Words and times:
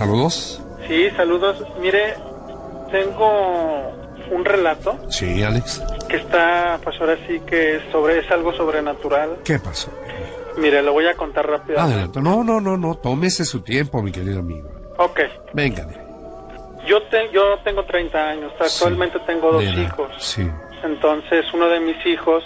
Saludos. 0.00 0.62
Sí, 0.88 1.10
saludos. 1.10 1.62
Mire, 1.78 2.14
tengo 2.90 3.92
un 4.30 4.44
relato 4.46 4.96
Sí, 5.10 5.42
Alex. 5.42 5.82
que 6.08 6.16
está, 6.16 6.80
pues 6.82 6.98
ahora 7.00 7.18
sí 7.28 7.38
que 7.40 7.76
es 7.76 7.82
sobre, 7.92 8.20
es 8.20 8.30
algo 8.30 8.50
sobrenatural. 8.54 9.36
¿Qué 9.44 9.58
pasó? 9.58 9.90
Mire, 10.56 10.80
lo 10.80 10.94
voy 10.94 11.06
a 11.06 11.14
contar 11.16 11.46
rápido. 11.46 11.78
Adelante. 11.78 12.18
No, 12.22 12.42
no, 12.42 12.62
no, 12.62 12.78
no. 12.78 12.94
Tómese 12.94 13.44
su 13.44 13.60
tiempo, 13.60 14.00
mi 14.02 14.10
querido 14.10 14.40
amigo. 14.40 14.70
Ok. 14.96 15.20
Venga, 15.52 15.86
Yo, 16.86 17.02
te, 17.10 17.30
yo 17.30 17.58
tengo 17.62 17.84
30 17.84 18.26
años, 18.26 18.52
actualmente 18.58 19.18
tengo 19.26 19.52
dos 19.52 19.62
edad. 19.64 19.76
hijos. 19.82 20.08
Sí. 20.18 20.48
Entonces, 20.82 21.44
uno 21.52 21.68
de 21.68 21.78
mis 21.80 22.06
hijos, 22.06 22.42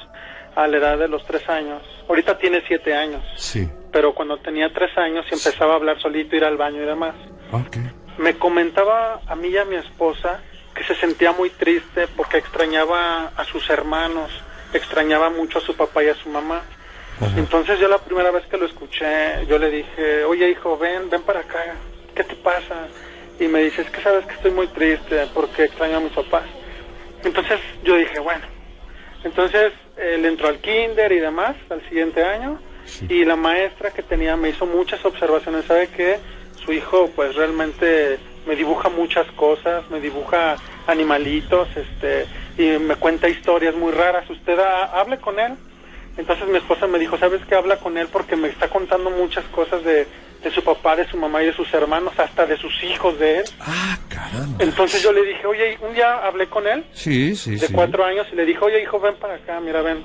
a 0.57 0.67
la 0.67 0.79
edad 0.79 0.99
de 0.99 1.07
los 1.07 1.25
3 1.25 1.49
años, 1.51 1.83
ahorita 2.09 2.37
tiene 2.37 2.63
7 2.67 2.95
años, 2.97 3.23
Sí. 3.37 3.69
pero 3.93 4.13
cuando 4.13 4.39
tenía 4.39 4.73
3 4.73 4.91
años 4.99 5.25
y 5.31 5.35
empezaba 5.35 5.75
a 5.75 5.77
hablar 5.77 6.01
solito, 6.01 6.35
ir 6.35 6.45
al 6.45 6.57
baño 6.57 6.83
y 6.83 6.87
demás. 6.87 7.15
Me 8.19 8.35
comentaba 8.39 9.21
a 9.27 9.35
mí 9.35 9.49
y 9.49 9.57
a 9.57 9.65
mi 9.65 9.77
esposa 9.77 10.41
que 10.75 10.85
se 10.85 10.95
sentía 10.97 11.33
muy 11.33 11.51
triste 11.51 12.07
porque 12.17 12.39
extrañaba 12.39 13.33
a 13.37 13.45
sus 13.45 13.69
hermanos, 13.71 14.31
extrañaba 14.73 15.31
mucho 15.31 15.59
a 15.59 15.61
su 15.61 15.77
papá 15.77 16.03
y 16.05 16.09
a 16.09 16.15
su 16.15 16.29
mamá. 16.29 16.63
Ajá. 17.21 17.39
Entonces 17.39 17.79
yo 17.79 17.89
la 17.89 17.99
primera 17.99 18.31
vez 18.31 18.45
que 18.47 18.57
lo 18.57 18.67
escuché, 18.67 19.47
yo 19.47 19.59
le 19.59 19.71
dije, 19.71 20.25
oye 20.25 20.51
hijo, 20.51 20.77
ven, 20.77 21.11
ven 21.11 21.23
para 21.23 21.41
acá, 21.41 21.77
¿qué 22.15 22.25
te 22.25 22.35
pasa? 22.35 22.89
Y 23.39 23.47
me 23.47 23.63
dice, 23.63 23.83
es 23.83 23.91
que 23.91 24.01
sabes 24.01 24.27
que 24.27 24.35
estoy 24.35 24.51
muy 24.51 24.67
triste 24.69 25.27
porque 25.33 25.65
extraño 25.65 25.99
a 25.99 26.01
mis 26.01 26.13
papás. 26.13 26.45
Entonces 27.25 27.61
yo 27.85 27.97
dije, 27.97 28.19
bueno, 28.19 28.45
entonces 29.23 29.73
él 29.97 30.25
entró 30.25 30.49
al 30.49 30.59
kinder 30.59 31.11
y 31.13 31.21
demás 31.21 31.57
al 31.71 31.87
siguiente 31.89 32.25
año 32.25 32.61
y 33.09 33.25
la 33.25 33.37
maestra 33.37 33.91
que 33.91 34.03
tenía 34.03 34.37
me 34.37 34.51
hizo 34.51 34.67
muchas 34.67 35.05
observaciones, 35.05 35.65
sabe 35.65 35.89
que 35.89 36.19
su 36.65 36.73
hijo 36.73 37.11
pues 37.15 37.35
realmente 37.37 38.19
me 38.47 38.57
dibuja 38.57 38.89
muchas 38.91 39.27
cosas, 39.33 39.89
me 39.91 40.01
dibuja 40.01 40.57
animalitos, 40.87 41.69
este 41.77 42.27
y 42.57 42.79
me 42.79 42.97
cuenta 42.97 43.29
historias 43.29 43.75
muy 43.75 43.93
raras. 43.93 44.29
Usted 44.31 44.59
ha- 44.59 45.01
hable 45.01 45.19
con 45.19 45.39
él. 45.41 45.55
Entonces 46.17 46.47
mi 46.49 46.59
esposa 46.59 46.87
me 46.87 46.99
dijo, 46.99 47.19
¿sabes 47.19 47.41
qué? 47.49 47.55
Habla 47.57 47.77
con 47.79 47.99
él 47.99 48.07
porque 48.13 48.37
me 48.37 48.49
está 48.49 48.69
contando 48.69 49.11
muchas 49.11 49.45
cosas 49.47 49.83
de, 49.83 50.07
de 50.45 50.51
su 50.53 50.63
papá, 50.63 50.95
de 50.95 51.09
su 51.09 51.17
mamá 51.17 51.43
y 51.43 51.47
de 51.47 51.53
sus 51.53 51.73
hermanos, 51.75 52.13
hasta 52.19 52.47
de 52.47 52.57
sus 52.57 52.73
hijos 52.85 53.19
de 53.19 53.39
él. 53.39 53.45
Ah, 53.61 53.99
caramba. 54.09 54.63
Entonces 54.63 55.03
yo 55.03 55.11
le 55.13 55.25
dije, 55.25 55.45
oye, 55.47 55.77
un 55.81 55.93
día 55.95 56.19
hablé 56.25 56.47
con 56.47 56.69
él, 56.69 56.85
Sí, 56.93 57.35
sí, 57.35 57.57
de 57.57 57.67
sí. 57.67 57.73
cuatro 57.73 58.05
años, 58.05 58.29
y 58.33 58.37
le 58.37 58.45
dije, 58.45 58.61
oye, 58.65 58.81
hijo, 58.81 59.01
ven 59.01 59.17
para 59.17 59.35
acá, 59.35 59.59
mira, 59.61 59.83
ven. 59.83 60.05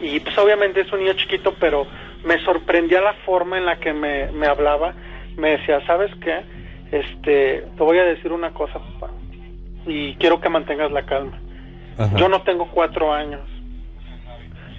Y 0.00 0.20
pues 0.20 0.36
obviamente 0.38 0.80
es 0.80 0.90
un 0.92 1.00
niño 1.00 1.12
chiquito, 1.14 1.54
pero 1.60 1.86
me 2.24 2.42
sorprendía 2.42 3.02
la 3.02 3.12
forma 3.26 3.58
en 3.58 3.66
la 3.66 3.76
que 3.78 3.92
me, 3.92 4.32
me 4.32 4.46
hablaba. 4.46 4.94
Me 5.36 5.50
decía, 5.50 5.84
¿sabes 5.86 6.10
qué? 6.22 6.40
Este, 6.92 7.64
te 7.76 7.82
voy 7.82 7.98
a 7.98 8.04
decir 8.04 8.32
una 8.32 8.50
cosa, 8.52 8.74
papá, 8.78 9.12
y 9.86 10.14
quiero 10.14 10.40
que 10.40 10.48
mantengas 10.48 10.90
la 10.92 11.04
calma. 11.04 11.38
Ajá. 11.98 12.16
Yo 12.16 12.28
no 12.28 12.42
tengo 12.42 12.68
cuatro 12.70 13.12
años. 13.12 13.40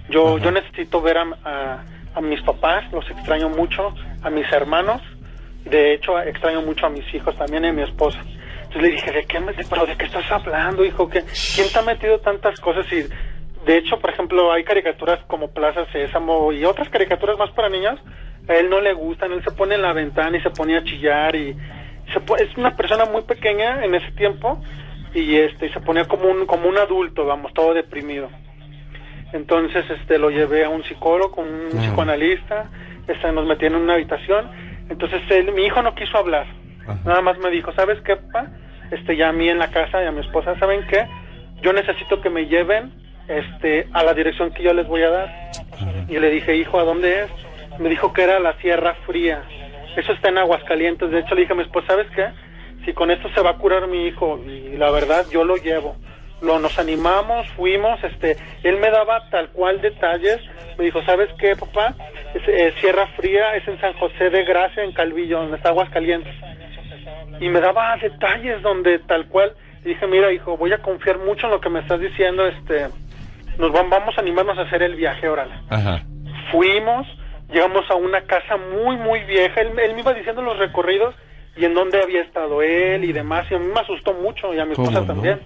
Yo, 0.10 0.38
yo 0.38 0.52
necesito 0.52 1.02
ver 1.02 1.18
a, 1.18 1.24
a- 1.44 1.84
a 2.16 2.22
mis 2.22 2.42
papás, 2.42 2.92
los 2.92 3.08
extraño 3.12 3.50
mucho, 3.50 3.94
a 4.24 4.30
mis 4.30 4.52
hermanos, 4.52 5.02
de 5.66 5.94
hecho 5.94 6.20
extraño 6.22 6.62
mucho 6.62 6.86
a 6.88 6.90
mis 6.90 7.14
hijos 7.14 7.36
también 7.36 7.66
y 7.66 7.68
a 7.68 7.74
mi 7.74 7.84
esposa. 7.84 8.20
Entonces 8.64 8.82
le 8.82 8.90
dije, 8.90 9.12
¿de 9.12 9.26
qué, 9.26 9.40
me- 9.40 9.54
de- 9.54 9.66
pero 9.70 9.86
de 9.86 9.96
qué 9.98 10.06
estás 10.06 10.32
hablando, 10.32 10.84
hijo? 10.86 11.08
¿Qué, 11.10 11.24
¿Quién 11.56 11.68
te 11.72 11.78
ha 11.80 11.82
metido 11.84 12.20
tantas 12.20 12.60
cosas? 12.60 12.86
Y 12.92 13.04
de 13.68 13.78
hecho, 13.78 14.00
por 14.00 14.10
ejemplo, 14.10 14.52
hay 14.52 14.64
caricaturas 14.64 15.20
como 15.28 15.50
Plaza 15.52 15.86
Sésamo 15.92 16.52
y 16.52 16.66
otras 16.66 16.90
caricaturas 16.90 17.38
más 17.38 17.52
para 17.52 17.70
niños. 17.70 18.00
A 18.50 18.56
él 18.56 18.70
no 18.70 18.82
le 18.82 18.94
gustan, 18.94 19.32
él 19.34 19.44
se 19.44 19.52
pone 19.52 19.76
en 19.76 19.82
la 19.84 19.94
ventana 19.94 20.36
y 20.38 20.42
se 20.42 20.50
pone 20.50 20.76
a 20.78 20.84
chillar 20.84 21.36
y 21.36 21.56
se 22.14 22.20
po- 22.22 22.38
es 22.38 22.56
una 22.58 22.76
persona 22.76 23.06
muy 23.06 23.22
pequeña 23.24 23.84
en 23.86 23.94
ese 23.94 24.10
tiempo 24.14 24.64
y 25.14 25.36
este 25.36 25.72
se 25.74 25.80
ponía 25.82 26.06
como 26.06 26.30
un 26.30 26.46
como 26.46 26.68
un 26.70 26.78
adulto, 26.78 27.26
vamos, 27.26 27.54
todo 27.54 27.74
deprimido. 27.74 28.30
Entonces, 29.34 29.84
este, 29.90 30.18
lo 30.18 30.30
llevé 30.30 30.64
a 30.64 30.70
un 30.70 30.84
psicólogo, 30.86 31.42
un 31.42 31.78
psicoanalista, 31.78 32.70
este, 33.08 33.32
nos 33.34 33.46
metí 33.46 33.66
en 33.66 33.76
una 33.76 33.96
habitación. 33.96 34.50
Entonces, 34.90 35.22
él, 35.30 35.52
mi 35.52 35.66
hijo 35.66 35.82
no 35.82 35.94
quiso 35.96 36.18
hablar. 36.18 36.46
Ajá. 36.88 36.98
Nada 37.06 37.22
más 37.22 37.38
me 37.40 37.50
dijo, 37.50 37.74
¿sabes 37.74 38.00
qué, 38.06 38.16
papá? 38.16 38.48
Este, 38.92 39.18
ya 39.18 39.30
a 39.30 39.34
mí 39.34 39.50
en 39.50 39.60
la 39.60 39.70
casa 39.70 40.02
y 40.02 40.06
a 40.06 40.12
mi 40.14 40.22
esposa, 40.22 40.58
¿saben 40.60 40.88
qué? 40.88 41.06
Yo 41.62 41.74
necesito 41.74 42.22
que 42.22 42.30
me 42.30 42.46
lleven, 42.46 42.94
este, 43.28 43.88
a 43.94 44.04
la 44.04 44.14
dirección 44.14 44.52
que 44.52 44.64
yo 44.64 44.74
les 44.74 44.88
voy 44.88 45.04
a 45.04 45.10
dar. 45.10 45.52
Y 46.08 46.20
le 46.20 46.30
dije, 46.30 46.56
hijo, 46.56 46.80
¿a 46.80 46.84
dónde 46.84 47.24
es? 47.24 47.80
Me 47.80 47.90
dijo 47.90 48.14
que 48.14 48.24
era 48.24 48.40
la 48.40 48.54
Sierra 48.60 48.96
Fría. 49.06 49.44
Eso 49.96 50.14
está 50.14 50.30
en 50.30 50.38
Aguascalientes. 50.38 51.10
De 51.10 51.20
hecho, 51.20 51.36
le 51.36 51.42
dije 51.42 51.54
a 51.54 51.56
mi 51.56 51.64
esposa, 51.64 51.88
¿sabes 51.88 52.08
qué? 52.16 52.28
Si 52.86 52.94
con 52.94 53.12
esto 53.12 53.30
se 53.34 53.42
va 53.42 53.52
a 53.52 53.58
curar 53.58 53.88
mi 53.88 54.08
hijo, 54.08 54.40
y 54.46 54.78
la 54.78 54.92
verdad, 54.92 55.26
yo 55.30 55.44
lo 55.44 55.58
llevo. 55.58 55.96
Lo, 56.42 56.60
nos 56.60 56.78
animamos, 56.78 57.50
fuimos, 57.56 58.02
este, 58.04 58.38
él 58.64 58.78
me 58.78 58.92
daba 58.92 59.28
tal 59.32 59.50
cual 59.50 59.82
detalles. 59.82 60.40
Me 60.78 60.86
dijo, 60.86 61.02
¿sabes 61.04 61.30
qué, 61.40 61.56
papá? 61.56 61.96
Es, 62.36 62.48
eh, 62.48 62.74
Sierra 62.80 63.08
Fría 63.16 63.56
es 63.56 63.68
en 63.68 63.80
San 63.82 63.94
José 63.94 64.30
de 64.30 64.44
Gracia, 64.44 64.84
en 64.84 64.94
Calvillo, 64.94 65.40
donde 65.40 65.58
está 65.58 65.70
Aguascalientes. 65.70 66.36
Y 67.40 67.50
me 67.50 67.60
daba 67.60 67.98
detalles 67.98 68.62
donde 68.62 69.00
tal 69.00 69.28
cual. 69.28 69.54
Y 69.84 69.90
dije, 69.90 70.06
mira, 70.08 70.32
hijo, 70.32 70.58
voy 70.58 70.72
a 70.74 70.78
confiar 70.78 71.18
mucho 71.20 71.48
en 71.48 71.54
lo 71.54 71.62
que 71.62 71.70
me 71.70 71.80
estás 71.80 72.00
diciendo, 72.00 72.46
este, 72.48 72.88
nos 73.58 73.72
vam- 73.72 73.90
vamos 73.90 74.18
a 74.18 74.22
animarnos 74.22 74.58
a 74.58 74.62
hacer 74.62 74.82
el 74.84 74.96
viaje, 74.96 75.28
órale 75.28 75.54
Ajá. 75.70 76.04
fuimos, 76.52 77.08
llegamos 77.52 77.90
a 77.90 77.96
una 77.96 78.22
casa 78.22 78.58
muy, 78.58 78.98
muy 78.98 79.20
vieja. 79.24 79.62
Él, 79.62 79.78
él 79.80 79.94
me 79.94 80.02
iba 80.02 80.14
diciendo 80.14 80.42
los 80.42 80.58
recorridos 80.58 81.16
y 81.56 81.66
en 81.66 81.74
dónde 81.74 82.02
había 82.02 82.22
estado 82.22 82.62
él 82.62 83.04
y 83.04 83.12
demás. 83.14 83.46
Y 83.50 83.56
a 83.56 83.60
mí 83.60 83.68
me 83.74 83.80
asustó 83.82 84.14
mucho 84.14 84.54
y 84.54 84.60
a 84.60 84.66
mi 84.66 84.76
¿Cómo 84.76 84.90
esposa 84.90 85.02
no? 85.06 85.14
también. 85.14 85.42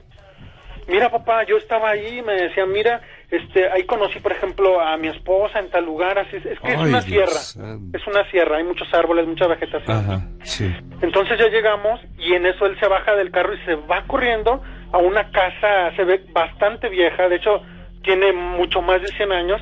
Mira, 0.88 1.10
papá, 1.10 1.44
yo 1.46 1.58
estaba 1.58 1.92
ahí 1.92 2.18
y 2.18 2.22
me 2.22 2.34
decía, 2.34 2.66
mira, 2.66 3.02
este, 3.30 3.70
ahí 3.70 3.84
conocí, 3.84 4.20
por 4.20 4.32
ejemplo, 4.34 4.82
a 4.82 4.98
mi 4.98 5.08
esposa 5.08 5.60
en 5.60 5.70
tal 5.70 5.86
lugar. 5.86 6.18
Así 6.20 6.36
es, 6.38 6.46
es 6.46 6.60
que 6.60 6.70
es 6.74 6.78
una 6.80 7.02
Dios 7.02 7.06
sierra. 7.06 7.70
Es 7.94 8.08
una 8.08 8.30
sierra, 8.32 8.58
hay 8.58 8.64
muchos 8.64 8.92
árboles, 8.94 9.26
mucha 9.28 9.48
vegetación. 9.48 9.98
Ajá. 9.98 10.22
Sí. 10.44 10.74
Entonces 11.02 11.38
ya 11.40 11.48
llegamos 11.48 12.02
y 12.18 12.34
en 12.34 12.46
eso 12.48 12.66
él 12.66 12.78
se 12.80 12.88
baja 12.88 13.16
del 13.16 13.32
carro 13.32 13.54
y 13.54 13.60
se 13.66 13.76
va 13.76 14.04
corriendo 14.08 14.62
a 14.92 14.98
una 14.98 15.32
casa, 15.32 15.96
se 15.96 16.04
ve 16.04 16.26
bastante 16.34 16.90
vieja, 16.90 17.30
de 17.30 17.36
hecho 17.38 17.62
tiene 18.04 18.32
mucho 18.34 18.82
más 18.82 19.02
de 19.02 19.08
100 19.10 19.32
años, 19.32 19.62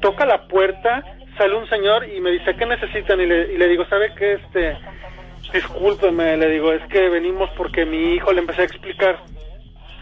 toca 0.00 0.24
la 0.26 0.46
puerta, 0.48 1.02
sale 1.36 1.54
un 1.56 1.68
señor 1.68 2.08
y 2.08 2.20
me 2.20 2.30
dice, 2.30 2.54
¿qué 2.56 2.66
necesitan? 2.66 3.20
Y 3.20 3.26
le, 3.26 3.52
y 3.52 3.58
le 3.58 3.68
digo, 3.68 3.84
¿sabe 3.86 4.12
qué? 4.16 4.34
Este, 4.34 4.76
discúlpeme, 5.52 6.36
le 6.36 6.48
digo, 6.50 6.72
es 6.72 6.82
que 6.88 7.08
venimos 7.08 7.50
porque 7.56 7.84
mi 7.84 8.14
hijo 8.14 8.32
le 8.32 8.40
empecé 8.40 8.62
a 8.62 8.64
explicar. 8.64 9.18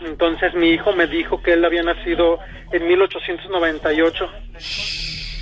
Entonces 0.04 0.54
mi 0.54 0.70
hijo 0.70 0.92
me 0.92 1.06
dijo 1.06 1.42
que 1.42 1.52
él 1.52 1.64
había 1.64 1.82
nacido 1.82 2.38
en 2.72 2.86
1898. 2.88 4.28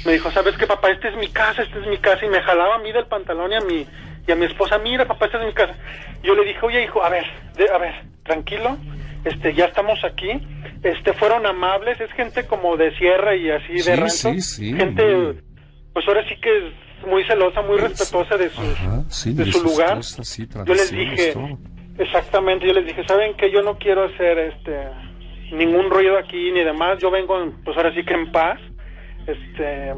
Me 0.05 0.13
dijo, 0.13 0.31
¿sabes 0.31 0.57
qué, 0.57 0.67
papá? 0.67 0.91
Esta 0.91 1.09
es 1.09 1.17
mi 1.17 1.29
casa, 1.29 1.63
esta 1.63 1.79
es 1.79 1.87
mi 1.87 1.99
casa. 1.99 2.25
Y 2.25 2.29
me 2.29 2.41
jalaba 2.43 2.77
a 2.77 2.79
mí 2.79 2.93
del 2.93 3.07
pantalón 3.07 3.53
y 3.53 3.55
a 3.55 3.61
mi, 3.61 3.87
y 4.27 4.33
a 4.33 4.35
mi 4.35 4.47
esposa, 4.47 4.79
mira, 4.79 5.07
papá, 5.07 5.27
esta 5.27 5.41
es 5.41 5.47
mi 5.47 5.53
casa. 5.53 5.75
Yo 6.23 6.35
le 6.35 6.45
dije, 6.45 6.59
oye, 6.63 6.83
hijo, 6.83 7.03
a 7.05 7.09
ver, 7.09 7.25
de- 7.57 7.71
a 7.71 7.79
ver, 7.79 7.95
tranquilo, 8.23 8.77
este, 9.25 9.55
ya 9.55 9.67
estamos 9.67 10.03
aquí. 10.05 10.29
Este, 10.83 11.13
fueron 11.13 11.45
amables, 11.47 12.01
es 12.01 12.11
gente 12.13 12.47
como 12.47 12.77
de 12.77 12.97
sierra 12.97 13.37
y 13.37 13.51
así 13.51 13.75
de 13.75 13.81
Sí, 13.83 13.91
rancho. 13.95 14.11
sí, 14.33 14.41
sí, 14.41 14.73
Gente, 14.75 15.05
muy- 15.05 15.41
pues 15.93 16.09
ahora 16.09 16.27
sí 16.29 16.37
que 16.41 16.57
es 16.59 17.07
muy 17.07 17.25
celosa, 17.25 17.61
muy 17.63 17.79
respetuosa 17.79 18.37
de, 18.37 18.49
sus, 18.51 18.65
Ajá, 18.65 19.03
de 19.27 19.45
de 19.45 19.53
su 19.53 19.63
lugar. 19.63 19.99
yo 20.67 20.75
les 20.75 20.91
dije, 20.91 21.33
todo. 21.33 21.59
exactamente, 21.99 22.67
yo 22.67 22.73
les 22.73 22.87
dije, 22.87 23.05
¿saben 23.07 23.35
que 23.37 23.51
Yo 23.51 23.63
no 23.63 23.77
quiero 23.79 24.05
hacer 24.05 24.39
este 24.39 24.89
ningún 25.53 25.91
ruido 25.91 26.17
aquí 26.17 26.53
ni 26.53 26.61
demás, 26.63 26.99
yo 27.01 27.11
vengo, 27.11 27.53
pues 27.65 27.77
ahora 27.77 27.93
sí 27.93 28.05
que 28.05 28.15
en 28.15 28.31
paz, 28.31 28.59
este, 29.27 29.95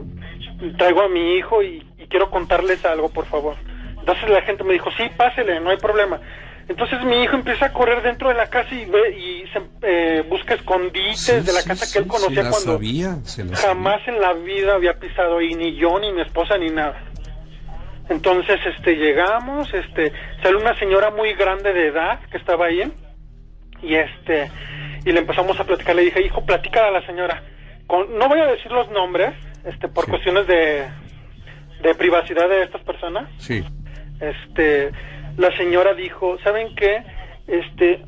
traigo 0.79 1.03
a 1.03 1.09
mi 1.09 1.35
hijo 1.37 1.63
y, 1.63 1.87
y 1.99 2.07
quiero 2.07 2.31
contarles 2.31 2.85
algo, 2.85 3.11
por 3.11 3.27
favor. 3.27 3.57
Entonces 3.99 4.29
la 4.31 4.43
gente 4.43 4.65
me 4.65 4.73
dijo, 4.73 4.91
sí, 4.97 5.05
pásele, 5.17 5.61
no 5.61 5.71
hay 5.71 5.77
problema. 5.77 6.21
Entonces 6.69 7.03
mi 7.05 7.23
hijo 7.23 7.37
empieza 7.37 7.67
a 7.67 7.73
correr 7.73 8.03
dentro 8.03 8.29
de 8.29 8.35
la 8.35 8.49
casa 8.49 8.75
y 8.75 8.85
ve 8.85 9.17
y 9.17 9.45
se, 9.49 9.61
eh, 9.83 10.25
busca 10.29 10.55
escondites 10.55 11.21
Sí, 11.21 11.33
de 11.33 11.53
la 11.53 11.61
sí, 11.61 11.69
casa 11.69 11.87
sí, 11.87 11.93
que 11.93 11.99
él 11.99 12.07
conocía 12.07 12.49
cuando 12.49 12.73
sabía, 12.73 13.17
jamás 13.55 14.01
en 14.07 14.21
la 14.21 14.33
vida 14.35 14.75
había 14.75 14.99
pisado 14.99 15.39
ahí 15.39 15.55
ni 15.55 15.75
yo 15.77 15.99
ni 15.99 16.13
mi 16.13 16.23
esposa 16.23 16.57
ni 16.59 16.71
nada. 16.71 16.97
Entonces, 18.09 18.61
este, 18.67 18.97
llegamos, 18.97 19.73
este, 19.73 20.13
sale 20.43 20.57
una 20.57 20.79
señora 20.79 21.11
muy 21.11 21.35
grande 21.35 21.73
de 21.73 21.89
edad 21.89 22.21
que 22.31 22.37
estaba 22.37 22.67
ahí 22.67 22.93
y 23.83 23.95
este, 23.95 24.51
y 25.05 25.13
le 25.13 25.21
empezamos 25.21 25.59
a 25.59 25.65
platicar. 25.65 25.97
Le 25.97 26.03
dije, 26.03 26.25
hijo, 26.25 26.45
platica 26.45 26.87
a 26.87 26.91
la 26.91 27.05
señora. 27.07 27.43
Con, 27.87 28.17
no 28.19 28.29
voy 28.29 28.41
a 28.41 28.47
decir 28.47 28.71
los 28.71 28.91
nombres, 28.91 29.35
este, 29.65 29.89
por 29.89 30.09
cuestiones 30.09 30.47
de, 30.47 30.87
de 31.83 31.95
privacidad 31.95 32.49
de 32.49 32.65
estas 32.65 32.83
personas. 32.83 33.29
Sí. 33.39 33.65
Este, 34.21 34.91
la 35.37 35.57
señora 35.57 35.95
dijo, 35.95 36.39
¿saben 36.45 36.75
qué? 36.75 37.03
Este, 37.47 38.01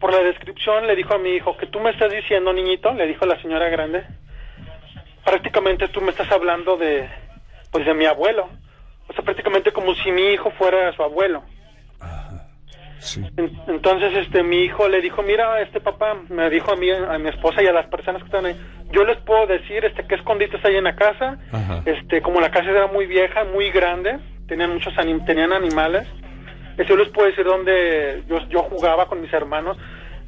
por 0.00 0.12
la 0.12 0.20
descripción 0.22 0.86
le 0.86 0.96
dijo 0.96 1.14
a 1.14 1.18
mi 1.18 1.30
hijo 1.30 1.56
que 1.56 1.66
tú 1.66 1.80
me 1.80 1.90
estás 1.90 2.10
diciendo, 2.12 2.52
niñito, 2.52 2.92
le 2.92 3.06
dijo 3.06 3.24
la 3.26 3.40
señora 3.40 3.68
grande, 3.68 4.04
prácticamente 5.24 5.88
tú 5.88 6.00
me 6.00 6.10
estás 6.10 6.30
hablando 6.30 6.76
de, 6.76 7.08
pues 7.70 7.84
de 7.86 7.94
mi 7.94 8.04
abuelo. 8.06 8.48
O 9.08 9.12
sea, 9.12 9.24
prácticamente 9.24 9.72
como 9.72 9.94
si 9.94 10.10
mi 10.10 10.32
hijo 10.32 10.50
fuera 10.52 10.92
su 10.94 11.02
abuelo. 11.02 11.42
Sí. 12.98 13.22
En- 13.36 13.52
Entonces, 13.68 14.12
este, 14.16 14.42
mi 14.42 14.62
hijo 14.64 14.88
le 14.88 15.00
dijo, 15.00 15.22
mira, 15.22 15.60
este 15.60 15.80
papá, 15.80 16.16
me 16.28 16.50
dijo 16.50 16.72
a 16.72 16.76
mí, 16.76 16.90
a 16.90 17.18
mi 17.18 17.28
esposa 17.28 17.62
y 17.62 17.66
a 17.66 17.72
las 17.72 17.86
personas 17.86 18.22
que 18.22 18.26
están 18.26 18.46
ahí, 18.46 18.56
yo 18.90 19.04
les 19.04 19.16
puedo 19.18 19.46
decir, 19.46 19.84
este, 19.84 20.04
qué 20.06 20.16
escondites 20.16 20.64
hay 20.64 20.76
en 20.76 20.84
la 20.84 20.96
casa, 20.96 21.38
Ajá. 21.52 21.82
este, 21.84 22.20
como 22.22 22.40
la 22.40 22.50
casa 22.50 22.70
era 22.70 22.86
muy 22.88 23.06
vieja, 23.06 23.44
muy 23.44 23.70
grande, 23.70 24.18
tenían 24.48 24.72
muchos 24.72 24.94
anim- 24.94 25.24
tenían 25.24 25.52
animales, 25.52 26.08
este, 26.76 26.86
yo 26.86 26.96
les 26.96 27.08
puedo 27.10 27.28
decir 27.28 27.44
dónde 27.44 28.22
yo, 28.28 28.38
yo 28.48 28.62
jugaba 28.64 29.06
con 29.06 29.20
mis 29.20 29.32
hermanos, 29.32 29.76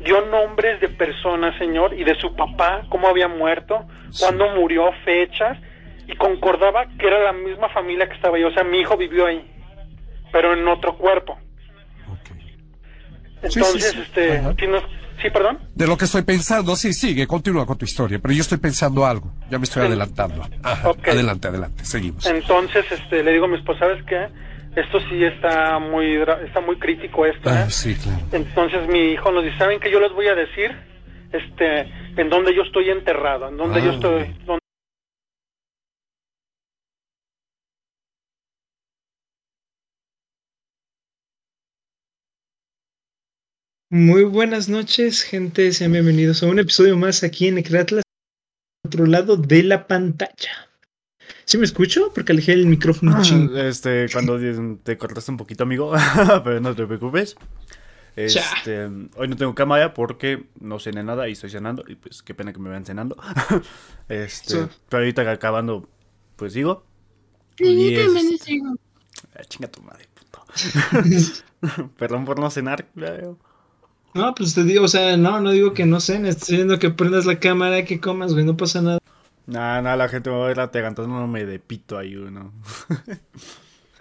dio 0.01 0.21
nombres 0.27 0.81
de 0.81 0.89
personas, 0.89 1.57
señor, 1.59 1.95
y 1.95 2.05
de 2.05 2.15
su 2.21 2.35
papá, 2.37 2.83
cómo 2.89 3.09
había 3.09 3.29
muerto, 3.29 3.87
Sí. 4.11 4.25
cuándo 4.25 4.49
murió, 4.55 4.91
fechas, 5.05 5.59
y 6.07 6.15
concordaba 6.17 6.87
que 6.99 7.07
era 7.07 7.19
la 7.23 7.33
misma 7.33 7.69
familia 7.69 8.09
que 8.09 8.15
estaba 8.15 8.37
ahí, 8.37 8.45
o 8.45 8.51
sea, 8.53 8.65
mi 8.65 8.79
hijo 8.79 8.97
vivió 8.97 9.27
ahí, 9.27 9.45
pero 10.33 10.55
en 10.55 10.67
otro 10.69 10.97
cuerpo. 10.97 11.39
Ok. 12.11 12.29
Sí, 13.51 13.59
Entonces, 13.59 13.91
sí, 13.91 13.97
sí. 13.97 14.01
este, 14.03 14.43
si 14.59 14.67
nos- 14.69 14.85
sí, 15.21 15.31
perdón. 15.31 15.59
De 15.75 15.87
lo 15.87 15.97
que 15.99 16.07
estoy 16.07 16.23
pensando, 16.23 16.75
sí, 16.77 16.93
sigue, 16.93 17.27
continúa 17.27 17.67
con 17.67 17.77
tu 17.77 17.85
historia, 17.85 18.19
pero 18.21 18.33
yo 18.33 18.41
estoy 18.41 18.59
pensando 18.59 19.05
algo. 19.05 19.33
Ya 19.51 19.59
me 19.59 19.65
estoy 19.65 19.83
Sí. 19.83 19.87
adelantando. 19.89 20.43
Ajá. 20.63 20.89
Ok. 20.91 21.09
Adelante, 21.09 21.49
adelante, 21.49 21.85
seguimos. 21.85 22.25
Entonces, 22.27 22.91
este, 22.91 23.23
le 23.23 23.33
digo 23.33 23.45
a 23.45 23.49
mi 23.49 23.57
esposa, 23.57 23.81
¿sabes 23.81 24.03
qué? 24.05 24.29
Esto 24.81 25.01
sí 25.09 25.25
está 25.25 25.79
muy, 25.79 26.17
dra- 26.17 26.41
está 26.47 26.61
muy 26.61 26.79
crítico 26.79 27.27
esto, 27.27 27.49
¿eh? 27.51 27.53
Ah, 27.67 27.71
sí, 27.71 27.95
claro. 27.97 28.21
Entonces 28.33 28.87
mi 28.89 29.13
hijo 29.13 29.33
nos 29.33 29.45
dice, 29.45 29.59
¿saben 29.59 29.81
qué? 29.81 29.91
Yo 29.91 30.01
les 30.01 30.13
voy 30.13 30.29
a 30.29 30.35
decir, 30.35 30.71
este, 31.33 31.81
en 32.21 32.29
donde 32.31 32.55
yo 32.55 32.63
estoy 32.63 32.91
enterrado, 32.91 33.49
en 33.49 33.57
donde 33.57 33.81
Ah. 33.81 33.85
yo 33.85 33.91
estoy, 33.93 34.35
donde 34.47 34.61
Muy 43.91 44.25
buenas 44.25 44.69
noches, 44.69 45.23
gente. 45.23 45.73
Sean 45.73 45.93
bienvenidos 45.93 46.43
a 46.43 46.47
un 46.47 46.59
episodio 46.59 46.97
más 46.97 47.23
aquí 47.25 47.49
en 47.49 47.55
Necratlas, 47.57 48.05
otro 48.85 49.07
lado 49.07 49.37
de 49.37 49.63
la 49.63 49.87
pantalla. 49.87 50.68
¿Sí 51.45 51.59
me 51.59 51.65
escucho? 51.65 52.13
Porque 52.15 52.33
alejé 52.33 52.53
el 52.53 52.67
micrófono 52.67 53.23
chingo. 53.23 53.57
Este, 53.57 54.07
cuando 54.13 54.39
te 54.83 54.99
cortaste 54.99 55.31
un 55.31 55.37
poquito, 55.37 55.65
amigo, 55.65 55.93
pero 56.45 56.61
no 56.61 56.75
te 56.75 56.87
preocupes. 56.87 57.37
Este, 58.17 58.87
hoy 59.17 59.29
no 59.29 59.37
tengo 59.37 59.55
cámara 59.55 59.95
porque 59.95 60.47
no 60.59 60.81
cené 60.81 61.05
nada 61.05 61.29
y 61.29 61.33
estoy 61.33 61.51
cenando. 61.51 61.85
Y 61.87 61.95
pues 61.95 62.23
qué 62.23 62.35
pena 62.35 62.53
que 62.53 62.59
me 62.59 62.69
vean 62.71 62.85
cenando. 62.85 63.17
Este, 64.09 64.55
Sí. 64.55 64.67
pero 64.89 65.03
ahorita 65.03 65.31
acabando, 65.31 65.89
pues 66.37 66.55
digo. 66.55 66.85
Sí, 67.59 67.93
yo 67.95 68.05
también 68.05 68.31
les 68.31 68.45
digo. 68.45 68.75
Ah, 69.37 69.45
chinga 69.45 69.69
tu 69.69 69.83
madre, 69.83 70.07
puto. 70.15 70.45
Perdón 71.97 72.25
por 72.25 72.39
no 72.39 72.51
cenar, 72.51 72.87
claro. 72.95 73.39
No, 74.15 74.35
pues 74.35 74.55
te 74.55 74.65
digo, 74.65 74.85
o 74.85 74.89
sea, 74.89 75.17
no, 75.17 75.41
no 75.41 75.51
digo 75.51 75.75
que 75.75 75.85
no 75.85 76.01
cenes, 76.01 76.37
estoy 76.37 76.57
diciendo 76.57 76.79
que 76.79 76.91
prendas 76.91 77.27
la 77.27 77.39
cámara, 77.39 77.85
que 77.85 78.01
comas, 78.01 78.33
güey, 78.33 78.45
no 78.45 78.57
pasa 78.57 78.81
nada. 78.81 78.99
Nada, 79.49 79.81
nada, 79.83 79.97
la 79.97 80.09
gente 80.09 80.31
me 80.31 80.37
va 80.37 80.45
a 80.45 80.49
ver 80.49 80.61
atragantándome 80.61 81.45
de 81.47 81.59
pito 81.59 81.97
ahí 81.99 82.17
uno. 82.17 82.53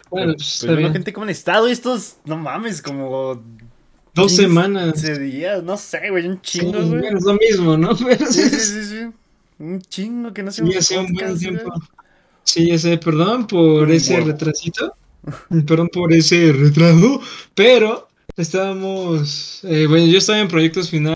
Bueno, 0.09 0.33
Pues, 0.35 0.65
pues, 0.65 0.71
bueno, 0.73 0.87
eh, 0.87 0.91
gente, 0.91 1.11
¿cómo 1.13 1.25
han 1.25 1.29
estado 1.29 1.67
estos? 1.67 2.17
No 2.25 2.37
mames, 2.37 2.81
como 2.81 3.43
dos 4.13 4.33
15 4.33 4.35
semanas. 4.35 5.01
días, 5.19 5.63
no 5.63 5.77
sé, 5.77 6.09
güey, 6.09 6.27
un 6.27 6.41
Sí, 6.43 6.61
chingo, 6.61 6.85
güey. 6.85 7.01
bueno, 7.01 7.17
es 7.19 7.23
lo 7.25 7.33
mismo, 7.35 7.77
¿no? 7.77 7.95
Pero 7.97 8.25
Sí, 8.25 8.49
sí, 8.49 8.49
sí, 8.49 8.59
sí, 8.59 8.85
sí. 8.85 9.13
Un 9.59 9.81
chingo 9.81 10.33
que 10.33 10.43
no 10.43 10.51
sí, 10.55 10.73
hacemos 10.73 10.75
hace 10.75 10.97
un 10.97 11.13
buen 11.13 11.37
tiempo. 11.37 11.69
güey. 11.69 11.81
Sí, 12.43 12.67
ya 12.69 12.77
sé, 12.79 12.97
perdón 12.97 13.47
por 13.47 13.91
ese 13.91 14.21
retrasito. 14.21 14.95
Perdón 15.67 15.89
por 15.89 16.13
ese 16.13 16.53
retraso. 16.53 17.21
Pero 17.55 18.07
estábamos. 18.37 19.61
eh, 19.65 19.87
bueno, 19.87 20.05
yo 20.07 20.17
estaba 20.19 20.39
en 20.39 20.47
proyectos 20.47 20.89
finales. 20.89 21.15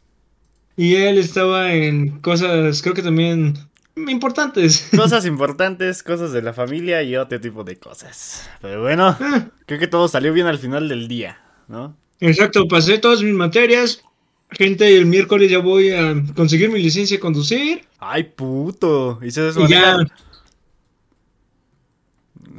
Y 0.78 0.96
él 0.96 1.18
estaba 1.18 1.74
en 1.74 2.20
cosas, 2.22 2.82
creo 2.82 2.94
que 2.96 3.04
también 3.04 3.56
importantes. 3.96 4.90
Cosas 4.96 5.26
importantes, 5.26 6.04
cosas 6.04 6.32
de 6.32 6.42
la 6.42 6.54
familia 6.54 7.04
y 7.04 7.16
otro 7.16 7.40
tipo 7.40 7.64
de 7.64 7.78
cosas. 7.78 8.50
Pero 8.62 8.82
bueno, 8.82 9.16
Ah, 9.20 9.48
creo 9.66 9.80
que 9.80 9.88
todo 9.88 10.08
salió 10.08 10.34
bien 10.34 10.48
al 10.48 10.60
final 10.60 10.88
del 10.90 11.08
día, 11.08 11.40
¿no? 11.68 11.96
Exacto, 12.20 12.68
pasé 12.68 12.98
todas 13.00 13.22
mis 13.24 13.34
materias. 13.34 14.04
Gente, 14.52 14.98
el 14.98 15.06
miércoles 15.06 15.50
ya 15.50 15.60
voy 15.60 15.92
a 15.92 16.14
conseguir 16.36 16.70
mi 16.70 16.82
licencia 16.82 17.18
de 17.18 17.22
conducir. 17.22 17.86
Ay, 18.00 18.24
puto. 18.26 19.20
¿Y 19.22 19.32
se 19.32 19.50
Y 19.50 19.68
ya, 19.68 19.98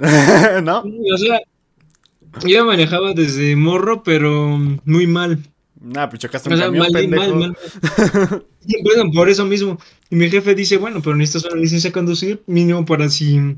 ¿No? 0.63 0.81
o 0.81 1.17
sea, 1.19 1.41
ya 2.47 2.65
manejaba 2.65 3.13
desde 3.13 3.55
morro, 3.57 4.03
pero 4.03 4.59
muy 4.85 5.07
mal. 5.07 5.39
Nah, 5.83 6.09
pues 6.09 6.21
chocaste 6.21 6.49
O 6.49 6.53
un 6.53 6.59
sea, 6.59 6.67
camión, 6.67 6.87
mal, 6.93 6.93
pendejo. 6.93 7.35
mal, 7.35 7.35
mal. 7.35 7.57
Bueno, 8.85 9.11
por 9.13 9.29
eso 9.29 9.45
mismo. 9.45 9.79
Y 10.11 10.17
mi 10.17 10.31
jefe 10.31 10.55
dice, 10.55 10.77
bueno, 10.77 11.03
pero 11.03 11.17
necesitas 11.17 11.53
una 11.53 11.61
licencia 11.61 11.89
de 11.91 11.95
conducir 11.95 12.43
mínimo 12.47 12.85
para 12.85 13.09
si, 13.11 13.57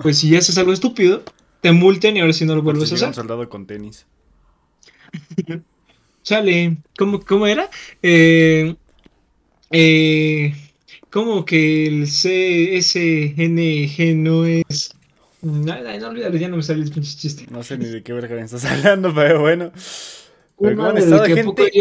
pues 0.00 0.18
si 0.18 0.34
haces 0.36 0.58
algo 0.58 0.72
estúpido, 0.72 1.22
te 1.60 1.72
multen 1.72 2.16
y 2.16 2.20
ahora 2.20 2.32
si 2.32 2.44
no 2.44 2.54
lo 2.56 2.62
vuelves 2.62 2.90
si 2.90 2.96
a 2.96 2.98
un 2.98 3.02
hacer. 3.04 3.14
soldado 3.14 3.48
con 3.48 3.66
tenis. 3.66 4.06
Sale. 6.22 6.78
¿Cómo, 6.98 7.20
cómo 7.20 7.46
era? 7.46 7.70
Eh, 8.02 8.76
eh, 9.70 10.54
¿Cómo 11.10 11.44
que 11.44 11.86
el 11.86 12.04
CSNG 12.06 13.36
no 14.16 14.44
es... 14.46 14.94
No 15.40 15.72
olvídalo, 15.72 16.36
ya 16.36 16.48
no 16.48 16.56
me 16.56 16.62
sale 16.64 16.82
el 16.82 16.90
pinche 16.90 17.16
chiste. 17.16 17.46
No 17.50 17.62
sé 17.62 17.78
ni 17.78 17.86
de 17.86 18.02
qué 18.02 18.12
verga 18.12 18.34
me 18.34 18.42
estás 18.42 18.64
hablando, 18.66 19.14
pero 19.14 19.40
bueno. 19.40 19.72
Pero 20.60 20.76
¿cómo 20.76 20.88
han 20.88 20.94
Madre, 20.94 21.04
estado, 21.04 21.24
gente? 21.24 21.72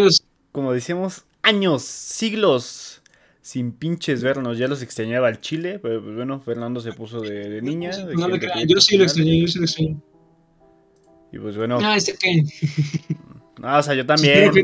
Como 0.52 0.74
decíamos, 0.74 1.26
años, 1.42 1.84
siglos 1.84 3.02
sin 3.48 3.72
pinches 3.72 4.22
vernos. 4.24 4.58
Ya 4.58 4.68
los 4.68 4.82
extrañaba 4.82 5.30
al 5.30 5.40
Chile, 5.40 5.80
pero 5.82 6.04
pues 6.04 6.16
bueno, 6.16 6.42
Fernando 6.42 6.82
se 6.82 6.92
puso 6.92 7.22
de, 7.22 7.50
de 7.50 7.62
niña. 7.62 7.96
de 7.96 8.14
No 8.14 8.24
gente 8.24 8.40
crean, 8.42 8.68
yo 8.68 8.82
sí 8.82 8.98
lo 8.98 9.06
extrañé, 9.06 9.40
yo 9.40 9.48
sí 9.48 9.60
lo 9.60 9.66
extrañé. 9.66 9.96
Y 11.32 11.40
pues 11.40 11.56
bueno, 11.56 11.80
Ah, 11.82 11.96
este 11.96 12.14
que... 12.16 12.44
no, 13.62 13.78
o 13.78 13.84
sea, 13.84 13.94
yo 13.94 14.06
también. 14.06 14.54
Sí, 14.54 14.62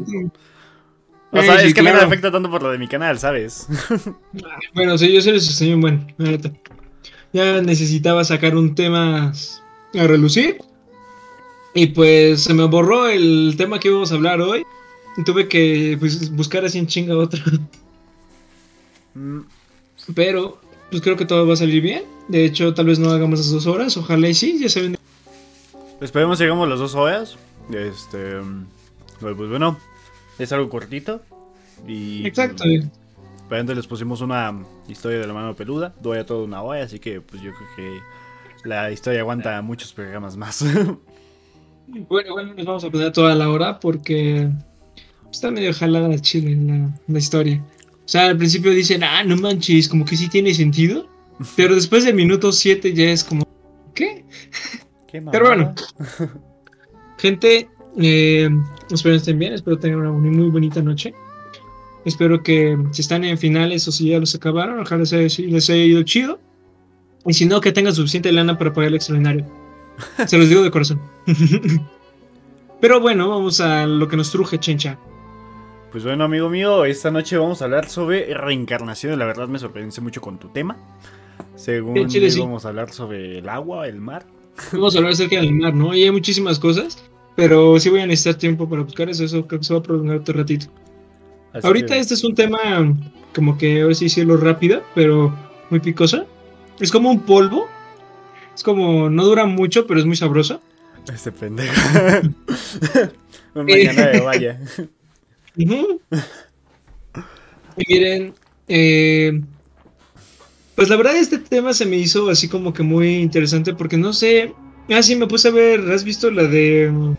O 1.31 1.41
sea, 1.41 1.59
sí, 1.59 1.67
es 1.67 1.73
que 1.73 1.79
a 1.79 1.83
mí 1.83 1.89
no 1.91 1.95
me 1.95 2.03
afecta 2.03 2.31
tanto 2.31 2.49
por 2.51 2.61
lo 2.61 2.71
de 2.71 2.77
mi 2.77 2.87
canal, 2.87 3.17
¿sabes? 3.19 3.67
Bueno, 4.73 4.97
sí, 4.97 5.13
yo 5.13 5.21
sí 5.21 5.31
les 5.31 5.47
extrañé 5.47 5.75
un 5.75 5.81
buen. 5.81 6.15
Ya 7.31 7.61
necesitaba 7.61 8.23
sacar 8.25 8.55
un 8.55 8.75
tema 8.75 9.31
a 9.93 10.07
relucir. 10.07 10.57
Y 11.73 11.87
pues 11.87 12.43
se 12.43 12.53
me 12.53 12.65
borró 12.65 13.07
el 13.07 13.55
tema 13.57 13.79
que 13.79 13.87
íbamos 13.87 14.11
a 14.11 14.15
hablar 14.15 14.41
hoy. 14.41 14.65
Y 15.17 15.23
tuve 15.23 15.47
que 15.47 15.97
pues, 15.99 16.31
buscar 16.31 16.65
así 16.65 16.77
en 16.79 16.87
chinga 16.87 17.17
otro. 17.17 17.41
Mm, 19.15 19.41
Pero 20.15 20.59
pues 20.89 21.01
creo 21.01 21.15
que 21.15 21.25
todo 21.25 21.45
va 21.47 21.53
a 21.53 21.57
salir 21.57 21.81
bien. 21.81 22.03
De 22.27 22.45
hecho, 22.45 22.73
tal 22.73 22.87
vez 22.87 22.99
no 22.99 23.11
hagamos 23.11 23.39
las 23.39 23.51
dos 23.51 23.67
horas. 23.67 23.95
Ojalá 23.97 24.27
y 24.27 24.33
sí, 24.33 24.59
ya 24.59 24.69
saben. 24.69 24.97
Esperemos 26.01 26.39
llegamos 26.39 26.67
las 26.67 26.79
dos 26.79 26.95
horas. 26.95 27.37
Este. 27.71 28.35
mm, 28.41 28.65
Pues 29.19 29.35
pues, 29.35 29.49
bueno, 29.49 29.77
es 30.39 30.51
algo 30.51 30.69
cortito. 30.69 31.21
Y. 31.87 32.25
Exacto. 32.25 32.63
Para 33.49 33.61
antes 33.61 33.75
les 33.75 33.87
pusimos 33.87 34.21
una 34.21 34.63
historia 34.87 35.19
de 35.19 35.27
la 35.27 35.33
mano 35.33 35.55
peluda. 35.55 35.93
Dura 36.01 36.25
toda 36.25 36.43
una 36.43 36.61
hora, 36.61 36.83
así 36.83 36.99
que 36.99 37.21
pues 37.21 37.41
yo 37.41 37.51
creo 37.53 37.69
que 37.75 38.67
la 38.67 38.91
historia 38.91 39.21
aguanta 39.21 39.61
muchos 39.61 39.93
programas 39.93 40.37
más. 40.37 40.65
Bueno, 41.87 42.33
bueno, 42.33 42.53
nos 42.53 42.65
vamos 42.65 42.83
a 42.83 42.89
poner 42.89 43.11
toda 43.11 43.35
la 43.35 43.49
hora 43.49 43.79
porque 43.79 44.49
está 45.31 45.51
medio 45.51 45.73
jalada 45.73 46.07
la 46.07 46.19
chile 46.19 46.55
la, 46.55 46.89
la 47.07 47.19
historia. 47.19 47.63
O 48.05 48.07
sea, 48.07 48.27
al 48.27 48.37
principio 48.37 48.71
dicen, 48.71 49.03
ah, 49.03 49.23
no 49.23 49.37
manches, 49.37 49.87
como 49.87 50.05
que 50.05 50.17
sí 50.17 50.27
tiene 50.27 50.53
sentido. 50.53 51.07
Pero 51.55 51.75
después 51.75 52.05
del 52.05 52.15
minuto 52.15 52.51
7 52.51 52.93
ya 52.93 53.11
es 53.11 53.23
como, 53.23 53.47
¿qué? 53.93 54.25
Qué 55.11 55.21
Pero 55.21 55.47
bueno. 55.47 55.73
Gente, 57.17 57.69
eh, 57.97 58.49
espero 58.91 59.15
estén 59.15 59.39
bien, 59.39 59.53
espero 59.53 59.77
tengan 59.77 59.99
una 59.99 60.11
muy, 60.11 60.29
muy 60.29 60.49
bonita 60.49 60.81
noche. 60.81 61.13
Espero 62.05 62.43
que 62.43 62.77
si 62.91 63.01
están 63.01 63.23
en 63.23 63.37
finales 63.37 63.87
o 63.87 63.91
si 63.91 64.09
ya 64.09 64.19
los 64.19 64.35
acabaron, 64.35 64.79
ojalá 64.79 65.01
les 65.01 65.13
haya, 65.13 65.47
les 65.47 65.69
haya 65.69 65.83
ido 65.83 66.03
chido. 66.03 66.39
Y 67.25 67.33
si 67.33 67.45
no, 67.45 67.61
que 67.61 67.71
tengan 67.71 67.95
suficiente 67.95 68.31
lana 68.31 68.57
para 68.57 68.73
pagar 68.73 68.89
el 68.89 68.95
extraordinario. 68.95 69.45
Se 70.27 70.37
los 70.37 70.49
digo 70.49 70.61
de 70.63 70.71
corazón. 70.71 70.99
Pero 72.81 72.99
bueno, 72.99 73.29
vamos 73.29 73.59
a 73.61 73.85
lo 73.85 74.07
que 74.07 74.17
nos 74.17 74.31
truje, 74.31 74.59
chencha. 74.59 74.97
Pues 75.91 76.03
bueno, 76.03 76.23
amigo 76.25 76.49
mío, 76.49 76.85
esta 76.85 77.11
noche 77.11 77.37
vamos 77.37 77.61
a 77.61 77.65
hablar 77.65 77.87
sobre 77.87 78.33
reencarnación. 78.33 79.17
La 79.17 79.25
verdad 79.25 79.47
me 79.47 79.59
sorprendiste 79.59 80.01
mucho 80.01 80.21
con 80.21 80.37
tu 80.39 80.49
tema. 80.49 80.75
Según 81.55 82.07
chile, 82.07 82.29
sí. 82.29 82.39
vamos 82.39 82.65
a 82.65 82.69
hablar 82.69 82.91
sobre 82.91 83.37
el 83.39 83.47
agua, 83.47 83.87
el 83.87 83.99
mar. 84.01 84.25
Vamos 84.71 84.93
a 84.93 84.99
hablar 84.99 85.13
acerca 85.13 85.37
del 85.37 85.51
mar, 85.51 85.73
¿no? 85.73 85.95
Y 85.95 86.03
hay 86.03 86.11
muchísimas 86.11 86.59
cosas, 86.59 87.03
pero 87.35 87.79
sí 87.79 87.89
voy 87.89 88.01
a 88.01 88.05
necesitar 88.05 88.35
tiempo 88.35 88.69
para 88.69 88.83
buscar 88.83 89.09
eso. 89.09 89.23
Eso 89.23 89.47
creo 89.47 89.59
que 89.59 89.65
se 89.65 89.73
va 89.73 89.79
a 89.79 89.83
prolongar 89.83 90.17
otro 90.17 90.37
ratito. 90.37 90.67
Así 91.53 91.65
Ahorita 91.65 91.95
que- 91.95 91.99
este 91.99 92.13
es 92.13 92.23
un 92.23 92.35
tema 92.35 92.59
como 93.33 93.57
que 93.57 93.81
ahora 93.81 93.95
sí 93.95 94.05
decirlo 94.05 94.37
rápido, 94.37 94.83
pero 94.93 95.33
muy 95.71 95.79
picoso. 95.79 96.25
Es 96.79 96.91
como 96.91 97.09
un 97.09 97.21
polvo. 97.21 97.65
Es 98.55 98.63
como, 98.63 99.09
no 99.09 99.25
dura 99.25 99.45
mucho, 99.45 99.87
pero 99.87 99.99
es 99.99 100.05
muy 100.05 100.15
sabroso. 100.15 100.61
Este 101.11 101.31
pendejo. 101.31 101.73
Mañana 103.55 104.07
de 104.07 104.21
vaya. 104.25 104.59
Y 105.55 105.65
miren, 107.87 108.33
eh, 108.67 109.41
pues 110.75 110.89
la 110.89 110.95
verdad 110.95 111.15
este 111.17 111.37
tema 111.37 111.73
se 111.73 111.85
me 111.85 111.97
hizo 111.97 112.29
así 112.29 112.47
como 112.47 112.73
que 112.73 112.83
muy 112.83 113.17
interesante 113.17 113.73
porque 113.73 113.97
no 113.97 114.13
sé, 114.13 114.53
ah 114.89 115.03
sí 115.03 115.15
me 115.15 115.27
puse 115.27 115.49
a 115.49 115.51
ver, 115.51 115.79
¿has 115.91 116.03
visto 116.03 116.31
la 116.31 116.43
de 116.43 116.89
mm, 116.91 117.15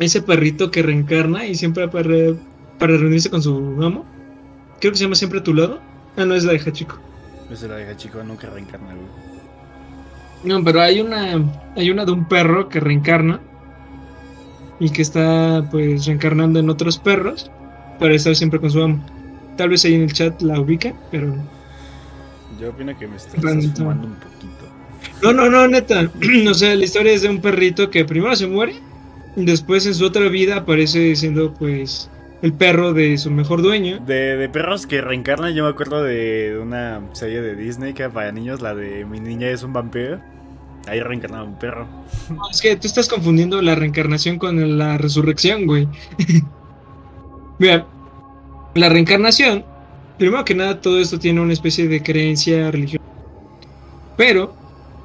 ese 0.00 0.22
perrito 0.22 0.70
que 0.70 0.82
reencarna 0.82 1.46
y 1.46 1.54
siempre 1.54 1.88
para, 1.88 2.34
para 2.78 2.96
reunirse 2.96 3.30
con 3.30 3.42
su 3.42 3.56
amo? 3.82 4.04
Creo 4.80 4.92
que 4.92 4.98
se 4.98 5.04
llama 5.04 5.16
siempre 5.16 5.40
a 5.40 5.42
tu 5.42 5.54
lado. 5.54 5.80
Ah, 6.16 6.24
no, 6.24 6.34
es 6.34 6.44
la 6.44 6.52
de 6.52 6.60
Hachiko. 6.60 6.98
Es 7.50 7.62
la 7.62 7.76
de 7.76 7.96
chico, 7.96 8.22
nunca 8.22 8.48
reencarna, 8.50 8.94
güey. 8.94 9.27
No, 10.44 10.62
pero 10.62 10.80
hay 10.80 11.00
una, 11.00 11.42
hay 11.76 11.90
una 11.90 12.04
de 12.04 12.12
un 12.12 12.26
perro 12.26 12.68
que 12.68 12.80
reencarna 12.80 13.40
y 14.80 14.90
que 14.90 15.02
está 15.02 15.66
pues 15.70 16.06
reencarnando 16.06 16.60
en 16.60 16.70
otros 16.70 16.98
perros 16.98 17.50
para 17.98 18.14
estar 18.14 18.34
siempre 18.36 18.60
con 18.60 18.70
su 18.70 18.82
amo. 18.82 19.04
Tal 19.56 19.70
vez 19.70 19.84
ahí 19.84 19.94
en 19.94 20.02
el 20.02 20.12
chat 20.12 20.40
la 20.42 20.60
ubica, 20.60 20.94
pero 21.10 21.34
Yo 22.60 22.70
opino 22.70 22.96
que 22.96 23.08
me 23.08 23.16
estás 23.16 23.42
Random. 23.42 23.74
fumando 23.74 24.06
un 24.06 24.14
poquito. 24.14 24.64
no, 25.22 25.32
no, 25.32 25.50
no, 25.50 25.66
neta. 25.66 26.08
o 26.50 26.54
sea, 26.54 26.74
la 26.76 26.84
historia 26.84 27.12
es 27.12 27.22
de 27.22 27.28
un 27.30 27.40
perrito 27.40 27.90
que 27.90 28.04
primero 28.04 28.36
se 28.36 28.46
muere 28.46 28.76
y 29.36 29.44
después 29.44 29.86
en 29.86 29.94
su 29.94 30.04
otra 30.04 30.28
vida 30.28 30.58
aparece 30.58 31.14
siendo 31.16 31.52
pues 31.54 32.08
el 32.42 32.52
perro 32.52 32.92
de 32.92 33.18
su 33.18 33.30
mejor 33.30 33.62
dueño. 33.62 33.98
De, 34.00 34.36
de 34.36 34.48
perros 34.48 34.86
que 34.86 35.00
reencarnan, 35.00 35.54
yo 35.54 35.64
me 35.64 35.70
acuerdo 35.70 36.02
de 36.02 36.58
una 36.60 37.02
serie 37.12 37.40
de 37.40 37.56
Disney 37.56 37.94
que 37.94 38.02
era 38.04 38.12
para 38.12 38.32
niños, 38.32 38.60
la 38.60 38.74
de 38.74 39.04
Mi 39.04 39.20
niña 39.20 39.48
es 39.48 39.62
un 39.62 39.72
vampiro. 39.72 40.20
Ahí 40.86 41.00
reencarnaba 41.00 41.44
un 41.44 41.58
perro. 41.58 41.86
No, 42.30 42.48
es 42.50 42.62
que 42.62 42.74
tú 42.76 42.86
estás 42.86 43.08
confundiendo 43.08 43.60
la 43.60 43.74
reencarnación 43.74 44.38
con 44.38 44.78
la 44.78 44.96
resurrección, 44.96 45.66
güey. 45.66 45.86
Mira, 47.58 47.86
la 48.74 48.88
reencarnación, 48.88 49.64
primero 50.16 50.44
que 50.44 50.54
nada, 50.54 50.80
todo 50.80 50.98
esto 50.98 51.18
tiene 51.18 51.40
una 51.40 51.52
especie 51.52 51.88
de 51.88 52.02
creencia 52.02 52.70
religiosa. 52.70 53.04
Pero 54.16 54.54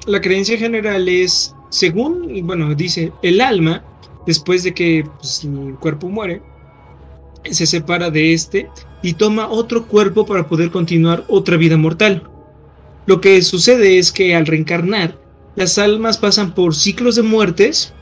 la 0.06 0.20
creencia 0.20 0.56
general 0.56 1.08
es, 1.08 1.54
según, 1.68 2.46
bueno, 2.46 2.74
dice, 2.74 3.12
el 3.22 3.40
alma, 3.40 3.82
después 4.26 4.62
de 4.62 4.72
que 4.72 5.06
pues, 5.18 5.44
el 5.44 5.74
cuerpo 5.80 6.08
muere, 6.08 6.40
se 7.50 7.66
separa 7.66 8.10
de 8.10 8.32
este 8.32 8.68
y 9.02 9.14
toma 9.14 9.48
otro 9.48 9.86
cuerpo 9.86 10.24
para 10.24 10.48
poder 10.48 10.70
continuar 10.70 11.24
otra 11.28 11.56
vida 11.56 11.76
mortal. 11.76 12.22
Lo 13.06 13.20
que 13.20 13.42
sucede 13.42 13.98
es 13.98 14.10
que 14.10 14.34
al 14.34 14.46
reencarnar, 14.46 15.18
las 15.56 15.78
almas 15.78 16.18
pasan 16.18 16.54
por 16.54 16.74
ciclos 16.74 17.16
de 17.16 17.22
muertes 17.22 17.92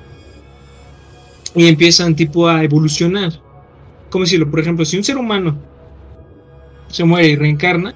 y 1.55 1.67
empiezan 1.67 2.15
tipo 2.15 2.49
a 2.49 2.63
evolucionar. 2.63 3.33
¿Cómo 4.11 4.25
decirlo? 4.25 4.51
Por 4.51 4.61
ejemplo, 4.61 4.85
si 4.85 4.97
un 4.97 5.05
ser 5.05 5.17
humano 5.17 5.59
se 6.89 7.05
muere 7.05 7.29
y 7.29 7.37
reencarna, 7.37 7.95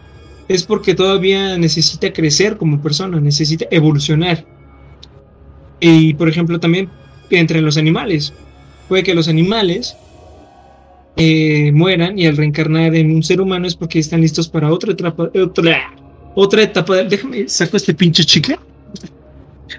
es 0.49 0.65
porque 0.65 0.95
todavía 0.95 1.57
necesita 1.59 2.12
crecer 2.12 2.57
como 2.57 2.81
persona, 2.81 3.21
necesita 3.21 3.67
evolucionar. 3.71 4.45
Y 5.81 6.15
por 6.15 6.29
ejemplo, 6.29 6.59
también 6.59 6.91
entre 7.31 7.61
los 7.61 7.76
animales. 7.76 8.33
Puede 8.88 9.03
que 9.03 9.15
los 9.15 9.29
animales 9.29 9.97
eh, 11.17 11.73
mueran 11.73 12.19
y 12.19 12.27
al 12.27 12.37
reencarnar 12.37 12.95
en 12.95 13.11
un 13.15 13.23
ser 13.23 13.41
humano 13.41 13.67
es 13.67 13.75
porque 13.75 13.99
están 13.99 14.21
listos 14.21 14.49
para 14.49 14.73
otra 14.73 14.93
etapa, 14.93 15.31
otra, 15.43 15.93
otra 16.35 16.63
etapa. 16.63 16.97
Déjame, 17.05 17.49
saco 17.49 17.77
este 17.77 17.95
pinche 17.95 18.25
chicle. 18.25 18.59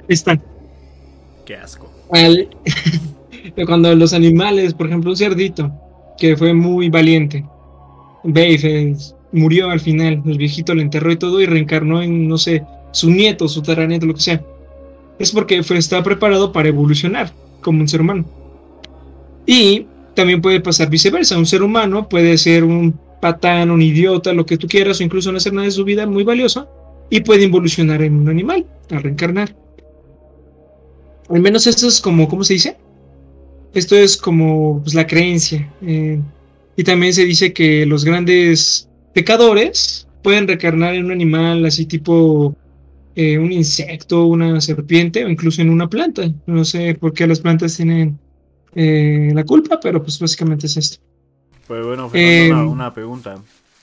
Están. 0.08 0.42
Qué 1.46 1.56
asco. 1.56 1.92
Al- 2.12 2.50
cuando 3.66 3.94
los 3.96 4.14
animales, 4.14 4.74
por 4.74 4.88
ejemplo, 4.88 5.12
un 5.12 5.18
cerdito 5.18 5.72
que 6.18 6.36
fue 6.36 6.54
muy 6.54 6.90
valiente, 6.90 7.46
Babe, 8.24 8.96
murió 9.32 9.70
al 9.70 9.80
final, 9.80 10.22
el 10.26 10.38
viejito 10.38 10.74
lo 10.74 10.82
enterró 10.82 11.12
y 11.12 11.18
todo 11.18 11.40
y 11.40 11.46
reencarnó 11.46 12.02
en, 12.02 12.28
no 12.28 12.38
sé, 12.38 12.64
su 12.92 13.10
nieto, 13.12 13.48
su 13.48 13.62
tataranieto, 13.62 14.06
lo 14.06 14.16
que 14.16 14.22
sea. 14.22 14.44
Es 15.20 15.32
porque 15.32 15.64
fue, 15.64 15.78
estaba 15.78 16.04
preparado 16.04 16.52
para 16.52 16.70
evolucionar 16.70 17.32
como 17.62 17.82
un 17.82 17.88
ser 17.88 18.02
humano. 18.02 18.26
Y 19.46 19.86
también 20.18 20.42
puede 20.42 20.60
pasar 20.60 20.90
viceversa, 20.90 21.38
un 21.38 21.46
ser 21.46 21.62
humano 21.62 22.10
puede 22.10 22.40
ser 22.40 22.64
un 22.64 23.00
patán, 23.22 23.70
un 23.70 23.84
idiota, 23.84 24.34
lo 24.34 24.48
que 24.48 24.58
tú 24.58 24.68
quieras, 24.68 25.00
o 25.00 25.04
incluso 25.04 25.32
no 25.32 25.38
hacer 25.38 25.54
nada 25.54 25.66
de 25.66 25.72
su 25.72 25.84
vida 25.84 26.08
muy 26.08 26.24
valioso, 26.24 26.68
y 27.12 27.20
puede 27.20 27.44
evolucionar 27.44 28.02
en 28.02 28.16
un 28.16 28.28
animal, 28.28 28.66
a 28.90 28.98
reencarnar. 28.98 29.56
Al 31.30 31.40
menos 31.40 31.68
esto 31.68 31.88
es 31.88 32.02
como, 32.02 32.28
¿cómo 32.28 32.44
se 32.44 32.56
dice? 32.56 32.78
Esto 33.76 33.96
es 33.96 34.18
como 34.18 34.82
pues, 34.82 34.96
la 34.96 35.06
creencia. 35.06 35.72
eh, 35.84 36.20
y 36.76 36.84
también 36.84 37.14
se 37.14 37.26
dice 37.26 37.54
que 37.54 37.86
los 37.86 38.04
grandes 38.04 38.90
pecadores 39.14 40.08
pueden 40.24 40.48
reencarnar 40.48 40.96
en 40.96 41.06
un 41.06 41.12
animal 41.12 41.66
así 41.66 41.86
tipo 41.86 42.56
eh, 43.16 43.38
un 43.38 43.52
insecto, 43.52 44.26
una 44.26 44.62
serpiente 44.62 45.26
o 45.26 45.30
incluso 45.30 45.62
en 45.62 45.70
una 45.70 45.88
planta. 45.90 46.32
No 46.48 46.66
sé 46.66 46.96
por 46.96 47.14
qué 47.14 47.28
las 47.28 47.40
plantas 47.40 47.78
tienen 47.78 48.20
eh, 48.78 49.32
la 49.34 49.44
culpa, 49.44 49.80
pero 49.82 50.02
pues 50.04 50.20
básicamente 50.20 50.68
es 50.68 50.78
esto. 50.78 51.04
Pues 51.68 51.84
bueno, 51.84 52.10
Fernando, 52.10 52.46
Eh, 52.46 52.52
una, 52.52 52.72
una 52.72 52.94
pregunta. 52.94 53.36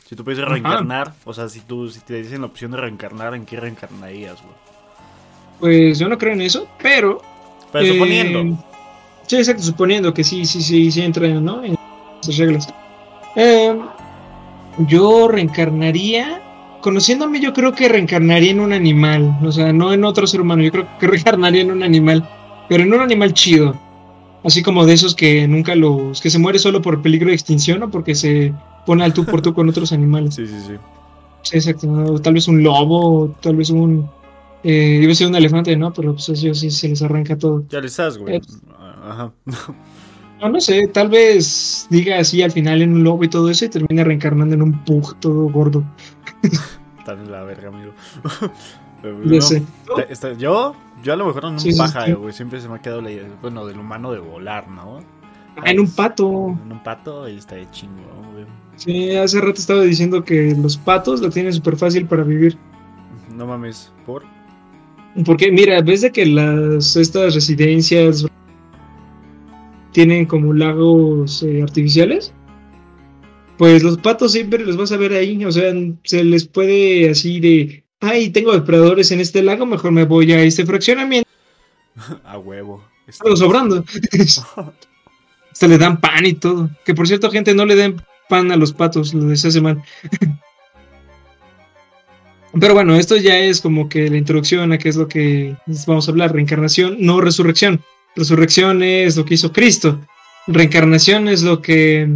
Si 0.08 0.14
tú 0.14 0.22
puedes 0.22 0.42
reencarnar, 0.46 1.12
o 1.24 1.34
sea, 1.34 1.48
si 1.48 1.60
tú 1.60 1.88
si 1.88 1.98
te 2.00 2.22
dicen 2.22 2.42
la 2.42 2.46
opción 2.46 2.70
de 2.70 2.76
reencarnar, 2.76 3.34
¿en 3.34 3.44
qué 3.44 3.58
reencarnarías, 3.58 4.40
güey? 4.40 4.54
Pues 5.58 5.98
yo 5.98 6.08
no 6.08 6.16
creo 6.16 6.32
en 6.32 6.42
eso, 6.42 6.68
pero... 6.80 7.20
Pero 7.72 7.84
eh, 7.84 7.92
suponiendo. 7.92 8.64
Sí, 9.26 9.36
exacto, 9.36 9.62
suponiendo 9.62 10.14
que 10.14 10.22
sí, 10.22 10.44
sí, 10.44 10.62
sí, 10.62 10.92
sí 10.92 11.00
entra 11.02 11.26
¿no? 11.28 11.64
en 11.64 11.76
esas 12.22 12.36
reglas. 12.36 12.68
Eh, 13.34 13.76
yo 14.86 15.26
reencarnaría, 15.28 16.42
conociéndome, 16.82 17.40
yo 17.40 17.52
creo 17.52 17.72
que 17.72 17.88
reencarnaría 17.88 18.52
en 18.52 18.60
un 18.60 18.72
animal, 18.72 19.36
o 19.42 19.50
sea, 19.50 19.72
no 19.72 19.92
en 19.92 20.04
otro 20.04 20.26
ser 20.26 20.40
humano, 20.40 20.62
yo 20.62 20.70
creo 20.70 20.86
que 21.00 21.06
reencarnaría 21.06 21.62
en 21.62 21.72
un 21.72 21.82
animal, 21.82 22.28
pero 22.68 22.84
en 22.84 22.92
un 22.92 23.00
animal 23.00 23.32
chido, 23.32 23.74
así 24.44 24.62
como 24.62 24.86
de 24.86 24.92
esos 24.92 25.14
que 25.14 25.48
nunca 25.48 25.74
los, 25.74 26.20
que 26.20 26.30
se 26.30 26.38
muere 26.38 26.58
solo 26.58 26.82
por 26.82 27.02
peligro 27.02 27.28
de 27.28 27.34
extinción 27.34 27.82
o 27.82 27.90
porque 27.90 28.14
se 28.14 28.52
pone 28.86 29.04
al 29.04 29.14
tú 29.14 29.24
por 29.24 29.42
tú 29.42 29.54
con 29.54 29.68
otros 29.68 29.92
animales. 29.92 30.34
Sí, 30.34 30.46
sí, 30.46 30.60
sí. 30.66 30.74
Sí, 31.42 31.56
exacto, 31.56 31.86
¿no? 31.86 32.18
tal 32.20 32.34
vez 32.34 32.48
un 32.48 32.62
lobo, 32.62 33.24
o 33.24 33.28
tal 33.40 33.56
vez 33.56 33.70
un, 33.70 34.08
eh, 34.62 35.00
iba 35.02 35.12
a 35.12 35.14
ser 35.14 35.26
un 35.26 35.36
elefante, 35.36 35.76
¿no? 35.76 35.92
Pero 35.92 36.12
pues 36.12 36.28
ellos 36.30 36.58
sí 36.58 36.70
se 36.70 36.88
les 36.88 37.02
arranca 37.02 37.36
todo. 37.36 37.64
Ya 37.68 37.80
le 37.80 37.86
estás, 37.88 38.18
güey. 38.18 38.40
Ajá. 39.02 39.32
No, 40.40 40.50
no 40.50 40.60
sé, 40.60 40.88
tal 40.88 41.08
vez 41.08 41.86
diga 41.88 42.18
así 42.18 42.42
al 42.42 42.50
final 42.50 42.82
en 42.82 42.92
un 42.92 43.04
lobo 43.04 43.24
y 43.24 43.28
todo 43.28 43.48
eso 43.48 43.64
y 43.64 43.68
termine 43.68 44.04
reencarnando 44.04 44.54
en 44.54 44.62
un 44.62 44.84
pug 44.84 45.18
todo 45.18 45.48
gordo. 45.48 45.84
En 47.06 47.30
la 47.30 47.44
verga, 47.44 47.68
amigo. 47.68 47.92
No, 49.12 49.40
sé. 49.40 49.62
te- 49.96 50.12
está- 50.12 50.32
yo, 50.34 50.74
yo 51.02 51.12
a 51.12 51.16
lo 51.16 51.26
mejor 51.26 51.44
en 51.44 51.52
un 51.52 51.60
Sí, 51.60 51.72
pájaro, 51.76 52.06
sí. 52.06 52.12
güey. 52.12 52.32
Siempre 52.32 52.60
se 52.60 52.68
me 52.68 52.76
ha 52.76 52.78
quedado 52.82 53.00
la 53.02 53.10
idea, 53.10 53.28
bueno, 53.42 53.66
del 53.66 53.78
humano 53.78 54.12
de 54.12 54.20
volar, 54.20 54.68
¿no? 54.68 55.00
Ah, 55.56 55.70
en 55.70 55.80
un 55.80 55.90
pato. 55.90 56.56
En 56.64 56.72
un 56.72 56.82
pato 56.82 57.28
y 57.28 57.36
está 57.36 57.54
de 57.56 57.70
chingón, 57.70 58.32
güey. 58.32 58.44
Sí, 58.76 59.10
hace 59.14 59.40
rato 59.40 59.60
estaba 59.60 59.82
diciendo 59.82 60.24
que 60.24 60.54
los 60.60 60.76
patos 60.76 61.20
la 61.20 61.30
tienen 61.30 61.52
súper 61.52 61.76
fácil 61.76 62.06
para 62.06 62.24
vivir. 62.24 62.56
No 63.36 63.46
mames, 63.46 63.92
¿por? 64.04 64.24
Porque, 65.24 65.52
mira, 65.52 65.80
ves 65.80 66.00
de 66.00 66.10
que 66.10 66.26
las 66.26 66.96
estas 66.96 67.34
residencias 67.34 68.26
tienen 69.92 70.26
como 70.26 70.52
lagos 70.52 71.42
eh, 71.44 71.62
artificiales. 71.62 72.32
Pues 73.56 73.84
los 73.84 73.98
patos 73.98 74.32
siempre 74.32 74.64
los 74.66 74.76
vas 74.76 74.90
a 74.90 74.96
ver 74.96 75.12
ahí. 75.12 75.44
O 75.44 75.52
sea, 75.52 75.72
se 76.02 76.24
les 76.24 76.44
puede 76.48 77.10
así 77.10 77.38
de. 77.38 77.83
Ay, 78.04 78.28
tengo 78.30 78.52
depredadores 78.52 79.10
en 79.12 79.20
este 79.20 79.42
lago, 79.42 79.64
mejor 79.64 79.92
me 79.92 80.04
voy 80.04 80.30
a 80.32 80.42
este 80.42 80.66
fraccionamiento. 80.66 81.28
A 82.24 82.38
huevo. 82.38 82.84
Algo 83.20 83.36
sobrando. 83.36 83.84
Se 85.52 85.68
le 85.68 85.78
dan 85.78 86.00
pan 86.00 86.26
y 86.26 86.34
todo. 86.34 86.68
Que 86.84 86.94
por 86.94 87.06
cierto, 87.06 87.30
gente, 87.30 87.54
no 87.54 87.64
le 87.64 87.76
den 87.76 88.02
pan 88.28 88.50
a 88.50 88.56
los 88.56 88.72
patos, 88.72 89.14
les 89.14 89.44
hace 89.44 89.60
mal. 89.60 89.82
Pero 92.60 92.74
bueno, 92.74 92.94
esto 92.94 93.16
ya 93.16 93.38
es 93.38 93.60
como 93.60 93.88
que 93.88 94.08
la 94.08 94.16
introducción 94.16 94.72
a 94.72 94.78
qué 94.78 94.88
es 94.88 94.96
lo 94.96 95.08
que 95.08 95.56
vamos 95.86 96.06
a 96.06 96.10
hablar. 96.10 96.32
Reencarnación, 96.32 96.96
no 97.00 97.20
resurrección. 97.20 97.80
Resurrección 98.16 98.82
es 98.82 99.16
lo 99.16 99.24
que 99.24 99.34
hizo 99.34 99.52
Cristo. 99.52 100.00
Reencarnación 100.46 101.28
es 101.28 101.42
lo 101.42 101.60
que... 101.62 102.08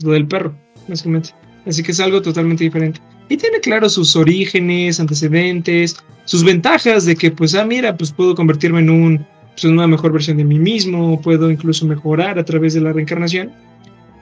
Lo 0.00 0.12
del 0.12 0.26
perro, 0.26 0.54
básicamente. 0.88 1.30
Así 1.64 1.82
que 1.82 1.92
es 1.92 2.00
algo 2.00 2.20
totalmente 2.20 2.64
diferente. 2.64 3.00
Y 3.28 3.36
tiene 3.36 3.60
claro 3.60 3.88
sus 3.88 4.16
orígenes, 4.16 5.00
antecedentes, 5.00 5.96
sus 6.24 6.44
ventajas 6.44 7.04
de 7.06 7.16
que, 7.16 7.30
pues, 7.30 7.54
ah, 7.54 7.64
mira, 7.64 7.96
pues 7.96 8.12
puedo 8.12 8.34
convertirme 8.34 8.80
en 8.80 8.90
un 8.90 9.26
pues, 9.54 9.64
una 9.64 9.86
mejor 9.86 10.12
versión 10.12 10.36
de 10.36 10.44
mí 10.44 10.58
mismo, 10.58 11.20
puedo 11.20 11.50
incluso 11.50 11.86
mejorar 11.86 12.38
a 12.38 12.44
través 12.44 12.74
de 12.74 12.80
la 12.80 12.92
reencarnación. 12.92 13.52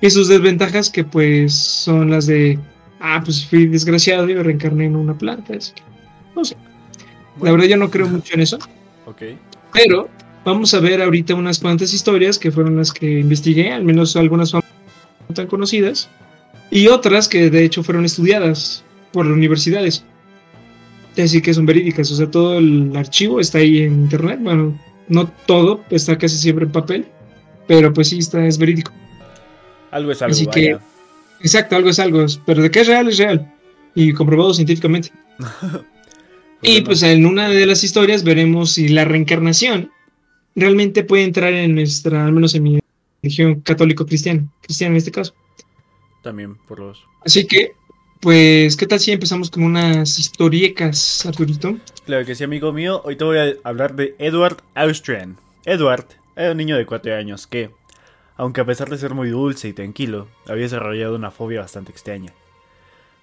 Y 0.00 0.10
sus 0.10 0.28
desventajas 0.28 0.90
que 0.90 1.04
pues 1.04 1.54
son 1.54 2.10
las 2.10 2.26
de, 2.26 2.58
ah, 3.00 3.22
pues 3.24 3.46
fui 3.46 3.66
desgraciado 3.66 4.28
y 4.28 4.34
me 4.34 4.42
reencarné 4.42 4.86
en 4.86 4.96
una 4.96 5.16
planta. 5.16 5.54
así 5.56 5.72
que, 5.74 5.82
no 6.34 6.44
sé. 6.44 6.56
La 7.40 7.52
verdad 7.52 7.66
yo 7.66 7.76
no 7.76 7.90
creo 7.90 8.08
mucho 8.08 8.34
en 8.34 8.40
eso, 8.40 8.58
Ok. 9.06 9.22
pero 9.72 10.08
vamos 10.44 10.74
a 10.74 10.80
ver 10.80 11.00
ahorita 11.00 11.34
unas 11.34 11.60
cuantas 11.60 11.94
historias 11.94 12.38
que 12.38 12.50
fueron 12.50 12.76
las 12.76 12.92
que 12.92 13.20
investigué, 13.20 13.72
al 13.72 13.84
menos 13.84 14.16
algunas 14.16 14.52
no 14.52 14.60
tan 15.32 15.46
conocidas, 15.46 16.10
y 16.70 16.88
otras 16.88 17.28
que 17.28 17.48
de 17.48 17.64
hecho 17.64 17.82
fueron 17.82 18.04
estudiadas 18.04 18.84
por 19.12 19.26
universidades. 19.26 20.04
Es 21.10 21.16
decir, 21.16 21.42
que 21.42 21.52
son 21.52 21.66
verídicas, 21.66 22.10
o 22.10 22.16
sea, 22.16 22.30
todo 22.30 22.58
el 22.58 22.96
archivo 22.96 23.38
está 23.38 23.58
ahí 23.58 23.82
en 23.82 24.04
internet, 24.04 24.38
bueno, 24.40 24.78
no 25.08 25.28
todo, 25.46 25.84
está 25.90 26.16
casi 26.16 26.38
siempre 26.38 26.64
en 26.64 26.72
papel, 26.72 27.06
pero 27.66 27.92
pues 27.92 28.08
sí, 28.08 28.18
está, 28.18 28.46
es 28.46 28.56
verídico. 28.56 28.92
Algo 29.90 30.12
es 30.12 30.22
algo. 30.22 30.32
Así 30.32 30.46
que, 30.46 30.78
exacto, 31.40 31.76
algo 31.76 31.90
es 31.90 31.98
algo, 31.98 32.24
pero 32.46 32.62
de 32.62 32.70
qué 32.70 32.80
es 32.80 32.86
real, 32.86 33.08
es 33.08 33.18
real, 33.18 33.52
y 33.94 34.12
comprobado 34.14 34.54
científicamente. 34.54 35.10
y 36.62 36.80
pues 36.80 37.02
en 37.02 37.26
una 37.26 37.48
de 37.50 37.66
las 37.66 37.84
historias 37.84 38.24
veremos 38.24 38.72
si 38.72 38.88
la 38.88 39.04
reencarnación 39.04 39.90
realmente 40.54 41.04
puede 41.04 41.24
entrar 41.24 41.52
en 41.52 41.74
nuestra, 41.74 42.24
al 42.24 42.32
menos 42.32 42.54
en 42.54 42.62
mi 42.62 42.78
religión 43.22 43.60
católico-cristiana, 43.60 44.44
cristiana 44.62 44.92
en 44.92 44.96
este 44.96 45.12
caso. 45.12 45.34
También 46.22 46.56
por 46.68 46.78
los. 46.78 47.04
Así 47.24 47.46
que, 47.46 47.72
pues, 48.22 48.76
¿qué 48.76 48.86
tal 48.86 49.00
si 49.00 49.10
empezamos 49.10 49.50
con 49.50 49.64
unas 49.64 50.16
historiecas, 50.16 51.26
Arturito? 51.26 51.76
Claro 52.06 52.24
que 52.24 52.36
sí, 52.36 52.44
amigo 52.44 52.72
mío. 52.72 53.02
Hoy 53.04 53.16
te 53.16 53.24
voy 53.24 53.38
a 53.38 53.54
hablar 53.64 53.96
de 53.96 54.14
Edward 54.20 54.58
Austrian. 54.76 55.36
Edward 55.64 56.06
era 56.36 56.52
un 56.52 56.56
niño 56.56 56.76
de 56.76 56.86
4 56.86 57.16
años 57.16 57.48
que, 57.48 57.70
aunque 58.36 58.60
a 58.60 58.64
pesar 58.64 58.88
de 58.88 58.96
ser 58.96 59.12
muy 59.12 59.28
dulce 59.28 59.66
y 59.66 59.72
tranquilo, 59.72 60.28
había 60.46 60.62
desarrollado 60.62 61.16
una 61.16 61.32
fobia 61.32 61.62
bastante 61.62 61.90
extraña. 61.90 62.32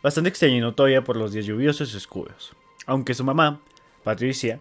Bastante 0.03 0.29
extraña 0.29 0.57
y 0.57 0.59
notoria 0.59 1.01
por 1.01 1.15
los 1.15 1.31
días 1.31 1.45
lluviosos 1.45 1.93
y 1.93 1.97
oscuros. 1.97 2.51
Aunque 2.85 3.13
su 3.13 3.23
mamá, 3.23 3.61
Patricia, 4.03 4.59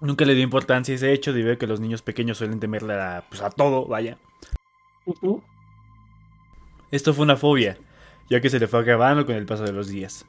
nunca 0.00 0.24
le 0.24 0.34
dio 0.34 0.44
importancia 0.44 0.94
a 0.94 0.96
ese 0.96 1.12
hecho 1.12 1.34
debido 1.34 1.52
a 1.52 1.56
que 1.56 1.66
los 1.66 1.78
niños 1.78 2.00
pequeños 2.00 2.38
suelen 2.38 2.58
temerle 2.58 2.94
a, 2.94 3.24
pues, 3.28 3.42
a 3.42 3.50
todo, 3.50 3.84
vaya. 3.84 4.16
Esto 6.90 7.12
fue 7.12 7.24
una 7.24 7.36
fobia, 7.36 7.76
ya 8.28 8.40
que 8.40 8.50
se 8.50 8.58
le 8.58 8.68
fue 8.68 8.80
acabando 8.80 9.26
con 9.26 9.34
el 9.34 9.46
paso 9.46 9.64
de 9.64 9.72
los 9.72 9.88
días. 9.88 10.24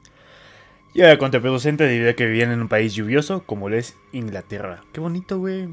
Y 0.92 1.02
era 1.02 1.18
contraproducente 1.18 1.84
debido 1.84 2.10
a 2.10 2.14
que 2.14 2.26
vivían 2.26 2.50
en 2.50 2.60
un 2.60 2.68
país 2.68 2.94
lluvioso 2.94 3.44
como 3.44 3.68
lo 3.68 3.76
es 3.76 3.96
Inglaterra. 4.12 4.82
Qué 4.92 5.00
bonito, 5.00 5.38
güey. 5.38 5.68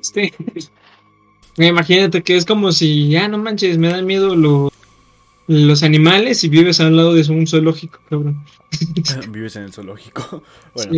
Este. 0.00 0.32
Imagínate 1.58 2.22
que 2.22 2.36
es 2.36 2.44
como 2.44 2.72
si, 2.72 3.08
ya 3.08 3.28
no 3.28 3.38
manches, 3.38 3.78
me 3.78 3.88
dan 3.88 4.04
miedo 4.06 4.36
los 5.46 5.82
animales 5.82 6.44
y 6.44 6.48
vives 6.48 6.80
al 6.80 6.96
lado 6.96 7.14
de 7.14 7.30
un 7.30 7.46
zoológico, 7.46 8.00
cabrón. 8.08 8.44
vives 9.30 9.56
en 9.56 9.64
el 9.64 9.72
zoológico. 9.72 10.42
Bueno, 10.74 10.92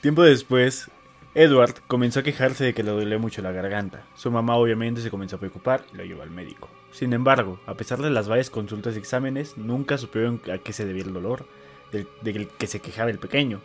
tiempo 0.00 0.22
después, 0.22 0.90
Edward 1.38 1.74
comenzó 1.86 2.20
a 2.20 2.22
quejarse 2.22 2.64
de 2.64 2.72
que 2.72 2.82
le 2.82 2.92
dolía 2.92 3.18
mucho 3.18 3.42
la 3.42 3.52
garganta. 3.52 4.06
Su 4.14 4.30
mamá 4.30 4.56
obviamente 4.56 5.02
se 5.02 5.10
comenzó 5.10 5.36
a 5.36 5.38
preocupar 5.38 5.84
y 5.92 5.98
lo 5.98 6.02
llevó 6.02 6.22
al 6.22 6.30
médico. 6.30 6.70
Sin 6.92 7.12
embargo, 7.12 7.60
a 7.66 7.74
pesar 7.74 8.00
de 8.00 8.08
las 8.08 8.26
varias 8.26 8.48
consultas 8.48 8.94
y 8.94 8.98
exámenes, 9.00 9.58
nunca 9.58 9.98
supieron 9.98 10.40
a 10.50 10.56
qué 10.56 10.72
se 10.72 10.86
debía 10.86 11.04
el 11.04 11.12
dolor 11.12 11.46
del, 11.92 12.48
que 12.48 12.66
se 12.66 12.80
quejaba 12.80 13.10
el 13.10 13.18
pequeño. 13.18 13.60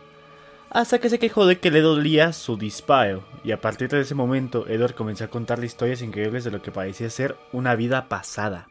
Hasta 0.68 0.98
que 0.98 1.08
se 1.08 1.18
quejó 1.18 1.46
de 1.46 1.60
que 1.60 1.70
le 1.70 1.80
dolía 1.80 2.34
su 2.34 2.58
disparo, 2.58 3.24
y 3.42 3.52
a 3.52 3.62
partir 3.62 3.88
de 3.88 4.00
ese 4.00 4.14
momento 4.14 4.68
Edward 4.68 4.94
comenzó 4.94 5.24
a 5.24 5.28
contarle 5.28 5.64
historias 5.64 6.02
increíbles 6.02 6.44
de 6.44 6.50
lo 6.50 6.60
que 6.60 6.72
parecía 6.72 7.08
ser 7.08 7.36
una 7.52 7.74
vida 7.74 8.06
pasada. 8.10 8.68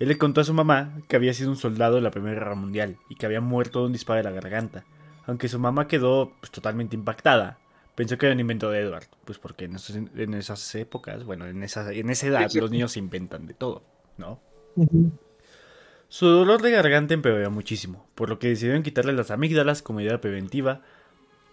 Él 0.00 0.08
le 0.08 0.18
contó 0.18 0.40
a 0.40 0.44
su 0.44 0.54
mamá 0.54 0.90
que 1.06 1.14
había 1.14 1.34
sido 1.34 1.50
un 1.50 1.56
soldado 1.56 1.98
en 1.98 2.02
la 2.02 2.10
Primera 2.10 2.34
Guerra 2.34 2.56
Mundial 2.56 2.96
y 3.08 3.14
que 3.14 3.26
había 3.26 3.40
muerto 3.40 3.78
de 3.78 3.86
un 3.86 3.92
disparo 3.92 4.16
de 4.16 4.24
la 4.24 4.32
garganta, 4.32 4.84
aunque 5.24 5.48
su 5.48 5.60
mamá 5.60 5.86
quedó 5.86 6.32
pues, 6.40 6.50
totalmente 6.50 6.96
impactada, 6.96 7.58
Pensó 7.96 8.18
que 8.18 8.26
era 8.26 8.34
un 8.34 8.40
invento 8.40 8.70
de 8.70 8.80
Edward, 8.80 9.06
pues 9.24 9.38
porque 9.38 9.64
en, 9.64 10.34
esas 10.34 10.74
épocas, 10.74 11.24
bueno, 11.24 11.46
en 11.46 11.62
esa, 11.62 11.90
en 11.92 12.10
esa 12.10 12.26
edad 12.26 12.50
los 12.54 12.70
niños 12.70 12.92
se 12.92 12.98
inventan 12.98 13.46
de 13.46 13.54
todo, 13.54 13.82
¿no? 14.18 14.38
Su 16.08 16.26
dolor 16.26 16.60
de 16.60 16.70
garganta 16.70 17.14
empeoró 17.14 17.50
muchísimo, 17.50 18.06
por 18.14 18.28
lo 18.28 18.38
que 18.38 18.48
decidieron 18.48 18.82
quitarle 18.82 19.14
las 19.14 19.30
amígdalas 19.30 19.80
como 19.80 20.02
idea 20.02 20.20
preventiva 20.20 20.82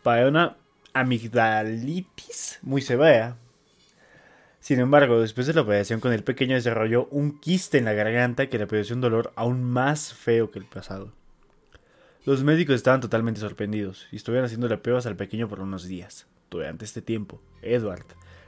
para 0.04 0.28
una 0.28 0.58
amigdalitis 0.94 2.60
muy 2.62 2.82
severa. 2.82 3.38
Sin 4.60 4.82
embargo, 4.82 5.22
después 5.22 5.48
de 5.48 5.54
la 5.54 5.62
operación 5.62 6.02
con 6.02 6.12
el 6.12 6.26
pequeño 6.26 6.56
desarrolló 6.56 7.06
un 7.06 7.40
quiste 7.40 7.78
en 7.78 7.86
la 7.86 7.94
garganta 7.94 8.48
que 8.48 8.58
le 8.58 8.68
produjo 8.68 8.94
un 8.94 9.02
dolor 9.02 9.32
aún 9.38 9.64
más 9.64 10.14
feo 10.14 10.52
que 10.52 10.60
el 10.60 10.66
pasado. 10.66 11.14
Los 12.26 12.44
médicos 12.44 12.76
estaban 12.76 13.02
totalmente 13.02 13.42
sorprendidos 13.42 14.08
y 14.12 14.18
estuvieron 14.18 14.46
haciéndole 14.46 14.78
pruebas 14.78 15.06
al 15.06 15.16
pequeño 15.16 15.50
por 15.50 15.60
unos 15.62 15.86
días. 15.86 16.28
Durante 16.58 16.86
este 16.86 17.02
tiempo, 17.02 17.42
Edward 17.64 18.06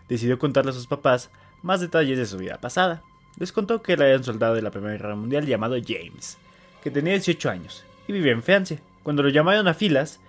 decidió 0.08 0.38
contarle 0.38 0.72
a 0.72 0.76
sus 0.76 0.86
papás 0.86 1.32
más 1.64 1.82
detalles 1.82 2.20
de 2.20 2.28
su 2.28 2.38
vida 2.38 2.60
pasada. 2.60 3.02
Les 3.38 3.52
contó 3.52 3.82
que 3.82 3.94
era 3.94 4.16
un 4.16 4.24
soldado 4.24 4.54
de 4.54 4.62
la 4.62 4.70
Primera 4.70 4.94
Guerra 4.94 5.16
Mundial 5.16 5.48
llamado 5.48 5.76
James, 5.84 6.38
que 6.84 6.92
tenía 6.92 7.14
18 7.14 7.50
años 7.50 7.84
y 8.08 8.14
vivía 8.14 8.32
en 8.32 8.44
Francia. 8.44 8.80
Cuando 9.02 9.24
lo 9.24 9.30
llamaron 9.30 9.68
a 9.68 9.74
filas, 9.74 10.20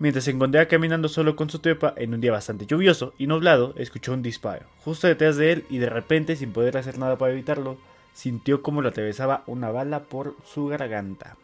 mientras 0.00 0.24
se 0.24 0.32
encontraba 0.32 0.66
caminando 0.66 1.08
solo 1.08 1.36
con 1.36 1.48
su 1.48 1.60
tropa 1.60 1.94
en 1.96 2.12
un 2.12 2.20
día 2.20 2.32
bastante 2.32 2.66
lluvioso 2.66 3.14
y 3.18 3.28
nublado, 3.28 3.72
escuchó 3.76 4.12
un 4.12 4.22
disparo 4.22 4.66
justo 4.84 5.06
detrás 5.06 5.36
de 5.36 5.52
él 5.52 5.64
y 5.70 5.78
de 5.78 5.88
repente, 5.88 6.34
sin 6.34 6.52
poder 6.52 6.76
hacer 6.76 6.98
nada 6.98 7.16
para 7.16 7.32
evitarlo, 7.32 7.78
sintió 8.12 8.62
como 8.62 8.82
lo 8.82 8.88
atravesaba 8.88 9.44
una 9.46 9.70
bala 9.70 10.02
por 10.02 10.34
su 10.44 10.66
garganta. 10.66 11.36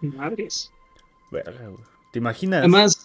Madres. 0.00 0.70
¿Te 2.12 2.18
imaginas? 2.18 2.60
Además, 2.60 3.01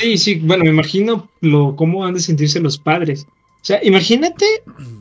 Sí, 0.00 0.16
sí, 0.16 0.34
bueno, 0.36 0.64
me 0.64 0.70
imagino 0.70 1.28
lo, 1.42 1.76
cómo 1.76 2.06
han 2.06 2.14
de 2.14 2.20
sentirse 2.20 2.58
los 2.58 2.78
padres. 2.78 3.26
O 3.28 3.64
sea, 3.64 3.84
imagínate, 3.84 4.46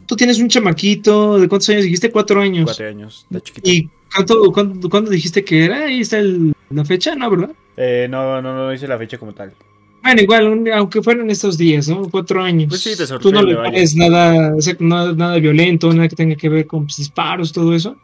tú 0.05 0.17
tienes 0.17 0.39
un 0.39 0.49
chamaquito, 0.49 1.39
¿de 1.39 1.47
cuántos 1.47 1.69
años 1.69 1.83
dijiste? 1.83 2.11
Cuatro 2.11 2.41
años. 2.41 2.65
Cuatro 2.65 2.87
años, 2.87 3.25
de 3.29 3.41
chiquito. 3.41 3.69
¿Y 3.69 3.89
cuánto, 4.13 4.89
cuándo, 4.89 5.09
dijiste 5.09 5.45
que 5.45 5.63
era? 5.63 5.85
Ahí 5.85 6.01
está 6.01 6.21
la 6.69 6.83
fecha, 6.83 7.15
¿no, 7.15 7.29
verdad? 7.29 7.51
Eh, 7.77 8.07
no, 8.09 8.41
no, 8.41 8.53
no 8.53 8.69
dice 8.71 8.89
la 8.89 8.97
fecha 8.97 9.17
como 9.17 9.33
tal. 9.33 9.53
Bueno, 10.03 10.21
igual, 10.21 10.69
aunque 10.73 11.01
fueran 11.01 11.29
estos 11.29 11.57
días, 11.57 11.87
¿no? 11.87 12.09
Cuatro 12.09 12.41
años. 12.41 12.67
Pues 12.67 12.81
sí, 12.81 12.97
te 12.97 13.07
Tú 13.19 13.31
no 13.31 13.41
le 13.41 13.55
pones 13.55 13.95
nada, 13.95 14.53
nada, 14.79 15.13
nada 15.13 15.37
violento, 15.37 15.93
nada 15.93 16.09
que 16.09 16.15
tenga 16.17 16.35
que 16.35 16.49
ver 16.49 16.67
con 16.67 16.85
pues, 16.85 16.97
disparos, 16.97 17.53
todo 17.53 17.73
eso. 17.73 17.95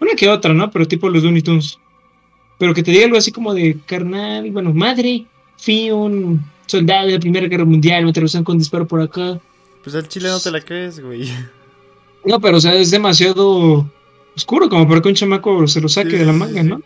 Una 0.00 0.14
que 0.14 0.28
otra, 0.28 0.54
¿no? 0.54 0.70
Pero 0.70 0.86
tipo 0.86 1.08
los 1.08 1.24
Looney 1.24 1.42
Tunes. 1.42 1.78
Pero 2.58 2.74
que 2.74 2.84
te 2.84 2.92
diga 2.92 3.06
algo 3.06 3.16
así 3.16 3.32
como 3.32 3.52
de 3.52 3.78
carnal, 3.84 4.48
bueno, 4.52 4.72
madre, 4.72 5.26
fui 5.64 5.90
un 5.90 6.44
soldado 6.66 7.06
de 7.06 7.14
la 7.14 7.20
Primera 7.20 7.46
Guerra 7.46 7.64
Mundial, 7.64 8.04
me 8.04 8.10
atravesaron 8.10 8.44
con 8.44 8.58
disparo 8.58 8.86
por 8.86 9.00
acá. 9.00 9.40
Pues 9.82 9.96
al 9.96 10.08
chile 10.08 10.28
no 10.28 10.40
te 10.40 10.50
la 10.50 10.60
crees, 10.60 11.00
güey. 11.00 11.28
No, 12.24 12.40
pero 12.40 12.56
o 12.56 12.60
sea, 12.60 12.74
es 12.74 12.90
demasiado 12.90 13.86
oscuro 14.34 14.68
como 14.68 14.88
para 14.88 15.00
que 15.00 15.08
un 15.08 15.14
chamaco 15.14 15.66
se 15.66 15.80
lo 15.80 15.88
saque 15.88 16.16
de 16.16 16.24
la 16.24 16.32
manga, 16.32 16.62
¿no? 16.62 16.80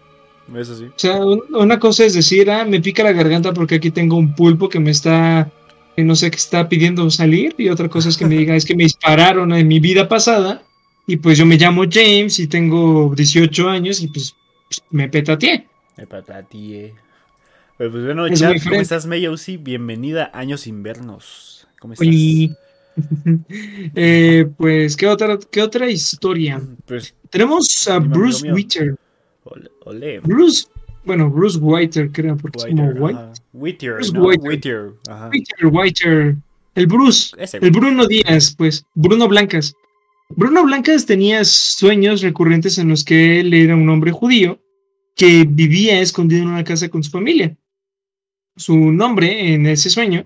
Eso 0.57 0.77
sí. 0.77 0.87
O 0.87 0.93
sea, 0.97 1.21
una 1.25 1.79
cosa 1.79 2.05
es 2.05 2.15
decir, 2.15 2.51
ah, 2.51 2.65
me 2.65 2.81
pica 2.81 3.03
la 3.03 3.13
garganta 3.13 3.53
porque 3.53 3.77
aquí 3.77 3.91
tengo 3.91 4.17
un 4.17 4.35
pulpo 4.35 4.69
que 4.69 4.81
me 4.81 4.91
está, 4.91 5.51
no 5.97 6.17
sé, 6.17 6.31
que 6.31 6.37
está 6.37 6.69
pidiendo 6.69 7.09
salir. 7.11 7.55
Y 7.59 7.69
otra 7.69 7.89
cosa 7.89 8.09
es 8.09 8.17
que 8.17 8.27
me 8.27 8.37
diga, 8.37 8.57
es 8.57 8.65
que 8.65 8.75
me 8.75 8.85
dispararon 8.85 9.53
en 9.53 9.69
mi 9.69 9.79
vida 9.79 10.09
pasada. 10.09 10.63
Y 11.07 11.19
pues 11.19 11.39
yo 11.39 11.47
me 11.47 11.57
llamo 11.57 11.85
James 11.89 12.39
y 12.39 12.47
tengo 12.47 13.13
18 13.15 13.69
años 13.69 14.01
y 14.01 14.09
pues, 14.09 14.35
pues 14.69 14.83
me 14.91 15.09
petateé. 15.09 15.67
Me 15.97 16.07
petateé. 16.07 16.95
Pues, 17.79 17.93
pues 17.93 18.05
bueno, 18.07 18.29
chat, 18.31 18.61
¿cómo 18.65 18.81
estás, 18.81 19.07
Sí, 19.37 19.57
Bienvenida 19.57 20.33
a 20.35 20.41
Años 20.41 20.67
Invernos. 20.67 21.69
¿Cómo 21.79 21.93
estás? 21.93 22.09
eh, 23.95 24.49
pues, 24.57 24.97
¿qué 24.97 25.07
otra, 25.07 25.39
¿qué 25.49 25.63
otra 25.63 25.89
historia? 25.89 26.61
Pues, 26.87 27.15
Tenemos 27.31 27.87
a 27.87 28.01
Bruce 28.01 28.51
Whitter. 28.51 28.97
Ole, 29.85 30.19
Bruce, 30.19 30.67
bueno, 31.05 31.31
Bruce 31.31 31.57
Whiter, 31.59 32.11
creo, 32.11 32.37
porque 32.37 32.59
es 32.59 32.67
como 32.67 32.89
White. 32.89 33.21
Whitter, 33.53 33.93
Bruce. 33.93 34.39
Whitter, 35.63 36.37
El 36.75 36.87
Bruce, 36.89 37.37
el 37.53 37.71
Bruno 37.71 38.09
Díaz, 38.09 38.57
pues, 38.59 38.85
Bruno 38.95 39.29
Blancas. 39.29 39.73
Bruno 40.31 40.65
Blancas 40.65 41.07
tenía 41.07 41.45
sueños 41.45 42.23
recurrentes 42.23 42.77
en 42.79 42.89
los 42.89 43.05
que 43.05 43.39
él 43.39 43.55
era 43.55 43.77
un 43.77 43.89
hombre 43.89 44.11
judío 44.11 44.61
que 45.15 45.47
vivía 45.49 46.01
escondido 46.01 46.43
en 46.43 46.49
una 46.49 46.65
casa 46.65 46.89
con 46.89 47.05
su 47.05 47.13
familia 47.13 47.57
su 48.59 48.77
nombre 48.77 49.55
en 49.55 49.67
ese 49.67 49.89
sueño 49.89 50.25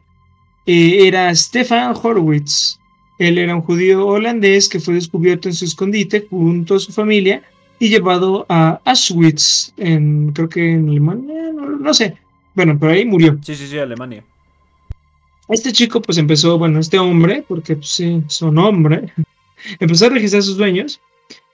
eh, 0.67 1.07
era 1.07 1.35
Stefan 1.35 1.95
Horowitz. 2.01 2.79
Él 3.19 3.39
era 3.39 3.55
un 3.55 3.63
judío 3.63 4.07
holandés 4.07 4.69
que 4.69 4.81
fue 4.81 4.95
descubierto 4.95 5.49
en 5.49 5.55
su 5.55 5.65
escondite 5.65 6.27
junto 6.29 6.75
a 6.75 6.81
su 6.81 6.93
familia 6.93 7.43
y 7.79 7.89
llevado 7.89 8.47
a 8.49 8.81
Auschwitz, 8.85 9.73
en, 9.77 10.33
creo 10.33 10.49
que 10.49 10.73
en 10.73 10.89
Alemania, 10.89 11.53
no, 11.81 11.95
sé. 11.95 12.17
Bueno, 12.55 12.77
pero 12.79 12.93
ahí 12.93 13.05
murió. 13.05 13.39
Sí, 13.43 13.55
sí, 13.55 13.67
sí, 13.67 13.79
Alemania. 13.79 14.25
Este 15.49 15.73
chico 15.73 16.01
pues 16.01 16.17
empezó, 16.19 16.59
bueno, 16.59 16.79
este 16.79 16.99
hombre, 16.99 17.45
porque 17.47 17.77
pues, 17.77 17.89
sí, 17.89 18.23
son 18.29 18.59
hombre, 18.59 19.13
empezó 19.81 20.07
a 20.07 20.11
registrar 20.11 20.43
sus 20.43 20.57
dueños 20.57 21.01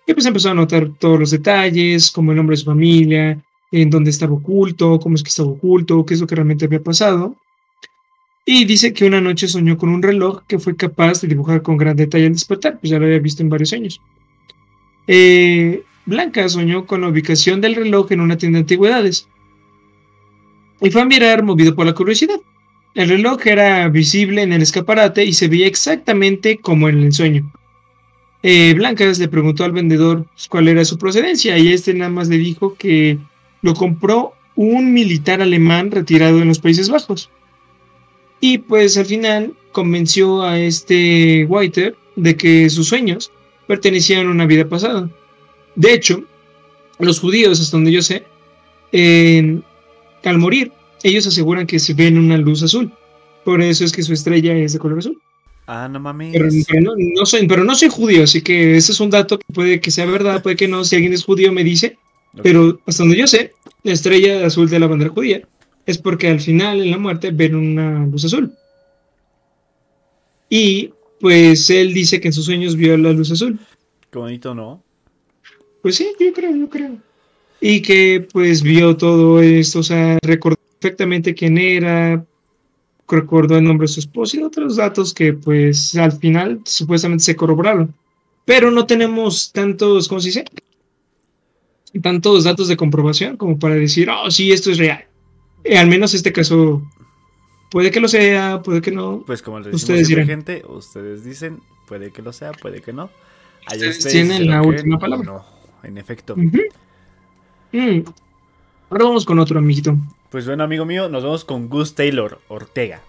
y 0.06 0.14
pues 0.14 0.26
empezó 0.26 0.48
a 0.48 0.52
anotar 0.52 0.90
todos 0.98 1.18
los 1.18 1.30
detalles, 1.30 2.10
como 2.10 2.32
el 2.32 2.36
nombre 2.36 2.54
de 2.54 2.60
su 2.60 2.66
familia, 2.66 3.38
en 3.70 3.90
dónde 3.90 4.10
estaba 4.10 4.32
oculto, 4.32 4.98
cómo 4.98 5.14
es 5.14 5.22
que 5.22 5.28
estaba 5.28 5.50
oculto, 5.50 6.04
qué 6.04 6.14
es 6.14 6.20
lo 6.20 6.26
que 6.26 6.34
realmente 6.34 6.64
había 6.64 6.82
pasado. 6.82 7.36
Y 8.44 8.64
dice 8.64 8.94
que 8.94 9.04
una 9.04 9.20
noche 9.20 9.46
soñó 9.46 9.76
con 9.76 9.90
un 9.90 10.02
reloj 10.02 10.42
que 10.46 10.58
fue 10.58 10.74
capaz 10.74 11.20
de 11.20 11.28
dibujar 11.28 11.60
con 11.60 11.76
gran 11.76 11.96
detalle 11.96 12.26
al 12.26 12.32
despertar, 12.32 12.78
pues 12.80 12.90
ya 12.90 12.98
lo 12.98 13.04
había 13.04 13.18
visto 13.18 13.42
en 13.42 13.50
varios 13.50 13.68
sueños. 13.68 14.00
Eh, 15.06 15.82
Blanca 16.06 16.48
soñó 16.48 16.86
con 16.86 17.02
la 17.02 17.08
ubicación 17.08 17.60
del 17.60 17.74
reloj 17.74 18.10
en 18.12 18.20
una 18.20 18.38
tienda 18.38 18.56
de 18.56 18.62
antigüedades. 18.62 19.28
Y 20.80 20.90
fue 20.90 21.02
a 21.02 21.04
mirar 21.04 21.42
movido 21.42 21.74
por 21.74 21.84
la 21.84 21.92
curiosidad. 21.92 22.40
El 22.94 23.10
reloj 23.10 23.46
era 23.46 23.86
visible 23.88 24.42
en 24.42 24.52
el 24.52 24.62
escaparate 24.62 25.24
y 25.24 25.34
se 25.34 25.48
veía 25.48 25.66
exactamente 25.66 26.58
como 26.58 26.88
en 26.88 27.02
el 27.02 27.12
sueño. 27.12 27.52
Eh, 28.42 28.74
le 28.74 29.28
preguntó 29.28 29.64
al 29.64 29.72
vendedor 29.72 30.26
cuál 30.48 30.68
era 30.68 30.84
su 30.84 30.96
procedencia 30.96 31.58
y 31.58 31.72
este 31.72 31.92
nada 31.92 32.10
más 32.10 32.28
le 32.28 32.38
dijo 32.38 32.74
que 32.76 33.18
lo 33.62 33.74
compró 33.74 34.32
un 34.56 34.92
militar 34.92 35.40
alemán 35.40 35.90
retirado 35.90 36.40
en 36.40 36.48
los 36.48 36.58
Países 36.58 36.88
Bajos. 36.88 37.30
Y 38.40 38.58
pues 38.58 38.96
al 38.96 39.06
final 39.06 39.54
convenció 39.72 40.42
a 40.42 40.58
este 40.58 41.44
Whiter 41.48 41.96
de 42.16 42.36
que 42.36 42.70
sus 42.70 42.88
sueños 42.88 43.30
pertenecían 43.66 44.26
a 44.26 44.30
una 44.30 44.46
vida 44.46 44.68
pasada. 44.68 45.08
De 45.74 45.92
hecho, 45.92 46.24
los 46.98 47.20
judíos, 47.20 47.60
hasta 47.60 47.76
donde 47.76 47.92
yo 47.92 48.02
sé, 48.02 48.24
al 50.24 50.38
morir, 50.38 50.72
ellos 51.02 51.26
aseguran 51.26 51.66
que 51.66 51.78
se 51.78 51.94
ven 51.94 52.18
una 52.18 52.36
luz 52.36 52.62
azul. 52.62 52.90
Por 53.44 53.62
eso 53.62 53.84
es 53.84 53.92
que 53.92 54.02
su 54.02 54.12
estrella 54.12 54.56
es 54.56 54.72
de 54.72 54.78
color 54.78 54.98
azul. 54.98 55.20
Ah, 55.66 55.88
no 55.88 56.00
mames. 56.00 56.32
Pero, 56.32 56.94
no, 56.96 57.26
soy, 57.26 57.46
pero 57.46 57.62
no 57.62 57.74
soy 57.74 57.88
judío, 57.88 58.24
así 58.24 58.42
que 58.42 58.76
ese 58.76 58.92
es 58.92 59.00
un 59.00 59.10
dato 59.10 59.38
que 59.38 59.44
puede 59.52 59.80
que 59.80 59.90
sea 59.90 60.06
verdad, 60.06 60.42
puede 60.42 60.56
que 60.56 60.66
no. 60.66 60.82
Si 60.84 60.96
alguien 60.96 61.12
es 61.12 61.24
judío 61.24 61.52
me 61.52 61.62
dice. 61.62 61.98
Pero 62.42 62.80
hasta 62.86 63.02
donde 63.02 63.18
yo 63.18 63.26
sé, 63.26 63.52
la 63.82 63.92
estrella 63.92 64.46
azul 64.46 64.68
de 64.68 64.78
la 64.78 64.86
bandera 64.86 65.10
judía 65.10 65.42
es 65.86 65.98
porque 65.98 66.28
al 66.28 66.40
final, 66.40 66.80
en 66.82 66.90
la 66.90 66.98
muerte, 66.98 67.30
ven 67.30 67.54
una 67.54 68.06
luz 68.06 68.24
azul. 68.24 68.52
Y 70.50 70.92
pues 71.20 71.70
él 71.70 71.94
dice 71.94 72.20
que 72.20 72.28
en 72.28 72.32
sus 72.34 72.44
sueños 72.44 72.76
vio 72.76 72.96
la 72.96 73.12
luz 73.12 73.30
azul. 73.30 73.58
Qué 74.10 74.18
bonito, 74.18 74.54
¿no? 74.54 74.82
Pues 75.82 75.96
sí, 75.96 76.08
yo 76.18 76.32
creo, 76.32 76.54
yo 76.54 76.68
creo. 76.68 76.96
Y 77.60 77.82
que 77.82 78.26
pues 78.32 78.62
vio 78.62 78.96
todo 78.96 79.40
esto, 79.40 79.80
o 79.80 79.82
sea, 79.82 80.18
recordó 80.22 80.58
perfectamente 80.78 81.34
quién 81.34 81.58
era, 81.58 82.24
recordó 83.08 83.56
el 83.56 83.64
nombre 83.64 83.86
de 83.86 83.92
su 83.92 84.00
esposa 84.00 84.36
y 84.36 84.42
otros 84.42 84.76
datos 84.76 85.12
que 85.12 85.32
pues 85.32 85.96
al 85.96 86.12
final 86.12 86.60
supuestamente 86.64 87.24
se 87.24 87.36
corroboraron. 87.36 87.94
Pero 88.44 88.70
no 88.70 88.86
tenemos 88.86 89.52
tantos, 89.52 90.08
¿cómo 90.08 90.20
se 90.20 90.28
dice? 90.28 90.44
Tantos 92.02 92.44
datos 92.44 92.68
de 92.68 92.76
comprobación 92.76 93.36
como 93.36 93.58
para 93.58 93.74
decir, 93.74 94.10
oh, 94.10 94.30
sí, 94.30 94.52
esto 94.52 94.70
es 94.70 94.78
real. 94.78 95.06
Eh, 95.64 95.78
al 95.78 95.88
menos 95.88 96.14
este 96.14 96.32
caso 96.32 96.82
puede 97.70 97.90
que 97.90 98.00
lo 98.00 98.08
sea, 98.08 98.62
puede 98.62 98.80
que 98.80 98.90
no. 98.90 99.22
Pues 99.26 99.42
como 99.42 99.60
les 99.60 99.74
ustedes 99.74 100.08
gente, 100.08 100.62
ustedes 100.68 101.24
dicen, 101.24 101.60
puede 101.86 102.10
que 102.10 102.22
lo 102.22 102.32
sea, 102.32 102.52
puede 102.52 102.80
que 102.80 102.92
no. 102.92 103.10
ustedes, 103.66 104.06
tienen 104.06 104.48
la 104.48 104.62
última 104.62 104.98
palabra. 104.98 105.26
No, 105.26 105.44
en 105.82 105.98
efecto. 105.98 106.36
Mm. 106.36 108.02
Ahora 108.90 109.04
vamos 109.04 109.24
con 109.24 109.38
otro 109.38 109.58
amiguito. 109.58 109.96
Pues 110.30 110.46
bueno, 110.46 110.64
amigo 110.64 110.84
mío, 110.84 111.08
nos 111.08 111.24
vamos 111.24 111.44
con 111.44 111.68
Gus 111.68 111.94
Taylor 111.94 112.40
Ortega. 112.48 113.00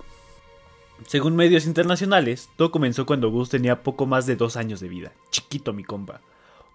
Según 1.08 1.36
medios 1.36 1.66
internacionales, 1.66 2.50
todo 2.58 2.72
comenzó 2.72 3.06
cuando 3.06 3.30
Gus 3.30 3.50
tenía 3.50 3.84
poco 3.84 4.06
más 4.06 4.26
de 4.26 4.36
dos 4.36 4.58
años 4.58 4.80
de 4.80 4.90
vida. 4.90 5.14
Chiquito 5.32 5.72
mi 5.72 5.84
compa. 5.84 6.22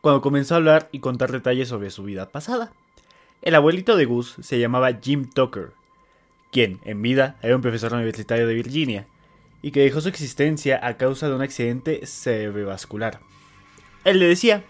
Cuando 0.04 0.20
comenzó 0.20 0.52
a 0.52 0.58
hablar 0.58 0.90
y 0.92 0.98
contar 0.98 1.32
detalles 1.32 1.68
sobre 1.68 1.88
su 1.88 2.02
vida 2.02 2.28
pasada. 2.28 2.74
El 3.40 3.54
abuelito 3.54 3.96
de 3.96 4.04
Gus 4.04 4.36
se 4.38 4.58
llamaba 4.58 4.92
Jim 5.00 5.30
Tucker, 5.30 5.70
quien, 6.52 6.78
en 6.84 7.00
vida, 7.00 7.38
era 7.40 7.56
un 7.56 7.62
profesor 7.62 7.94
universitario 7.94 8.46
de 8.46 8.52
Virginia, 8.52 9.06
y 9.62 9.70
que 9.70 9.80
dejó 9.80 10.02
su 10.02 10.10
existencia 10.10 10.78
a 10.86 10.98
causa 10.98 11.26
de 11.26 11.34
un 11.34 11.40
accidente 11.40 12.04
cerebrovascular. 12.04 13.20
Él 14.04 14.18
le 14.18 14.28
decía, 14.28 14.64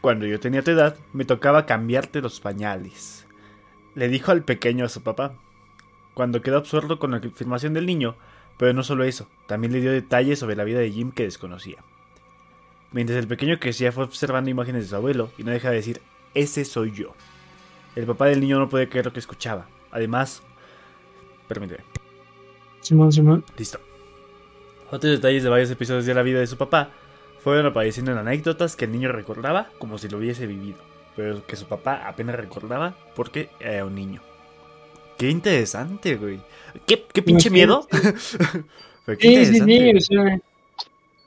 cuando 0.00 0.26
yo 0.26 0.40
tenía 0.40 0.62
tu 0.62 0.72
edad, 0.72 0.96
me 1.12 1.24
tocaba 1.24 1.66
cambiarte 1.66 2.20
los 2.20 2.40
pañales. 2.40 3.28
Le 3.94 4.08
dijo 4.08 4.32
al 4.32 4.42
pequeño 4.42 4.86
a 4.86 4.88
su 4.88 5.04
papá, 5.04 5.36
cuando 6.14 6.42
quedó 6.42 6.56
absorto 6.56 6.98
con 6.98 7.12
la 7.12 7.18
afirmación 7.18 7.74
del 7.74 7.86
niño, 7.86 8.16
pero 8.58 8.72
no 8.72 8.82
solo 8.82 9.04
eso, 9.04 9.28
también 9.46 9.72
le 9.72 9.80
dio 9.80 9.92
detalles 9.92 10.40
sobre 10.40 10.56
la 10.56 10.64
vida 10.64 10.80
de 10.80 10.90
Jim 10.90 11.12
que 11.12 11.22
desconocía. 11.22 11.76
Mientras 12.94 13.18
el 13.18 13.26
pequeño 13.26 13.58
crecía 13.58 13.90
fue 13.90 14.04
observando 14.04 14.48
imágenes 14.48 14.84
de 14.84 14.88
su 14.88 14.94
abuelo 14.94 15.28
y 15.36 15.42
no 15.42 15.50
deja 15.50 15.68
de 15.68 15.76
decir, 15.76 16.00
ese 16.32 16.64
soy 16.64 16.92
yo. 16.92 17.12
El 17.96 18.06
papá 18.06 18.26
del 18.26 18.40
niño 18.40 18.60
no 18.60 18.68
puede 18.68 18.88
creer 18.88 19.06
lo 19.06 19.12
que 19.12 19.18
escuchaba. 19.18 19.66
Además, 19.90 20.42
permíteme. 21.48 21.82
Simón, 22.82 23.10
Simón. 23.10 23.44
Listo. 23.58 23.80
Otros 24.92 25.10
detalles 25.10 25.42
de 25.42 25.48
varios 25.48 25.72
episodios 25.72 26.06
de 26.06 26.14
la 26.14 26.22
vida 26.22 26.38
de 26.38 26.46
su 26.46 26.56
papá 26.56 26.90
fueron 27.40 27.66
apareciendo 27.66 28.12
en 28.12 28.18
anécdotas 28.18 28.76
que 28.76 28.84
el 28.84 28.92
niño 28.92 29.10
recordaba 29.10 29.70
como 29.80 29.98
si 29.98 30.08
lo 30.08 30.18
hubiese 30.18 30.46
vivido, 30.46 30.78
pero 31.16 31.44
que 31.44 31.56
su 31.56 31.66
papá 31.66 32.06
apenas 32.06 32.36
recordaba 32.36 32.96
porque 33.16 33.50
era 33.58 33.84
un 33.84 33.96
niño. 33.96 34.22
Qué 35.18 35.30
interesante, 35.30 36.14
güey. 36.14 36.38
Qué, 36.86 37.04
qué 37.12 37.22
pinche 37.22 37.50
miedo. 37.50 37.88
qué 39.18 39.44
sí, 39.44 39.46
sí, 39.46 40.00
sí, 40.00 40.40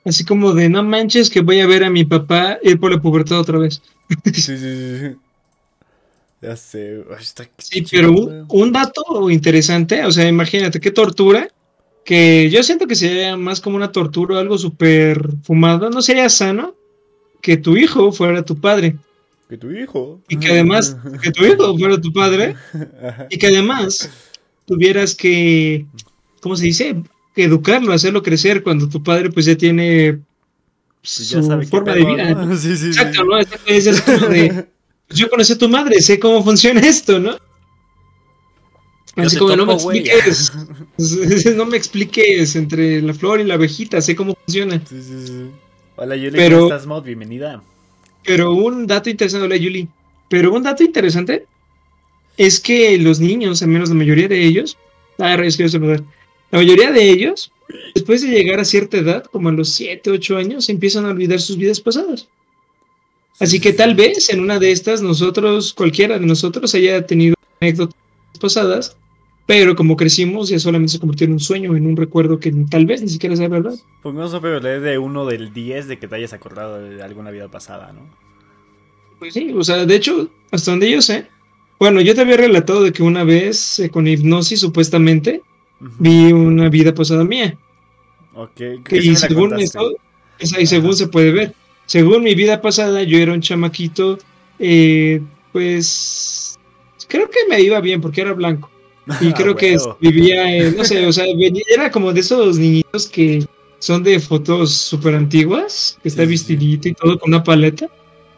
así 0.08 0.26
como 0.26 0.54
de 0.54 0.70
no 0.70 0.84
manches 0.84 1.30
que 1.30 1.41
voy 1.41 1.60
a 1.60 1.67
ver 1.67 1.84
a 1.84 1.89
mi 1.89 2.06
papá 2.06 2.58
ir 2.63 2.80
por 2.80 2.91
la 2.91 3.02
pubertad 3.02 3.39
otra 3.39 3.60
vez. 3.60 3.82
sí, 4.26 4.34
sí, 4.34 4.58
sí. 4.58 5.15
Ya 6.41 6.56
sé. 6.56 7.04
sí, 7.58 7.84
pero 7.89 8.13
un, 8.13 8.72
dato 8.72 9.30
interesante, 9.32 10.06
o 10.06 10.12
sea, 10.12 10.28
imagínate 10.28 10.80
qué 10.80 10.91
tortura, 10.91 11.48
que 12.06 12.50
yo 12.52 12.62
siento 12.62 12.86
que 12.86 12.93
sería 12.93 13.36
más 13.36 13.60
como 13.60 13.76
una 13.76 13.91
tortura, 13.91 14.39
algo 14.39 14.58
súper 14.58 15.20
fumado, 15.41 15.89
no 15.89 16.02
sería 16.04 16.30
sano 16.30 16.76
que 17.41 17.58
tu 17.58 17.76
hijo 17.76 18.12
fuera 18.12 18.43
tu 18.43 18.56
padre. 18.56 18.98
Que 19.50 19.58
tu 19.58 19.72
hijo. 19.72 20.22
Y 20.28 20.38
que 20.38 20.52
además, 20.52 20.96
que 21.24 21.32
tu 21.32 21.43
hijo 21.43 21.76
fuera 21.78 22.00
tu 22.00 22.13
padre. 22.13 22.56
Y 23.32 23.38
que 23.38 23.48
además 23.48 24.10
tuvieras 24.65 25.15
que, 25.15 25.88
¿cómo 26.39 26.56
se 26.56 26.65
dice? 26.65 27.02
Educarlo, 27.43 27.93
hacerlo 27.93 28.23
crecer 28.23 28.63
cuando 28.63 28.89
tu 28.89 29.02
padre 29.04 29.30
pues 29.30 29.45
ya 29.45 29.56
tiene 29.56 30.19
pues 31.02 31.28
su 31.30 31.67
forma 31.69 31.93
de 31.93 32.06
vida. 32.06 32.47
Sí, 32.58 32.76
sí, 32.76 32.88
Exacto, 32.88 33.23
¿no? 33.23 33.38
Es, 33.38 34.02
como 34.02 34.28
de 34.28 34.67
yo 35.10 35.30
conocí 35.30 35.54
a 35.54 35.58
tu 35.58 35.69
madre, 35.69 36.02
sé 36.02 36.19
cómo 36.19 36.43
funciona 36.43 36.82
esto, 36.82 37.19
¿no? 37.19 37.38
Así 39.15 39.38
como 39.38 39.56
no 39.56 39.65
me 39.65 39.73
expliques, 39.73 40.52
no 41.56 41.65
me 41.65 41.78
expliques 41.78 42.56
entre 42.56 43.02
la 43.02 43.13
flor 43.13 43.39
y 43.39 43.45
la 43.45 43.56
abejita, 43.56 44.02
sé 44.02 44.15
cómo 44.15 44.36
funciona. 44.45 44.82
Sí, 44.88 45.02
sí, 45.02 45.28
sí. 45.28 45.45
Hola 45.95 46.15
Yuli, 46.15 46.38
pero, 46.38 46.58
¿cómo 46.58 46.69
estás, 46.69 46.86
Mod? 46.86 47.04
Bienvenida. 47.04 47.63
Pero 48.23 48.54
un 48.54 48.86
dato 48.86 49.10
interesante, 49.10 49.45
hola 49.45 49.58
Yuli, 49.58 49.88
pero 50.30 50.54
un 50.54 50.62
dato 50.62 50.84
interesante 50.84 51.45
es 52.38 52.60
que 52.60 52.97
los 53.00 53.19
niños, 53.19 53.63
al 53.63 53.69
menos 53.69 53.89
la 53.89 53.95
mayoría 53.95 54.28
de 54.28 54.43
ellos, 54.43 54.78
ah, 55.17 55.36
quiero 55.36 55.69
saludar, 55.69 56.04
la 56.51 56.60
mayoría 56.60 56.91
de 56.91 57.10
ellos, 57.10 57.51
después 57.93 58.21
de 58.21 58.29
llegar 58.29 58.60
a 58.60 58.65
cierta 58.65 58.97
edad, 58.97 59.25
como 59.25 59.49
a 59.49 59.51
los 59.51 59.69
7, 59.69 60.10
8 60.10 60.38
años, 60.38 60.69
empiezan 60.69 61.05
a 61.05 61.10
olvidar 61.10 61.39
sus 61.39 61.57
vidas 61.57 61.79
pasadas. 61.79 62.27
Así 63.39 63.60
que 63.60 63.73
tal 63.73 63.95
vez 63.95 64.29
en 64.29 64.39
una 64.39 64.57
de 64.57 64.71
estas 64.71 65.01
nosotros, 65.01 65.73
cualquiera 65.73 66.17
de 66.17 66.25
nosotros 66.25 66.73
haya 66.73 67.05
tenido 67.05 67.36
anécdotas 67.60 67.95
pasadas, 68.39 68.97
pero 69.45 69.75
como 69.75 69.95
crecimos 69.95 70.49
ya 70.49 70.60
solamente 70.60 70.93
se 70.93 70.99
convirtió 70.99 71.25
en 71.25 71.33
un 71.33 71.39
sueño, 71.39 71.75
en 71.75 71.86
un 71.86 71.95
recuerdo 71.95 72.39
que 72.39 72.51
tal 72.69 72.86
vez 72.86 73.01
ni 73.01 73.10
siquiera 73.10 73.36
sea 73.36 73.47
verdad. 73.47 73.75
Pues 74.01 74.15
no 74.15 74.27
sé, 74.27 74.39
pero 74.41 74.60
de 74.60 74.97
uno 74.97 75.25
del 75.25 75.53
10 75.53 75.88
de 75.88 75.99
que 75.99 76.07
te 76.07 76.15
hayas 76.15 76.33
acordado 76.33 76.79
de 76.79 77.01
alguna 77.01 77.31
vida 77.31 77.49
pasada, 77.49 77.93
¿no? 77.93 78.01
Pues 79.19 79.33
sí, 79.33 79.51
o 79.55 79.63
sea, 79.63 79.86
de 79.86 79.95
hecho, 79.95 80.29
hasta 80.51 80.71
donde 80.71 80.91
yo 80.91 81.01
sé, 81.01 81.27
bueno, 81.79 82.01
yo 82.01 82.15
te 82.15 82.21
había 82.21 82.38
relatado 82.38 82.83
de 82.83 82.91
que 82.91 83.03
una 83.03 83.23
vez 83.23 83.79
eh, 83.79 83.89
con 83.89 84.07
hipnosis 84.07 84.60
supuestamente 84.60 85.41
vi 85.79 86.31
una 86.31 86.69
vida 86.69 86.93
pasada 86.93 87.23
mía. 87.23 87.57
Ok. 88.33 88.61
y 88.91 89.15
según 89.15 89.59
esto, 89.59 89.95
y 90.39 90.65
según 90.65 90.95
se 90.95 91.07
puede 91.07 91.31
ver. 91.31 91.53
Según 91.85 92.23
mi 92.23 92.35
vida 92.35 92.61
pasada, 92.61 93.03
yo 93.03 93.17
era 93.17 93.33
un 93.33 93.41
chamaquito, 93.41 94.17
eh, 94.59 95.21
pues 95.51 96.59
creo 97.07 97.29
que 97.29 97.39
me 97.49 97.61
iba 97.61 97.79
bien 97.79 98.01
porque 98.01 98.21
era 98.21 98.33
blanco. 98.33 98.69
Y 99.21 99.31
creo 99.31 99.55
que 99.55 99.77
vivía, 100.01 100.53
en, 100.57 100.75
no 100.75 100.83
sé, 100.83 101.05
o 101.05 101.13
sea, 101.13 101.25
era 101.73 101.89
como 101.89 102.11
de 102.11 102.19
esos 102.19 102.57
niñitos 102.57 103.07
que 103.07 103.45
son 103.79 104.03
de 104.03 104.19
fotos 104.19 104.73
súper 104.73 105.15
antiguas, 105.15 105.97
que 106.03 106.09
está 106.09 106.25
vestidito 106.25 106.89
y 106.89 106.93
todo 106.93 107.17
con 107.17 107.33
una 107.33 107.43
paleta. 107.43 107.89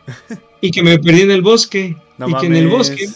Y 0.62 0.72
que 0.72 0.84
me 0.84 1.00
perdí 1.00 1.22
en 1.22 1.32
el 1.32 1.42
bosque. 1.42 1.96
y 2.28 2.34
que 2.36 2.46
en 2.48 2.56
el 2.58 2.68
bosque, 2.68 3.08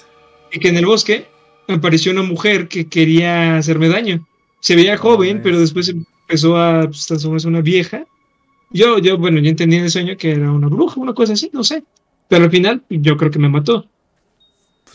y 0.49 0.59
que 0.59 0.69
en 0.69 0.77
el 0.77 0.86
bosque 0.86 1.27
apareció 1.67 2.12
una 2.12 2.23
mujer 2.23 2.67
que 2.67 2.88
quería 2.88 3.58
hacerme 3.58 3.89
daño. 3.89 4.28
Se 4.60 4.76
veía 4.76 4.97
joven, 4.97 5.41
pero 5.43 5.60
después 5.60 5.89
empezó 5.89 6.58
a 6.58 6.84
pues, 6.84 7.06
transformarse 7.06 7.47
una 7.47 7.62
vieja 7.62 8.06
yo, 8.73 8.97
yo, 8.97 9.19
bueno, 9.19 9.39
yo 9.39 9.49
entendí 9.49 9.78
en 9.78 9.84
el 9.84 9.91
sueño 9.91 10.17
que 10.17 10.32
era 10.32 10.52
una 10.52 10.67
bruja, 10.67 10.99
una 10.99 11.13
cosa 11.13 11.34
así, 11.34 11.49
no 11.54 11.63
sé. 11.63 11.84
Pero 12.28 12.45
al 12.45 12.52
final, 12.52 12.84
yo 12.89 13.15
creo 13.17 13.30
que 13.30 13.38
me 13.38 13.47
mató. 13.47 13.88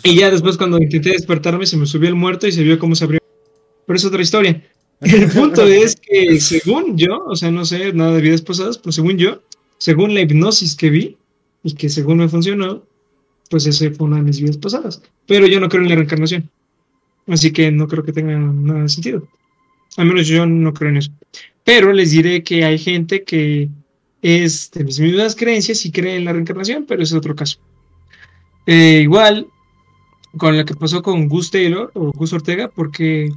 Y 0.02 0.16
ya 0.16 0.30
después, 0.30 0.56
cuando 0.56 0.78
intenté 0.78 1.10
despertarme, 1.10 1.64
se 1.64 1.76
me 1.76 1.86
subió 1.86 2.08
el 2.08 2.16
muerto 2.16 2.48
y 2.48 2.52
se 2.52 2.64
vio 2.64 2.78
cómo 2.78 2.96
se 2.96 3.04
abrió. 3.04 3.20
Pero 3.86 3.96
es 3.96 4.04
otra 4.04 4.20
historia. 4.20 4.64
El 5.00 5.28
punto 5.32 5.64
es 5.64 5.94
que 5.94 6.40
según 6.40 6.98
yo, 6.98 7.24
o 7.26 7.36
sea, 7.36 7.52
no 7.52 7.64
sé 7.64 7.92
nada 7.92 8.16
de 8.16 8.20
vidas 8.20 8.42
pasadas, 8.42 8.78
pero 8.78 8.90
según 8.90 9.16
yo, 9.16 9.42
según 9.78 10.12
la 10.12 10.22
hipnosis 10.22 10.74
que 10.74 10.90
vi 10.90 11.16
y 11.62 11.74
que 11.74 11.88
según 11.88 12.18
me 12.18 12.28
funcionó, 12.28 12.82
pues 13.48 13.64
ese 13.66 13.92
fue 13.92 14.08
una 14.08 14.16
de 14.16 14.22
mis 14.22 14.40
vidas 14.40 14.56
pasadas. 14.56 15.02
Pero 15.26 15.46
yo 15.46 15.60
no 15.60 15.68
creo 15.68 15.84
en 15.84 15.90
la 15.90 15.94
reencarnación. 15.94 16.50
Así 17.28 17.52
que 17.52 17.70
no 17.70 17.86
creo 17.86 18.02
que 18.02 18.12
tenga 18.12 18.36
nada 18.36 18.82
de 18.82 18.88
sentido. 18.88 19.28
Al 19.96 20.06
menos 20.06 20.26
yo 20.26 20.46
no 20.46 20.72
creo 20.72 20.90
en 20.90 20.96
eso. 20.98 21.10
Pero 21.64 21.92
les 21.92 22.10
diré 22.10 22.42
que 22.42 22.64
hay 22.64 22.78
gente 22.78 23.22
que 23.24 23.68
es 24.22 24.70
de 24.70 24.84
mis 24.84 24.98
mismas 24.98 25.36
creencias 25.36 25.84
y 25.84 25.92
cree 25.92 26.16
en 26.16 26.24
la 26.24 26.32
reencarnación, 26.32 26.86
pero 26.86 27.02
es 27.02 27.12
otro 27.12 27.36
caso. 27.36 27.58
Eh, 28.66 29.00
igual 29.02 29.46
con 30.36 30.56
lo 30.56 30.64
que 30.64 30.74
pasó 30.74 31.02
con 31.02 31.28
Gus 31.28 31.50
Taylor 31.50 31.90
o 31.94 32.12
Gus 32.12 32.32
Ortega, 32.32 32.68
porque 32.68 33.30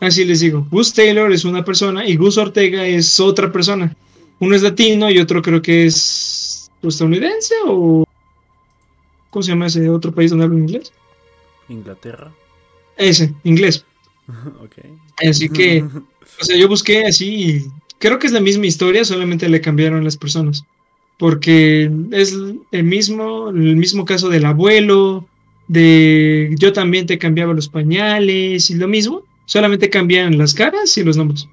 así 0.00 0.24
les 0.24 0.40
digo, 0.40 0.66
Gus 0.70 0.92
Taylor 0.92 1.32
es 1.32 1.44
una 1.44 1.64
persona 1.64 2.06
y 2.06 2.16
Gus 2.16 2.38
Ortega 2.38 2.86
es 2.86 3.20
otra 3.20 3.50
persona. 3.50 3.94
Uno 4.40 4.54
es 4.54 4.62
latino 4.62 5.10
y 5.10 5.18
otro 5.18 5.40
creo 5.40 5.62
que 5.62 5.86
es 5.86 6.70
estadounidense 6.82 7.54
o 7.66 8.04
¿cómo 9.30 9.42
se 9.42 9.50
llama 9.50 9.66
ese 9.66 9.88
otro 9.88 10.12
país 10.12 10.30
donde 10.30 10.46
hablan 10.46 10.60
inglés? 10.60 10.92
Inglaterra. 11.68 12.32
Ese, 13.02 13.34
inglés. 13.44 13.84
ok. 14.62 14.76
Así 15.28 15.48
que, 15.48 15.82
o 16.40 16.44
sea, 16.44 16.56
yo 16.56 16.68
busqué 16.68 17.06
así 17.06 17.34
y 17.34 17.66
creo 17.98 18.18
que 18.18 18.26
es 18.26 18.32
la 18.32 18.40
misma 18.40 18.66
historia, 18.66 19.04
solamente 19.04 19.48
le 19.48 19.60
cambiaron 19.60 20.04
las 20.04 20.16
personas. 20.16 20.64
Porque 21.18 21.90
es 22.10 22.36
el 22.72 22.84
mismo, 22.84 23.50
el 23.50 23.76
mismo 23.76 24.04
caso 24.04 24.28
del 24.28 24.44
abuelo, 24.44 25.26
de 25.68 26.54
yo 26.58 26.72
también 26.72 27.06
te 27.06 27.18
cambiaba 27.18 27.52
los 27.52 27.68
pañales 27.68 28.70
y 28.70 28.74
lo 28.74 28.88
mismo, 28.88 29.22
solamente 29.44 29.90
cambian 29.90 30.36
las 30.38 30.54
caras 30.54 30.96
y 30.98 31.04
los 31.04 31.16
nombres. 31.16 31.48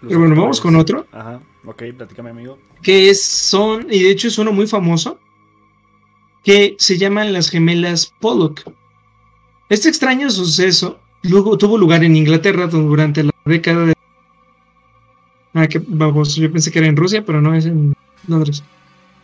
Pero 0.00 0.20
bueno, 0.20 0.36
vamos 0.36 0.60
con 0.60 0.76
otro. 0.76 1.06
Ajá, 1.12 1.40
ok, 1.64 1.82
platícame, 1.96 2.30
amigo. 2.30 2.58
Que 2.82 3.14
son, 3.14 3.86
y 3.90 4.02
de 4.02 4.10
hecho 4.10 4.28
es 4.28 4.38
uno 4.38 4.52
muy 4.52 4.66
famoso, 4.66 5.18
que 6.44 6.76
se 6.78 6.96
llaman 6.96 7.32
las 7.32 7.50
gemelas 7.50 8.14
Pollock. 8.20 8.62
Este 9.68 9.88
extraño 9.88 10.30
suceso 10.30 11.00
luego 11.22 11.58
tuvo 11.58 11.76
lugar 11.76 12.04
en 12.04 12.16
Inglaterra 12.16 12.66
durante 12.66 13.24
la 13.24 13.32
década 13.44 13.86
de... 13.86 13.94
Ah, 15.54 15.66
que 15.66 15.80
vamos, 15.86 16.36
yo 16.36 16.52
pensé 16.52 16.70
que 16.70 16.78
era 16.78 16.88
en 16.88 16.96
Rusia, 16.96 17.24
pero 17.24 17.40
no 17.40 17.54
es 17.54 17.66
en 17.66 17.94
Londres. 18.28 18.62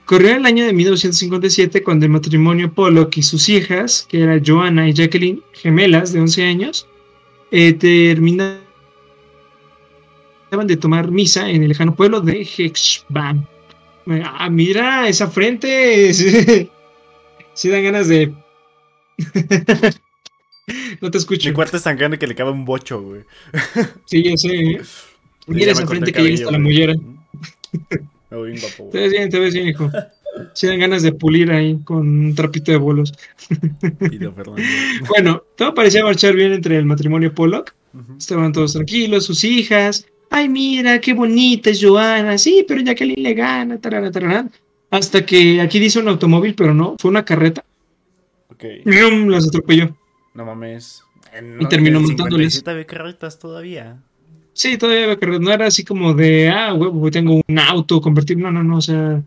Corrió 0.05 0.35
el 0.35 0.47
año 0.47 0.65
de 0.65 0.73
1957 0.73 1.83
cuando 1.83 2.07
el 2.07 2.13
matrimonio 2.13 2.73
Pollock 2.73 3.17
y 3.19 3.23
sus 3.23 3.49
hijas, 3.49 4.07
que 4.09 4.23
eran 4.23 4.43
Joanna 4.45 4.89
y 4.89 4.95
Jacqueline, 4.95 5.43
gemelas 5.53 6.13
de 6.13 6.21
11 6.21 6.45
años, 6.45 6.89
eh, 7.51 7.73
terminaban 7.75 8.61
de 10.67 10.77
tomar 10.77 11.11
misa 11.11 11.49
en 11.49 11.63
el 11.63 11.69
lejano 11.69 11.95
pueblo 11.95 12.21
de 12.21 12.43
Hexbam. 12.43 13.47
Ah, 14.25 14.51
mira 14.51 15.07
esa 15.07 15.29
frente. 15.29 16.13
sí 17.55 17.69
dan 17.69 17.85
ganas 17.85 18.09
de 18.09 18.35
no 21.01 21.11
te 21.11 21.19
escucho. 21.19 21.49
Mi 21.49 21.55
cuarto 21.55 21.77
es 21.77 21.83
tan 21.83 21.97
grande 21.97 22.19
que 22.19 22.27
le 22.27 22.35
cabe 22.35 22.51
un 22.51 22.65
bocho, 22.65 23.03
güey. 23.03 23.23
sí, 24.07 24.23
yo 24.23 24.37
sé. 24.37 24.55
¿eh? 24.55 24.81
Mira 25.47 25.73
esa 25.73 25.87
frente 25.87 26.13
que 26.13 26.23
llega 26.23 26.35
hasta 26.35 26.53
la 26.53 26.59
mollera. 26.59 26.95
Me 28.31 28.37
voy 28.37 28.51
bien 28.51 28.61
guapo, 28.61 28.91
Te 28.91 28.99
ves 29.01 29.11
bien, 29.11 29.29
te 29.29 29.39
ves 29.39 29.55
bien, 29.55 29.69
hijo. 29.69 29.91
Sí 30.55 30.67
dan 30.67 30.79
ganas 30.79 31.03
de 31.03 31.13
pulir 31.13 31.51
ahí 31.51 31.79
con 31.85 32.09
un 32.09 32.35
trapito 32.35 32.73
de 32.73 32.79
bolos. 32.79 33.13
bueno, 35.09 35.43
todo 35.57 35.75
parecía 35.75 36.05
marchar 36.05 36.35
bien 36.35 36.53
entre 36.53 36.79
el 36.79 36.87
matrimonio 36.87 37.35
Pollock. 37.35 37.75
Estaban 38.19 38.53
todos 38.53 38.73
tranquilos, 38.73 39.27
sus 39.27 39.45
hijas. 39.45 40.07
Ay, 40.31 40.49
mira, 40.49 40.99
qué 41.01 41.13
bonita 41.13 41.69
es 41.69 41.85
Joana. 41.85 42.39
Sí, 42.39 42.65
pero 42.67 42.81
Jacqueline 42.81 43.23
le 43.23 43.35
gana. 43.35 43.79
Tarara, 43.79 44.11
tarara. 44.11 44.49
Hasta 44.91 45.27
que 45.27 45.61
aquí 45.61 45.79
dice 45.79 45.99
un 45.99 46.09
automóvil, 46.09 46.55
pero 46.55 46.73
no, 46.73 46.97
fue 46.99 47.11
una 47.11 47.25
carreta. 47.25 47.65
Ok. 48.49 48.65
las 48.85 49.49
atropelló. 49.49 49.95
No 50.35 50.45
mames. 50.45 51.05
y 51.61 51.67
terminó 51.67 52.01
montándoles. 52.01 52.63
había 52.67 52.87
carretas 52.87 53.39
todavía. 53.39 54.03
Sí, 54.55 54.79
todavía 54.79 55.05
había 55.05 55.19
carretas. 55.19 55.41
No 55.41 55.53
era 55.53 55.67
así 55.67 55.85
como 55.85 56.15
de, 56.15 56.49
ah, 56.49 56.75
huevo, 56.75 57.11
tengo 57.11 57.41
un 57.47 57.59
auto, 57.59 58.01
convertir. 58.01 58.39
No, 58.39 58.51
no, 58.51 58.63
no, 58.63 58.79
o 58.79 58.83
sea. 58.83 59.23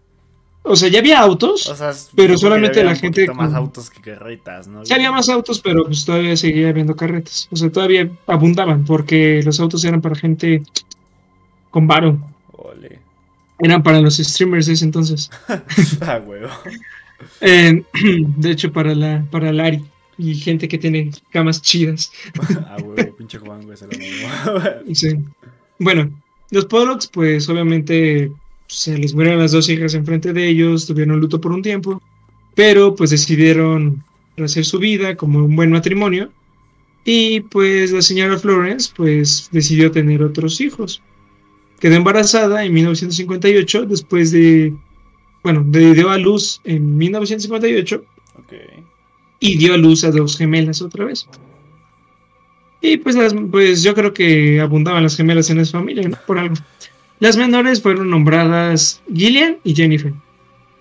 O 0.67 0.75
sea, 0.75 0.89
ya 0.89 0.97
había 0.97 1.19
autos, 1.19 1.67
o 1.67 1.75
sea, 1.75 1.91
pero 2.15 2.39
solamente 2.39 2.83
la 2.83 2.95
gente. 2.95 3.27
más 3.31 3.53
autos 3.53 3.91
que 3.91 4.01
carretas, 4.01 4.67
¿no? 4.67 4.83
Ya 4.83 4.95
había 4.95 5.11
más 5.11 5.29
autos, 5.29 5.59
pero 5.59 5.85
pues 5.85 6.05
todavía 6.05 6.35
seguía 6.35 6.69
habiendo 6.69 6.95
carretas. 6.95 7.47
O 7.51 7.55
sea, 7.55 7.71
todavía 7.71 8.09
abundaban, 8.25 8.83
porque 8.83 9.41
los 9.45 9.59
autos 9.59 9.85
eran 9.85 10.01
para 10.01 10.15
gente 10.15 10.63
con 11.69 11.85
varo. 11.85 12.17
Ole. 12.53 12.99
Eran 13.59 13.83
para 13.83 14.01
los 14.01 14.17
streamers 14.17 14.65
de 14.65 14.73
ese 14.73 14.85
entonces. 14.85 15.29
ah, 16.01 16.19
huevo. 16.25 16.49
Eh, 17.41 17.83
de 18.37 18.51
hecho, 18.51 18.73
para 18.73 18.95
la, 18.95 19.23
para 19.29 19.53
Lari 19.53 19.83
y 20.17 20.35
gente 20.35 20.67
que 20.67 20.77
tiene 20.77 21.11
camas 21.31 21.61
chidas. 21.61 22.11
ah, 22.67 22.77
huevo, 22.81 23.15
pinche 23.15 23.37
Juan, 23.39 23.63
güey, 23.63 23.77
se 23.77 23.85
lo 23.85 23.91
Sí. 24.95 25.15
Bueno, 25.79 26.09
los 26.51 26.65
Pollocks, 26.65 27.07
pues 27.07 27.49
obviamente 27.49 28.31
se 28.67 28.97
les 28.97 29.13
murieron 29.13 29.39
las 29.39 29.51
dos 29.51 29.69
hijas 29.69 29.93
enfrente 29.93 30.33
de 30.33 30.47
ellos, 30.47 30.87
tuvieron 30.87 31.19
luto 31.19 31.39
por 31.39 31.51
un 31.51 31.61
tiempo, 31.61 32.01
pero 32.55 32.95
pues 32.95 33.09
decidieron 33.09 34.03
hacer 34.43 34.65
su 34.65 34.79
vida 34.79 35.15
como 35.15 35.39
un 35.39 35.55
buen 35.55 35.71
matrimonio. 35.71 36.31
Y 37.03 37.41
pues 37.41 37.91
la 37.91 38.01
señora 38.01 38.37
Florence, 38.39 38.91
pues 38.95 39.49
decidió 39.51 39.91
tener 39.91 40.23
otros 40.23 40.59
hijos. 40.59 41.03
Quedó 41.79 41.95
embarazada 41.95 42.65
en 42.65 42.73
1958, 42.73 43.85
después 43.85 44.31
de, 44.31 44.73
bueno, 45.43 45.63
dio 45.67 46.09
a 46.09 46.17
luz 46.17 46.61
en 46.63 46.97
1958. 46.97 48.03
Okay 48.45 48.85
y 49.39 49.57
dio 49.57 49.73
a 49.73 49.77
luz 49.77 50.03
a 50.03 50.11
dos 50.11 50.37
gemelas 50.37 50.81
otra 50.81 51.05
vez. 51.05 51.27
Y 52.81 52.97
pues, 52.97 53.15
pues 53.51 53.83
yo 53.83 53.95
creo 53.95 54.13
que 54.13 54.59
abundaban 54.59 55.03
las 55.03 55.17
gemelas 55.17 55.49
en 55.49 55.59
esa 55.59 55.79
familia, 55.79 56.07
¿no? 56.07 56.17
Por 56.27 56.37
algo. 56.37 56.55
Las 57.19 57.37
menores 57.37 57.81
fueron 57.81 58.09
nombradas 58.09 59.01
Gillian 59.13 59.57
y 59.63 59.73
Jennifer. 59.73 60.13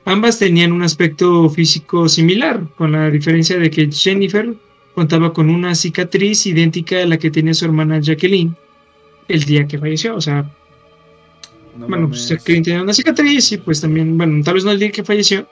Ambas 0.05 0.39
tenían 0.39 0.73
un 0.73 0.83
aspecto 0.83 1.49
físico 1.49 2.09
similar, 2.09 2.63
con 2.77 2.93
la 2.93 3.11
diferencia 3.11 3.59
de 3.59 3.71
que 3.71 3.91
Jennifer 3.91 4.55
contaba 4.95 5.33
con 5.33 5.49
una 5.49 5.75
cicatriz 5.75 6.45
idéntica 6.47 7.03
a 7.03 7.07
la 7.07 7.19
que 7.19 7.31
tenía 7.31 7.55
su 7.55 7.65
hermana 7.65 8.01
Jacqueline 8.01 8.55
el 9.29 9.45
día 9.45 9.67
que 9.67 9.79
falleció. 9.79 10.15
O 10.17 10.21
sea, 10.21 10.51
bueno, 11.77 12.09
pues 12.09 12.29
Jacqueline 12.29 12.65
tenía 12.65 12.83
una 12.83 12.93
cicatriz 12.93 13.53
y 13.53 13.59
pues 13.59 13.81
también, 13.81 14.19
bueno, 14.19 14.43
tal 14.45 14.55
vez 14.55 14.65
no 14.65 14.73
el 14.73 14.79
día 14.79 14.91
que 14.91 15.05
falleció, 15.05 15.49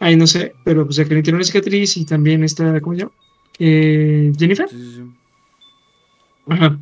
Ay, 0.00 0.16
no 0.16 0.26
sé, 0.26 0.54
pero 0.64 0.84
pues 0.84 0.96
Jacqueline 0.96 1.22
tiene 1.22 1.36
una 1.36 1.44
cicatriz 1.44 1.96
y 1.96 2.04
también 2.04 2.44
está, 2.44 2.80
¿cómo 2.80 2.94
se 2.94 3.00
llama? 3.00 3.12
Eh, 3.58 4.32
Jennifer. 4.38 4.68
Sí, 4.68 4.76
sí. 4.96 5.02
Ajá. 6.48 6.78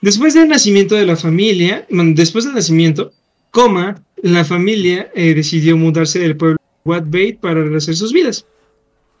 Después 0.00 0.34
del 0.34 0.48
nacimiento 0.48 0.94
de 0.94 1.06
la 1.06 1.16
familia, 1.16 1.86
después 1.88 2.44
del 2.44 2.54
nacimiento, 2.54 3.12
coma, 3.50 4.04
la 4.22 4.44
familia 4.44 5.10
eh, 5.14 5.34
decidió 5.34 5.76
mudarse 5.76 6.20
del 6.20 6.36
pueblo 6.36 6.58
de 6.58 6.90
Watbait 6.90 7.40
para 7.40 7.64
rehacer 7.64 7.96
sus 7.96 8.12
vidas. 8.12 8.46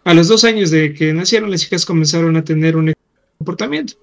A 0.04 0.14
los 0.14 0.28
dos 0.28 0.44
años 0.44 0.70
de 0.70 0.94
que 0.94 1.12
nacieron, 1.12 1.50
las 1.50 1.64
hijas 1.64 1.84
comenzaron 1.84 2.36
a 2.36 2.44
tener 2.44 2.76
un 2.76 2.92
comportamiento. 3.38 3.94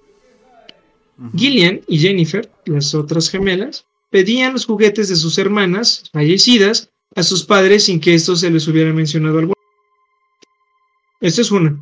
Gillian 1.34 1.80
y 1.88 1.98
Jennifer, 1.98 2.50
las 2.66 2.94
otras 2.94 3.30
gemelas, 3.30 3.86
pedían 4.10 4.52
los 4.52 4.66
juguetes 4.66 5.08
de 5.08 5.16
sus 5.16 5.38
hermanas 5.38 6.10
fallecidas 6.12 6.90
a 7.16 7.22
sus 7.22 7.42
padres 7.44 7.84
sin 7.84 7.98
que 7.98 8.14
esto 8.14 8.36
se 8.36 8.50
les 8.50 8.68
hubiera 8.68 8.92
mencionado 8.92 9.38
alguna. 9.38 9.54
Esta 11.20 11.40
es 11.40 11.50
una. 11.50 11.76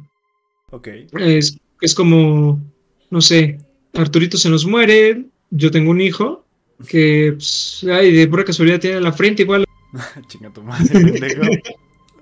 Ok. 0.71 0.89
Es, 1.19 1.59
es 1.81 1.95
como, 1.95 2.61
no 3.11 3.21
sé, 3.21 3.59
Arturito 3.93 4.39
se 4.39 4.49
nos 4.49 4.65
muere, 4.65 5.25
yo 5.51 5.71
tengo 5.71 5.91
un 5.91 6.01
hijo 6.01 6.45
que, 6.89 7.33
pues, 7.35 7.85
ay, 7.91 8.13
de 8.13 8.29
pura 8.29 8.45
casualidad 8.45 8.81
tiene 8.81 9.01
la 9.01 9.13
frente 9.13 9.43
igual. 9.43 9.65
Chinga 10.29 10.53
tu 10.53 10.63
madre, 10.63 11.19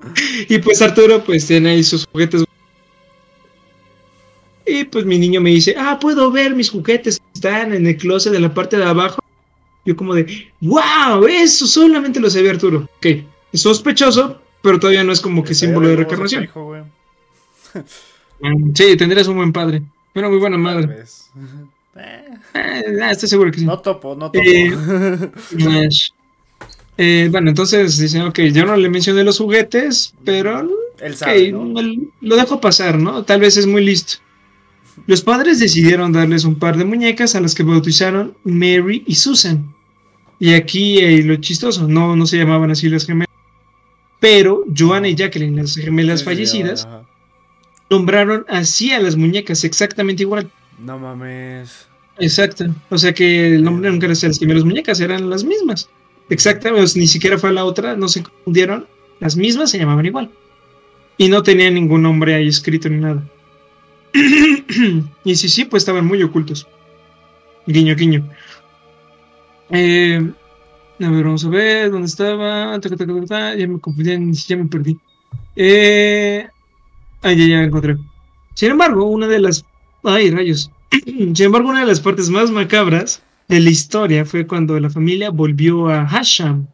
y 0.49 0.59
pues 0.59 0.83
Arturo, 0.83 1.23
pues 1.23 1.47
tiene 1.47 1.71
ahí 1.71 1.85
sus 1.85 2.07
juguetes. 2.07 2.45
Y 4.67 4.85
pues 4.85 5.05
mi 5.05 5.19
niño 5.19 5.41
me 5.41 5.51
dice, 5.51 5.75
ah, 5.79 5.99
puedo 6.01 6.31
ver 6.31 6.55
mis 6.55 6.71
juguetes 6.71 7.19
que 7.19 7.25
están 7.35 7.75
en 7.75 7.87
el 7.87 7.97
closet 7.97 8.33
de 8.33 8.41
la 8.41 8.53
parte 8.53 8.79
de 8.79 8.85
abajo. 8.85 9.23
Yo 9.85 9.97
como 9.97 10.15
de, 10.15 10.49
wow, 10.61 11.27
eso 11.27 11.67
solamente 11.67 12.21
lo 12.21 12.31
sabía 12.31 12.53
Arturo. 12.53 12.89
Ok, 12.99 13.07
es 13.53 13.61
sospechoso, 13.61 14.41
pero 14.63 14.79
todavía 14.79 15.03
no 15.03 15.13
es 15.13 15.21
como 15.21 15.43
que 15.43 15.55
símbolo 15.55 15.89
de 15.89 15.97
reencarnación. 15.97 16.49
Mm, 18.41 18.73
sí, 18.75 18.97
tendrías 18.97 19.27
un 19.29 19.37
buen 19.37 19.53
padre. 19.53 19.83
Bueno, 20.15 20.31
muy 20.31 20.39
buena 20.39 20.59
madre. 20.59 21.05
Eh, 21.95 22.99
ah, 23.03 23.11
estoy 23.11 23.29
seguro 23.29 23.51
que 23.51 23.59
sí. 23.59 23.67
No 23.67 23.79
topo, 23.79 24.15
no 24.15 24.31
topo. 24.31 24.43
Eh, 24.43 24.73
eh, 26.97 27.29
bueno, 27.31 27.51
entonces 27.51 27.99
dicen, 27.99 28.23
ok, 28.23 28.39
yo 28.51 28.65
no 28.65 28.77
le 28.77 28.89
mencioné 28.89 29.23
los 29.25 29.37
juguetes, 29.37 30.15
pero 30.25 30.67
Él 31.01 31.15
sabe, 31.15 31.53
lo 31.53 32.37
dejo 32.37 32.63
pasar, 32.63 32.99
¿no? 32.99 33.25
Tal 33.25 33.41
vez 33.41 33.59
es 33.59 33.67
muy 33.67 33.85
listo. 33.85 34.15
Los 35.07 35.23
padres 35.23 35.59
decidieron 35.59 36.13
darles 36.13 36.45
un 36.45 36.57
par 36.57 36.77
de 36.77 36.85
muñecas 36.85 37.35
a 37.35 37.41
las 37.41 37.55
que 37.55 37.63
bautizaron 37.63 38.37
Mary 38.45 39.03
y 39.07 39.15
Susan. 39.15 39.75
Y 40.39 40.55
aquí 40.55 40.99
eh, 40.99 41.23
lo 41.23 41.37
chistoso, 41.37 41.89
no, 41.89 42.17
no 42.17 42.27
se 42.27 42.37
llamaban 42.37 42.71
así 42.71 42.89
las 42.89 43.07
gemelas. 43.07 43.29
Pero 44.21 44.65
Joanna 44.77 45.09
y 45.09 45.15
Jacqueline, 45.15 45.57
las 45.57 45.77
gemelas 45.77 46.21
Sí, 46.21 46.27
fallecidas, 46.27 46.89
nombraron 47.91 48.45
así 48.49 48.93
a 48.93 49.01
las 49.01 49.17
muñecas, 49.17 49.65
exactamente 49.65 50.23
igual. 50.23 50.51
No 50.79 50.99
mames. 50.99 51.87
Exacto. 52.19 52.67
O 52.91 52.99
sea 52.99 53.13
que 53.13 53.55
el 53.55 53.65
nombre 53.65 53.91
nunca 53.91 54.07
era 54.07 54.15
las 54.21 54.39
gemelas 54.39 54.65
muñecas, 54.65 55.01
eran 55.01 55.29
las 55.31 55.45
mismas. 55.45 55.89
Exactamente, 56.29 56.99
ni 56.99 57.07
siquiera 57.07 57.39
fue 57.39 57.53
la 57.53 57.65
otra, 57.65 57.97
no 57.97 58.09
se 58.09 58.23
confundieron. 58.23 58.87
Las 59.21 59.37
mismas 59.37 59.71
se 59.71 59.79
llamaban 59.79 60.07
igual. 60.07 60.31
Y 61.19 61.29
no 61.29 61.43
tenían 61.43 61.75
ningún 61.75 62.03
nombre 62.03 62.35
ahí 62.35 62.49
escrito 62.49 62.89
ni 62.89 62.99
nada. 62.99 63.23
y 65.25 65.35
sí, 65.37 65.49
sí, 65.49 65.65
pues 65.65 65.83
estaban 65.83 66.07
muy 66.07 66.23
ocultos. 66.23 66.67
Guiño, 67.67 67.95
guiño. 67.95 68.29
Eh, 69.71 70.21
a 71.01 71.11
ver, 71.11 71.25
vamos 71.25 71.45
a 71.45 71.49
ver 71.49 71.91
dónde 71.91 72.07
estaba. 72.07 72.77
Ya 73.57 73.67
me 73.67 73.81
confundí, 73.81 74.33
ya 74.33 74.57
me 74.57 74.67
perdí. 74.67 74.99
Eh, 75.57 76.47
ah, 77.23 77.33
ya, 77.33 77.47
ya 77.47 77.63
encontré. 77.63 77.97
Sin 78.55 78.71
embargo, 78.71 79.05
una 79.05 79.27
de 79.27 79.41
las. 79.41 79.65
Ay, 80.03 80.31
rayos. 80.31 80.71
Sin 81.05 81.43
embargo, 81.43 81.71
una 81.71 81.81
de 81.81 81.87
las 81.87 82.01
partes 82.01 82.29
más 82.29 82.51
macabras 82.51 83.23
de 83.49 83.61
la 83.61 83.71
historia 83.71 84.25
fue 84.25 84.47
cuando 84.47 84.79
la 84.79 84.91
familia 84.91 85.31
volvió 85.31 85.89
a 85.89 86.07
Hasham. 86.07 86.69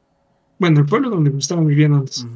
Bueno, 0.59 0.81
el 0.81 0.87
pueblo 0.87 1.11
donde 1.11 1.37
estaban 1.39 1.67
viviendo 1.67 1.99
antes. 1.99 2.27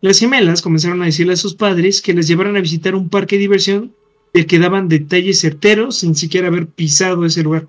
Las 0.00 0.18
gemelas 0.18 0.62
comenzaron 0.62 1.02
a 1.02 1.06
decirle 1.06 1.34
a 1.34 1.36
sus 1.36 1.54
padres 1.54 2.00
que 2.00 2.14
les 2.14 2.28
llevaran 2.28 2.56
a 2.56 2.60
visitar 2.60 2.94
un 2.94 3.08
parque 3.08 3.36
de 3.36 3.40
diversión 3.40 3.95
del 4.36 4.46
que 4.46 4.58
daban 4.58 4.88
detalles 4.88 5.40
certeros 5.40 5.96
sin 5.98 6.14
siquiera 6.14 6.48
haber 6.48 6.66
pisado 6.66 7.24
ese 7.24 7.42
lugar. 7.42 7.66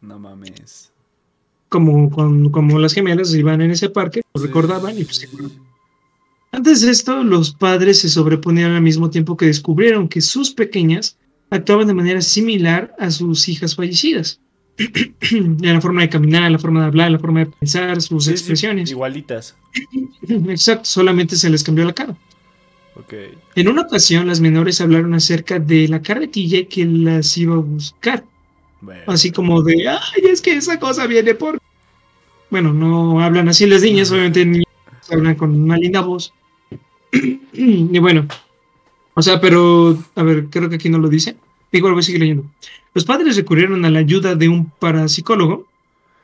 No 0.00 0.18
mames. 0.18 0.90
Como, 1.68 2.10
con- 2.10 2.50
como 2.50 2.78
las 2.78 2.92
gemelas 2.94 3.34
iban 3.34 3.60
en 3.60 3.72
ese 3.72 3.88
parque, 3.90 4.22
lo 4.34 4.42
recordaban 4.42 4.96
y 4.98 5.04
pues. 5.04 5.28
Antes 6.52 6.82
de 6.82 6.90
esto, 6.92 7.24
los 7.24 7.52
padres 7.52 7.98
se 7.98 8.08
sobreponían 8.08 8.70
al 8.72 8.82
mismo 8.82 9.10
tiempo 9.10 9.36
que 9.36 9.46
descubrieron 9.46 10.08
que 10.08 10.20
sus 10.20 10.52
pequeñas 10.52 11.16
actuaban 11.50 11.88
de 11.88 11.94
manera 11.94 12.20
similar 12.20 12.94
a 12.98 13.10
sus 13.10 13.48
hijas 13.48 13.74
fallecidas. 13.74 14.40
la 15.60 15.80
forma 15.80 16.02
de 16.02 16.08
caminar, 16.08 16.50
la 16.50 16.58
forma 16.58 16.80
de 16.80 16.86
hablar, 16.86 17.10
la 17.10 17.18
forma 17.18 17.40
de 17.40 17.46
pensar, 17.46 18.00
sus 18.02 18.24
sí, 18.26 18.30
expresiones. 18.32 18.90
igualitas. 18.90 19.56
Exacto, 20.28 20.84
solamente 20.84 21.36
se 21.36 21.50
les 21.50 21.62
cambió 21.64 21.84
la 21.84 21.92
cara. 21.92 22.16
Ok. 22.96 23.14
En 23.54 23.68
una 23.68 23.82
ocasión, 23.82 24.28
las 24.28 24.40
menores 24.40 24.80
hablaron 24.80 25.14
acerca 25.14 25.58
de 25.58 25.88
la 25.88 26.00
carretilla 26.00 26.66
que 26.68 26.84
las 26.84 27.36
iba 27.36 27.54
a 27.54 27.58
buscar. 27.58 28.24
Bueno. 28.80 29.02
Así 29.06 29.30
como 29.30 29.62
de, 29.62 29.88
ay, 29.88 30.22
es 30.24 30.40
que 30.40 30.56
esa 30.56 30.78
cosa 30.78 31.06
viene 31.06 31.34
por... 31.34 31.58
Bueno, 32.50 32.72
no 32.72 33.20
hablan 33.20 33.48
así 33.48 33.66
las 33.66 33.82
niñas, 33.82 34.10
obviamente 34.10 34.44
niñas 34.44 34.64
hablan 35.10 35.34
con 35.34 35.62
una 35.62 35.76
linda 35.76 36.00
voz. 36.00 36.32
y 37.52 37.98
bueno, 37.98 38.28
o 39.14 39.22
sea, 39.22 39.40
pero, 39.40 39.96
a 40.16 40.22
ver, 40.22 40.46
creo 40.50 40.68
que 40.68 40.76
aquí 40.76 40.88
no 40.88 40.98
lo 40.98 41.08
dice. 41.08 41.36
Igual 41.72 41.94
voy 41.94 42.00
a 42.00 42.04
seguir 42.04 42.20
leyendo. 42.20 42.44
Los 42.92 43.04
padres 43.04 43.36
recurrieron 43.36 43.84
a 43.84 43.90
la 43.90 44.00
ayuda 44.00 44.34
de 44.34 44.48
un 44.48 44.70
parapsicólogo, 44.70 45.66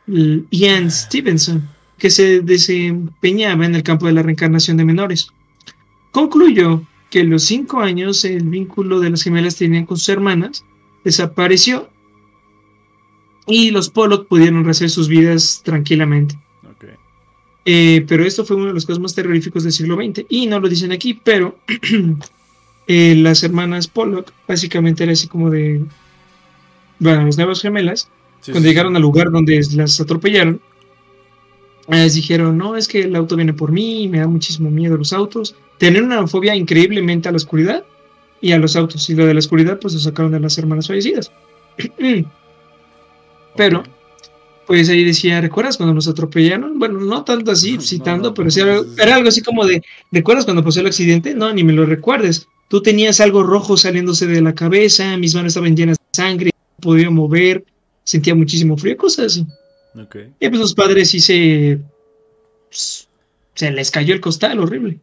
Ian 0.07 0.91
Stevenson, 0.91 1.69
que 1.99 2.11
se 2.11 2.41
desempeñaba 2.41 3.67
en 3.67 3.75
el 3.75 3.83
campo 3.83 4.07
de 4.07 4.13
la 4.13 4.23
reencarnación 4.23 4.77
de 4.77 4.85
menores. 4.85 5.33
Concluyó 6.11 6.83
que 7.11 7.25
los 7.25 7.45
cinco 7.45 7.81
años 7.81 8.25
el 8.25 8.45
vínculo 8.45 9.01
de 9.01 9.11
las 9.11 9.23
gemelas 9.23 9.57
tenían 9.57 9.87
con 9.87 9.97
sus 9.97 10.09
hermanas 10.09 10.65
desapareció 11.05 11.89
y 13.47 13.71
los 13.71 13.89
Pollock 13.89 14.29
pudieron 14.29 14.65
rehacer 14.65 14.91
sus 14.91 15.09
vidas 15.09 15.63
tranquilamente. 15.65 16.39
Eh, 17.67 18.05
pero 18.09 18.25
esto 18.25 18.45
fue 18.45 18.57
uno 18.57 18.67
de 18.67 18.73
los 18.73 18.87
casos 18.87 19.01
más 19.01 19.15
terroríficos 19.15 19.65
del 19.65 19.73
siglo 19.73 19.97
XX 19.97 20.25
y 20.31 20.47
no 20.47 20.59
lo 20.61 20.69
dicen 20.69 20.93
aquí, 20.93 21.13
pero 21.15 21.59
eh, 22.87 23.15
las 23.17 23.43
hermanas 23.43 23.87
Pollock 23.87 24.33
básicamente 24.49 25.03
era 25.03 25.13
así 25.13 25.29
como 25.29 25.51
de, 25.51 25.85
bueno, 26.99 27.27
las 27.27 27.37
nuevas 27.37 27.61
gemelas, 27.61 28.09
Sí, 28.41 28.53
cuando 28.53 28.67
sí, 28.67 28.71
llegaron 28.71 28.97
al 28.97 29.03
lugar 29.03 29.31
donde 29.31 29.61
las 29.75 30.01
atropellaron, 30.01 30.61
les 31.99 32.15
dijeron, 32.15 32.57
no, 32.57 32.77
es 32.77 32.89
que 32.89 33.03
el 33.03 33.17
auto 33.17 33.37
viene 33.37 33.53
por 33.53 33.73
mí, 33.73 34.09
me 34.09 34.21
da 34.21 34.27
muchísimo 34.27 34.71
miedo 34.71 34.97
los 34.97 35.13
autos, 35.13 35.57
tenían 35.79 36.05
una 36.05 36.27
fobia 36.27 36.55
increíblemente 36.55 37.29
a 37.29 37.33
la 37.33 37.37
oscuridad 37.37 37.85
y 38.41 38.53
a 38.53 38.59
los 38.59 38.77
autos, 38.77 39.09
y 39.11 39.15
lo 39.15 39.27
de 39.27 39.35
la 39.35 39.41
oscuridad 39.41 39.79
pues 39.81 39.95
lo 39.95 40.01
sacaron 40.01 40.33
de 40.33 40.41
las 40.41 40.57
hermanas 40.59 40.87
fallecidas. 40.87 41.33
Pero, 43.57 43.83
pues 44.67 44.89
ahí 44.89 45.05
decía, 45.05 45.41
¿recuerdas 45.41 45.77
cuando 45.77 45.95
nos 45.95 46.07
atropellaron? 46.07 46.79
Bueno, 46.79 47.01
no 47.01 47.25
tanto 47.25 47.51
así, 47.51 47.79
citando, 47.81 48.29
no, 48.29 48.35
pero 48.35 48.51
sí 48.51 48.61
era 48.61 49.17
algo 49.17 49.29
así 49.29 49.43
como 49.43 49.67
de, 49.67 49.83
¿recuerdas 50.13 50.45
cuando 50.45 50.63
pasó 50.63 50.81
el 50.81 50.87
accidente? 50.87 51.35
No, 51.35 51.53
ni 51.53 51.65
me 51.65 51.73
lo 51.73 51.85
recuerdes. 51.87 52.47
Tú 52.69 52.81
tenías 52.81 53.21
algo 53.21 53.43
rojo 53.43 53.77
saliéndose 53.77 54.29
de 54.29 54.41
la 54.41 54.55
cabeza, 54.55 55.17
mis 55.17 55.35
manos 55.35 55.51
estaban 55.51 55.77
llenas 55.77 55.97
de 55.99 56.05
sangre, 56.13 56.51
no 56.55 56.83
podía 56.83 57.11
mover, 57.11 57.65
sentía 58.05 58.35
muchísimo 58.37 58.77
frío, 58.77 58.97
cosas 58.97 59.27
así. 59.27 59.47
Y 59.95 60.49
pues 60.49 60.61
los 60.61 60.75
padres 60.75 61.11
sí 61.11 61.21
se... 61.21 61.81
pues, 62.69 63.09
se 63.55 63.71
les 63.71 63.91
cayó 63.91 64.15
el 64.15 64.21
costal, 64.21 64.59
horrible. 64.59 64.99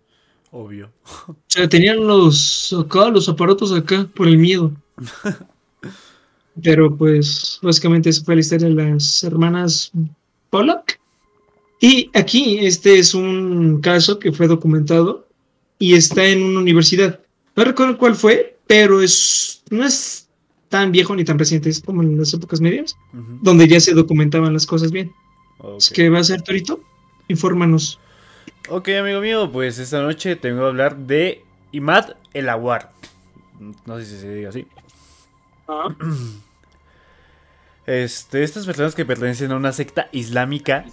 Obvio. 0.51 0.89
O 1.27 1.35
sea, 1.47 1.67
tenían 1.67 2.07
los 2.07 2.73
acá, 2.73 3.09
los 3.09 3.27
aparatos 3.29 3.71
acá 3.71 4.07
por 4.15 4.27
el 4.27 4.37
miedo. 4.37 4.71
Pero 6.63 6.95
pues 6.95 7.59
básicamente 7.61 8.09
esa 8.09 8.23
fue 8.23 8.35
la 8.35 8.41
historia 8.41 8.67
de 8.69 8.73
las 8.73 9.23
hermanas 9.23 9.91
Pollock. 10.49 10.93
Y 11.79 12.09
aquí 12.15 12.65
este 12.65 12.97
es 12.97 13.13
un 13.13 13.79
caso 13.81 14.17
que 14.17 14.31
fue 14.31 14.47
documentado 14.47 15.27
y 15.77 15.93
está 15.93 16.25
en 16.25 16.41
una 16.41 16.61
universidad. 16.61 17.19
No 17.55 17.63
recuerdo 17.63 17.97
cuál 17.97 18.15
fue, 18.15 18.57
pero 18.65 19.01
es 19.01 19.61
no 19.69 19.85
es 19.85 20.26
tan 20.69 20.91
viejo 20.91 21.15
ni 21.15 21.23
tan 21.23 21.39
reciente, 21.39 21.69
es 21.69 21.81
como 21.81 22.01
en 22.03 22.17
las 22.17 22.33
épocas 22.33 22.59
medias, 22.61 22.97
donde 23.41 23.67
ya 23.67 23.79
se 23.79 23.93
documentaban 23.93 24.53
las 24.53 24.65
cosas 24.65 24.91
bien. 24.91 25.13
Ok. 25.59 25.77
Es 25.79 25.89
que 25.89 26.09
va 26.09 26.19
a 26.19 26.23
ser 26.23 26.41
Torito, 26.41 26.81
infórmanos. 27.27 27.99
Ok, 28.69 28.89
amigo 28.99 29.21
mío, 29.21 29.51
pues 29.51 29.79
esta 29.79 30.01
noche 30.01 30.35
te 30.35 30.49
vengo 30.51 30.65
a 30.65 30.69
hablar 30.69 30.97
de 30.97 31.43
Imad 31.71 32.15
el 32.33 32.49
Aguar. 32.49 32.91
No 33.85 33.97
sé 33.97 34.05
si 34.05 34.19
se 34.19 34.33
diga 34.33 34.49
así. 34.49 34.67
Este, 37.85 38.43
estas 38.43 38.65
personas 38.65 38.95
que 38.95 39.05
pertenecen 39.05 39.51
a 39.51 39.55
una 39.55 39.71
secta 39.71 40.09
islámica 40.11 40.85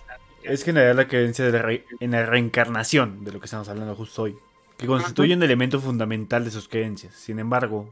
es 0.45 0.63
generar 0.63 0.95
la 0.95 1.09
creencia 1.09 1.45
de 1.45 1.51
la 1.53 1.61
re- 1.61 1.85
en 1.99 2.13
la 2.13 2.25
reencarnación, 2.25 3.25
de 3.25 3.33
lo 3.33 3.41
que 3.41 3.47
estamos 3.47 3.69
hablando 3.69 3.97
justo 3.97 4.23
hoy, 4.23 4.37
que 4.77 4.87
constituye 4.87 5.35
un 5.35 5.43
elemento 5.43 5.81
fundamental 5.81 6.45
de 6.45 6.53
sus 6.53 6.69
creencias. 6.69 7.15
Sin 7.15 7.41
embargo, 7.41 7.91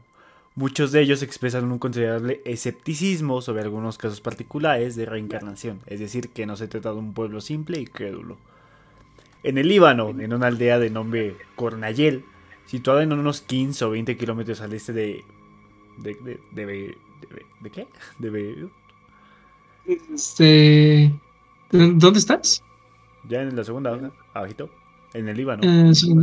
muchos 0.55 0.91
de 0.91 1.01
ellos 1.01 1.23
expresan 1.23 1.71
un 1.71 1.79
considerable 1.79 2.41
escepticismo 2.45 3.41
sobre 3.41 3.63
algunos 3.63 3.97
casos 3.97 4.21
particulares 4.21 4.95
de 4.95 5.05
reencarnación, 5.05 5.79
es 5.87 5.99
decir, 5.99 6.29
que 6.29 6.45
no 6.45 6.55
se 6.55 6.67
trata 6.67 6.91
de 6.91 6.99
un 6.99 7.13
pueblo 7.13 7.41
simple 7.41 7.79
y 7.79 7.85
crédulo. 7.85 8.37
En 9.43 9.57
el 9.57 9.67
Líbano, 9.67 10.09
en 10.09 10.33
una 10.33 10.47
aldea 10.47 10.79
de 10.79 10.89
nombre 10.89 11.35
Cornayel, 11.55 12.23
situada 12.65 13.03
en 13.03 13.11
unos 13.13 13.41
15 13.41 13.85
o 13.85 13.89
20 13.91 14.15
kilómetros 14.17 14.61
al 14.61 14.73
este 14.73 14.93
de... 14.93 15.23
¿De, 15.97 16.15
de, 16.15 16.39
de, 16.51 16.65
Be- 16.65 16.97
de 17.21 17.27
Be- 17.35 17.45
¿de 17.61 17.69
qué? 17.69 17.87
De 18.19 18.29
Beirut. 18.29 18.71
Este, 19.85 21.13
¿Dónde 21.71 22.19
estás? 22.19 22.63
Ya 23.27 23.41
en 23.41 23.55
la 23.55 23.63
segunda 23.63 24.11
abajito, 24.33 24.69
en 25.13 25.27
el 25.29 25.37
Líbano. 25.37 25.61
Eh, 25.63 25.93
sí. 25.93 26.13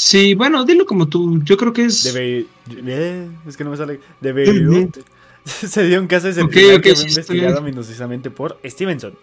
Sí, 0.00 0.34
bueno, 0.34 0.64
dilo 0.64 0.86
como 0.86 1.08
tú. 1.08 1.40
Yo 1.42 1.56
creo 1.56 1.72
que 1.72 1.86
es. 1.86 2.04
De 2.04 2.12
Be- 2.12 2.46
eh, 2.86 3.28
es 3.48 3.56
que 3.56 3.64
no 3.64 3.70
me 3.70 3.76
sale. 3.76 3.98
De 4.20 4.32
Beirut. 4.32 4.96
Se 5.44 5.82
dio 5.84 6.00
un 6.00 6.06
caso 6.06 6.32
de 6.32 6.40
Ok, 6.40 6.50
que 6.52 6.74
ok, 6.76 6.82
fue 6.82 6.96
sí, 6.96 7.08
investigado 7.08 7.60
minuciosamente 7.62 8.30
por 8.30 8.60
Stevenson. 8.64 9.14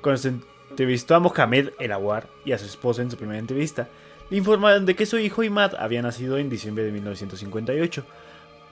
Cuando 0.00 0.16
se 0.16 0.32
entrevistó 0.70 1.14
a 1.14 1.20
Mohamed 1.20 1.70
El 1.78 1.92
Aguar 1.92 2.30
y 2.44 2.52
a 2.52 2.58
su 2.58 2.64
esposa 2.64 3.02
en 3.02 3.10
su 3.10 3.18
primera 3.18 3.38
entrevista, 3.38 3.86
le 4.30 4.38
informaron 4.38 4.86
de 4.86 4.94
que 4.96 5.04
su 5.04 5.18
hijo 5.18 5.42
Imad 5.42 5.74
había 5.74 6.00
nacido 6.00 6.38
en 6.38 6.48
diciembre 6.48 6.84
de 6.84 6.92
1958. 6.92 8.06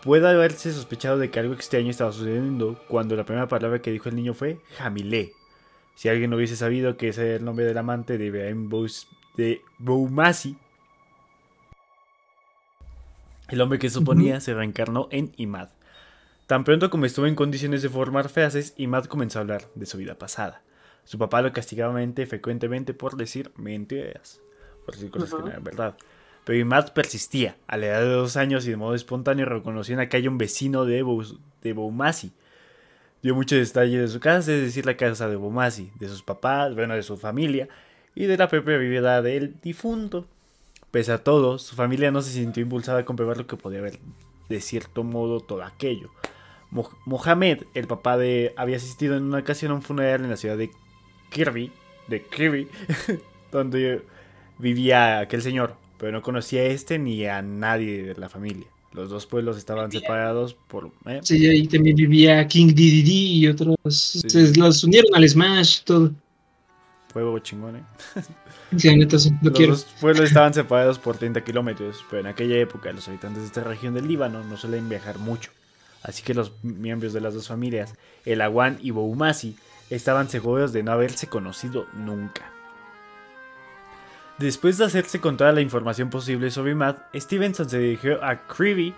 Puede 0.02 0.26
haberse 0.28 0.72
sospechado 0.72 1.18
de 1.18 1.30
que 1.30 1.38
algo 1.38 1.52
extraño 1.52 1.90
estaba 1.90 2.12
sucediendo 2.12 2.80
cuando 2.88 3.14
la 3.14 3.24
primera 3.24 3.46
palabra 3.48 3.82
que 3.82 3.90
dijo 3.92 4.08
el 4.08 4.16
niño 4.16 4.32
fue 4.32 4.58
Jamilé. 4.78 5.34
Si 5.96 6.08
alguien 6.08 6.30
no 6.30 6.36
hubiese 6.36 6.56
sabido 6.56 6.96
que 6.96 7.08
ese 7.08 7.26
era 7.26 7.36
el 7.36 7.44
nombre 7.44 7.66
del 7.66 7.76
amante 7.76 8.16
de 8.16 8.24
Ibrahim 8.26 8.70
Boumasi, 9.78 10.56
el 13.52 13.60
hombre 13.60 13.78
que 13.78 13.90
suponía 13.90 14.40
se 14.40 14.54
reencarnó 14.54 15.08
en 15.10 15.32
Imad. 15.36 15.68
Tan 16.46 16.64
pronto 16.64 16.90
como 16.90 17.06
estuvo 17.06 17.26
en 17.26 17.34
condiciones 17.34 17.82
de 17.82 17.88
formar 17.88 18.28
frases, 18.28 18.74
Imad 18.76 19.04
comenzó 19.04 19.38
a 19.38 19.42
hablar 19.42 19.68
de 19.74 19.86
su 19.86 19.98
vida 19.98 20.14
pasada. 20.16 20.62
Su 21.04 21.18
papá 21.18 21.42
lo 21.42 21.52
castigaba 21.52 21.92
mente- 21.92 22.26
frecuentemente 22.26 22.94
por 22.94 23.16
decir 23.16 23.52
mentiras, 23.56 24.40
por 24.84 24.94
decir 24.94 25.10
cosas 25.10 25.30
que 25.34 25.40
no 25.40 25.48
eran 25.48 25.64
verdad. 25.64 25.96
Pero 26.44 26.58
Imad 26.58 26.92
persistía. 26.92 27.56
A 27.66 27.76
la 27.76 27.86
edad 27.86 28.00
de 28.00 28.08
dos 28.08 28.36
años 28.36 28.66
y 28.66 28.70
de 28.70 28.76
modo 28.76 28.94
espontáneo 28.94 29.46
reconoció 29.46 29.92
en 29.92 29.98
la 30.00 30.08
calle 30.08 30.28
un 30.28 30.38
vecino 30.38 30.84
de, 30.84 31.04
de 31.62 31.72
Boumasi. 31.72 32.32
Dio 33.22 33.34
muchos 33.36 33.58
detalles 33.58 34.00
de 34.00 34.08
su 34.08 34.18
casa, 34.18 34.52
es 34.52 34.60
decir, 34.62 34.84
la 34.84 34.96
casa 34.96 35.28
de 35.28 35.36
Boumasi, 35.36 35.92
de 36.00 36.08
sus 36.08 36.22
papás, 36.22 36.74
bueno, 36.74 36.94
de 36.94 37.02
su 37.04 37.16
familia 37.16 37.68
y 38.14 38.24
de 38.24 38.36
la 38.36 38.48
propia 38.48 38.76
vida 38.78 39.22
del 39.22 39.60
difunto. 39.60 40.26
Pese 40.92 41.10
a 41.10 41.24
todo, 41.24 41.58
su 41.58 41.74
familia 41.74 42.12
no 42.12 42.22
se 42.22 42.30
sintió 42.30 42.62
impulsada 42.62 43.00
a 43.00 43.04
comprobar 43.04 43.38
lo 43.38 43.46
que 43.46 43.56
podía 43.56 43.80
haber 43.80 43.98
de 44.48 44.60
cierto 44.60 45.02
modo 45.02 45.40
todo 45.40 45.64
aquello. 45.64 46.10
Mohamed, 47.06 47.64
el 47.74 47.86
papá 47.86 48.16
de, 48.16 48.52
había 48.56 48.76
asistido 48.76 49.16
en 49.16 49.24
una 49.24 49.38
ocasión 49.38 49.72
a 49.72 49.74
un 49.74 49.82
funeral 49.82 50.22
en 50.22 50.30
la 50.30 50.36
ciudad 50.36 50.56
de 50.56 50.70
Kirby, 51.30 51.72
de 52.08 52.22
Kirby, 52.22 52.68
donde 53.52 54.02
vivía 54.58 55.20
aquel 55.20 55.42
señor, 55.42 55.76
pero 55.98 56.12
no 56.12 56.22
conocía 56.22 56.60
a 56.60 56.64
este 56.64 56.98
ni 56.98 57.24
a 57.24 57.40
nadie 57.42 58.02
de 58.02 58.14
la 58.14 58.28
familia. 58.28 58.66
Los 58.92 59.08
dos 59.08 59.24
pueblos 59.24 59.56
estaban 59.56 59.90
separados 59.90 60.54
por... 60.54 60.92
¿eh? 61.06 61.20
Sí, 61.22 61.46
ahí 61.46 61.66
también 61.66 61.96
vivía 61.96 62.46
King 62.46 62.68
DDD 62.68 63.08
y 63.08 63.48
otros. 63.48 63.76
los 64.56 64.84
unieron 64.84 65.14
al 65.14 65.26
Smash, 65.26 65.82
todo. 65.84 66.12
Juego 67.12 67.38
chingón, 67.38 67.76
¿eh? 67.76 67.82
Sí, 68.76 68.88
sí, 69.18 69.30
lo 69.42 69.50
los 69.50 69.84
dos 69.84 69.86
pueblos 70.00 70.24
estaban 70.24 70.54
separados 70.54 70.98
por 70.98 71.18
30 71.18 71.44
kilómetros, 71.44 72.04
pero 72.08 72.20
en 72.20 72.26
aquella 72.26 72.56
época 72.56 72.92
los 72.92 73.06
habitantes 73.08 73.42
de 73.42 73.46
esta 73.46 73.62
región 73.62 73.94
del 73.94 74.08
Líbano 74.08 74.42
no 74.42 74.56
suelen 74.56 74.88
viajar 74.88 75.18
mucho. 75.18 75.50
Así 76.02 76.22
que 76.22 76.34
los 76.34 76.52
miembros 76.62 77.12
de 77.12 77.20
las 77.20 77.34
dos 77.34 77.48
familias, 77.48 77.94
el 78.24 78.40
Awan 78.40 78.78
y 78.80 78.90
Boumasi, 78.90 79.56
estaban 79.90 80.28
seguros 80.28 80.72
de 80.72 80.82
no 80.82 80.92
haberse 80.92 81.26
conocido 81.26 81.86
nunca. 81.92 82.50
Después 84.38 84.78
de 84.78 84.86
hacerse 84.86 85.20
con 85.20 85.36
toda 85.36 85.52
la 85.52 85.60
información 85.60 86.10
posible 86.10 86.50
sobre 86.50 86.74
Matt, 86.74 87.14
Stevenson 87.14 87.68
se 87.68 87.78
dirigió 87.78 88.24
a 88.24 88.46
Creevy 88.46 88.94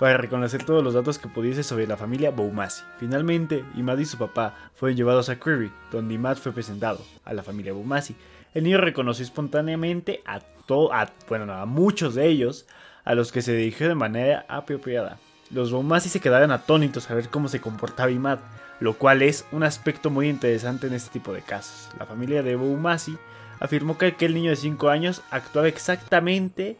para 0.00 0.16
reconocer 0.16 0.64
todos 0.64 0.82
los 0.82 0.94
datos 0.94 1.18
que 1.18 1.28
pudiese 1.28 1.62
sobre 1.62 1.86
la 1.86 1.98
familia 1.98 2.30
Boumasi. 2.30 2.82
Finalmente, 2.98 3.66
Imad 3.76 3.98
y 3.98 4.06
su 4.06 4.16
papá 4.16 4.54
fueron 4.74 4.96
llevados 4.96 5.28
a 5.28 5.38
Creevy, 5.38 5.70
donde 5.92 6.14
Imad 6.14 6.38
fue 6.38 6.52
presentado 6.52 7.04
a 7.22 7.34
la 7.34 7.42
familia 7.42 7.74
Boumasi. 7.74 8.16
El 8.54 8.64
niño 8.64 8.78
reconoció 8.78 9.22
espontáneamente 9.22 10.22
a, 10.24 10.36
a, 10.36 11.10
bueno, 11.28 11.52
a 11.52 11.66
muchos 11.66 12.14
de 12.14 12.26
ellos, 12.28 12.66
a 13.04 13.14
los 13.14 13.30
que 13.30 13.42
se 13.42 13.54
dirigió 13.54 13.88
de 13.88 13.94
manera 13.94 14.46
apropiada. 14.48 15.18
Los 15.50 15.70
Boumasi 15.70 16.08
se 16.08 16.20
quedaron 16.20 16.50
atónitos 16.50 17.10
a 17.10 17.14
ver 17.14 17.28
cómo 17.28 17.48
se 17.48 17.60
comportaba 17.60 18.10
Imad, 18.10 18.38
lo 18.80 18.94
cual 18.94 19.20
es 19.20 19.44
un 19.52 19.64
aspecto 19.64 20.08
muy 20.08 20.30
interesante 20.30 20.86
en 20.86 20.94
este 20.94 21.10
tipo 21.10 21.34
de 21.34 21.42
casos. 21.42 21.90
La 21.98 22.06
familia 22.06 22.42
de 22.42 22.56
Boumasi 22.56 23.18
afirmó 23.58 23.98
que 23.98 24.06
aquel 24.06 24.32
niño 24.32 24.48
de 24.48 24.56
5 24.56 24.88
años 24.88 25.20
actuaba 25.30 25.68
exactamente 25.68 26.78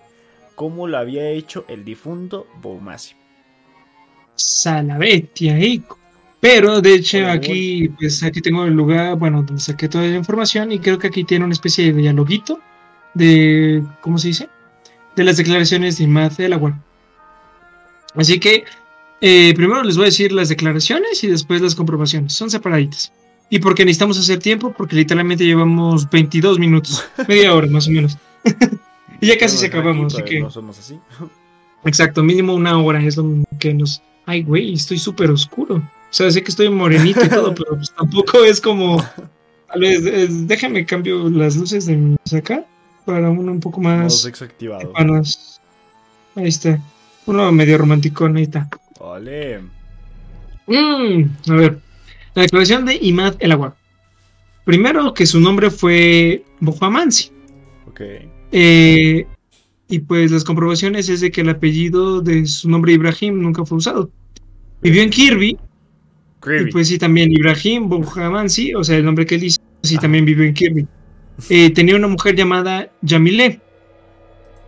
como 0.55 0.87
lo 0.87 0.99
había 0.99 1.29
hecho 1.31 1.65
el 1.69 1.85
difunto 1.85 2.47
Boumasi. 2.61 3.15
Salabetia, 4.35 5.59
hijo. 5.59 5.99
Pero 6.41 6.81
de 6.81 6.95
hecho 6.95 7.27
aquí, 7.29 7.91
pues 7.99 8.23
aquí 8.23 8.41
tengo 8.41 8.65
el 8.65 8.73
lugar, 8.73 9.17
bueno, 9.17 9.43
donde 9.43 9.61
saqué 9.61 9.89
toda 9.89 10.05
la 10.07 10.17
información 10.17 10.73
y 10.73 10.79
creo 10.79 10.99
que 10.99 11.09
aquí 11.09 11.25
tiene 11.25 11.45
una 11.45 11.53
especie 11.53 11.93
de 11.93 12.01
dialoguito 12.01 12.59
de, 13.13 13.85
¿cómo 14.01 14.17
se 14.17 14.29
dice? 14.29 14.49
De 15.17 15.25
las 15.25 15.37
declaraciones 15.37 15.99
de 15.99 16.05
Imad 16.05 16.33
del 16.33 16.55
Agua. 16.55 16.83
Así 18.15 18.41
que 18.41 18.65
eh, 19.21 19.53
primero 19.55 19.83
les 19.83 19.97
voy 19.97 20.05
a 20.05 20.07
decir 20.07 20.33
las 20.33 20.49
declaraciones 20.49 21.23
y 21.23 21.27
después 21.27 21.61
las 21.61 21.75
comprobaciones. 21.75 22.33
Son 22.33 22.51
separaditas. 22.51 23.13
Y 23.51 23.59
porque 23.59 23.85
necesitamos 23.85 24.19
hacer 24.19 24.39
tiempo, 24.39 24.73
porque 24.77 24.97
literalmente 24.97 25.45
llevamos 25.45 26.09
22 26.09 26.59
minutos, 26.59 27.05
media 27.29 27.55
hora 27.55 27.67
más 27.67 27.87
o 27.89 27.91
menos. 27.91 28.17
y 29.21 29.27
ya 29.27 29.39
casi 29.39 29.57
se 29.57 29.67
acabamos, 29.67 30.15
así 30.15 30.23
que... 30.25 30.41
No 30.41 30.51
somos 30.51 30.79
así. 30.79 30.99
Exacto, 31.85 32.23
mínimo 32.23 32.55
una 32.55 32.81
hora 32.81 33.03
es 33.03 33.17
lo 33.17 33.45
que 33.59 33.75
nos... 33.75 34.03
Ay, 34.27 34.43
güey, 34.43 34.75
estoy 34.75 34.99
súper 34.99 35.31
oscuro. 35.31 35.77
O 35.77 36.13
sea, 36.13 36.31
sé 36.31 36.43
que 36.43 36.51
estoy 36.51 36.69
morenito 36.69 37.25
y 37.25 37.29
todo, 37.29 37.55
pero 37.55 37.77
pues 37.77 37.93
tampoco 37.97 38.45
es 38.45 38.61
como... 38.61 39.03
Tal 39.69 39.81
vez, 39.81 40.49
déjame 40.49 40.85
cambio 40.85 41.31
las 41.31 41.57
luces 41.57 41.87
de 41.87 41.97
mi 41.97 42.17
acá 42.37 42.65
para 43.05 43.31
uno 43.31 43.53
un 43.53 43.61
poco 43.61 43.81
más... 43.81 44.25
Desactivado. 44.25 44.93
Ahí 46.35 46.49
está. 46.49 46.81
Uno 47.27 47.53
medio 47.53 47.79
romántico, 47.79 48.27
ahí 48.27 48.43
está. 48.43 48.69
Vale. 49.01 49.61
Mm, 50.67 51.25
a 51.49 51.55
ver. 51.55 51.79
La 52.35 52.43
declaración 52.43 52.85
de 52.85 52.97
Imad 53.01 53.35
El 53.41 53.53
Agua. 53.53 53.77
Primero 54.65 55.13
que 55.15 55.27
su 55.27 55.41
nombre 55.41 55.71
fue 55.71 56.45
Bohuamansi. 56.61 57.33
Ok. 57.89 58.01
Eh, 58.53 59.27
y 59.89 59.99
pues 60.01 60.31
las 60.31 60.45
comprobaciones 60.45 61.09
es 61.09 61.21
de 61.21 61.31
que 61.31 61.41
el 61.41 61.49
apellido 61.49 62.21
de 62.21 62.47
su 62.47 62.69
nombre 62.71 62.93
Ibrahim 62.93 63.41
nunca 63.41 63.65
fue 63.65 63.79
usado. 63.79 64.11
Vivió 64.83 65.03
en 65.03 65.11
Kirby. 65.11 65.59
Y 66.47 66.71
pues 66.71 66.89
sí, 66.89 66.99
también 66.99 67.31
Ibrahim 67.33 67.89
Bohuamansi, 67.89 68.75
o 68.75 68.83
sea, 68.83 68.97
el 68.97 69.05
nombre 69.05 69.27
que 69.27 69.35
él 69.35 69.43
dice, 69.43 69.61
sí, 69.83 69.99
también 69.99 70.25
vivió 70.25 70.45
en 70.45 70.55
Kirby. 70.55 70.87
Eh, 71.51 71.71
tenía 71.71 71.97
una 71.97 72.09
mujer 72.09 72.35
llamada 72.35 72.91
Yamile. 73.03 73.61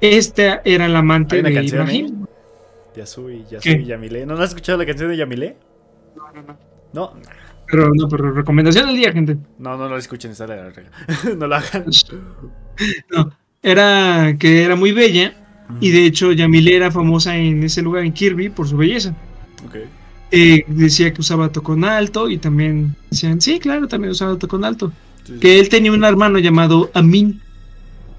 Esta 0.01 0.61
era 0.64 0.89
la 0.89 0.99
amante 0.99 1.43
de 1.43 1.64
Ibrahim. 1.64 2.26
Yasui, 2.97 3.45
Yasui, 3.51 3.85
Yamile. 3.85 4.26
¿No 4.26 4.35
has 4.35 4.51
escuchado 4.51 4.78
la 4.78 4.87
canción 4.87 5.09
de 5.09 5.16
Yamile? 5.16 5.57
No, 6.16 6.33
no, 6.33 6.43
no. 6.43 6.59
No. 6.93 7.14
Pero 7.68 7.91
no, 7.95 8.09
pero 8.09 8.33
recomendación 8.33 8.87
del 8.87 8.97
día, 8.97 9.12
gente. 9.12 9.39
No, 9.59 9.78
no 9.78 9.89
lo 9.89 9.97
escuchen, 9.97 10.33
está 10.33 10.47
la 10.47 10.72
No 11.37 11.47
lo 11.47 11.55
hagan. 11.55 11.87
No, 13.11 13.30
era 13.62 14.36
que 14.38 14.62
era 14.62 14.76
muy 14.76 14.92
bella. 14.92 15.34
Y 15.80 15.90
de 15.90 16.04
hecho, 16.04 16.32
Yamile 16.32 16.76
era 16.76 16.90
famosa 16.90 17.36
en 17.36 17.62
ese 17.62 17.80
lugar, 17.80 18.04
en 18.04 18.12
Kirby, 18.12 18.50
por 18.50 18.68
su 18.68 18.76
belleza. 18.76 19.14
Okay. 19.66 19.84
Eh, 20.30 20.64
decía 20.66 21.12
que 21.12 21.20
usaba 21.20 21.50
tocón 21.50 21.84
alto 21.84 22.28
y 22.28 22.38
también 22.38 22.94
decían, 23.10 23.40
sí, 23.40 23.58
claro, 23.58 23.88
también 23.88 24.10
usaba 24.10 24.38
tocón 24.38 24.64
alto. 24.64 24.92
Que 25.40 25.60
él 25.60 25.68
tenía 25.68 25.92
un 25.92 26.04
hermano 26.04 26.38
llamado 26.38 26.90
Amin. 26.94 27.40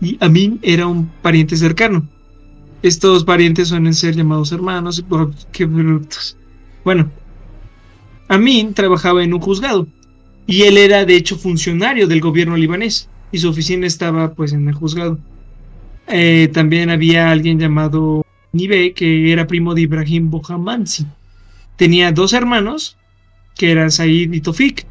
Y 0.02 0.18
Amin 0.20 0.60
era 0.62 0.88
un 0.88 1.08
pariente 1.22 1.58
cercano. 1.58 2.08
Estos 2.82 3.24
parientes 3.24 3.70
suelen 3.70 3.94
ser 3.94 4.16
llamados 4.16 4.52
hermanos. 4.52 5.04
Qué 5.52 5.66
brutos. 5.66 6.38
Bueno, 6.84 7.12
Amin 8.28 8.74
trabajaba 8.74 9.24
en 9.24 9.34
un 9.34 9.40
juzgado 9.40 9.88
y 10.46 10.64
él 10.64 10.78
era 10.78 11.06
de 11.06 11.16
hecho 11.16 11.38
funcionario 11.38 12.08
del 12.08 12.22
gobierno 12.22 12.58
libanés 12.58 13.10
y 13.32 13.40
su 13.40 13.50
oficina 13.50 13.88
estaba 13.88 14.34
pues 14.34 14.54
en 14.54 14.68
el 14.68 14.76
juzgado. 14.76 15.20
Eh, 16.08 16.50
también 16.54 16.90
había 16.90 17.32
alguien 17.32 17.60
llamado 17.60 18.26
Nibe 18.52 18.94
que 18.94 19.32
era 19.32 19.48
primo 19.48 19.74
de 19.74 19.82
Ibrahim 19.82 20.30
Bohamansi. 20.30 21.06
Tenía 21.76 22.12
dos 22.12 22.34
hermanos 22.34 22.98
que 23.56 23.72
eran 23.72 23.92
Said 23.92 24.34
y 24.34 24.42
Tofik 24.42 24.86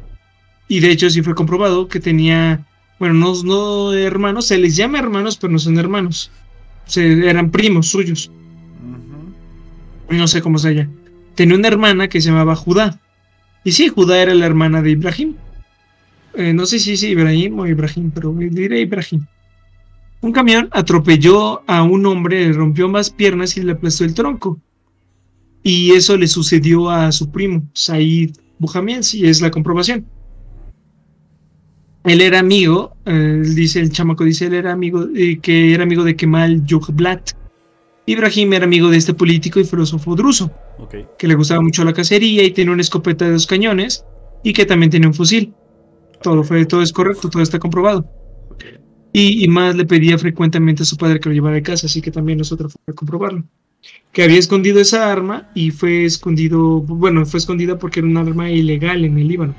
y 0.67 0.79
de 0.79 0.91
hecho 0.91 1.09
sí 1.09 1.21
fue 1.21 1.35
comprobado 1.35 1.87
que 1.87 1.99
tenía, 1.99 2.65
bueno, 2.99 3.13
no, 3.13 3.43
no 3.43 3.93
hermanos, 3.93 4.47
se 4.47 4.57
les 4.57 4.75
llama 4.75 4.99
hermanos 4.99 5.37
pero 5.37 5.53
no 5.53 5.59
son 5.59 5.77
hermanos, 5.77 6.31
se, 6.85 7.29
eran 7.29 7.51
primos 7.51 7.87
suyos. 7.87 8.31
No 10.09 10.27
sé 10.27 10.41
cómo 10.41 10.57
se 10.57 10.75
llama. 10.75 10.91
Tenía 11.35 11.55
una 11.55 11.67
hermana 11.67 12.07
que 12.07 12.21
se 12.21 12.29
llamaba 12.29 12.55
Judá 12.55 12.99
y 13.63 13.71
sí, 13.71 13.87
Judá 13.87 14.21
era 14.21 14.33
la 14.33 14.45
hermana 14.45 14.81
de 14.81 14.91
Ibrahim. 14.91 15.35
Eh, 16.35 16.53
no 16.53 16.65
sé 16.65 16.79
si 16.79 16.93
es 16.93 17.03
Ibrahim 17.03 17.59
o 17.59 17.67
Ibrahim, 17.67 18.11
pero 18.11 18.33
diré 18.33 18.81
Ibrahim. 18.81 19.25
Un 20.23 20.31
camión 20.31 20.69
atropelló 20.71 21.69
a 21.69 21.83
un 21.83 22.05
hombre, 22.05 22.47
le 22.47 22.53
rompió 22.53 22.87
más 22.87 23.09
piernas 23.09 23.57
y 23.57 23.61
le 23.61 23.73
aplastó 23.73 24.05
el 24.05 24.13
tronco. 24.13 24.57
Y 25.63 25.91
eso 25.91 26.15
le 26.15 26.27
sucedió 26.27 26.89
a 26.89 27.11
su 27.11 27.29
primo, 27.29 27.63
Said 27.73 28.31
Bujamien, 28.57 29.03
si 29.03 29.27
es 29.27 29.41
la 29.41 29.51
comprobación. 29.51 30.05
Él 32.05 32.21
era 32.21 32.39
amigo, 32.39 32.95
eh, 33.05 33.43
dice 33.43 33.81
el 33.81 33.91
chamaco, 33.91 34.23
dice 34.23 34.45
él 34.45 34.53
era 34.53 34.71
amigo, 34.71 35.09
eh, 35.13 35.39
que 35.41 35.73
era 35.73 35.83
amigo 35.83 36.05
de 36.05 36.15
Kemal 36.15 36.65
Yugblat. 36.65 37.31
Ibrahim 38.05 38.53
era 38.53 38.63
amigo 38.63 38.89
de 38.89 38.97
este 38.97 39.13
político 39.13 39.59
y 39.59 39.65
filósofo 39.65 40.15
druso 40.15 40.49
que 41.17 41.27
le 41.27 41.35
gustaba 41.35 41.61
mucho 41.61 41.83
la 41.83 41.91
cacería 41.91 42.43
y 42.43 42.51
tenía 42.51 42.71
una 42.71 42.81
escopeta 42.81 43.25
de 43.25 43.31
dos 43.31 43.45
cañones 43.45 44.05
y 44.41 44.53
que 44.53 44.65
también 44.65 44.89
tenía 44.89 45.09
un 45.09 45.13
fusil. 45.13 45.53
Todo, 46.21 46.45
fue, 46.45 46.65
todo 46.65 46.81
es 46.81 46.93
correcto, 46.93 47.29
todo 47.29 47.43
está 47.43 47.59
comprobado. 47.59 48.09
Y, 49.15 49.47
más 49.47 49.75
le 49.75 49.85
pedía 49.85 50.17
frecuentemente 50.17 50.81
a 50.81 50.85
su 50.87 50.97
padre 50.97 51.19
que 51.19 51.29
lo 51.29 51.35
llevara 51.35 51.57
a 51.57 51.61
casa, 51.61 51.85
así 51.85 52.01
que 52.01 52.09
también 52.09 52.39
nosotros 52.39 52.73
fue 52.73 52.93
a 52.93 52.95
comprobarlo. 52.95 53.43
Que 54.11 54.23
había 54.23 54.39
escondido 54.39 54.79
esa 54.79 55.11
arma 55.11 55.51
y 55.53 55.69
fue 55.69 56.05
escondido, 56.05 56.81
bueno, 56.81 57.23
fue 57.25 57.37
escondida 57.37 57.77
porque 57.77 57.99
era 57.99 58.07
un 58.07 58.17
arma 58.17 58.49
ilegal 58.49 59.05
en 59.05 59.19
el 59.19 59.27
Líbano. 59.27 59.55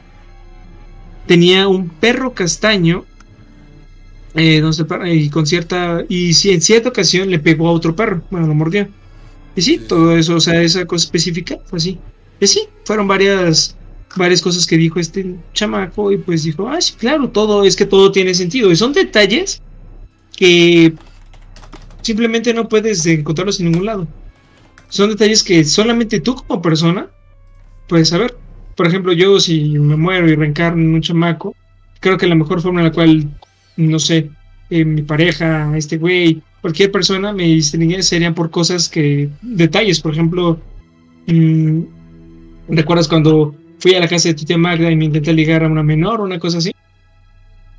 Tenía 1.27 1.69
un 1.69 1.89
perro 1.89 2.35
castaño 2.35 3.05
eh, 4.35 4.61
y 5.07 5.31
con 5.31 5.47
cierta 5.47 6.05
y 6.09 6.35
si 6.35 6.51
en 6.51 6.61
cierta 6.61 6.89
ocasión 6.89 7.31
le 7.31 7.39
pegó 7.39 7.69
a 7.69 7.73
otro 7.73 7.95
perro, 7.95 8.25
bueno, 8.31 8.49
lo 8.49 8.55
mordió. 8.55 8.89
Y 9.55 9.63
sí, 9.63 9.79
todo 9.79 10.17
eso, 10.17 10.35
o 10.35 10.41
sea, 10.41 10.61
esa 10.63 10.85
cosa 10.85 11.05
específica 11.05 11.59
fue 11.67 11.77
así. 11.77 11.99
Y 12.41 12.47
sí, 12.49 12.63
fueron 12.85 13.07
varias, 13.07 13.77
varias 14.17 14.43
cosas 14.43 14.67
que 14.67 14.77
dijo 14.77 15.01
este 15.01 15.35
chamaco 15.53 16.13
y 16.13 16.19
pues 16.19 16.45
dijo, 16.45 16.69
ah, 16.69 16.81
sí, 16.81 16.95
claro, 16.97 17.31
todo, 17.31 17.65
es 17.65 17.77
que 17.77 17.87
todo 17.87 18.13
tiene 18.13 18.35
sentido. 18.35 18.71
Y 18.71 18.77
son 18.77 18.93
detalles 18.93 19.63
que 20.37 20.95
simplemente 22.03 22.53
no 22.55 22.69
puedes 22.69 23.05
encontrarlos 23.07 23.61
en 23.61 23.71
ningún 23.71 23.87
lado. 23.87 24.09
Son 24.89 25.11
detalles 25.11 25.43
que 25.43 25.65
solamente 25.65 26.21
tú 26.21 26.35
como 26.37 26.63
persona 26.63 27.09
puedes 27.89 28.09
saber. 28.09 28.37
Por 28.77 28.87
ejemplo, 28.87 29.13
yo 29.13 29.41
si 29.41 29.79
me 29.79 29.97
muero 29.97 30.29
y 30.29 30.35
reencarno 30.35 30.83
en 30.83 30.95
un 30.95 31.01
chamaco, 31.01 31.55
creo 32.01 32.19
que 32.19 32.27
la 32.27 32.35
mejor 32.35 32.61
forma 32.61 32.81
en 32.81 32.87
la 32.87 32.93
cual, 32.93 33.29
no 33.77 33.99
sé, 33.99 34.31
eh, 34.71 34.85
mi 34.85 35.03
pareja, 35.03 35.77
este 35.77 35.97
güey, 35.97 36.43
cualquier 36.61 36.91
persona 36.91 37.33
me 37.33 37.45
distinguiría 37.45 38.03
serían 38.03 38.35
por 38.35 38.51
cosas 38.51 38.89
que, 38.89 39.31
detalles, 39.43 40.01
por 40.01 40.13
ejemplo, 40.13 40.61
mmm, 41.27 41.83
¿recuerdas 42.69 43.09
cuando 43.09 43.55
fui 43.79 43.95
a 43.95 44.01
la 44.01 44.09
casa 44.09 44.29
de 44.29 44.35
tu 44.35 44.45
tía 44.45 44.59
Magda 44.59 44.91
y 44.91 44.97
me 44.97 45.07
intenté 45.07 45.33
ligar 45.33 45.65
a 45.65 45.69
una 45.69 45.83
menor 45.83 46.21
una 46.21 46.39
cosa 46.39 46.59
así? 46.59 46.73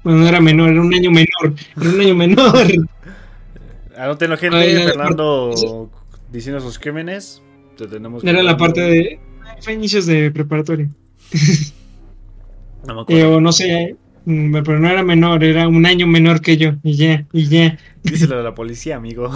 Bueno, 0.03 0.19
no 0.19 0.27
era 0.27 0.39
menor, 0.39 0.69
era 0.69 0.81
un 0.81 0.93
año 0.93 1.11
menor, 1.11 1.55
era 1.79 1.89
un 1.89 2.01
año 2.01 2.15
menor. 2.15 2.67
Anótenlo, 3.97 4.37
gente, 4.37 4.57
Ay, 4.57 4.75
Fernando 4.75 5.89
diciendo 6.31 6.61
sus 6.61 6.77
crímenes. 6.77 7.41
Te 7.77 7.87
tenemos 7.87 8.23
era 8.23 8.43
la 8.43 8.57
parte 8.57 8.81
de... 8.81 9.19
Fue 9.61 9.73
inicios 9.73 10.05
de 10.05 10.31
preparatoria. 10.31 10.89
No 12.87 12.95
me 12.95 13.01
acuerdo. 13.01 13.21
Eh, 13.21 13.35
o 13.35 13.41
no 13.41 13.51
sé, 13.51 13.95
mm, 14.25 14.57
pero 14.63 14.79
no 14.79 14.89
era 14.89 15.03
menor, 15.03 15.43
era 15.43 15.67
un 15.67 15.85
año 15.85 16.07
menor 16.07 16.41
que 16.41 16.57
yo, 16.57 16.73
y 16.83 16.93
ya, 16.93 17.25
y 17.31 17.47
ya. 17.47 17.77
Díselo 18.03 18.39
a 18.39 18.43
la 18.43 18.53
policía, 18.53 18.97
amigo. 18.97 19.31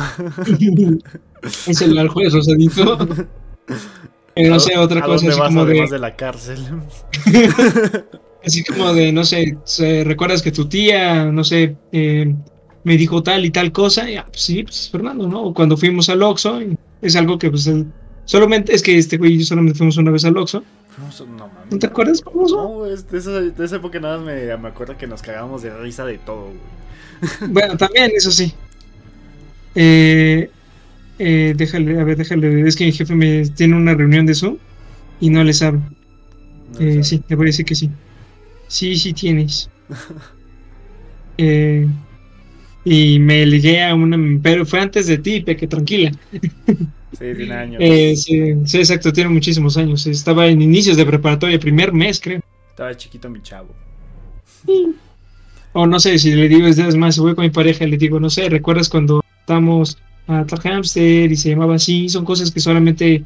Díselo 1.67 1.99
al 1.99 2.09
juez, 2.09 2.33
Rosadito. 2.33 3.07
Pero 4.41 4.53
no 4.53 4.59
sé, 4.59 4.77
otra 4.77 5.01
cosa 5.01 5.27
así 5.27 5.39
como 5.39 5.65
de... 5.65 5.85
de 5.89 5.99
la 5.99 6.15
cárcel. 6.15 6.59
así 8.45 8.63
como 8.63 8.93
de, 8.93 9.11
no 9.11 9.25
sé, 9.25 9.57
recuerdas 10.05 10.41
que 10.41 10.53
tu 10.53 10.69
tía, 10.69 11.25
no 11.25 11.43
sé, 11.43 11.75
eh, 11.91 12.33
me 12.85 12.95
dijo 12.95 13.21
tal 13.21 13.43
y 13.43 13.51
tal 13.51 13.73
cosa, 13.73 14.09
y, 14.09 14.15
ah, 14.15 14.25
pues 14.25 14.41
sí, 14.41 14.63
pues 14.63 14.89
Fernando, 14.89 15.27
¿no? 15.27 15.53
Cuando 15.53 15.75
fuimos 15.75 16.07
al 16.07 16.23
Oxxo, 16.23 16.61
es 17.01 17.15
algo 17.17 17.37
que 17.37 17.49
pues 17.49 17.69
solamente, 18.23 18.73
es 18.73 18.81
que 18.81 18.97
este 18.97 19.17
güey 19.17 19.33
y 19.33 19.39
yo 19.39 19.45
solamente 19.45 19.77
fuimos 19.77 19.97
una 19.97 20.11
vez 20.11 20.23
al 20.23 20.37
Oxxo. 20.37 20.63
No, 21.37 21.49
¿No 21.69 21.79
te 21.79 21.87
acuerdas 21.87 22.21
cómo 22.21 22.47
No, 22.47 22.83
de, 22.83 23.17
esa, 23.17 23.31
de 23.31 23.65
esa 23.65 23.75
época 23.75 23.99
nada 23.99 24.17
más 24.17 24.25
me, 24.25 24.57
me 24.57 24.67
acuerdo 24.69 24.97
que 24.97 25.07
nos 25.07 25.21
cagábamos 25.21 25.61
de 25.61 25.75
risa 25.77 26.05
de 26.05 26.17
todo, 26.17 26.45
güey. 26.45 27.51
Bueno, 27.51 27.75
también, 27.75 28.11
eso 28.15 28.31
sí. 28.31 28.53
Eh, 29.75 30.49
eh, 31.19 31.53
déjale, 31.55 31.99
a 31.99 32.03
ver, 32.03 32.17
déjale. 32.17 32.67
Es 32.67 32.75
que 32.75 32.85
mi 32.85 32.91
jefe 32.91 33.13
me 33.13 33.45
tiene 33.49 33.75
una 33.75 33.93
reunión 33.93 34.25
de 34.25 34.33
Zoom 34.33 34.57
y 35.19 35.29
no 35.29 35.43
le 35.43 35.53
sabe. 35.53 35.79
eh, 36.79 37.03
sí, 37.03 37.21
le 37.27 37.35
voy 37.35 37.45
a 37.45 37.47
decir 37.47 37.65
que 37.65 37.75
sí. 37.75 37.89
Sí, 38.67 38.95
sí 38.95 39.13
tienes. 39.13 39.69
eh, 41.37 41.87
y 42.85 43.19
me 43.19 43.45
ligué 43.45 43.83
a 43.83 43.93
una. 43.93 44.17
Pero 44.41 44.65
fue 44.65 44.79
antes 44.79 45.07
de 45.07 45.17
ti, 45.17 45.41
Peque, 45.41 45.67
tranquila. 45.67 46.11
Sí, 47.11 47.25
tiene 47.35 47.53
años. 47.55 47.81
Eh, 47.83 48.15
sí, 48.15 48.53
sí, 48.65 48.77
exacto, 48.77 49.11
tiene 49.11 49.31
muchísimos 49.31 49.75
años. 49.77 50.05
Estaba 50.05 50.45
en 50.45 50.61
inicios 50.61 50.95
de 50.95 51.07
preparatoria, 51.07 51.59
primer 51.59 51.91
mes, 51.91 52.19
creo. 52.21 52.39
Estaba 52.69 52.95
chiquito 52.95 53.31
mi 53.31 53.41
chavo. 53.41 53.73
O 55.73 55.87
no 55.87 55.99
sé, 55.99 56.19
si 56.19 56.31
le 56.35 56.47
digo, 56.47 56.67
es 56.67 56.95
más, 56.95 57.17
voy 57.17 57.33
con 57.33 57.45
mi 57.45 57.49
pareja 57.49 57.83
y 57.83 57.89
le 57.89 57.97
digo, 57.97 58.19
no 58.19 58.29
sé, 58.29 58.47
¿recuerdas 58.47 58.89
cuando 58.89 59.23
estamos 59.39 59.97
a 60.29 60.45
Hamster 60.45 61.31
y 61.31 61.35
se 61.35 61.49
llamaba 61.49 61.75
así? 61.75 62.07
Son 62.07 62.23
cosas 62.23 62.51
que 62.51 62.59
solamente 62.59 63.25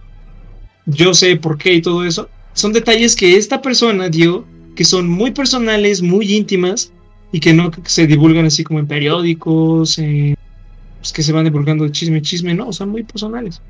yo 0.85 1.13
sé 1.13 1.35
por 1.35 1.57
qué 1.57 1.73
y 1.73 1.81
todo 1.81 2.05
eso. 2.05 2.29
Son 2.53 2.71
detalles 2.71 3.15
que 3.15 3.35
esta 3.35 3.61
persona 3.61 4.09
dio, 4.09 4.45
que 4.75 4.85
son 4.85 5.09
muy 5.09 5.31
personales, 5.31 6.01
muy 6.01 6.33
íntimas 6.33 6.91
y 7.31 7.39
que 7.39 7.53
no 7.53 7.71
se 7.85 8.07
divulgan 8.07 8.45
así 8.45 8.63
como 8.63 8.79
en 8.79 8.87
periódicos, 8.87 9.95
pues 9.97 11.13
que 11.13 11.23
se 11.23 11.33
van 11.33 11.45
divulgando 11.45 11.83
de 11.83 11.91
chisme 11.91 12.21
chisme, 12.21 12.53
no, 12.53 12.71
son 12.71 12.89
muy 12.89 13.03
personales. 13.03 13.61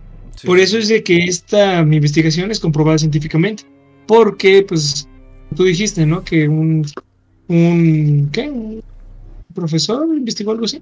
Por 0.46 0.60
eso 0.60 0.78
es 0.78 0.88
de 0.88 1.04
que 1.04 1.24
esta 1.24 1.84
mi 1.84 1.98
investigación 1.98 2.52
es 2.52 2.60
comprobada 2.60 2.98
científicamente. 2.98 3.64
Porque, 4.06 4.64
pues, 4.68 5.08
tú 5.56 5.64
dijiste, 5.64 6.06
¿no? 6.06 6.24
Que 6.24 6.50
un, 6.50 6.86
un, 7.48 8.30
¿qué? 8.32 8.50
¿Un 8.50 8.84
profesor 9.54 10.06
investigó 10.16 10.52
algo 10.52 10.66
así. 10.66 10.82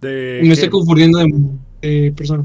De 0.00 0.40
Me 0.42 0.52
estoy 0.52 0.68
confundiendo 0.68 1.18
de, 1.80 2.12
persona. 2.16 2.44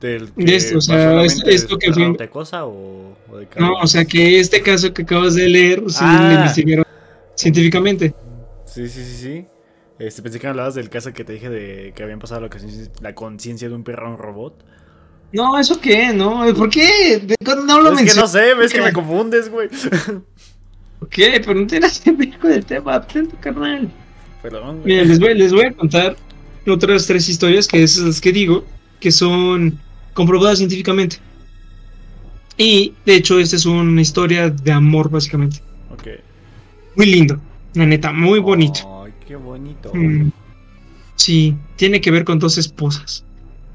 Del 0.00 0.32
de 0.34 0.56
esto, 0.56 0.78
o 0.78 0.80
sea, 0.80 1.22
esto 1.22 1.78
que 1.78 1.92
fue... 1.92 2.28
cosa 2.28 2.66
o, 2.66 3.16
de 3.38 3.48
No, 3.58 3.72
o 3.82 3.86
sea, 3.86 4.04
que 4.04 4.38
este 4.38 4.60
caso 4.60 4.92
que 4.92 5.02
acabas 5.02 5.34
de 5.34 5.48
leer, 5.48 5.82
sí, 5.88 5.98
ah. 6.00 6.28
lo 6.30 6.34
investigaron 6.38 6.84
científicamente. 7.34 8.14
Sí, 8.66 8.88
sí, 8.88 9.04
sí, 9.04 9.16
sí. 9.16 9.46
Este, 9.98 10.22
pensé 10.22 10.40
que 10.40 10.46
hablabas 10.46 10.74
del 10.74 10.90
caso 10.90 11.12
que 11.12 11.24
te 11.24 11.32
dije 11.32 11.48
de 11.48 11.92
que 11.94 12.02
habían 12.02 12.18
pasado 12.18 12.48
la 13.00 13.14
conciencia 13.14 13.68
de 13.68 13.74
un 13.74 13.84
perro 13.84 14.08
a 14.08 14.10
un 14.10 14.18
robot. 14.18 14.64
No, 15.32 15.58
¿eso 15.58 15.80
qué? 15.80 16.12
No, 16.12 16.44
¿por 16.54 16.70
qué? 16.70 17.36
No 17.66 17.80
lo 17.80 17.92
Es 17.92 18.14
que 18.14 18.20
no 18.20 18.26
sé, 18.26 18.54
ves 18.54 18.72
que 18.72 18.80
me 18.80 18.92
confundes, 18.92 19.50
güey. 19.50 19.68
Ok, 21.00 21.16
pero 21.44 21.54
no 21.54 21.66
tienes 21.66 22.00
que 22.00 22.12
ver 22.12 22.38
con 22.38 22.50
el 22.50 22.64
tema, 22.64 22.94
atento, 22.94 23.36
carnal. 23.38 23.90
Perdón, 24.44 24.82
les 24.84 25.18
voy, 25.18 25.34
les 25.38 25.54
voy 25.54 25.64
a 25.64 25.72
contar 25.72 26.18
otras 26.66 27.06
tres 27.06 27.30
historias 27.30 27.66
que 27.66 27.82
es 27.82 27.96
las 27.96 28.20
que 28.20 28.30
digo, 28.30 28.66
que 29.00 29.10
son 29.10 29.80
comprobadas 30.12 30.58
científicamente. 30.58 31.16
Y, 32.58 32.92
de 33.06 33.16
hecho, 33.16 33.40
esta 33.40 33.56
es 33.56 33.64
una 33.64 34.02
historia 34.02 34.50
de 34.50 34.70
amor, 34.70 35.08
básicamente. 35.08 35.62
Ok. 35.90 36.08
Muy 36.94 37.06
lindo, 37.06 37.40
la 37.72 37.86
neta, 37.86 38.12
muy 38.12 38.38
bonito. 38.38 39.06
Qué 39.26 39.34
bonito. 39.34 39.90
Mm. 39.94 40.30
Sí, 41.16 41.56
tiene 41.76 42.02
que 42.02 42.10
ver 42.10 42.26
con 42.26 42.38
dos 42.38 42.58
esposas. 42.58 43.24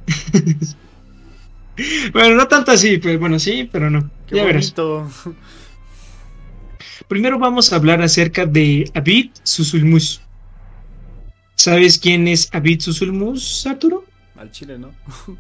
bueno, 2.14 2.36
no 2.36 2.48
tanto 2.48 2.74
así, 2.74 3.00
pero 3.00 3.18
bueno, 3.18 3.40
sí, 3.40 3.68
pero 3.72 3.90
no. 3.90 4.08
Qué 4.28 4.36
ya 4.36 4.46
bonito. 4.46 5.10
Primero 7.08 7.40
vamos 7.40 7.74
a 7.74 7.78
hablar 7.78 8.04
acerca 8.04 8.46
de 8.46 8.88
Abid 8.94 9.32
Susulmus. 9.42 10.22
¿Sabes 11.60 12.00
quién 12.00 12.26
es 12.30 12.48
Abid 12.54 12.80
Susulmus, 12.80 13.68
Arturo? 13.68 14.06
Al 14.38 14.50
chile, 14.50 14.80
¿no? 14.80 14.92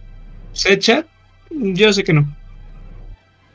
¿Secha? 0.51 1.05
Yo 1.49 1.93
sé 1.93 2.03
que 2.03 2.11
no. 2.11 2.35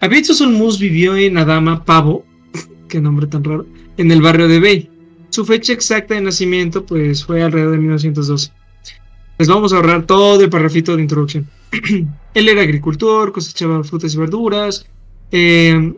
Abid 0.00 0.24
Susulmus 0.24 0.78
vivió 0.78 1.14
en 1.14 1.36
Adama 1.36 1.84
Pavo, 1.84 2.24
qué 2.88 3.02
nombre 3.02 3.26
tan 3.26 3.44
raro, 3.44 3.66
en 3.98 4.10
el 4.10 4.22
barrio 4.22 4.48
de 4.48 4.60
Bay. 4.60 4.90
Su 5.28 5.44
fecha 5.44 5.74
exacta 5.74 6.14
de 6.14 6.22
nacimiento 6.22 6.86
pues 6.86 7.22
fue 7.26 7.42
alrededor 7.42 7.72
de 7.72 7.78
1912. 7.80 8.50
Les 9.36 9.48
vamos 9.48 9.74
a 9.74 9.76
ahorrar 9.76 10.06
todo 10.06 10.40
el 10.40 10.48
parrafito 10.48 10.96
de 10.96 11.02
introducción. 11.02 11.46
Él 12.32 12.48
era 12.48 12.62
agricultor, 12.62 13.32
cosechaba 13.32 13.84
frutas 13.84 14.14
y 14.14 14.16
verduras, 14.16 14.86
eh, 15.32 15.92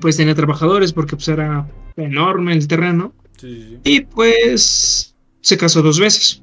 pues 0.00 0.16
tenía 0.16 0.34
trabajadores 0.34 0.92
porque 0.92 1.14
pues 1.14 1.28
era 1.28 1.70
enorme 1.94 2.52
el 2.52 2.66
terreno. 2.66 3.12
Y 3.84 4.00
pues 4.00 5.11
se 5.42 5.58
casó 5.58 5.82
dos 5.82 6.00
veces. 6.00 6.42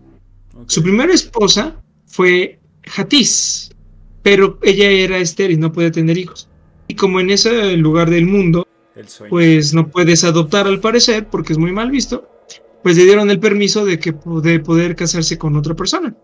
Su 0.68 0.84
primera 0.84 1.14
esposa 1.14 1.82
fue 2.06 2.60
Hatis, 2.95 3.72
pero 4.22 4.60
ella 4.62 4.89
era 4.89 5.18
estéril, 5.18 5.60
no 5.60 5.72
podía 5.72 5.91
tener 5.91 6.18
hijos. 6.18 6.47
Y 6.88 6.95
como 6.95 7.20
en 7.20 7.32
ese 7.32 7.76
lugar 7.78 8.10
del 8.10 8.28
mundo 8.28 8.68
pues 9.30 9.74
no 9.74 9.88
puedes 9.89 10.24
adoptar 10.24 10.68
al 10.68 10.80
parecer 10.80 11.28
porque 11.28 11.54
es 11.54 11.60
muy 11.60 11.72
mal 11.72 11.91
visto, 11.91 12.28
pues 12.84 12.97
le 12.97 13.06
dieron 13.06 13.30
el 13.30 13.39
permiso 13.39 13.86
de, 13.86 14.00
que, 14.00 14.14
de 14.43 14.60
poder 14.60 14.95
casarse 14.95 15.38
con 15.38 15.56
otra 15.56 15.76
persona, 15.76 16.16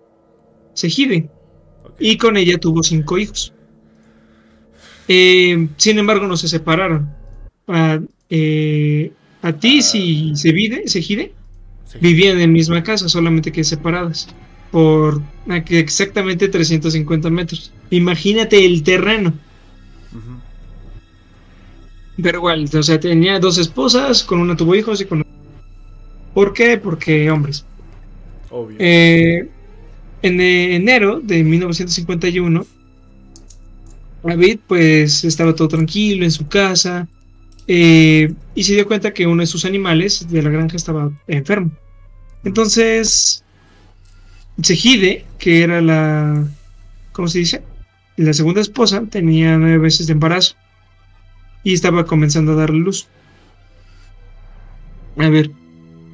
Sejide, 0.74 1.30
y 2.00 2.18
con 2.18 2.38
ella 2.38 2.58
tuvo 2.58 2.84
cinco 2.84 3.18
hijos. 3.18 3.54
Eh, 5.08 5.70
sin 5.78 6.00
embargo, 6.00 6.28
no 6.28 6.36
se 6.36 6.48
separaron. 6.48 7.14
A, 7.68 8.00
eh, 8.30 9.12
ti 9.60 9.80
y 9.94 10.32
ah. 10.32 10.36
Sejide, 10.88 11.34
Sejide 11.86 12.08
vivían 12.08 12.36
en 12.36 12.42
la 12.42 12.48
misma 12.48 12.84
casa, 12.84 13.10
solamente 13.10 13.52
que 13.52 13.64
separadas 13.64 14.28
por 14.72 15.22
exactamente 15.70 16.48
350 16.50 17.30
metros. 17.30 17.72
Imagínate 17.90 18.66
el 18.66 18.84
terreno. 18.84 19.34
Pero 22.22 22.38
igual, 22.40 22.70
o 22.74 22.84
sea, 22.84 23.00
tenía 23.00 23.40
dos 23.40 23.58
esposas, 23.58 24.24
con 24.24 24.40
una 24.40 24.56
tuvo 24.56 24.76
hijos 24.76 25.02
y 25.02 25.06
con 25.06 25.26
¿Por 26.34 26.54
qué? 26.54 26.78
Porque 26.78 27.30
hombres. 27.32 27.66
Obvio. 28.50 28.76
Eh, 28.80 29.50
en 30.22 30.42
enero 30.42 31.22
de 31.22 31.44
1951, 31.44 32.66
David 34.24 34.60
pues 34.68 35.24
estaba 35.24 35.54
todo 35.54 35.68
tranquilo 35.68 36.26
en 36.26 36.32
su 36.32 36.48
casa 36.48 37.08
eh, 37.68 38.34
y 38.54 38.64
se 38.64 38.74
dio 38.74 38.88
cuenta 38.88 39.14
que 39.14 39.28
uno 39.28 39.42
de 39.42 39.48
sus 39.48 39.66
animales 39.66 40.28
de 40.30 40.42
la 40.42 40.50
granja 40.50 40.78
estaba 40.78 41.12
enfermo. 41.28 41.72
Entonces, 42.44 43.44
Sejide, 44.62 45.26
que 45.38 45.64
era 45.64 45.82
la, 45.82 46.48
¿cómo 47.12 47.28
se 47.28 47.40
dice? 47.40 47.64
La 48.18 48.34
segunda 48.34 48.62
esposa, 48.62 49.04
tenía 49.10 49.58
nueve 49.58 49.78
veces 49.78 50.08
de 50.08 50.14
embarazo 50.14 50.56
y 51.64 51.74
estaba 51.74 52.06
comenzando 52.06 52.54
a 52.54 52.56
darle 52.56 52.80
luz. 52.80 53.08
A 55.18 55.30
ver, 55.30 55.52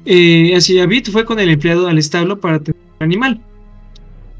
Eh, 0.04 0.54
así 0.56 0.74
David 0.74 1.08
fue 1.12 1.24
con 1.24 1.38
el 1.38 1.48
empleado 1.48 1.86
al 1.86 1.96
establo 1.98 2.40
para 2.40 2.58
tener 2.58 2.80
el 2.98 3.04
animal. 3.04 3.40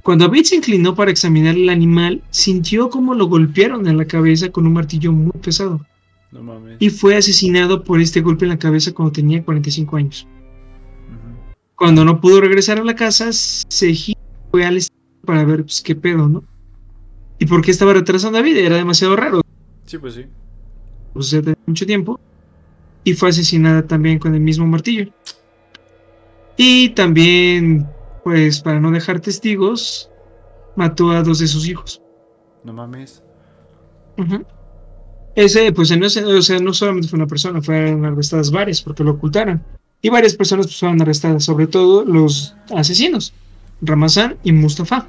Cuando 0.03 0.27
David 0.27 0.45
se 0.45 0.57
inclinó 0.57 0.97
para 0.97 1.13
examinar 1.13 1.55
el 1.55 1.69
animal, 1.69 2.21
sintió 2.31 2.91
como 2.91 3.15
lo 3.15 3.27
golpearon 3.27 3.87
en 3.87 3.97
la 3.97 4.05
cabeza 4.07 4.49
con 4.51 4.67
un 4.67 4.73
martillo 4.73 5.13
muy 5.13 5.31
pesado. 5.41 5.87
No 6.33 6.43
mames. 6.43 6.79
Y 6.81 6.91
fue 6.91 7.17
asesinado 7.17 7.85
por 7.85 8.01
este 8.01 8.23
golpe 8.23 8.47
en 8.47 8.51
la 8.51 8.59
cabeza 8.59 8.93
cuando 8.93 9.13
tenía 9.13 9.45
45 9.45 9.97
años. 9.97 10.27
Cuando 11.77 12.05
no 12.05 12.21
pudo 12.21 12.41
regresar 12.41 12.79
a 12.79 12.85
la 12.85 12.95
casa, 12.95 13.31
se 13.33 13.95
fue 14.51 14.65
al 14.65 14.79
establo 14.79 15.03
para 15.25 15.45
ver 15.45 15.63
pues, 15.63 15.83
qué 15.83 15.95
pedo, 15.95 16.29
¿no? 16.29 16.45
¿Y 17.39 17.47
por 17.47 17.63
qué 17.63 17.71
estaba 17.71 17.93
retrasando 17.93 18.39
a 18.39 18.41
David? 18.41 18.57
Era 18.57 18.77
demasiado 18.77 19.17
raro. 19.17 19.43
Sí, 19.85 19.99
pues 19.99 20.15
sí. 20.15 20.27
O 21.15 21.23
sea, 21.23 21.41
de 21.41 21.55
mucho 21.67 21.87
tiempo. 21.87 22.21
Y 23.05 23.15
fue 23.15 23.31
asesinada 23.31 23.87
también 23.87 24.19
con 24.19 24.35
el 24.35 24.41
mismo 24.41 24.67
martillo. 24.67 25.13
Y 26.57 26.91
también, 26.91 27.89
pues, 28.23 28.61
para 28.61 28.79
no 28.79 28.91
dejar 28.91 29.21
testigos, 29.21 30.09
mató 30.77 31.11
a 31.11 31.23
dos 31.23 31.41
de 31.41 31.49
sus 31.49 31.67
hijos. 31.67 32.01
No 32.65 32.73
mames. 32.73 33.23
Ujú. 34.19 34.45
Ese, 35.35 35.73
pues, 35.73 35.91
en 35.91 36.03
ese- 36.05 36.25
o 36.25 36.43
sea, 36.43 36.59
no 36.59 36.75
solamente 36.75 37.09
fue 37.09 37.17
una 37.19 37.27
persona, 37.27 37.63
fueron 37.63 38.05
arrestadas 38.05 38.51
varias 38.51 38.83
porque 38.83 39.03
lo 39.05 39.13
ocultaron. 39.13 39.63
Y 40.03 40.09
varias 40.11 40.35
personas 40.35 40.67
pues, 40.67 40.79
fueron 40.79 41.01
arrestadas, 41.01 41.45
sobre 41.45 41.67
todo 41.67 42.05
los 42.05 42.55
asesinos, 42.75 43.33
Ramazán 43.81 44.37
y 44.45 44.53
Mustafa. 44.53 45.07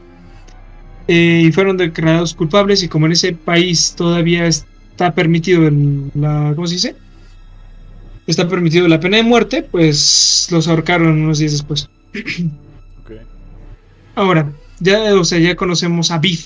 Eh, 1.08 1.44
y 1.48 1.52
fueron 1.52 1.76
declarados 1.76 2.34
culpables 2.34 2.82
y 2.84 2.88
como 2.88 3.08
en 3.08 3.12
ese 3.12 3.34
país 3.34 3.94
todavía 3.98 4.48
está 4.48 5.14
permitido 5.14 5.68
el- 5.68 6.10
la, 6.16 6.54
¿cómo 6.56 6.68
se 6.68 6.76
dice? 6.76 6.96
Está 8.26 8.48
permitido 8.48 8.88
la 8.88 9.02
pena 9.02 9.18
de 9.18 9.24
muerte, 9.24 9.64
pues 9.64 10.48
los 10.50 10.70
ahorcaron 10.70 11.24
unos 11.24 11.40
días 11.40 11.52
después. 11.52 11.90
Ok. 13.02 13.12
Ahora, 14.16 14.54
ya, 14.80 15.14
o 15.16 15.26
sea, 15.26 15.40
ya 15.40 15.58
conocemos 15.58 16.10
a 16.12 16.20
Bid. 16.20 16.40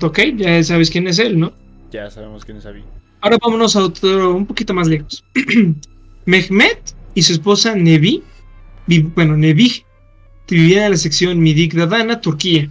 Ok, 0.00 0.18
ya 0.36 0.62
sabes 0.62 0.90
quién 0.90 1.06
es 1.08 1.18
él, 1.18 1.38
¿no? 1.38 1.52
Ya 1.90 2.10
sabemos 2.10 2.44
quién 2.44 2.56
es 2.58 2.66
Abby. 2.66 2.82
Ahora 3.20 3.38
vámonos 3.42 3.76
a 3.76 3.84
otro, 3.84 4.34
un 4.34 4.46
poquito 4.46 4.72
más 4.74 4.88
lejos. 4.88 5.24
Mehmet 6.26 6.94
y 7.14 7.22
su 7.22 7.32
esposa 7.34 7.74
Nevi, 7.74 8.22
vi- 8.86 9.02
bueno, 9.02 9.36
Nevih, 9.36 9.84
vivían 10.48 10.84
en 10.84 10.90
la 10.92 10.96
sección 10.96 11.38
Midik 11.40 11.74
Dadana, 11.74 12.20
Turquía, 12.20 12.68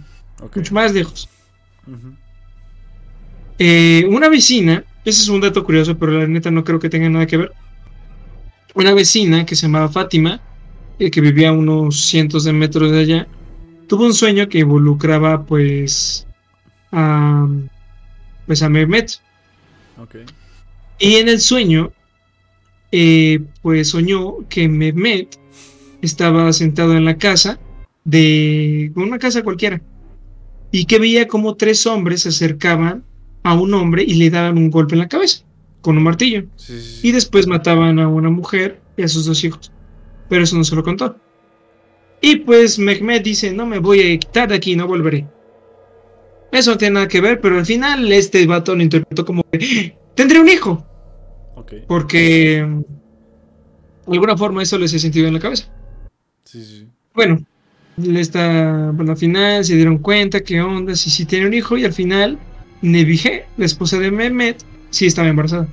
mucho 0.54 0.74
más 0.74 0.92
lejos. 0.92 1.28
Eh, 3.58 4.04
una 4.08 4.28
vecina, 4.28 4.84
ese 5.04 5.22
es 5.22 5.28
un 5.28 5.40
dato 5.40 5.64
curioso, 5.64 5.96
pero 5.96 6.12
la 6.18 6.26
neta 6.26 6.50
no 6.50 6.64
creo 6.64 6.78
que 6.80 6.88
tenga 6.88 7.08
nada 7.08 7.26
que 7.26 7.36
ver. 7.36 7.52
Una 8.74 8.94
vecina 8.94 9.44
que 9.46 9.54
se 9.54 9.62
llamaba 9.66 9.88
Fátima, 9.88 10.40
eh, 10.98 11.10
que 11.10 11.20
vivía 11.20 11.50
a 11.50 11.52
unos 11.52 12.00
cientos 12.00 12.44
de 12.44 12.52
metros 12.52 12.90
de 12.90 12.98
allá, 13.00 13.26
tuvo 13.86 14.04
un 14.06 14.14
sueño 14.14 14.48
que 14.48 14.60
involucraba, 14.60 15.44
pues, 15.44 16.26
a, 16.92 17.48
pues 18.46 18.62
a 18.62 18.68
Mehmet. 18.68 19.20
Y 20.98 21.16
en 21.16 21.28
el 21.28 21.40
sueño, 21.40 21.92
eh, 22.92 23.40
pues 23.62 23.88
soñó 23.88 24.46
que 24.48 24.68
Mehmet 24.68 25.38
estaba 26.02 26.52
sentado 26.52 26.94
en 26.96 27.04
la 27.04 27.16
casa 27.16 27.58
de 28.04 28.92
una 28.96 29.18
casa 29.18 29.42
cualquiera 29.42 29.80
y 30.72 30.86
que 30.86 30.98
veía 30.98 31.28
como 31.28 31.54
tres 31.56 31.86
hombres 31.86 32.22
se 32.22 32.30
acercaban 32.30 33.04
a 33.44 33.54
un 33.54 33.72
hombre 33.74 34.02
y 34.02 34.14
le 34.14 34.30
daban 34.30 34.58
un 34.58 34.70
golpe 34.70 34.94
en 34.94 35.00
la 35.00 35.08
cabeza 35.08 35.44
con 35.80 35.96
un 35.96 36.02
martillo 36.04 36.44
Sí, 36.56 36.80
sí, 36.80 37.00
sí. 37.00 37.08
y 37.08 37.12
después 37.12 37.46
mataban 37.46 37.98
a 37.98 38.08
una 38.08 38.30
mujer 38.30 38.80
y 38.96 39.02
a 39.02 39.08
sus 39.08 39.24
dos 39.26 39.42
hijos. 39.44 39.72
Pero 40.28 40.44
eso 40.44 40.56
no 40.56 40.64
se 40.64 40.74
lo 40.76 40.82
contó. 40.82 41.16
Y 42.20 42.36
pues 42.36 42.78
Mehmet 42.78 43.22
dice, 43.24 43.52
no 43.52 43.66
me 43.66 43.78
voy 43.78 44.00
a 44.00 44.18
quitar 44.18 44.48
de 44.48 44.54
aquí, 44.54 44.76
no 44.76 44.86
volveré. 44.86 45.26
Eso 46.52 46.72
no 46.72 46.78
tiene 46.78 46.94
nada 46.94 47.08
que 47.08 47.20
ver, 47.20 47.40
pero 47.40 47.58
al 47.58 47.66
final 47.66 48.12
este 48.12 48.46
vato 48.46 48.76
lo 48.76 48.82
interpretó 48.82 49.24
como, 49.24 49.42
"¡Ah! 49.52 49.92
tendré 50.14 50.38
un 50.40 50.48
hijo. 50.48 50.86
Porque 51.88 52.62
mm, 52.66 52.80
de 54.10 54.12
alguna 54.12 54.36
forma 54.36 54.62
eso 54.62 54.78
les 54.78 54.94
ha 54.94 54.98
sentido 54.98 55.26
en 55.26 55.34
la 55.34 55.40
cabeza. 55.40 55.66
Sí, 56.44 56.62
sí. 56.64 56.86
Bueno, 57.14 57.42
le 57.96 58.20
está, 58.20 58.90
bueno, 58.92 59.12
al 59.12 59.18
final 59.18 59.64
se 59.64 59.76
dieron 59.76 59.98
cuenta 59.98 60.42
qué 60.42 60.60
onda, 60.60 60.94
si 60.94 61.08
sí 61.10 61.24
tiene 61.24 61.46
un 61.46 61.54
hijo, 61.54 61.76
y 61.78 61.84
al 61.84 61.92
final 61.92 62.38
Nebije, 62.82 63.46
la 63.56 63.64
esposa 63.64 63.98
de 63.98 64.10
Mehmet, 64.10 64.62
sí 64.90 65.06
estaba 65.06 65.28
embarazada. 65.28 65.66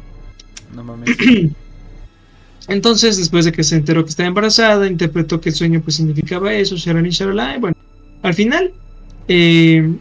No 0.74 0.84
mames. 0.84 1.10
Entonces, 2.68 3.18
después 3.18 3.46
de 3.46 3.52
que 3.52 3.64
se 3.64 3.76
enteró 3.78 4.04
que 4.04 4.12
estaba 4.12 4.28
embarazada, 4.28 4.86
interpretó 4.88 5.42
que 5.42 5.50
el 5.50 5.56
sueño 5.56 5.82
pues 5.82 5.96
significaba 5.96 6.54
eso, 6.54 6.76
sharani, 6.78 7.10
sharalá, 7.10 7.56
y 7.56 7.60
bueno, 7.60 7.76
al 8.22 8.34
final, 8.34 8.74
eh, 9.28 9.92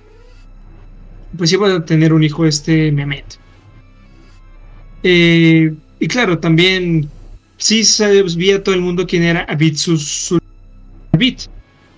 pues 1.36 1.52
iba 1.52 1.72
a 1.74 1.84
tener 1.84 2.12
un 2.12 2.22
hijo 2.22 2.46
este 2.46 2.90
Mehmet. 2.92 3.38
Eh, 5.02 5.74
y 6.00 6.08
claro, 6.08 6.38
también 6.38 7.08
sí 7.56 7.84
sabía 7.84 8.62
todo 8.62 8.74
el 8.74 8.80
mundo 8.80 9.06
quién 9.06 9.22
era 9.22 9.44
Abid 9.48 9.76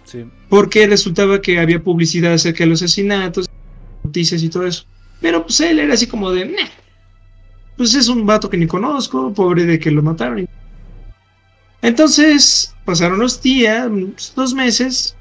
Sí. 0.04 0.24
porque 0.48 0.86
resultaba 0.86 1.40
que 1.40 1.60
había 1.60 1.82
publicidad 1.82 2.32
acerca 2.32 2.64
de 2.64 2.70
los 2.70 2.82
asesinatos, 2.82 3.46
noticias 4.02 4.42
y 4.42 4.48
todo 4.48 4.66
eso. 4.66 4.84
Pero 5.20 5.44
pues 5.44 5.60
él 5.60 5.78
era 5.78 5.94
así 5.94 6.06
como 6.06 6.30
de, 6.32 6.46
"Nah, 6.46 6.68
pues 7.76 7.94
es 7.94 8.08
un 8.08 8.26
vato 8.26 8.50
que 8.50 8.56
ni 8.56 8.66
conozco, 8.66 9.32
pobre 9.32 9.64
de 9.66 9.78
que 9.78 9.90
lo 9.90 10.02
mataron. 10.02 10.48
Entonces 11.82 12.74
pasaron 12.84 13.18
los 13.20 13.40
días, 13.40 13.88
dos 14.34 14.52
meses, 14.54 15.14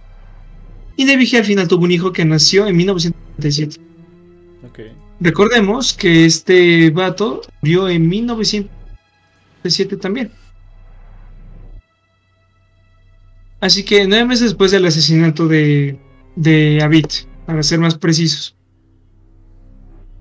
y 0.98 1.06
Nevige 1.06 1.38
al 1.38 1.46
final 1.46 1.68
tuvo 1.68 1.84
un 1.86 1.92
hijo 1.92 2.12
que 2.12 2.26
nació 2.26 2.68
en 2.68 2.76
1997. 2.76 3.78
Recordemos 5.20 5.94
que 5.94 6.26
este 6.26 6.90
vato 6.92 7.42
murió 7.62 7.90
en 7.90 8.08
1997 8.08 9.98
también. 9.98 10.32
Así 13.62 13.84
que 13.84 14.08
nueve 14.08 14.26
meses 14.26 14.46
después 14.52 14.72
del 14.72 14.86
asesinato 14.86 15.48
de, 15.48 16.00
de 16.36 16.82
Abid, 16.82 17.06
para 17.46 17.62
ser 17.64 17.80
más 17.80 17.96
precisos. 17.98 18.56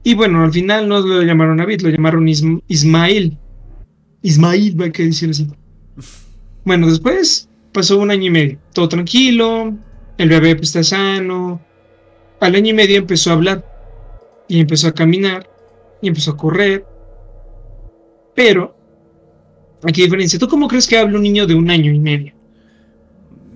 Y 0.03 0.15
bueno, 0.15 0.43
al 0.43 0.53
final 0.53 0.89
no 0.89 1.01
lo 1.01 1.23
llamaron 1.23 1.61
Abid, 1.61 1.83
lo 1.83 1.91
llamaron 1.91 2.27
Ism- 2.27 2.63
Ismail. 2.67 3.39
Ismail, 4.23 4.83
hay 4.83 4.91
que 4.93 5.05
decirlo 5.05 5.33
así. 5.33 5.47
Bueno, 6.65 6.87
después 6.87 7.49
pasó 7.73 7.99
un 7.99 8.11
año 8.11 8.25
y 8.27 8.31
medio, 8.31 8.59
todo 8.75 8.91
tranquilo, 8.91 9.75
el 10.19 10.29
bebé 10.29 10.55
pues, 10.55 10.69
está 10.69 10.83
sano. 10.85 11.63
Al 12.41 12.55
año 12.57 12.71
y 12.71 12.75
medio 12.75 12.99
empezó 12.99 13.31
a 13.31 13.35
hablar 13.35 13.65
y 14.49 14.61
empezó 14.61 14.89
a 14.89 14.93
caminar 14.93 15.49
y 16.01 16.09
empezó 16.09 16.33
a 16.33 16.37
correr. 16.37 16.85
Pero, 18.35 18.75
aquí 19.83 20.03
diferencia. 20.03 20.39
¿Tú 20.39 20.49
cómo 20.49 20.69
crees 20.69 20.87
que 20.87 20.99
habla 20.99 21.17
un 21.17 21.23
niño 21.23 21.47
de 21.47 21.55
un 21.55 21.71
año 21.71 21.93
y 21.93 21.99
medio? 22.01 22.33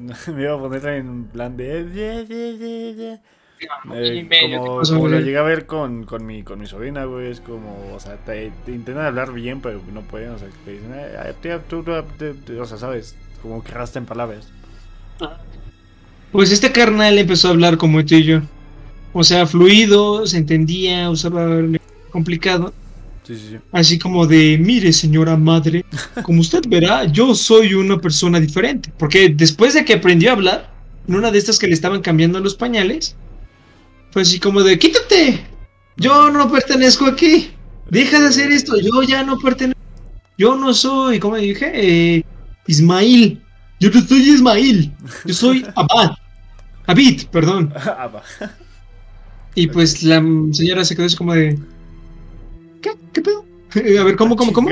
Me 0.35 0.43
iba 0.43 0.55
a 0.55 0.59
poner 0.59 0.87
en 0.87 1.09
un 1.09 1.25
plan 1.27 1.57
de. 1.57 3.19
Y 3.61 3.67
Eh, 3.95 4.25
medio, 4.25 4.61
como 4.61 4.75
¿qué 4.75 4.81
pasó, 4.81 4.95
como 4.95 5.09
lo 5.09 5.21
llegué 5.21 5.39
a 5.39 5.43
ver 5.43 5.67
con, 5.67 6.05
con, 6.05 6.27
mi, 6.27 6.43
con 6.43 6.59
mi 6.59 6.67
sobrina, 6.67 7.05
güey, 7.05 7.31
es 7.31 7.41
como, 7.41 7.95
o 7.95 8.01
sea, 8.01 8.17
te, 8.17 8.51
te 8.65 8.73
intentan 8.73 9.05
hablar 9.07 9.33
bien, 9.33 9.61
pero 9.61 9.81
no 9.93 10.03
pueden, 10.03 10.31
o 10.31 10.39
sea, 10.39 10.49
te 10.65 10.73
dicen, 10.73 10.93
"Eh, 10.95 11.13
eh, 11.27 11.35
tía, 11.41 11.61
tú, 11.63 11.83
tú, 11.83 11.93
tú, 12.19 12.35
tú", 12.45 12.61
o 12.61 12.65
sea, 12.67 12.77
sabes, 12.79 13.17
como 13.41 13.63
que 13.63 13.71
arrastran 13.73 14.05
palabras. 14.07 14.49
Pues 16.33 16.51
este 16.51 16.73
carnal 16.73 17.19
empezó 17.19 17.49
a 17.49 17.51
hablar 17.53 17.77
como 17.77 18.05
tú 18.05 18.15
y 18.17 18.25
yo. 18.25 18.41
O 19.13 19.23
sea, 19.23 19.47
fluido, 19.47 20.27
se 20.27 20.39
entendía, 20.39 21.11
usaba 21.11 21.47
complicado. 22.11 22.73
Sí, 23.25 23.37
sí, 23.37 23.49
sí. 23.51 23.57
Así 23.71 23.99
como 23.99 24.27
de, 24.27 24.59
mire 24.59 24.93
señora 24.93 25.37
madre, 25.37 25.85
como 26.23 26.41
usted 26.41 26.63
verá, 26.67 27.05
yo 27.05 27.35
soy 27.35 27.75
una 27.75 27.99
persona 27.99 28.41
diferente. 28.41 28.93
Porque 28.99 29.29
después 29.29 29.75
de 29.75 29.85
que 29.85 29.95
aprendió 29.95 30.31
a 30.31 30.33
hablar, 30.35 30.73
en 31.07 31.15
una 31.15 31.31
de 31.31 31.39
estas 31.39 31.59
que 31.59 31.67
le 31.67 31.75
estaban 31.75 32.01
cambiando 32.01 32.41
los 32.41 32.55
pañales, 32.55 33.17
fue 34.11 34.23
así 34.23 34.41
como 34.41 34.63
de, 34.63 34.79
quítate, 34.79 35.45
yo 35.97 36.31
no 36.31 36.51
pertenezco 36.51 37.07
aquí, 37.07 37.51
deja 37.91 38.21
de 38.21 38.29
hacer 38.29 38.51
esto, 38.51 38.79
yo 38.81 39.03
ya 39.03 39.23
no 39.23 39.39
pertenezco, 39.39 39.81
yo 40.37 40.57
no 40.57 40.75
soy, 40.75 41.19
como 41.19 41.37
dije, 41.37 41.71
eh, 41.75 42.25
Ismail, 42.67 43.41
yo 43.81 43.91
no 43.91 44.01
soy 44.07 44.21
Ismail, 44.21 44.93
yo 45.25 45.35
soy 45.35 45.67
Abad, 45.77 46.13
Abid, 46.87 47.27
perdón. 47.31 47.73
Va. 47.75 48.23
Y 49.55 49.67
pues 49.67 50.03
la 50.03 50.23
señora 50.53 50.85
se 50.85 50.97
quedó 50.97 51.07
así 51.07 51.17
como 51.17 51.35
de, 51.35 51.59
¿qué? 52.81 52.93
¿Qué 53.13 53.21
pedo? 53.21 53.45
A 54.01 54.05
ver, 54.05 54.17
¿cómo, 54.17 54.37
cómo, 54.37 54.53
cómo? 54.53 54.71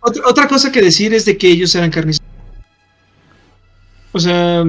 Otra, 0.00 0.22
otra 0.26 0.48
cosa 0.48 0.70
que 0.70 0.82
decir 0.82 1.14
es 1.14 1.24
de 1.24 1.36
que 1.36 1.48
ellos 1.48 1.74
eran 1.74 1.90
carniceros. 1.90 2.30
O 4.12 4.20
sea, 4.20 4.64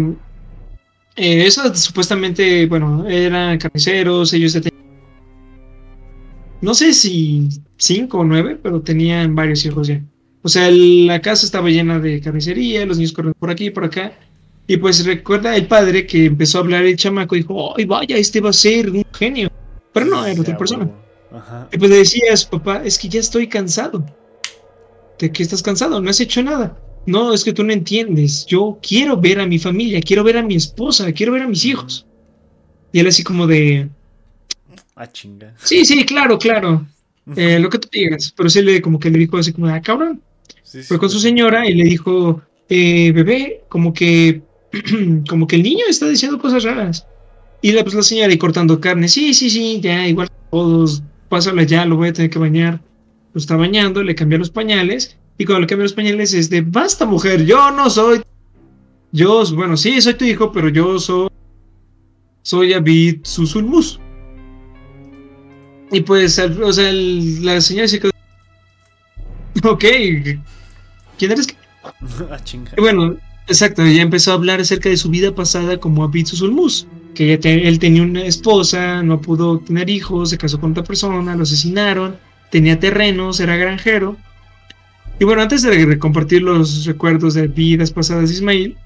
eh, 1.16 1.46
eso 1.46 1.74
supuestamente, 1.76 2.66
bueno, 2.66 3.08
eran 3.08 3.58
carniceros, 3.58 4.34
ellos 4.34 4.54
ya 4.54 4.62
tenían, 4.62 4.84
no 6.62 6.74
sé 6.74 6.94
si 6.94 7.50
cinco 7.78 8.20
o 8.20 8.24
nueve, 8.24 8.60
pero 8.62 8.82
tenían 8.82 9.36
varios 9.36 9.64
hijos 9.66 9.88
ya. 9.88 10.02
O 10.42 10.50
sea, 10.50 10.70
la 10.72 11.22
casa 11.22 11.46
estaba 11.46 11.70
llena 11.70 12.00
de 12.00 12.22
carnicería, 12.22 12.86
los 12.86 12.98
niños 12.98 13.14
corren 13.14 13.34
por 13.38 13.50
aquí, 13.50 13.70
por 13.70 13.86
acá. 13.86 14.14
Y 14.68 14.78
pues 14.78 15.06
recuerda 15.06 15.56
el 15.56 15.68
padre 15.68 16.08
que 16.08 16.26
empezó 16.26 16.58
a 16.58 16.62
hablar 16.62 16.86
el 16.86 16.98
chamaco 16.98 17.36
y 17.36 17.40
dijo, 17.40 17.76
¡ay, 17.78 17.86
vaya, 17.86 18.18
este 18.18 18.42
va 18.42 18.50
a 18.50 18.54
ser 18.54 18.90
un 18.90 19.06
genio! 19.14 19.50
Pero 19.94 20.08
no, 20.08 20.26
era 20.26 20.42
otra 20.42 20.58
persona. 20.58 20.90
Y 21.72 21.78
pues 21.78 21.92
le 21.92 21.98
decía 21.98 22.34
a 22.34 22.38
su 22.38 22.50
papá, 22.50 22.82
es 22.84 22.98
que 22.98 23.08
ya 23.08 23.20
estoy 23.20 23.48
cansado. 23.48 24.06
¿De 25.20 25.32
qué 25.32 25.44
estás 25.44 25.62
cansado? 25.62 26.02
No 26.02 26.10
has 26.10 26.20
hecho 26.20 26.42
nada. 26.42 26.78
No, 27.06 27.34
es 27.34 27.44
que 27.44 27.54
tú 27.54 27.64
no 27.64 27.72
entiendes. 27.72 28.46
Yo 28.46 28.80
quiero 28.82 29.18
ver 29.18 29.40
a 29.40 29.46
mi 29.46 29.60
familia, 29.60 30.02
quiero 30.02 30.24
ver 30.24 30.38
a 30.38 30.44
mi 30.44 30.56
esposa, 30.56 31.12
quiero 31.12 31.34
ver 31.34 31.44
a 31.44 31.48
mis 31.48 31.64
hijos. 31.66 32.06
Y 32.92 33.00
él 33.00 33.08
así 33.08 33.24
como 33.24 33.46
de... 33.46 33.90
Ah, 34.96 35.12
chinga. 35.12 35.54
Sí, 35.62 35.86
sí, 35.86 36.06
claro, 36.06 36.40
claro. 36.40 36.88
Eh, 37.36 37.60
lo 37.60 37.70
que 37.70 37.80
tú 37.80 37.90
digas. 37.92 38.34
Pero 38.36 38.50
sí 38.50 38.62
le 38.62 38.82
como 38.82 39.00
que 39.00 39.10
le 39.10 39.20
dijo 39.20 39.38
así 39.38 39.54
como, 39.54 39.68
ah, 39.68 39.82
cabrón. 39.82 40.22
Fue 40.88 40.98
con 40.98 41.10
su 41.10 41.20
señora 41.20 41.68
y 41.68 41.74
le 41.74 41.84
dijo, 41.84 42.42
eh, 42.68 43.12
bebé, 43.12 43.64
como 43.70 43.94
que, 43.94 44.42
como 45.30 45.48
que 45.48 45.56
el 45.56 45.64
niño 45.64 45.84
está 45.90 46.08
diciendo 46.08 46.40
cosas 46.40 46.64
raras. 46.64 47.08
Y 47.62 47.72
la, 47.72 47.84
pues 47.84 47.96
la 47.96 48.04
señora 48.04 48.34
y 48.34 48.38
cortando 48.38 48.80
carne, 48.80 49.08
sí, 49.08 49.34
sí, 49.34 49.50
sí, 49.50 49.80
ya, 49.82 50.08
igual 50.08 50.30
todos, 50.52 51.02
pásale 51.30 51.66
ya, 51.66 51.86
lo 51.86 51.96
voy 51.98 52.10
a 52.10 52.14
tener 52.14 52.30
que 52.30 52.40
bañar. 52.40 52.82
Lo 53.34 53.40
está 53.40 53.56
bañando, 53.56 54.04
le 54.04 54.16
cambia 54.16 54.38
los 54.38 54.50
pañales. 54.50 55.18
Y 55.38 55.46
cuando 55.46 55.62
le 55.62 55.68
cambia 55.68 55.84
los 55.84 55.94
pañales 55.94 56.34
es 56.34 56.50
de, 56.50 56.62
basta 56.62 57.06
mujer, 57.06 57.46
yo 57.46 57.72
no 57.72 57.90
soy... 57.90 58.22
Yo, 59.12 59.44
bueno, 59.56 59.78
sí, 59.78 60.02
soy 60.02 60.14
tu 60.14 60.26
hijo, 60.26 60.52
pero 60.52 60.70
yo 60.70 61.00
soy 61.00 61.30
soy 62.46 62.74
Abid 62.74 63.22
Susulmus. 63.24 64.00
Y 65.92 66.02
pues, 66.02 66.38
o 66.38 66.74
sea, 66.74 66.92
la 66.92 67.60
señora 67.60 67.88
se 67.88 68.00
quedó. 68.00 68.12
Ok, 69.64 69.84
¿quién 71.18 71.32
eres? 71.32 71.48
ah, 72.30 72.38
bueno, 72.78 73.18
exacto, 73.48 73.84
ella 73.84 74.02
empezó 74.02 74.32
a 74.32 74.36
hablar 74.36 74.60
acerca 74.60 74.90
de 74.90 74.98
su 74.98 75.10
vida 75.10 75.34
pasada 75.34 75.80
como 75.80 76.04
Abid 76.04 76.28
Susulmus. 76.28 76.88
Que 77.14 77.40
él 77.42 77.80
tenía 77.80 78.04
una 78.04 78.26
esposa, 78.26 79.02
no 79.02 79.22
pudo 79.22 79.60
tener 79.60 79.90
hijos, 79.90 80.32
se 80.32 80.38
casó 80.38 80.60
con 80.60 80.72
otra 80.72 80.84
persona, 80.84 81.36
lo 81.36 81.44
asesinaron, 81.44 82.18
tenía 82.52 82.78
terrenos, 82.78 83.40
era 83.40 83.56
granjero. 83.56 84.18
Y 85.18 85.24
bueno, 85.24 85.42
antes 85.42 85.62
de 85.62 85.98
compartir 85.98 86.42
los 86.42 86.86
recuerdos 86.86 87.34
de 87.36 87.48
vidas 87.48 87.92
pasadas 87.92 88.28
de 88.28 88.36
Ismail, 88.36 88.78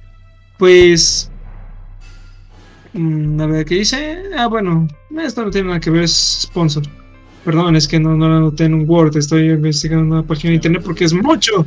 pues 0.60 1.32
Mm, 2.94 3.40
a 3.42 3.46
ver, 3.46 3.66
¿qué 3.66 3.76
dice? 3.76 4.24
Ah, 4.38 4.48
bueno, 4.48 4.88
esto 5.22 5.44
no 5.44 5.52
tiene 5.52 5.68
nada 5.68 5.80
que 5.80 5.92
ver, 5.92 6.04
es 6.04 6.42
sponsor. 6.44 6.84
Perdón, 7.46 7.76
es 7.76 7.88
que 7.88 8.00
no, 8.00 8.16
no 8.16 8.28
lo 8.28 8.38
anoté 8.38 8.66
en 8.66 8.74
un 8.74 8.90
Word, 8.90 9.16
estoy 9.18 9.50
investigando 9.50 10.16
una 10.16 10.24
página 10.24 10.50
de 10.50 10.56
internet 10.56 10.82
porque 10.84 11.06
es 11.06 11.14
mucho. 11.14 11.66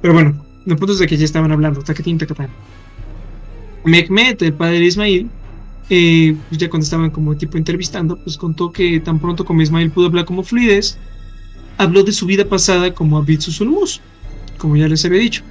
Pero 0.00 0.14
bueno, 0.14 0.44
el 0.72 0.76
punto 0.76 0.92
es 0.92 0.98
de 0.98 1.06
que 1.06 1.16
ya 1.16 1.24
estaban 1.24 1.52
hablando, 1.52 1.82
taquetín. 1.82 2.18
Mehmet, 3.84 4.42
el 4.42 4.52
padre 4.52 4.80
de 4.80 4.86
Ismail, 4.86 5.30
eh, 5.90 6.36
pues 6.48 6.60
ya 6.60 6.68
cuando 6.68 6.84
estaban 6.84 7.10
como 7.10 7.36
tipo 7.36 7.56
entrevistando, 7.56 8.16
pues 8.22 8.36
contó 8.36 8.70
que 8.70 9.00
tan 9.00 9.18
pronto 9.18 9.44
como 9.44 9.62
Ismail 9.62 9.90
pudo 9.90 10.06
hablar 10.06 10.26
como 10.26 10.42
fluidez, 10.42 10.98
habló 11.78 12.02
de 12.02 12.12
su 12.12 12.26
vida 12.26 12.44
pasada 12.44 12.92
como 12.92 13.16
Abid 13.16 13.40
Susulmus, 13.40 14.00
como 14.58 14.76
ya 14.76 14.88
les 14.88 15.04
había 15.04 15.20
dicho. 15.20 15.42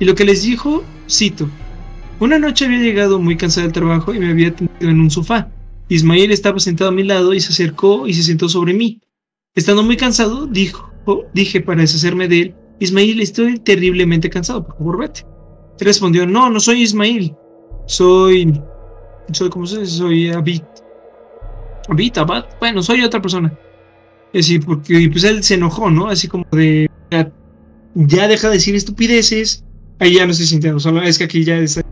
Y 0.00 0.04
lo 0.04 0.14
que 0.14 0.24
les 0.24 0.42
dijo, 0.42 0.82
cito, 1.08 1.48
una 2.20 2.38
noche 2.38 2.64
había 2.64 2.80
llegado 2.80 3.20
muy 3.20 3.36
cansado 3.36 3.66
del 3.66 3.72
trabajo 3.72 4.12
y 4.12 4.18
me 4.18 4.30
había 4.30 4.54
tendido 4.54 4.90
en 4.90 5.00
un 5.00 5.10
sofá. 5.10 5.48
Ismael 5.88 6.32
estaba 6.32 6.58
sentado 6.58 6.90
a 6.90 6.92
mi 6.92 7.04
lado 7.04 7.32
y 7.32 7.40
se 7.40 7.52
acercó 7.52 8.06
y 8.06 8.14
se 8.14 8.22
sentó 8.24 8.48
sobre 8.48 8.74
mí. 8.74 9.00
Estando 9.54 9.82
muy 9.82 9.96
cansado, 9.96 10.46
dijo, 10.46 10.90
dije 11.32 11.60
para 11.60 11.80
deshacerme 11.80 12.28
de 12.28 12.40
él, 12.40 12.54
Ismael, 12.80 13.20
estoy 13.20 13.58
terriblemente 13.58 14.30
cansado, 14.30 14.64
por 14.64 14.76
favor, 14.76 14.98
vete. 14.98 15.26
Él 15.80 15.86
respondió, 15.86 16.26
no, 16.26 16.50
no 16.50 16.60
soy 16.60 16.82
Ismael, 16.82 17.34
soy, 17.86 18.60
soy, 19.32 19.50
¿cómo 19.50 19.66
se 19.66 19.80
dice? 19.80 19.92
Soy 19.92 20.30
Abit. 20.30 20.64
Abit, 21.88 22.18
Abad, 22.18 22.46
bueno, 22.60 22.82
soy 22.82 23.02
otra 23.02 23.20
persona. 23.22 23.56
Es 24.32 24.46
decir, 24.46 24.64
porque 24.64 25.08
pues 25.10 25.24
él 25.24 25.42
se 25.42 25.54
enojó, 25.54 25.90
¿no? 25.90 26.08
Así 26.08 26.28
como 26.28 26.44
de, 26.52 26.90
ya, 27.10 27.32
ya 27.94 28.28
deja 28.28 28.48
de 28.48 28.54
decir 28.54 28.74
estupideces, 28.74 29.64
ahí 29.98 30.14
ya 30.14 30.26
no 30.26 30.32
estoy 30.32 30.46
sintiendo, 30.46 30.78
solo 30.80 31.02
es 31.02 31.18
que 31.18 31.24
aquí 31.24 31.44
ya 31.44 31.58
está 31.58 31.82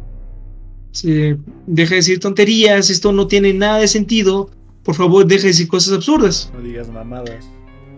deja 1.67 1.91
de 1.91 1.97
decir 1.97 2.21
tonterías, 2.21 2.91
esto 2.91 3.13
no 3.13 3.27
tiene 3.27 3.53
nada 3.53 3.79
de 3.79 3.89
sentido, 3.89 4.51
por 4.83 4.95
favor 4.95 5.27
deja 5.27 5.43
de 5.43 5.49
decir 5.49 5.69
cosas 5.69 5.95
absurdas. 5.95 6.51
No 6.55 6.63
digas 6.63 6.89
mamadas. 6.89 7.45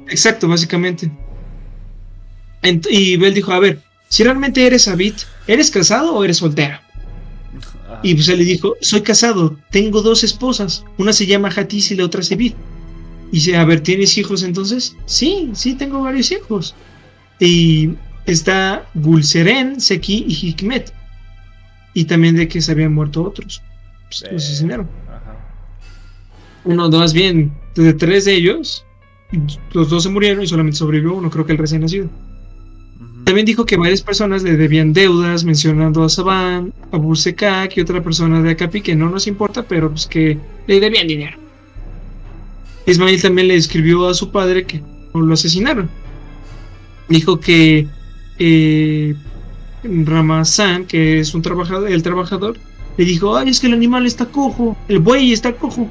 Exacto, 0.09 0.49
básicamente. 0.49 1.11
Y 2.63 3.17
Bell 3.17 3.35
dijo, 3.35 3.53
a 3.53 3.61
ver, 3.61 3.81
si 4.09 4.25
realmente 4.25 4.67
eres 4.67 4.89
Abit, 4.89 5.17
¿eres 5.47 5.71
casado 5.71 6.15
o 6.15 6.25
eres 6.25 6.39
soltera? 6.39 6.83
Y 8.03 8.15
pues 8.15 8.29
él 8.29 8.39
le 8.39 8.45
dijo, 8.45 8.77
soy 8.81 9.03
casado, 9.03 9.57
tengo 9.71 10.03
dos 10.03 10.25
esposas, 10.25 10.85
una 10.99 11.13
se 11.13 11.27
llama 11.27 11.53
Hatis 11.55 11.91
y 11.91 11.97
la 11.97 12.05
otra 12.05 12.21
es 12.21 12.33
Abit. 12.33 12.55
Y 13.31 13.37
dice, 13.37 13.57
a 13.57 13.65
ver, 13.65 13.81
¿tienes 13.81 14.17
hijos 14.17 14.43
entonces? 14.43 14.97
Sí, 15.07 15.51
sí, 15.53 15.75
tengo 15.75 16.03
varios 16.03 16.31
hijos. 16.33 16.75
Y 17.41 17.91
está 18.27 18.89
Gulseren, 18.95 19.81
Seki 19.81 20.25
y 20.27 20.35
Hikmet 20.35 20.93
y 21.95 22.05
también 22.05 22.37
de 22.37 22.47
que 22.47 22.63
se 22.63 22.73
habían 22.73 22.95
muerto 22.95 23.25
otros. 23.25 23.61
Pues, 24.09 24.25
los 24.31 24.45
asesinaron. 24.45 24.89
Uno, 26.65 26.89
más 26.91 27.13
bien, 27.13 27.53
de 27.75 27.93
tres 27.95 28.25
de 28.25 28.35
ellos, 28.35 28.85
los 29.73 29.89
dos 29.89 30.05
se 30.05 30.09
murieron 30.09 30.43
y 30.43 30.47
solamente 30.47 30.79
sobrevivió 30.79 31.15
uno, 31.15 31.31
creo 31.31 31.47
que 31.47 31.53
el 31.53 31.59
recién 31.59 31.81
nacido. 31.81 32.09
También 33.25 33.45
dijo 33.45 33.67
que 33.67 33.77
varias 33.77 34.03
personas 34.03 34.43
le 34.43 34.57
debían 34.57 34.93
deudas, 34.93 35.45
mencionando 35.45 36.03
a 36.03 36.09
Saban, 36.09 36.73
a 36.93 36.97
Bursekak 36.97 37.77
y 37.77 37.81
otra 37.81 38.03
persona 38.03 38.41
de 38.41 38.51
Acapi 38.51 38.81
que 38.81 38.95
no 38.95 39.11
nos 39.11 39.27
importa, 39.27 39.63
pero 39.63 39.91
pues 39.91 40.07
que 40.07 40.39
le 40.67 40.81
debían 40.81 41.07
dinero. 41.07 41.37
Ismail 42.87 43.21
también 43.21 43.49
le 43.49 43.57
escribió 43.57 44.09
a 44.09 44.15
su 44.15 44.31
padre 44.31 44.65
que 44.65 44.83
lo 45.13 45.35
asesinaron. 45.35 45.91
Dijo 47.09 47.39
que 47.39 47.87
eh, 48.39 49.15
Ramazan, 49.83 50.87
que 50.87 51.21
es 51.21 51.35
un 51.35 51.43
trabajador, 51.43 51.91
el 51.91 52.03
trabajador, 52.03 52.57
le 52.97 53.05
dijo, 53.05 53.37
ay, 53.37 53.51
es 53.51 53.61
que 53.61 53.67
el 53.67 53.75
animal 53.75 54.07
está 54.07 54.27
cojo, 54.27 54.77
el 54.89 54.99
buey 55.01 55.33
está 55.33 55.53
cojo. 55.53 55.89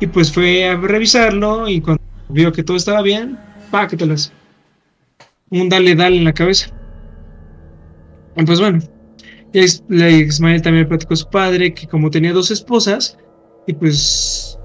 Y 0.00 0.06
pues 0.06 0.32
fue 0.32 0.68
a 0.68 0.76
revisarlo 0.76 1.68
y 1.68 1.80
cuando 1.80 2.02
vio 2.28 2.52
que 2.52 2.62
todo 2.62 2.76
estaba 2.76 3.02
bien, 3.02 3.38
páquetelas. 3.70 4.32
Un 5.52 5.68
dale, 5.68 5.94
dale 5.94 6.16
en 6.16 6.24
la 6.24 6.32
cabeza. 6.32 6.74
Y 8.36 8.44
pues 8.44 8.58
bueno, 8.58 8.80
Ismael 9.52 10.62
también 10.62 10.88
platicó 10.88 11.14
a 11.14 11.18
su 11.18 11.28
padre 11.28 11.74
que 11.74 11.86
como 11.86 12.10
tenía 12.10 12.32
dos 12.32 12.50
esposas, 12.50 13.18
y 13.66 13.74
pues, 13.74 14.58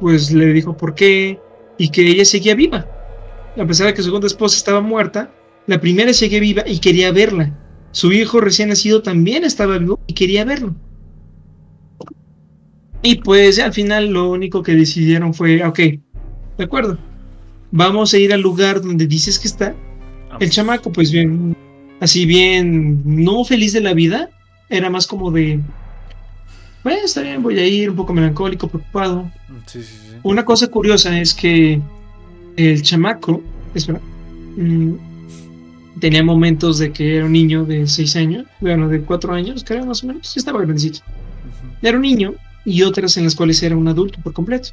pues 0.00 0.30
le 0.30 0.52
dijo 0.52 0.76
por 0.76 0.94
qué, 0.94 1.40
y 1.78 1.88
que 1.88 2.06
ella 2.06 2.24
seguía 2.24 2.54
viva. 2.54 2.86
A 3.58 3.66
pesar 3.66 3.86
de 3.86 3.94
que 3.94 4.02
su 4.02 4.08
segunda 4.08 4.26
esposa 4.26 4.56
estaba 4.56 4.80
muerta, 4.80 5.30
la 5.66 5.80
primera 5.80 6.12
seguía 6.12 6.40
viva 6.40 6.62
y 6.66 6.78
quería 6.78 7.10
verla. 7.10 7.58
Su 7.92 8.12
hijo 8.12 8.40
recién 8.40 8.68
nacido 8.68 9.02
también 9.02 9.44
estaba 9.44 9.78
vivo 9.78 9.98
y 10.06 10.12
quería 10.12 10.44
verlo. 10.44 10.74
Y 13.02 13.16
pues 13.16 13.58
al 13.58 13.72
final 13.72 14.08
lo 14.08 14.30
único 14.30 14.62
que 14.62 14.74
decidieron 14.74 15.32
fue, 15.32 15.64
ok, 15.64 15.78
de 15.78 16.64
acuerdo, 16.64 16.98
vamos 17.70 18.12
a 18.12 18.18
ir 18.18 18.32
al 18.32 18.40
lugar 18.40 18.82
donde 18.82 19.06
dices 19.06 19.38
que 19.38 19.48
está. 19.48 19.74
El 20.40 20.50
chamaco, 20.50 20.92
pues 20.92 21.10
bien, 21.10 21.56
así 22.00 22.26
bien, 22.26 23.02
no 23.04 23.44
feliz 23.44 23.72
de 23.72 23.80
la 23.80 23.94
vida, 23.94 24.30
era 24.68 24.90
más 24.90 25.06
como 25.06 25.30
de, 25.30 25.60
bueno, 26.82 27.00
está 27.04 27.22
bien, 27.22 27.42
voy 27.42 27.58
a 27.58 27.66
ir 27.66 27.90
un 27.90 27.96
poco 27.96 28.12
melancólico, 28.12 28.68
preocupado. 28.68 29.30
Una 30.22 30.44
cosa 30.44 30.68
curiosa 30.68 31.18
es 31.20 31.34
que 31.34 31.80
el 32.56 32.82
chamaco, 32.82 33.42
espera, 33.74 34.00
mm, 34.56 34.94
tenía 36.00 36.22
momentos 36.22 36.78
de 36.78 36.92
que 36.92 37.16
era 37.16 37.26
un 37.26 37.32
niño 37.32 37.64
de 37.64 37.86
6 37.86 38.16
años, 38.16 38.46
bueno, 38.60 38.88
de 38.88 39.00
4 39.02 39.32
años, 39.32 39.64
creo 39.64 39.86
más 39.86 40.02
o 40.04 40.08
menos, 40.08 40.36
estaba 40.36 40.60
grandecito. 40.60 41.00
Era 41.82 41.96
un 41.96 42.02
niño 42.02 42.34
y 42.64 42.82
otras 42.82 43.16
en 43.16 43.24
las 43.24 43.34
cuales 43.34 43.62
era 43.62 43.76
un 43.76 43.88
adulto 43.88 44.18
por 44.22 44.32
completo. 44.32 44.70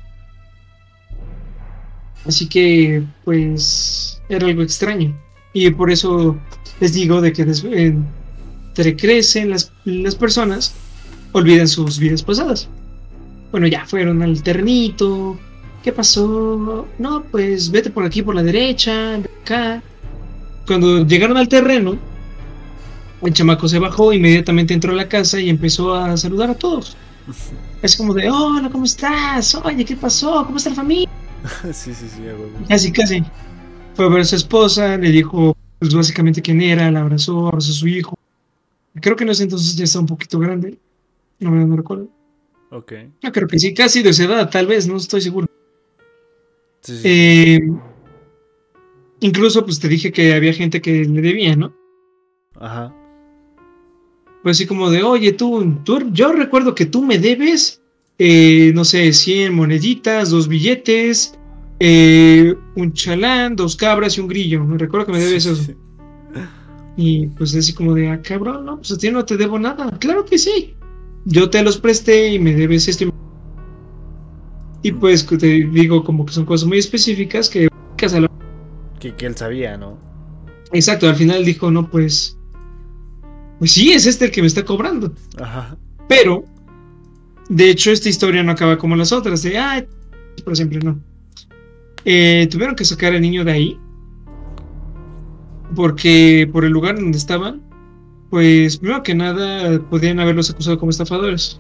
Así 2.26 2.48
que, 2.48 3.04
pues, 3.24 4.22
era 4.30 4.48
algo 4.48 4.62
extraño. 4.62 5.18
Y 5.54 5.70
por 5.72 5.92
eso 5.92 6.38
les 6.80 6.94
digo 6.94 7.22
de 7.22 7.34
que 7.34 7.42
entre 7.44 8.96
crecen 8.96 9.50
las, 9.50 9.72
las 9.86 10.16
personas, 10.16 10.74
olviden 11.34 11.68
sus 11.68 12.00
vidas 12.00 12.24
pasadas. 12.24 12.70
Bueno, 13.52 13.68
ya 13.68 13.86
fueron 13.86 14.22
al 14.22 14.42
ternito. 14.44 15.38
¿Qué 15.84 15.92
pasó? 15.92 16.88
No, 17.00 17.24
pues 17.24 17.70
vete 17.72 17.90
por 17.90 18.06
aquí 18.06 18.22
por 18.22 18.36
la 18.36 18.44
derecha, 18.44 19.16
acá 19.16 19.82
cuando 20.72 21.06
llegaron 21.06 21.38
al 21.38 21.48
terreno, 21.48 21.98
el 23.22 23.34
chamaco 23.34 23.68
se 23.68 23.80
bajó, 23.80 24.14
inmediatamente 24.14 24.74
entró 24.74 24.94
a 24.94 24.96
la 24.96 25.08
casa 25.08 25.40
y 25.40 25.50
empezó 25.50 25.94
a 25.94 26.16
saludar 26.18 26.50
a 26.50 26.56
todos. 26.56 26.98
Es 27.82 27.96
como 27.96 28.14
de, 28.14 28.30
hola, 28.30 28.70
¿cómo 28.70 28.86
estás? 28.86 29.56
Oye, 29.56 29.84
¿qué 29.84 29.96
pasó? 29.96 30.46
¿Cómo 30.46 30.58
está 30.58 30.70
la 30.70 30.76
familia? 30.76 31.10
sí, 31.74 31.96
sí, 31.96 32.06
sí, 32.08 32.22
Casi, 32.70 32.92
casi. 32.92 33.24
Fue 33.94 34.06
a 34.06 34.10
ver 34.10 34.22
a 34.22 34.26
su 34.26 34.36
esposa, 34.36 34.98
le 34.98 35.10
dijo 35.10 35.56
pues 35.82 35.96
básicamente 35.96 36.44
quién 36.44 36.62
era, 36.62 36.92
la 36.92 37.02
abrazó, 37.02 37.48
abrazó 37.48 37.72
a 37.72 37.76
su 37.76 37.88
hijo. 37.88 38.16
Creo 39.02 39.16
que 39.16 39.24
en 39.24 39.32
ese 39.32 39.44
entonces 39.44 39.76
ya 39.76 39.84
está 39.84 40.00
un 40.00 40.06
poquito 40.06 40.38
grande. 40.38 40.78
No 41.40 41.50
me 41.50 41.66
no 41.66 41.76
recuerdo. 41.76 42.08
Ok. 42.70 42.94
Yo 43.20 43.32
creo 43.32 43.48
que 43.48 43.58
sí, 43.58 43.74
casi 43.74 44.04
de 44.04 44.12
esa 44.12 44.26
edad, 44.26 44.50
tal 44.52 44.68
vez, 44.68 44.88
no 44.88 44.98
estoy 44.98 45.22
seguro. 45.22 45.48
Sí, 46.82 46.98
sí. 46.98 47.02
Eh, 47.04 47.60
incluso, 49.22 49.66
pues 49.66 49.80
te 49.80 49.88
dije 49.88 50.12
que 50.12 50.36
había 50.36 50.54
gente 50.54 50.82
que 50.82 51.04
le 51.04 51.22
debía, 51.22 51.56
¿no? 51.56 51.74
Ajá. 52.60 52.96
Pues 54.44 54.58
así 54.58 54.68
como 54.68 54.92
de, 54.92 55.02
oye, 55.02 55.34
tú, 55.34 55.78
tú 55.84 56.12
yo 56.12 56.32
recuerdo 56.32 56.76
que 56.76 56.86
tú 56.86 57.04
me 57.04 57.18
debes, 57.18 57.82
eh, 58.20 58.72
no 58.76 58.86
sé, 58.86 59.14
100 59.14 59.56
moneditas, 59.56 60.30
dos 60.30 60.48
billetes, 60.48 61.40
eh, 61.84 62.56
un 62.76 62.94
chalán, 62.94 63.56
dos 63.56 63.76
cabras 63.76 64.16
y 64.18 64.22
un 64.22 64.28
grillo. 64.28 64.64
Me 64.64 64.78
recuerdo 64.78 65.08
que 65.08 65.14
me 65.14 65.20
debes 65.20 65.48
eso. 65.48 65.56
Sí. 65.56 65.76
Y 66.96 67.28
pues 67.28 67.56
así 67.56 67.74
como 67.74 67.96
de, 67.96 68.10
ah, 68.10 68.22
cabrón, 68.22 68.66
no, 68.66 68.78
pues 68.78 68.92
a 68.92 68.98
ti 68.98 69.10
no 69.10 69.26
te 69.26 69.36
debo 69.36 69.58
nada. 69.58 69.90
Claro 70.00 70.24
que 70.26 70.38
sí. 70.38 70.76
Yo 71.26 71.50
te 71.50 71.64
los 71.64 71.78
presté 71.78 72.34
y 72.34 72.40
me 72.40 72.54
debes 72.54 72.88
esto. 72.88 73.06
y- 73.06 73.12
Y 74.84 74.92
pues 74.92 75.24
que 75.24 75.38
te 75.38 75.48
digo 75.48 76.04
como 76.04 76.26
que 76.26 76.34
son 76.34 76.46
cosas 76.46 76.68
muy 76.68 76.78
específicas 76.78 77.50
que... 77.50 77.68
Que, 79.00 79.16
que 79.16 79.26
él 79.26 79.36
sabía, 79.36 79.78
¿no? 79.78 79.98
Exacto, 80.74 81.08
al 81.10 81.16
final 81.16 81.44
dijo, 81.46 81.72
no, 81.72 81.90
pues... 81.90 82.38
Pues 83.60 83.72
sí, 83.72 83.92
es 83.92 84.06
este 84.06 84.26
el 84.26 84.32
que 84.32 84.42
me 84.42 84.48
está 84.48 84.64
cobrando. 84.66 85.14
Ajá. 85.40 85.78
Pero, 86.08 86.44
de 87.50 87.70
hecho, 87.70 87.92
esta 87.92 88.10
historia 88.10 88.44
no 88.44 88.52
acaba 88.52 88.78
como 88.78 88.96
las 88.96 89.12
otras, 89.12 89.42
de, 89.44 89.58
ay, 89.58 89.88
por 90.44 90.56
siempre 90.56 90.80
no. 90.80 91.00
Eh, 92.06 92.48
tuvieron 92.50 92.76
que 92.76 92.86
sacar 92.86 93.14
al 93.14 93.22
niño 93.22 93.44
de 93.46 93.52
ahí, 93.52 93.80
porque 95.76 96.50
por 96.52 96.66
el 96.66 96.72
lugar 96.72 96.96
donde 96.96 97.18
estaban, 97.18 97.62
pues 98.30 98.78
primero 98.78 99.04
que 99.04 99.14
nada 99.14 99.80
podían 99.90 100.20
haberlos 100.20 100.50
acusado 100.50 100.80
como 100.80 100.90
estafadores. 100.90 101.60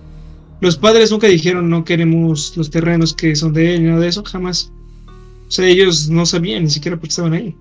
Los 0.61 0.77
padres 0.77 1.11
nunca 1.11 1.27
dijeron 1.27 1.69
no 1.69 1.83
queremos 1.83 2.55
los 2.55 2.69
terrenos 2.69 3.13
que 3.13 3.35
son 3.35 3.53
de 3.53 3.75
él, 3.75 3.83
ni 3.83 3.89
nada 3.89 4.01
de 4.01 4.07
eso, 4.07 4.23
jamás. 4.23 4.71
O 5.47 5.51
sea, 5.51 5.65
ellos 5.65 6.09
no 6.09 6.25
sabían 6.25 6.63
ni 6.63 6.69
siquiera 6.69 6.97
por 6.97 7.03
qué 7.03 7.09
estaban 7.09 7.33
ahí. 7.33 7.55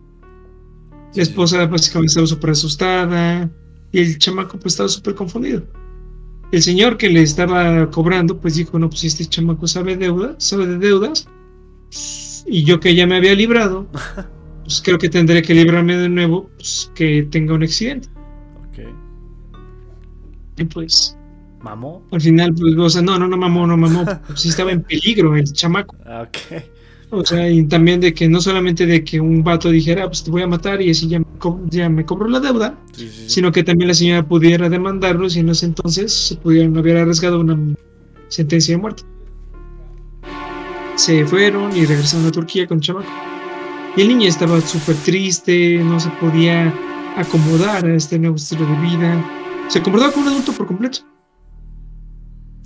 La 1.15 1.23
esposa 1.23 1.67
básicamente 1.67 2.11
estaba 2.11 2.27
súper 2.27 2.51
asustada 2.51 3.51
y 3.91 3.99
el 3.99 4.19
chamaco 4.19 4.59
pues 4.59 4.75
estaba 4.75 4.89
súper 4.89 5.15
confundido. 5.15 5.65
El 6.53 6.63
señor 6.63 6.97
que 6.97 7.09
le 7.09 7.23
estaba 7.23 7.91
cobrando 7.91 8.39
pues 8.41 8.55
dijo, 8.57 8.79
no, 8.79 8.89
pues 8.89 9.05
este 9.05 9.27
chamaco 9.27 9.67
sabe 9.67 9.97
deuda, 9.97 10.35
sabe 10.39 10.67
de 10.67 10.79
deudas 10.79 11.29
y 12.47 12.65
yo 12.65 12.81
que 12.81 12.95
ya 12.95 13.07
me 13.07 13.17
había 13.17 13.35
librado, 13.35 13.87
pues 14.65 14.81
creo 14.85 14.99
que 14.99 15.09
tendré 15.09 15.43
que 15.43 15.55
librarme 15.55 15.97
de 15.97 16.09
nuevo, 16.09 16.51
pues 16.57 16.91
que 16.95 17.23
tenga 17.31 17.55
un 17.55 17.63
accidente. 17.63 18.09
Ok. 18.69 18.79
Y 20.59 20.65
pues 20.65 21.17
¿Mamó? 21.63 22.03
al 22.11 22.21
final, 22.21 22.55
pues, 22.55 22.77
o 22.77 22.91
sea, 22.91 23.03
no, 23.03 23.19
no, 23.19 23.29
no 23.29 23.37
mamó, 23.37 23.67
no 23.67 23.77
mamó, 23.77 24.05
pues 24.27 24.41
sí 24.41 24.49
estaba 24.49 24.73
en 24.73 24.83
peligro 24.83 25.37
el 25.37 25.45
chamaco. 25.53 25.97
Ah, 26.07 26.27
ok. 26.27 26.63
O 27.13 27.25
sea, 27.25 27.51
y 27.51 27.65
también 27.65 27.99
de 28.01 28.15
que 28.15 28.29
no 28.29 28.41
solamente 28.41 28.87
de 28.87 29.03
que 29.03 29.19
un 29.21 29.43
vato 29.43 29.69
dijera, 29.69 30.05
"Ah, 30.05 30.07
pues 30.07 30.23
te 30.23 30.31
voy 30.31 30.43
a 30.43 30.47
matar 30.47 30.81
y 30.81 30.91
así 30.91 31.09
ya 31.09 31.19
me, 31.19 31.25
co- 31.41 31.61
ya 31.69 31.89
me 31.89 32.05
cobro 32.05 32.29
la 32.29 32.39
deuda, 32.39 32.79
Sí, 32.93 33.09
sí, 33.09 33.23
sí. 33.25 33.31
sino 33.31 33.51
que 33.51 33.65
también 33.65 33.89
la 33.89 33.95
señora 33.95 34.25
pudiera 34.29 34.69
demandarlos 34.69 35.35
y 35.37 35.41
en 35.41 35.49
ese 35.49 35.67
entonces 35.67 36.13
se 36.13 36.37
pudieran 36.37 36.77
haber 36.79 36.99
arriesgado 36.99 37.41
una 37.41 37.59
sentencia 38.29 38.77
de 38.77 38.81
muerte. 38.81 39.03
Se 41.01 41.25
fueron 41.25 41.75
y 41.75 41.87
regresaron 41.87 42.27
a 42.27 42.31
Turquía 42.31 42.67
con 42.67 42.79
chamaco. 42.79 43.09
Y 43.97 44.03
el 44.03 44.09
niño 44.09 44.29
estaba 44.29 44.61
súper 44.61 44.95
triste, 44.97 45.79
no 45.83 45.99
se 45.99 46.11
podía 46.21 46.75
acomodar 47.17 47.87
a 47.87 47.95
este 47.95 48.19
nuevo 48.19 48.37
estilo 48.37 48.67
de 48.67 48.77
vida. 48.83 49.65
Se 49.69 49.81
comportaba 49.81 50.13
como 50.13 50.27
un 50.27 50.33
adulto 50.33 50.53
por 50.53 50.67
completo. 50.67 50.99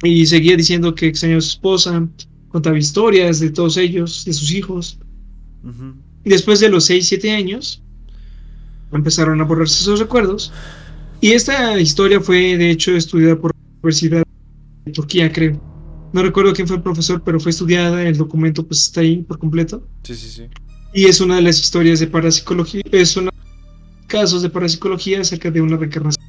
Y 0.03 0.27
seguía 0.27 0.57
diciendo 0.57 0.97
que 0.97 1.07
extrañaba 1.07 1.39
a 1.39 1.43
su 1.43 1.51
esposa, 1.51 2.09
contaba 2.49 2.77
historias 2.77 3.39
de 3.39 3.51
todos 3.51 3.77
ellos, 3.77 4.25
de 4.25 4.33
sus 4.33 4.51
hijos. 4.51 4.99
Ujú. 5.63 5.95
Y 6.25 6.31
después 6.31 6.59
de 6.59 6.71
los 6.71 6.87
6, 6.87 7.07
7 7.07 7.31
años, 7.31 7.85
empezaron 8.91 9.41
a 9.43 9.45
borrarse 9.45 9.81
esos 9.81 10.01
recuerdos. 10.01 10.53
Y 11.21 11.31
esta 11.31 11.79
historia 11.81 12.21
fue, 12.21 12.59
de 12.59 12.73
hecho, 12.73 12.97
estudiada 12.97 13.39
por 13.39 13.53
la 13.55 13.61
Universidad 13.75 14.25
de 14.87 14.91
Turquía, 14.91 15.33
creo. 15.33 15.74
No 16.15 16.23
recuerdo 16.23 16.53
quién 16.53 16.69
fue 16.69 16.77
el 16.77 16.83
profesor, 16.83 17.23
pero 17.25 17.41
fue 17.41 17.51
estudiada, 17.51 18.01
el 18.05 18.17
documento 18.17 18.65
pues 18.65 18.83
está 18.83 19.01
ahí 19.01 19.17
por 19.25 19.37
completo. 19.37 19.85
Sí, 20.05 20.15
sí, 20.15 20.29
sí. 20.29 20.45
Y 20.95 21.07
es 21.07 21.21
una 21.21 21.35
de 21.35 21.43
las 21.43 21.59
historias 21.59 21.99
de 21.99 22.07
parapsicología, 22.07 22.83
es 22.93 23.17
uno 23.17 23.33
de 23.33 23.37
los 23.37 24.07
casos 24.07 24.41
de 24.41 24.49
parapsicología 24.49 25.23
acerca 25.23 25.51
de 25.51 25.61
una 25.61 25.77
reencarnación. 25.77 26.25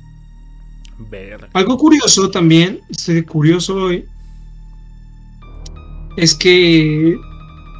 Ver. 1.11 1.47
Algo 1.53 1.77
curioso 1.77 2.31
también, 2.31 2.79
estoy 2.89 3.21
curioso 3.21 3.75
hoy, 3.75 4.05
es 6.17 6.33
que 6.33 7.15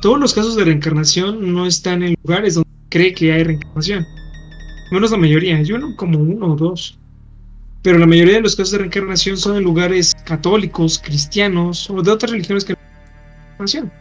todos 0.04 0.20
los 0.20 0.32
casos 0.32 0.56
de 0.56 0.64
reencarnación 0.64 1.56
no 1.56 1.66
están 1.66 2.04
en 2.04 2.16
lugares 2.24 2.54
donde 2.54 2.70
cree 2.90 3.16
que 3.16 3.34
hay 3.34 3.46
reencarnación. 3.46 4.06
Menos 4.92 5.10
la 5.10 5.18
mayoría, 5.18 5.60
yo 5.64 5.80
no 5.80 5.96
como 5.96 6.20
uno 6.20 6.54
o 6.54 6.56
dos. 6.56 7.00
Pero 7.86 8.00
la 8.00 8.08
mayoría 8.08 8.34
de 8.34 8.42
los 8.42 8.56
casos 8.56 8.72
de 8.72 8.80
reencarnación 8.80 9.38
son 9.38 9.58
en 9.58 9.64
lugares 9.64 10.16
católicos, 10.24 10.98
cristianos 10.98 11.88
o 11.88 12.02
de 12.02 12.10
otras 12.10 12.32
religiones 12.32 12.66
que 12.66 12.74
no 12.74 12.80
reencarnación. 13.60 13.92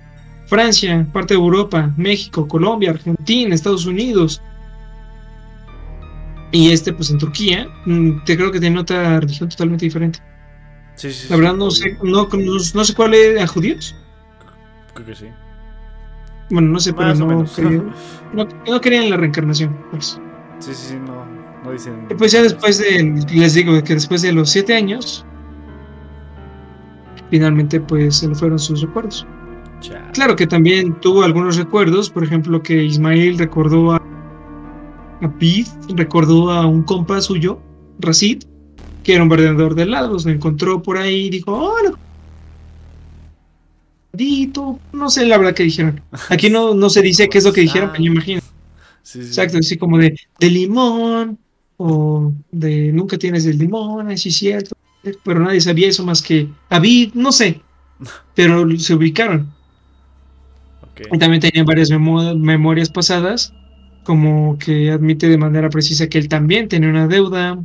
Francia, 0.46 1.06
parte 1.12 1.34
de 1.34 1.40
Europa, 1.40 1.92
México, 1.98 2.48
Colombia, 2.48 2.92
Argentina, 2.92 3.54
Estados 3.54 3.84
Unidos. 3.84 4.40
Y 6.50 6.70
este, 6.72 6.94
pues 6.94 7.10
en 7.10 7.18
Turquía, 7.18 7.68
mm, 7.84 8.24
te 8.24 8.38
creo 8.38 8.50
que 8.50 8.58
tiene 8.58 8.80
otra 8.80 9.20
religión 9.20 9.50
totalmente 9.50 9.84
diferente. 9.84 10.18
Sí, 10.94 11.12
sí, 11.12 11.26
La 11.28 11.36
verdad 11.36 11.52
sí, 11.52 11.58
no 11.58 11.70
sé, 11.70 11.98
no, 12.02 12.26
no, 12.26 12.58
no 12.74 12.84
sé 12.86 12.94
cuál 12.94 13.12
es 13.12 13.38
a 13.38 13.46
judíos. 13.46 13.94
Creo 14.94 15.06
que 15.08 15.14
sí. 15.14 15.26
Bueno, 16.48 16.68
no 16.68 16.80
sé, 16.80 16.94
pero 16.94 17.08
Más 17.08 17.20
o 17.20 17.26
no, 17.26 17.44
creían- 17.44 17.92
no, 18.32 18.48
no 18.66 18.80
creían 18.80 19.04
en 19.04 19.10
la 19.10 19.18
reencarnación. 19.18 19.76
Pues. 19.90 20.18
Sí, 20.60 20.72
sí, 20.72 20.86
sí, 20.88 20.94
no, 20.94 21.43
no 21.64 21.72
dicen. 21.72 22.06
Y 22.10 22.14
pues 22.14 22.32
ya 22.32 22.42
después 22.42 22.78
de, 22.78 23.24
les 23.32 23.54
digo 23.54 23.82
que 23.82 23.94
después 23.94 24.22
de 24.22 24.32
los 24.32 24.50
siete 24.50 24.74
años, 24.74 25.24
finalmente 27.30 27.80
pues 27.80 28.16
se 28.16 28.28
le 28.28 28.34
fueron 28.34 28.58
sus 28.58 28.82
recuerdos. 28.82 29.26
Claro 30.12 30.36
que 30.36 30.46
también 30.46 30.98
tuvo 31.00 31.22
algunos 31.24 31.56
recuerdos, 31.56 32.08
por 32.08 32.24
ejemplo 32.24 32.62
que 32.62 32.84
Ismael 32.84 33.36
recordó 33.36 33.92
a, 33.92 34.02
a 35.20 35.38
Pid, 35.38 35.66
recordó 35.94 36.50
a 36.50 36.66
un 36.66 36.82
compa 36.84 37.20
suyo, 37.20 37.60
Racid, 37.98 38.44
que 39.02 39.14
era 39.14 39.22
un 39.22 39.28
vendedor 39.28 39.74
de 39.74 39.82
helados, 39.82 40.24
lo 40.24 40.32
encontró 40.32 40.82
por 40.82 40.96
ahí 40.96 41.26
y 41.26 41.30
dijo, 41.30 41.52
hola, 41.52 41.92
Dito", 44.12 44.78
no 44.92 45.10
sé 45.10 45.26
la 45.26 45.36
verdad 45.36 45.54
que 45.54 45.64
dijeron. 45.64 46.00
Aquí 46.30 46.48
no, 46.48 46.72
no 46.72 46.88
se 46.88 47.02
dice 47.02 47.28
qué 47.28 47.38
es 47.38 47.44
lo 47.44 47.52
que 47.52 47.62
dijeron, 47.62 47.90
pero 47.92 48.04
yo 48.04 48.12
imagino. 48.12 48.40
Sí, 49.02 49.22
sí. 49.22 49.28
Exacto, 49.28 49.58
así 49.58 49.76
como 49.76 49.98
de, 49.98 50.18
de 50.38 50.50
limón 50.50 51.38
o 51.76 52.32
de 52.50 52.92
nunca 52.92 53.18
tienes 53.18 53.46
el 53.46 53.58
limón, 53.58 54.10
es 54.10 54.22
cierto. 54.22 54.74
Pero 55.24 55.40
nadie 55.40 55.60
sabía 55.60 55.88
eso 55.88 56.04
más 56.04 56.22
que 56.22 56.48
David, 56.70 57.12
no 57.14 57.32
sé. 57.32 57.60
Pero 58.34 58.66
se 58.78 58.94
ubicaron. 58.94 59.54
Ok. 60.80 61.00
Y 61.12 61.18
también 61.18 61.40
tenía 61.40 61.64
varias 61.64 61.90
memo- 61.90 62.34
memorias 62.36 62.90
pasadas, 62.90 63.52
como 64.04 64.58
que 64.58 64.90
admite 64.90 65.28
de 65.28 65.38
manera 65.38 65.70
precisa 65.70 66.08
que 66.08 66.18
él 66.18 66.28
también 66.28 66.68
tenía 66.68 66.88
una 66.90 67.08
deuda, 67.08 67.58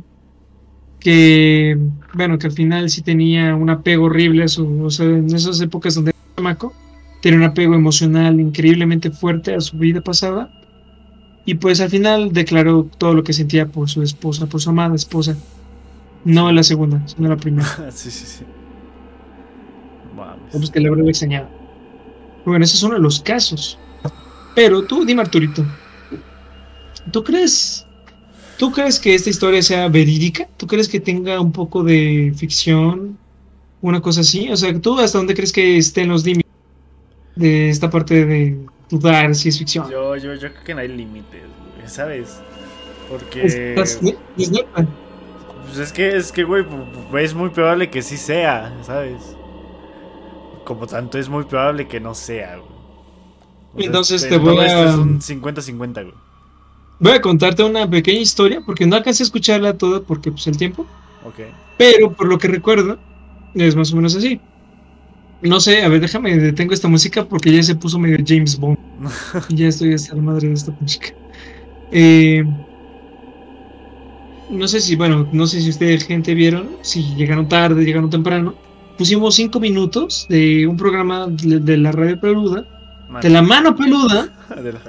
que, 0.98 1.78
bueno, 2.14 2.38
que 2.38 2.46
al 2.48 2.52
final 2.52 2.90
sí 2.90 3.02
tenía 3.02 3.54
un 3.56 3.70
apego 3.70 4.06
horrible 4.06 4.44
a 4.44 4.48
su, 4.48 4.82
o 4.84 4.90
sea, 4.90 5.06
en 5.06 5.34
esas 5.34 5.60
épocas 5.60 5.94
donde 5.94 6.10
era 6.10 6.18
chamaco, 6.36 6.78
tenía 7.22 7.38
un 7.38 7.44
apego 7.44 7.74
emocional 7.74 8.38
increíblemente 8.40 9.10
fuerte 9.10 9.54
a 9.54 9.60
su 9.60 9.78
vida 9.78 10.02
pasada. 10.02 10.52
Y 11.44 11.54
pues 11.54 11.80
al 11.80 11.90
final 11.90 12.32
declaró 12.32 12.88
todo 12.98 13.14
lo 13.14 13.24
que 13.24 13.32
sentía 13.32 13.66
por 13.66 13.88
su 13.88 14.02
esposa, 14.02 14.46
por 14.46 14.60
su 14.60 14.70
amada 14.70 14.94
esposa. 14.94 15.36
No 16.24 16.52
la 16.52 16.62
segunda, 16.62 17.02
sino 17.06 17.28
la 17.28 17.36
primera. 17.36 17.90
sí, 17.90 18.10
sí, 18.10 18.26
sí. 18.26 18.44
Mames. 20.14 20.52
Pues 20.52 20.70
que 20.70 20.80
le 20.80 20.88
habrá 20.88 21.02
extrañado. 21.04 21.48
Bueno, 22.44 22.64
ese 22.64 22.76
es 22.76 22.82
uno 22.82 22.94
de 22.94 23.00
los 23.00 23.20
casos. 23.20 23.78
Pero 24.54 24.84
tú, 24.84 25.04
dime 25.04 25.22
Arturito, 25.22 25.64
¿tú 27.12 27.22
crees, 27.22 27.86
tú 28.58 28.72
crees 28.72 28.98
que 28.98 29.14
esta 29.14 29.30
historia 29.30 29.62
sea 29.62 29.88
verídica? 29.88 30.48
¿Tú 30.56 30.66
crees 30.66 30.88
que 30.88 31.00
tenga 31.00 31.40
un 31.40 31.52
poco 31.52 31.82
de 31.82 32.32
ficción? 32.36 33.16
Una 33.80 34.00
cosa 34.00 34.20
así. 34.20 34.50
O 34.50 34.56
sea, 34.56 34.78
¿tú 34.80 34.98
hasta 34.98 35.18
dónde 35.18 35.34
crees 35.34 35.52
que 35.52 35.78
estén 35.78 36.08
los 36.08 36.24
límites 36.24 36.50
de 37.36 37.70
esta 37.70 37.88
parte 37.88 38.26
de 38.26 38.58
dudar 38.90 39.34
si 39.34 39.48
es 39.48 39.58
ficción? 39.58 39.88
Yo, 39.90 40.16
yo, 40.16 40.34
yo 40.34 40.52
creo 40.52 40.64
que 40.64 40.74
no 40.74 40.80
hay 40.80 40.88
límites, 40.88 41.42
güey, 41.76 41.88
¿sabes? 41.88 42.40
Porque. 43.08 43.44
¿Estás- 43.74 44.00
es? 44.02 44.50
Pues 45.66 45.78
es 45.78 45.92
que, 45.92 46.16
es 46.16 46.32
que, 46.32 46.42
güey, 46.44 46.64
es 47.18 47.34
muy 47.34 47.50
probable 47.50 47.90
que 47.90 48.02
sí 48.02 48.16
sea, 48.16 48.72
¿sabes? 48.82 49.36
Como 50.64 50.86
tanto 50.86 51.18
es 51.18 51.28
muy 51.28 51.44
probable 51.44 51.86
que 51.88 52.00
no 52.00 52.14
sea, 52.14 52.56
güey. 52.56 52.70
O 53.74 53.76
sea, 53.78 53.86
Entonces 53.86 54.22
este, 54.22 54.34
te 54.34 54.38
voy 54.38 54.58
a- 54.58 54.88
es 54.88 54.94
un 54.94 55.20
50-50, 55.20 56.02
güey. 56.02 56.14
Voy 56.98 57.12
a 57.12 57.20
contarte 57.20 57.62
una 57.62 57.88
pequeña 57.88 58.18
historia, 58.20 58.60
porque 58.64 58.86
no 58.86 58.96
alcancé 58.96 59.22
a 59.22 59.26
escucharla 59.26 59.78
toda 59.78 60.00
porque 60.02 60.30
pues 60.32 60.46
el 60.48 60.56
tiempo. 60.56 60.86
Ok. 61.24 61.38
Pero 61.78 62.12
por 62.12 62.26
lo 62.26 62.36
que 62.38 62.48
recuerdo, 62.48 62.98
es 63.54 63.74
más 63.76 63.92
o 63.92 63.96
menos 63.96 64.14
así. 64.16 64.40
No 65.40 65.60
sé, 65.60 65.82
a 65.82 65.88
ver, 65.88 66.00
déjame, 66.00 66.36
detengo 66.36 66.74
esta 66.74 66.88
música 66.88 67.24
porque 67.24 67.50
ya 67.52 67.62
se 67.62 67.74
puso 67.74 67.98
medio 67.98 68.18
James 68.26 68.58
Bond. 68.58 68.76
ya 69.48 69.68
estoy 69.68 69.94
hasta 69.94 70.14
la 70.14 70.22
madre 70.22 70.48
de 70.48 70.54
esta 70.54 70.72
música. 70.80 71.08
Eh, 71.90 72.44
no 74.48 74.66
sé 74.66 74.80
si, 74.80 74.96
bueno, 74.96 75.28
no 75.32 75.46
sé 75.46 75.60
si 75.60 75.70
ustedes, 75.70 76.04
gente, 76.04 76.34
vieron, 76.34 76.70
si 76.82 77.14
llegaron 77.14 77.48
tarde, 77.48 77.84
llegaron 77.84 78.10
temprano. 78.10 78.54
Pusimos 78.98 79.36
cinco 79.36 79.60
minutos 79.60 80.26
de 80.28 80.66
un 80.66 80.76
programa 80.76 81.26
de, 81.28 81.60
de 81.60 81.76
la 81.78 81.92
radio 81.92 82.20
peluda, 82.20 82.66
de 83.22 83.30
la 83.30 83.42
mano 83.42 83.74
peluda, 83.76 84.28
De 84.62 84.72
la- 84.72 84.80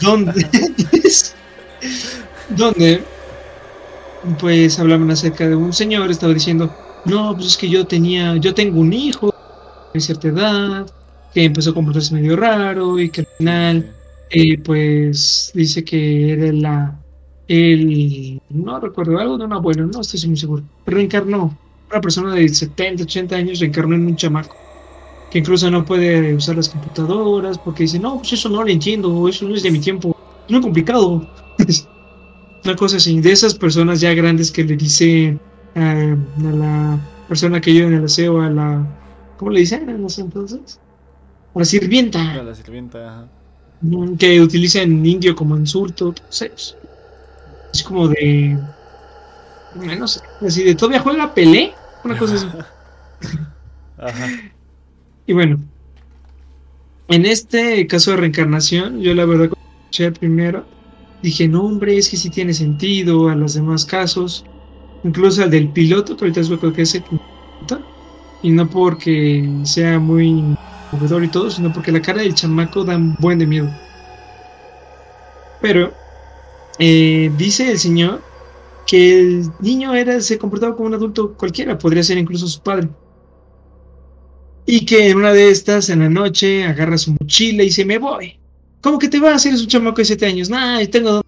donde, 0.00 0.46
donde 2.48 3.02
pues 4.40 4.78
hablaban 4.78 5.10
acerca 5.10 5.48
de 5.48 5.54
un 5.54 5.72
señor, 5.72 6.10
estaba 6.10 6.32
diciendo, 6.34 6.74
no, 7.04 7.34
pues 7.34 7.46
es 7.48 7.56
que 7.56 7.68
yo 7.68 7.86
tenía, 7.86 8.36
yo 8.36 8.54
tengo 8.54 8.80
un 8.80 8.92
hijo 8.92 9.32
de 9.94 10.00
cierta 10.00 10.28
edad, 10.28 10.86
que 11.32 11.44
empezó 11.44 11.70
a 11.70 11.74
comportarse 11.74 12.14
medio 12.14 12.36
raro 12.36 12.98
y 12.98 13.10
que 13.10 13.22
al 13.22 13.28
final, 13.38 13.92
eh, 14.30 14.58
pues 14.58 15.50
dice 15.54 15.84
que 15.84 16.32
era 16.32 16.52
la, 16.52 16.98
el, 17.48 18.40
no 18.50 18.78
recuerdo, 18.80 19.18
algo 19.18 19.38
de 19.38 19.44
un 19.44 19.52
abuelo, 19.52 19.86
no 19.86 20.00
estoy 20.00 20.28
muy 20.28 20.36
seguro, 20.36 20.62
reencarnó, 20.86 21.56
una 21.90 22.00
persona 22.00 22.34
de 22.34 22.48
70, 22.48 23.04
80 23.04 23.36
años 23.36 23.60
reencarnó 23.60 23.94
en 23.94 24.06
un 24.06 24.16
chamaco. 24.16 24.56
Que 25.30 25.40
incluso 25.40 25.70
no 25.70 25.84
puede 25.84 26.34
usar 26.34 26.56
las 26.56 26.70
computadoras 26.70 27.58
porque 27.58 27.82
dice, 27.82 27.98
no, 27.98 28.18
pues 28.18 28.32
eso 28.32 28.48
no 28.48 28.62
lo 28.62 28.70
entiendo, 28.70 29.28
eso 29.28 29.46
no 29.46 29.54
es 29.54 29.62
de 29.62 29.70
mi 29.70 29.78
tiempo, 29.78 30.16
es 30.46 30.52
muy 30.52 30.62
complicado. 30.62 31.28
Una 32.64 32.76
cosa 32.76 32.96
así, 32.96 33.20
de 33.20 33.32
esas 33.32 33.54
personas 33.54 34.00
ya 34.00 34.14
grandes 34.14 34.50
que 34.50 34.64
le 34.64 34.76
dicen 34.76 35.40
eh, 35.74 36.16
a 36.38 36.42
la 36.42 37.00
persona 37.28 37.60
que 37.60 37.70
ayuda 37.70 37.88
en 37.88 37.94
el 37.94 38.04
aseo, 38.04 38.40
a 38.40 38.50
la. 38.50 38.86
¿Cómo 39.36 39.50
le 39.50 39.60
dicen 39.60 39.88
en 39.88 40.04
ese 40.04 40.22
entonces? 40.22 40.80
La 41.54 41.64
sirvienta, 41.64 42.42
la 42.42 42.54
sirvienta, 42.54 43.08
ajá. 43.08 43.28
mm, 43.80 44.16
que 44.16 44.40
utilizan 44.40 45.04
indio 45.04 45.34
como 45.34 45.56
insulto, 45.56 46.14
no 46.16 46.32
sé, 46.32 46.52
es, 46.54 47.82
como 47.82 48.08
de. 48.08 48.58
No 49.74 50.08
sé, 50.08 50.20
así 50.46 50.62
de 50.62 50.74
todavía 50.74 51.00
juega 51.00 51.34
Pelé, 51.34 51.72
una 52.04 52.16
cosa 52.16 52.36
así. 52.36 52.46
Ajá. 53.98 54.28
Y 55.26 55.32
bueno, 55.32 55.58
en 57.08 57.26
este 57.26 57.86
caso 57.86 58.12
de 58.12 58.18
reencarnación, 58.18 59.00
yo 59.00 59.14
la 59.14 59.24
verdad 59.24 59.48
cuando 59.48 59.80
escuché 59.80 60.12
primero, 60.12 60.66
dije, 61.22 61.48
no 61.48 61.64
hombre, 61.64 61.96
es 61.96 62.08
que 62.08 62.16
sí 62.16 62.30
tiene 62.30 62.54
sentido 62.54 63.28
a 63.28 63.34
los 63.34 63.54
demás 63.54 63.84
casos, 63.84 64.44
incluso 65.04 65.42
al 65.42 65.50
del 65.50 65.70
piloto, 65.70 66.16
que 66.16 66.24
ahorita 66.24 66.40
es 66.40 66.50
lo 66.50 66.60
que 66.60 66.82
es 66.82 66.94
el 66.94 67.02
piloto, 67.02 67.84
y 68.42 68.50
no 68.50 68.68
porque 68.68 69.48
sea 69.64 69.98
muy 69.98 70.56
movedor 70.92 71.24
y 71.24 71.28
todo, 71.28 71.50
sino 71.50 71.72
porque 71.72 71.92
la 71.92 72.02
cara 72.02 72.22
del 72.22 72.34
chamaco 72.34 72.84
da 72.84 72.96
un 72.96 73.14
buen 73.18 73.38
de 73.38 73.46
miedo. 73.46 73.70
Pero 75.60 75.92
eh, 76.78 77.30
dice 77.36 77.70
el 77.70 77.78
señor 77.78 78.22
que 78.86 79.20
el 79.20 79.50
niño 79.60 79.94
era, 79.94 80.20
se 80.20 80.38
comportaba 80.38 80.74
como 80.74 80.88
un 80.88 80.94
adulto 80.94 81.34
cualquiera, 81.34 81.78
podría 81.78 82.02
ser 82.02 82.18
incluso 82.18 82.46
su 82.46 82.60
padre. 82.62 82.88
Y 84.64 84.84
que 84.84 85.10
en 85.10 85.16
una 85.16 85.32
de 85.32 85.50
estas, 85.50 85.88
en 85.88 86.00
la 86.00 86.10
noche, 86.10 86.64
agarra 86.64 86.98
su 86.98 87.12
mochila 87.12 87.62
y 87.62 87.70
se 87.70 87.84
me 87.84 87.98
voy. 87.98 88.38
¿Cómo 88.80 88.98
que 88.98 89.08
te 89.08 89.18
vas? 89.18 89.44
Eres 89.46 89.62
un 89.62 89.66
chamaco 89.66 89.96
de 89.96 90.04
7 90.04 90.26
años. 90.26 90.50
Nah, 90.50 90.80
yo 90.80 90.90
tengo. 90.90 91.22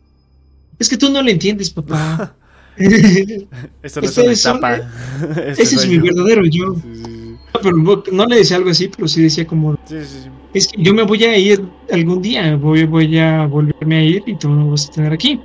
Es 0.79 0.89
que 0.89 0.97
tú 0.97 1.11
no 1.11 1.23
lo 1.23 1.31
entiendes, 1.31 1.71
papá. 1.71 2.35
Esto 3.83 4.01
no 4.01 4.09
es 4.09 4.19
una 4.19 4.33
etapa. 4.33 4.91
Ese 5.59 5.77
es 5.77 5.87
mi 5.87 5.99
verdadero 5.99 6.43
yo. 6.47 6.77
Sí, 6.77 7.03
sí, 7.05 7.20
pero 7.53 7.77
no- 7.77 8.03
no 8.13 8.27
le 8.27 8.37
decía 8.37 8.57
algo 8.57 8.71
así, 8.71 8.89
pero 8.89 9.09
sí 9.09 9.23
decía 9.23 9.47
como, 9.47 9.75
Sí, 9.87 9.97
sí, 10.05 10.21
sí. 10.25 10.29
es 10.55 10.69
que 10.69 10.83
yo 10.83 10.95
me 10.95 11.03
voy 11.03 11.25
a 11.25 11.37
ir 11.37 11.63
algún 11.93 12.23
día, 12.23 12.57
voy, 12.57 12.85
voy 12.85 13.19
a 13.19 13.47
volverme 13.47 13.97
a 13.97 14.03
ir 14.05 14.23
y 14.27 14.35
tú 14.37 14.49
no 14.51 14.71
vas 14.71 14.89
a 14.89 14.93
tener 14.93 15.13
aquí. 15.13 15.41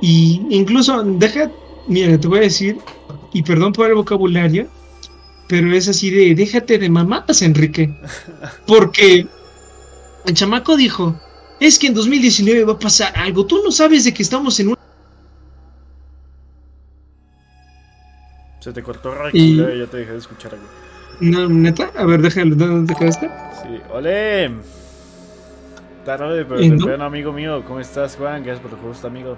Y 0.00 0.40
incluso, 0.50 1.02
deja, 1.02 1.50
mira, 1.88 2.18
te 2.18 2.28
voy 2.28 2.38
a 2.38 2.42
decir, 2.42 2.78
y 3.32 3.42
perdón 3.42 3.72
por 3.72 3.88
el 3.88 3.94
vocabulario, 3.94 4.68
pero 5.48 5.72
es 5.72 5.88
así 5.88 6.10
de, 6.10 6.34
déjate 6.34 6.78
de 6.78 6.88
mamadas, 6.90 7.42
Enrique. 7.42 7.92
Porque 8.66 9.26
el 10.26 10.34
chamaco 10.34 10.76
dijo, 10.76 11.18
es 11.60 11.78
que 11.78 11.88
en 11.88 11.94
2019 11.94 12.64
va 12.64 12.74
a 12.74 12.78
pasar 12.78 13.12
algo, 13.16 13.44
tú 13.46 13.60
no 13.64 13.70
sabes 13.72 14.04
de 14.04 14.12
que 14.14 14.22
estamos 14.22 14.58
en 14.60 14.68
un... 14.68 14.74
Se 18.60 18.72
te 18.72 18.82
cortó 18.82 19.12
Y- 19.32 19.54
y 19.54 19.56
ya 19.56 19.86
te 19.86 19.96
dejé 19.98 20.12
de 20.12 20.18
escuchar 20.18 20.52
algo. 20.54 20.66
No, 21.20 21.48
neta, 21.48 21.90
a 21.96 22.04
ver, 22.04 22.22
déjalo, 22.22 22.54
¿dónde 22.54 22.92
te 22.94 22.98
quedaste? 22.98 23.28
Sí, 23.62 23.80
ole. 23.92 24.50
Tarde, 26.04 26.44
pero 26.44 27.04
amigo 27.04 27.32
mío. 27.32 27.62
¿Cómo 27.66 27.80
estás, 27.80 28.16
Juan? 28.16 28.42
Gracias 28.44 28.60
por 28.66 28.70
tu 28.78 28.86
gusto, 28.86 29.08
amigo. 29.08 29.36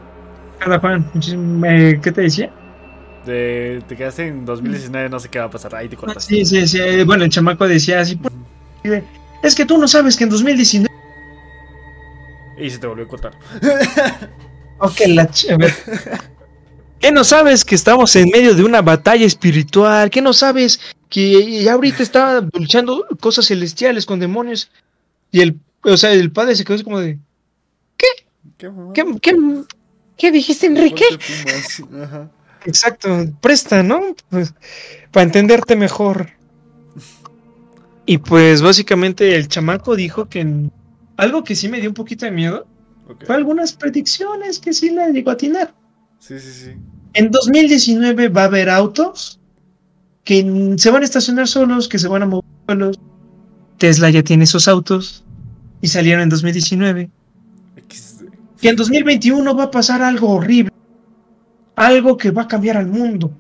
Hola 0.65 0.79
Juan, 0.79 1.11
eh, 1.67 1.99
¿qué 2.03 2.13
te 2.13 2.21
decía? 2.23 2.53
De, 3.25 3.83
te 3.89 3.97
quedaste 3.97 4.27
en 4.29 4.45
2019, 4.45 5.09
no 5.09 5.19
sé 5.19 5.29
qué 5.31 5.39
va 5.39 5.47
a 5.47 5.51
pasar. 5.51 5.75
Ahí 5.75 5.89
te 5.89 5.97
Ah, 5.97 6.01
cortaste. 6.01 6.35
Sí, 6.35 6.45
sí, 6.45 6.67
sí. 6.69 6.79
eh, 6.81 7.05
Bueno, 7.05 7.25
el 7.25 7.31
chamaco 7.31 7.67
decía 7.67 8.01
así. 8.01 8.17
"Pues, 8.17 9.03
Es 9.43 9.55
que 9.55 9.65
tú 9.65 9.79
no 9.79 9.89
sabes 9.89 10.17
que 10.17 10.25
en 10.25 10.31
2019. 10.31 10.89
Y 12.59 12.69
se 12.69 12.79
te 12.79 12.87
volvió 12.87 13.07
a 13.07 13.09
cortar. 13.09 13.33
Ok, 14.79 15.01
la 15.09 15.27
ch- 15.29 15.51
a 15.51 15.57
ver. 15.57 15.73
¿Qué 17.01 17.11
no 17.13 17.25
sabes 17.25 17.65
que 17.65 17.75
estamos 17.75 18.15
en 18.17 18.29
medio 18.31 18.55
de 18.55 18.63
una 18.63 18.83
batalla 18.83 19.25
espiritual? 19.25 20.11
¿Qué 20.11 20.21
no 20.21 20.33
sabes 20.33 20.81
que 21.09 21.63
ya 21.63 21.73
ahorita 21.73 22.03
está 22.03 22.47
luchando 22.53 23.07
cosas 23.21 23.47
celestiales 23.47 24.05
con 24.05 24.21
demonios? 24.21 24.71
Y 25.33 25.41
el, 25.41 25.59
o 25.83 25.97
sea, 25.97 26.13
el 26.13 26.31
padre 26.31 26.55
se 26.57 26.65
quedó 26.65 26.75
así 26.75 26.85
como 26.85 27.01
de. 27.01 27.19
¿Qué? 27.97 28.07
¿Qué, 28.93 29.05
qué, 29.23 29.35
qué 30.19 30.31
dijiste, 30.31 30.67
Enrique? 30.67 31.05
Exacto, 32.67 33.09
presta, 33.41 33.83
¿no? 33.83 34.15
Pues, 34.29 34.53
para 35.11 35.25
entenderte 35.25 35.77
mejor. 35.77 36.29
Y 38.05 38.19
pues 38.19 38.61
básicamente 38.61 39.37
el 39.37 39.49
chamaco 39.49 39.97
dijo 39.97 40.29
que 40.29 40.41
en- 40.41 40.73
algo 41.17 41.45
que 41.45 41.55
sí 41.55 41.69
me 41.69 41.81
dio 41.81 41.89
un 41.89 41.95
poquito 41.95 42.25
de 42.27 42.31
miedo 42.33 42.67
fue 43.27 43.37
algunas 43.37 43.73
predicciones 43.73 44.59
que 44.59 44.73
sí 44.73 44.91
le 44.91 45.13
llegó 45.13 45.31
a 45.31 45.35
atinar. 45.35 45.73
Sí, 46.21 46.39
sí, 46.39 46.53
sí. 46.53 46.71
En 47.15 47.31
2019 47.31 48.29
va 48.29 48.43
a 48.43 48.45
haber 48.45 48.71
autos 48.71 49.41
que 50.23 50.75
se 50.77 50.91
van 50.91 51.03
a 51.03 51.05
estacionar 51.05 51.49
solos, 51.49 51.89
que 51.89 51.99
se 51.99 52.07
van 52.07 52.23
a 52.23 52.27
mover 52.27 52.45
solos. 52.69 53.01
Tesla 53.79 54.11
ya 54.11 54.23
tiene 54.23 54.45
esos 54.45 54.69
autos 54.69 55.25
y 55.81 55.89
salieron 55.89 56.23
en 56.23 56.29
2019. 56.29 57.11
XD. 57.89 58.25
Que 58.61 58.69
en 58.69 58.77
2021 58.77 59.57
va 59.57 59.65
a 59.65 59.71
pasar 59.71 60.03
algo 60.03 60.29
horrible. 60.29 60.71
Algo 61.75 62.17
que 62.17 62.31
va 62.31 62.43
a 62.43 62.49
cambiar 62.49 62.77
al 62.77 62.87
mundo. 62.87 63.33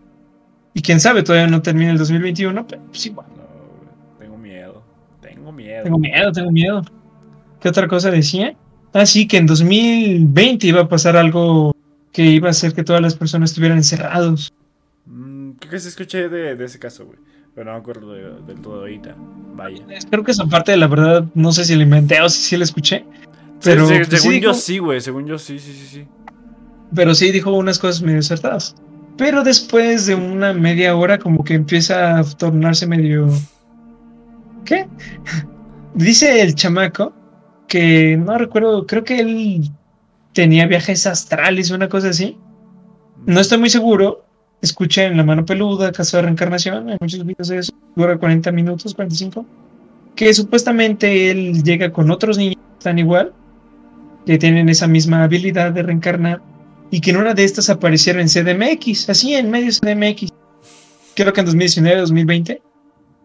Y 0.72 0.80
quién 0.80 0.98
sabe, 0.98 1.22
todavía 1.22 1.48
no 1.48 1.62
termina 1.62 1.92
el 1.92 1.98
2021, 1.98 2.66
pero 2.66 2.82
pues 2.84 3.04
igual. 3.06 3.26
No, 3.36 4.18
tengo 4.18 4.38
miedo. 4.38 4.82
Tengo 5.20 5.52
miedo. 5.52 5.82
Tengo 5.84 5.98
miedo, 5.98 6.32
tengo 6.32 6.50
miedo. 6.50 6.82
¿Qué 7.60 7.68
otra 7.68 7.86
cosa 7.86 8.10
decía? 8.10 8.56
Ah, 8.94 9.04
sí, 9.04 9.28
que 9.28 9.36
en 9.36 9.46
2020 9.46 10.66
iba 10.66 10.80
a 10.80 10.88
pasar 10.88 11.16
algo 11.16 11.76
que 12.12 12.24
iba 12.24 12.48
a 12.48 12.50
hacer 12.50 12.72
que 12.74 12.82
todas 12.84 13.00
las 13.02 13.14
personas 13.14 13.50
estuvieran 13.50 13.78
encerrados. 13.78 14.52
Mm, 15.06 15.52
creo 15.52 15.70
que 15.70 15.78
se 15.80 15.88
escuché 15.88 16.28
de, 16.28 16.54
de 16.56 16.64
ese 16.64 16.78
caso, 16.78 17.06
güey. 17.06 17.18
Pero 17.54 17.66
no 17.66 17.72
me 17.72 17.78
acuerdo 17.80 18.12
de- 18.12 18.42
del 18.46 18.60
todo 18.60 18.80
ahorita. 18.80 19.14
Vaya. 19.54 19.84
Creo 20.10 20.22
que 20.24 20.30
esa 20.32 20.46
parte 20.46 20.70
de 20.72 20.78
la 20.78 20.86
verdad, 20.86 21.24
no 21.34 21.52
sé 21.52 21.64
si 21.64 21.74
la 21.76 21.82
inventé 21.82 22.20
o 22.20 22.28
si 22.28 22.40
sí 22.40 22.56
la 22.56 22.64
escuché. 22.64 23.04
Pero, 23.62 23.86
pues, 23.88 24.06
sí 24.08 24.16
según 24.18 24.34
yo 24.34 24.40
dijo- 24.50 24.54
sí, 24.54 24.78
güey. 24.78 25.00
Según 25.00 25.26
yo 25.26 25.38
sí, 25.38 25.58
sí, 25.58 25.72
sí, 25.72 25.86
sí. 25.86 26.06
pero 26.94 27.14
sí 27.14 27.30
dijo 27.32 27.52
unas 27.52 27.78
cosas 27.78 28.02
medio 28.02 28.20
acertadas. 28.20 28.74
Pero 29.16 29.42
después 29.42 30.06
de 30.06 30.14
una 30.14 30.52
media 30.54 30.96
hora, 30.96 31.18
como 31.18 31.44
que 31.44 31.54
empieza 31.54 32.18
a 32.18 32.24
tornarse 32.24 32.86
medio. 32.86 33.28
¿Qué? 34.64 34.86
Dice 35.94 36.40
el 36.42 36.54
chamaco 36.54 37.12
que 37.66 38.16
no 38.16 38.38
recuerdo, 38.38 38.86
creo 38.86 39.04
que 39.04 39.18
él 39.20 39.70
tenía 40.32 40.66
viajes 40.66 41.06
astrales 41.06 41.70
una 41.70 41.88
cosa 41.88 42.10
así. 42.10 42.38
No 43.26 43.40
estoy 43.40 43.58
muy 43.58 43.70
seguro. 43.70 44.24
Escuchen 44.62 45.16
La 45.16 45.24
Mano 45.24 45.46
Peluda, 45.46 45.90
Caso 45.90 46.18
de 46.18 46.24
Reencarnación, 46.24 46.90
hay 46.90 46.98
muchos 47.00 47.24
videos 47.24 47.48
de 47.48 47.58
eso, 47.58 47.72
dura 47.96 48.18
40 48.18 48.52
minutos, 48.52 48.94
45. 48.94 49.46
Que 50.14 50.34
supuestamente 50.34 51.30
él 51.30 51.62
llega 51.62 51.90
con 51.90 52.10
otros 52.10 52.36
niños 52.36 52.58
están 52.78 52.98
igual, 52.98 53.32
que 54.26 54.36
tienen 54.36 54.68
esa 54.68 54.86
misma 54.86 55.24
habilidad 55.24 55.72
de 55.72 55.82
reencarnar, 55.82 56.42
y 56.90 57.00
que 57.00 57.10
en 57.10 57.16
una 57.16 57.32
de 57.32 57.44
estas 57.44 57.70
aparecieron 57.70 58.20
en 58.20 58.28
CDMX, 58.28 59.08
así 59.08 59.34
en 59.34 59.50
medio 59.50 59.66
de 59.66 59.72
CDMX, 59.72 60.30
creo 61.14 61.32
que 61.32 61.40
en 61.40 61.46
2019, 61.46 62.00
2020, 62.00 62.62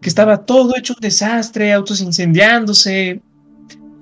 que 0.00 0.08
estaba 0.08 0.38
todo 0.38 0.74
hecho 0.76 0.94
un 0.94 1.00
desastre, 1.00 1.72
autos 1.72 2.00
incendiándose, 2.00 3.20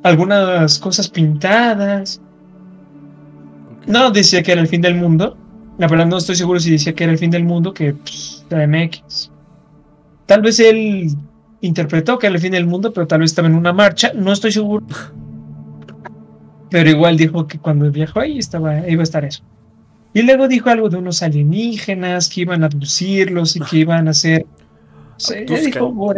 algunas 0.04 0.78
cosas 0.78 1.08
pintadas. 1.08 2.20
No, 3.86 4.10
decía 4.10 4.42
que 4.42 4.52
era 4.52 4.60
el 4.60 4.68
fin 4.68 4.80
del 4.80 4.94
mundo. 4.94 5.36
La 5.78 5.88
verdad 5.88 6.06
no 6.06 6.18
estoy 6.18 6.36
seguro 6.36 6.60
si 6.60 6.70
decía 6.70 6.94
que 6.94 7.04
era 7.04 7.12
el 7.12 7.18
fin 7.18 7.30
del 7.30 7.44
mundo, 7.44 7.74
que 7.74 7.94
pues, 7.94 8.44
la 8.50 8.66
MX. 8.66 9.30
Tal 10.26 10.42
vez 10.42 10.60
él 10.60 11.08
interpretó 11.60 12.18
que 12.18 12.26
era 12.26 12.36
el 12.36 12.40
fin 12.40 12.52
del 12.52 12.66
mundo, 12.66 12.92
pero 12.92 13.06
tal 13.06 13.20
vez 13.20 13.30
estaba 13.30 13.48
en 13.48 13.54
una 13.54 13.72
marcha, 13.72 14.12
no 14.14 14.32
estoy 14.32 14.52
seguro. 14.52 14.86
Pero 16.70 16.90
igual 16.90 17.16
dijo 17.16 17.46
que 17.46 17.58
cuando 17.58 17.90
viajó 17.90 18.20
ahí 18.20 18.38
estaba, 18.38 18.88
iba 18.88 19.02
a 19.02 19.04
estar 19.04 19.24
eso. 19.24 19.42
Y 20.12 20.22
luego 20.22 20.46
dijo 20.46 20.70
algo 20.70 20.88
de 20.88 20.96
unos 20.96 21.22
alienígenas 21.22 22.28
que 22.28 22.42
iban 22.42 22.62
a 22.62 22.66
abducirlos 22.66 23.56
y 23.56 23.60
que 23.60 23.78
iban 23.78 24.06
a 24.06 24.12
hacer. 24.12 24.46
dijo 25.48 26.14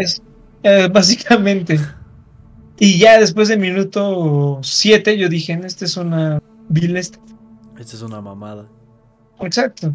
eh, 0.62 0.88
básicamente. 0.92 1.80
Y 2.78 2.98
ya 2.98 3.18
después 3.18 3.48
del 3.48 3.58
minuto 3.58 4.58
7 4.62 5.16
yo 5.16 5.28
dije, 5.28 5.58
esta 5.64 5.86
es 5.86 5.96
una 5.96 6.40
vil 6.68 7.00
Esta 7.78 7.96
es 7.96 8.02
una 8.02 8.20
mamada. 8.20 8.66
Exacto. 9.40 9.94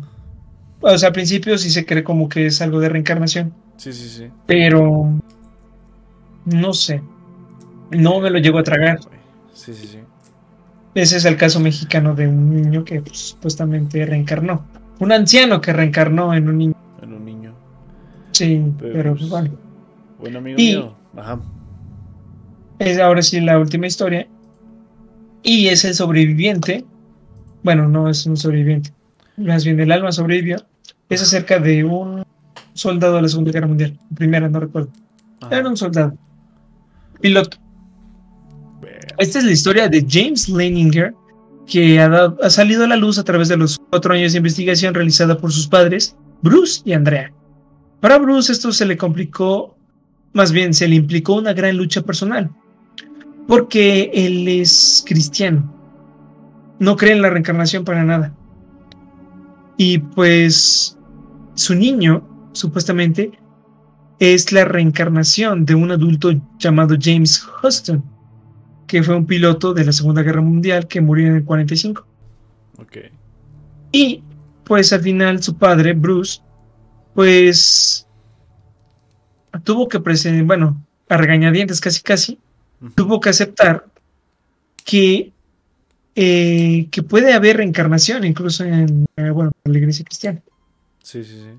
O 0.81 0.97
sea, 0.97 1.07
al 1.07 1.13
principio 1.13 1.57
sí 1.57 1.69
se 1.69 1.85
cree 1.85 2.03
como 2.03 2.27
que 2.27 2.47
es 2.47 2.61
algo 2.61 2.79
de 2.79 2.89
reencarnación. 2.89 3.53
Sí, 3.77 3.93
sí, 3.93 4.07
sí. 4.07 4.27
Pero 4.45 4.81
no 6.45 6.73
sé. 6.73 7.01
No 7.91 8.19
me 8.19 8.29
lo 8.29 8.39
llego 8.39 8.59
a 8.59 8.63
tragar. 8.63 8.99
Sí, 9.53 9.73
sí, 9.73 9.87
sí. 9.87 9.99
Ese 10.93 11.17
es 11.17 11.25
el 11.25 11.37
caso 11.37 11.59
mexicano 11.59 12.13
de 12.13 12.27
un 12.27 12.49
niño 12.49 12.83
que 12.83 13.01
pues, 13.01 13.17
supuestamente 13.17 14.05
reencarnó. 14.05 14.65
Un 14.99 15.11
anciano 15.11 15.61
que 15.61 15.73
reencarnó 15.73 16.33
en 16.33 16.49
un 16.49 16.57
niño. 16.57 16.73
En 17.01 17.13
un 17.13 17.25
niño. 17.25 17.53
Sí, 18.31 18.63
pero, 18.79 19.15
pues, 19.15 19.29
bueno. 19.29 19.51
Bueno, 20.19 20.39
amigo 20.39 20.57
mío. 20.57 20.95
Ajá. 21.15 21.39
Es 22.79 22.99
ahora 22.99 23.21
sí 23.21 23.39
la 23.39 23.59
última 23.59 23.87
historia. 23.87 24.27
Y 25.43 25.67
es 25.67 25.85
el 25.85 25.93
sobreviviente. 25.93 26.85
Bueno, 27.63 27.87
no 27.87 28.09
es 28.09 28.25
un 28.25 28.37
sobreviviente. 28.37 28.91
Más 29.37 29.65
bien 29.65 29.79
el 29.79 29.91
alma 29.91 30.11
sobrevivió. 30.11 30.57
Es 31.09 31.21
acerca 31.21 31.59
de 31.59 31.83
un 31.83 32.23
soldado 32.73 33.15
de 33.15 33.23
la 33.23 33.27
Segunda 33.27 33.51
Guerra 33.51 33.67
Mundial. 33.67 33.97
Primera, 34.15 34.49
no 34.49 34.59
recuerdo. 34.59 34.89
Era 35.49 35.67
un 35.67 35.77
soldado. 35.77 36.13
Piloto. 37.19 37.57
Esta 39.17 39.39
es 39.39 39.45
la 39.45 39.51
historia 39.51 39.89
de 39.89 40.05
James 40.07 40.49
Leninger, 40.49 41.13
que 41.67 41.99
ha, 41.99 42.33
ha, 42.41 42.49
salido 42.49 42.83
a 42.83 42.87
la 42.87 42.95
luz 42.95 43.17
a 43.19 43.23
través 43.23 43.49
de 43.49 43.57
los 43.57 43.77
cuatro 43.89 44.13
años 44.13 44.31
de 44.31 44.39
investigación 44.39 44.93
realizada 44.93 45.37
por 45.37 45.51
sus 45.51 45.67
padres, 45.67 46.15
Bruce 46.41 46.81
y 46.85 46.93
Andrea. 46.93 47.31
Para 47.99 48.17
Bruce 48.17 48.51
esto 48.51 48.71
se 48.71 48.85
le 48.85 48.97
complicó, 48.97 49.77
más 50.33 50.51
bien 50.51 50.73
se 50.73 50.87
le 50.87 50.95
implicó 50.95 51.35
una 51.35 51.53
gran 51.53 51.77
lucha 51.77 52.01
personal, 52.01 52.49
porque 53.47 54.09
él 54.13 54.47
es 54.47 55.03
cristiano, 55.05 55.80
no 56.81 56.95
cree 56.97 57.13
en 57.13 57.21
la 57.21 57.29
reencarnación 57.29 57.85
para 57.85 58.03
nada. 58.03 58.33
Y 59.77 59.99
pues 59.99 60.97
su 61.53 61.75
niño, 61.75 62.27
supuestamente, 62.53 63.31
es 64.17 64.51
la 64.51 64.65
reencarnación 64.65 65.63
de 65.63 65.75
un 65.75 65.91
adulto 65.91 66.31
llamado 66.57 66.95
James 66.99 67.47
Huston, 67.63 68.03
que 68.87 69.03
fue 69.03 69.15
un 69.15 69.27
piloto 69.27 69.75
de 69.75 69.85
la 69.85 69.91
Segunda 69.91 70.23
Guerra 70.23 70.41
Mundial 70.41 70.87
que 70.87 71.01
murió 71.01 71.27
en 71.27 71.35
el 71.35 71.45
45. 71.45 72.03
Ok. 72.79 72.97
Y 73.91 74.23
pues 74.63 74.91
al 74.91 75.01
final 75.01 75.43
su 75.43 75.55
padre, 75.57 75.93
Bruce, 75.93 76.41
pues 77.13 78.07
tuvo 79.63 79.87
que 79.87 79.99
presentar, 79.99 80.45
bueno, 80.45 80.83
a 81.09 81.17
regañadientes 81.17 81.79
casi 81.79 82.01
casi, 82.01 82.39
tuvo 82.95 83.19
que 83.19 83.29
aceptar 83.29 83.85
que, 84.83 85.30
eh, 86.15 86.87
que 86.91 87.03
puede 87.03 87.33
haber 87.33 87.57
reencarnación 87.57 88.23
incluso 88.25 88.63
en, 88.63 89.05
eh, 89.15 89.29
bueno, 89.29 89.51
la 89.63 89.77
iglesia 89.77 90.05
cristiana. 90.05 90.41
Sí, 91.03 91.23
sí, 91.23 91.33
sí. 91.33 91.49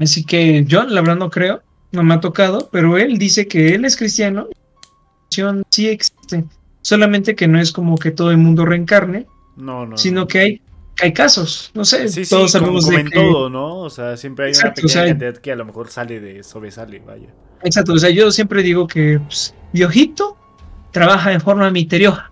Así 0.00 0.24
que 0.24 0.64
yo, 0.64 0.84
la 0.84 1.00
verdad, 1.00 1.16
no 1.16 1.30
creo, 1.30 1.62
no 1.92 2.02
me 2.02 2.14
ha 2.14 2.20
tocado, 2.20 2.68
pero 2.72 2.96
él 2.96 3.18
dice 3.18 3.46
que 3.46 3.74
él 3.74 3.84
es 3.84 3.96
cristiano 3.96 4.48
sí 5.70 5.88
existe, 5.88 6.44
solamente 6.82 7.34
que 7.34 7.48
no 7.48 7.60
es 7.60 7.72
como 7.72 7.96
que 7.96 8.10
todo 8.10 8.30
el 8.30 8.38
mundo 8.38 8.64
reencarne, 8.64 9.26
no, 9.56 9.86
no, 9.86 9.96
sino 9.96 10.26
que 10.26 10.38
hay, 10.38 10.62
hay 11.00 11.12
casos, 11.12 11.70
no 11.74 11.84
sé, 11.84 12.08
sí, 12.08 12.28
todos 12.28 12.52
sabemos 12.52 12.84
como, 12.84 12.98
de 12.98 13.10
todo, 13.10 13.50
¿no? 13.50 13.78
O 13.78 13.90
sea, 13.90 14.16
siempre 14.16 14.46
hay 14.46 14.52
una 14.60 14.74
pequeña 14.74 15.06
cantidad 15.06 15.36
que 15.36 15.52
a 15.52 15.56
lo 15.56 15.64
mejor 15.64 15.88
sale 15.88 16.20
de 16.20 16.42
sobresale, 16.42 17.00
vaya. 17.00 17.28
Exacto, 17.62 17.92
o 17.92 17.98
sea, 17.98 18.10
yo 18.10 18.30
siempre 18.30 18.62
digo 18.62 18.86
que 18.86 19.20
pues, 19.20 19.54
Diojito 19.72 20.36
trabaja 20.90 21.32
en 21.32 21.40
forma 21.40 21.70
misteriosa. 21.70 22.31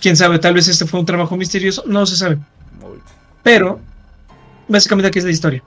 Quién 0.00 0.16
sabe, 0.16 0.38
tal 0.38 0.54
vez 0.54 0.68
este 0.68 0.86
fue 0.86 1.00
un 1.00 1.06
trabajo 1.06 1.36
misterioso, 1.36 1.82
no 1.86 2.06
se 2.06 2.16
sabe. 2.16 2.38
Pero, 3.42 3.80
básicamente 4.68 5.08
aquí 5.08 5.18
es 5.18 5.24
la 5.24 5.30
historia. 5.30 5.62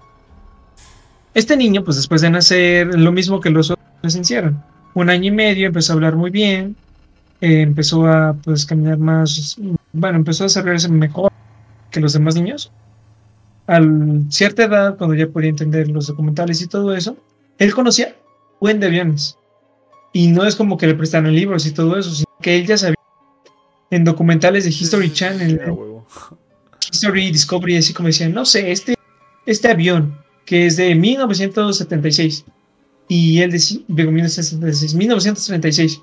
Este 1.34 1.55
niño, 1.55 1.84
pues 1.84 1.97
después 1.97 2.21
de 2.21 2.29
nacer, 2.29 2.88
lo 2.88 3.11
mismo 3.11 3.39
que 3.39 3.49
los 3.49 3.71
otros 3.71 3.88
licenciaron 4.03 4.61
un 4.93 5.09
año 5.09 5.27
y 5.27 5.32
medio 5.32 5.67
empezó 5.67 5.93
a 5.93 5.95
hablar 5.95 6.15
muy 6.15 6.32
bien, 6.32 6.75
eh, 7.39 7.61
empezó 7.61 8.05
a 8.07 8.34
pues 8.34 8.65
caminar 8.65 8.97
más, 8.97 9.57
bueno, 9.93 10.17
empezó 10.17 10.43
a 10.43 10.47
desarrollarse 10.47 10.89
mejor 10.89 11.32
que 11.89 11.99
los 11.99 12.13
demás 12.13 12.36
niños. 12.36 12.71
A 13.67 13.79
cierta 14.29 14.63
edad, 14.63 14.97
cuando 14.97 15.15
ya 15.15 15.27
podía 15.27 15.49
entender 15.49 15.88
los 15.89 16.07
documentales 16.07 16.61
y 16.61 16.67
todo 16.67 16.93
eso, 16.95 17.15
él 17.57 17.73
conocía 17.73 18.15
buen 18.59 18.79
de 18.79 18.88
aviones. 18.88 19.38
Y 20.13 20.27
no 20.27 20.43
es 20.43 20.55
como 20.55 20.77
que 20.77 20.88
le 20.88 20.95
prestaron 20.95 21.34
libros 21.34 21.65
y 21.65 21.71
todo 21.71 21.97
eso, 21.97 22.11
sino 22.11 22.27
que 22.41 22.57
él 22.57 22.67
ya 22.67 22.77
sabía 22.77 22.95
en 23.91 24.03
documentales 24.03 24.63
de 24.63 24.71
History 24.71 25.11
Channel, 25.11 25.61
History 26.91 27.31
Discovery, 27.31 27.77
así 27.77 27.93
como 27.93 28.07
decían, 28.07 28.33
no 28.33 28.45
sé, 28.45 28.71
este, 28.71 28.95
este 29.45 29.69
avión 29.69 30.17
que 30.45 30.65
es 30.65 30.77
de 30.77 30.95
1976 30.95 32.45
y 33.07 33.41
él 33.41 33.51
decía, 33.51 33.81
1936. 33.89 36.01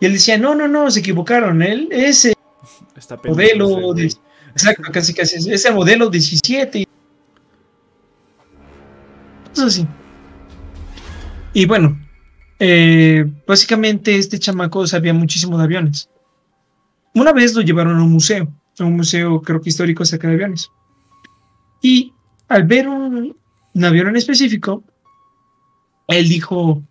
Y 0.00 0.04
él 0.04 0.12
decía, 0.12 0.36
no, 0.36 0.54
no, 0.54 0.68
no, 0.68 0.90
se 0.90 1.00
equivocaron. 1.00 1.62
Él, 1.62 1.88
ese 1.90 2.34
modelo, 3.24 3.94
de, 3.94 4.12
exacto, 4.52 4.82
casi, 4.92 5.14
casi, 5.14 5.50
ese 5.50 5.70
modelo 5.70 6.10
17. 6.10 6.86
Eso 9.54 9.70
sí. 9.70 9.86
Y 11.54 11.64
bueno, 11.64 11.98
eh, 12.58 13.24
básicamente 13.46 14.16
este 14.16 14.38
chamaco 14.38 14.86
sabía 14.86 15.14
muchísimo 15.14 15.56
de 15.56 15.64
aviones. 15.64 16.10
Una 17.14 17.32
vez 17.32 17.54
lo 17.54 17.62
llevaron 17.62 17.98
a 17.98 18.02
un 18.02 18.12
museo, 18.12 18.52
a 18.78 18.84
un 18.84 18.96
museo 18.96 19.40
creo 19.42 19.60
que 19.60 19.70
histórico 19.70 20.02
acerca 20.02 20.28
de 20.28 20.34
aviones. 20.34 20.70
Y 21.80 22.12
al 22.48 22.64
ver 22.64 22.88
un 22.88 23.36
avión 23.82 24.08
en 24.08 24.16
específico, 24.16 24.82
él 26.08 26.28
dijo, 26.28 26.82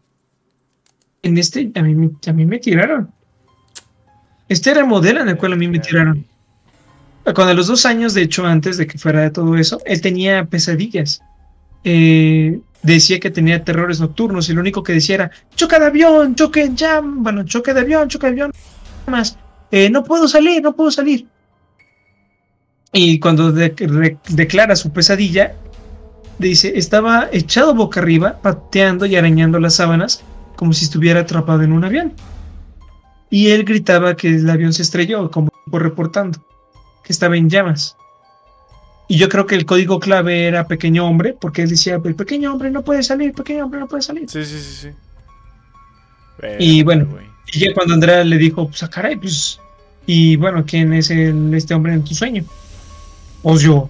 en 1.22 1.38
este, 1.38 1.72
a 1.76 1.82
mí, 1.82 2.12
a 2.28 2.34
mí 2.34 2.46
me 2.46 2.60
tiraron. 2.60 3.12
Este 4.50 4.72
era 4.72 4.82
el 4.82 4.88
modelo 4.88 5.22
en 5.22 5.30
el 5.30 5.38
cual 5.38 5.54
a 5.54 5.56
mí 5.56 5.68
me 5.68 5.80
tiraron. 5.80 6.26
Cuando 7.24 7.52
a 7.52 7.54
los 7.54 7.68
dos 7.68 7.86
años, 7.86 8.14
de 8.14 8.24
hecho, 8.24 8.46
antes 8.46 8.78
de 8.78 8.86
que 8.86 8.98
fuera 8.98 9.22
de 9.22 9.32
todo 9.32 9.56
eso, 9.56 9.80
él 9.86 10.02
tenía 10.02 10.46
pesadillas. 10.46 11.22
Eh, 11.86 12.60
decía 12.82 13.20
que 13.20 13.32
tenía 13.32 13.64
terrores 13.64 14.00
nocturnos 14.02 14.50
y 14.50 14.54
lo 14.54 14.62
único 14.62 14.84
que 14.84 14.94
decía 14.94 15.16
era, 15.16 15.32
choca 15.56 15.80
de 15.80 15.86
avión, 15.86 16.36
choque 16.36 16.72
ya, 16.76 17.02
bueno, 17.02 17.44
choque 17.46 17.74
de 17.74 17.80
avión, 17.80 18.10
choque 18.10 18.28
de 18.28 18.32
avión, 18.34 18.52
más, 19.08 19.38
eh, 19.76 19.90
no 19.90 20.04
puedo 20.04 20.28
salir, 20.28 20.62
no 20.62 20.76
puedo 20.76 20.92
salir. 20.92 21.26
Y 22.92 23.20
cuando 23.20 23.52
declara 23.52 24.76
su 24.76 24.92
pesadilla, 24.92 25.56
dice, 26.38 26.74
estaba 26.76 27.28
echado 27.32 27.74
boca 27.74 28.00
arriba, 28.00 28.40
pateando 28.40 29.08
y 29.08 29.16
arañando 29.16 29.60
las 29.60 29.74
sábanas, 29.74 30.24
como 30.58 30.74
si 30.74 30.86
estuviera 30.86 31.22
atrapado 31.22 31.64
en 31.64 31.72
un 31.72 31.84
avión. 31.84 32.14
Y 33.32 33.50
él 33.50 33.64
gritaba 33.64 34.16
que 34.16 34.28
el 34.28 34.48
avión 34.48 34.74
se 34.74 34.84
estrelló, 34.84 35.32
como 35.32 35.50
reportando, 35.72 36.46
que 37.04 37.12
estaba 37.12 37.36
en 37.36 37.50
llamas. 37.50 37.98
Y 39.08 39.18
yo 39.18 39.28
creo 39.28 39.48
que 39.48 39.56
el 39.56 39.66
código 39.66 40.00
clave 40.00 40.46
era 40.46 40.68
pequeño 40.68 41.08
hombre, 41.08 41.36
porque 41.42 41.64
él 41.64 41.70
decía, 41.70 42.00
el 42.06 42.14
pequeño 42.14 42.54
hombre 42.54 42.70
no 42.70 42.84
puede 42.84 43.02
salir, 43.02 43.34
pequeño 43.34 43.66
hombre 43.66 43.80
no 43.80 43.88
puede 43.88 44.04
salir. 44.04 44.30
Sí, 44.30 44.46
sí, 44.46 44.60
sí, 44.60 44.76
sí. 44.84 46.48
y 46.60 46.84
bueno, 46.84 47.08
y 47.52 47.60
ya 47.60 47.74
cuando 47.74 47.94
Andrea 47.94 48.24
le 48.24 48.38
dijo, 48.38 48.68
pues, 48.68 48.84
ah, 48.84 48.90
caray, 48.90 49.16
pues, 49.16 49.60
y 50.06 50.36
bueno, 50.36 50.64
¿quién 50.66 50.94
es 50.94 51.10
el, 51.10 51.54
este 51.54 51.74
hombre 51.74 51.94
en 51.94 52.04
tu 52.04 52.14
sueño? 52.14 52.44
Pues 53.42 53.62
yo, 53.62 53.90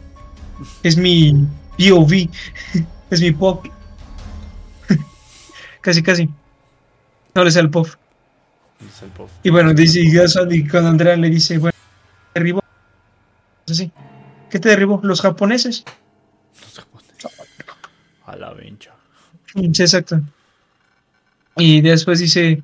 es 0.83 0.97
mi, 0.97 1.47
POV. 1.77 2.29
es 3.09 3.21
mi 3.21 3.31
pop. 3.31 3.65
casi, 5.81 6.03
casi. 6.03 6.29
No 7.33 7.43
le 7.43 7.51
sé 7.51 7.59
el 7.59 7.69
pop. 7.69 7.87
Y 9.43 9.49
bueno, 9.49 9.73
dice, 9.73 10.01
y 10.01 10.67
cuando 10.67 10.89
Andrea 10.89 11.15
le 11.15 11.29
dice, 11.29 11.57
bueno, 11.57 11.75
derribó. 12.33 12.61
Así. 13.67 13.91
¿Qué 14.49 14.59
te 14.59 14.69
derribó? 14.69 14.99
Los 15.03 15.21
japoneses. 15.21 15.83
Los 16.61 16.75
japoneses. 16.75 17.27
A 18.25 18.35
la 18.35 18.53
vencha. 18.53 18.93
Sí, 19.53 19.83
exacto. 19.83 20.21
Y 21.55 21.81
después 21.81 22.19
dice, 22.19 22.61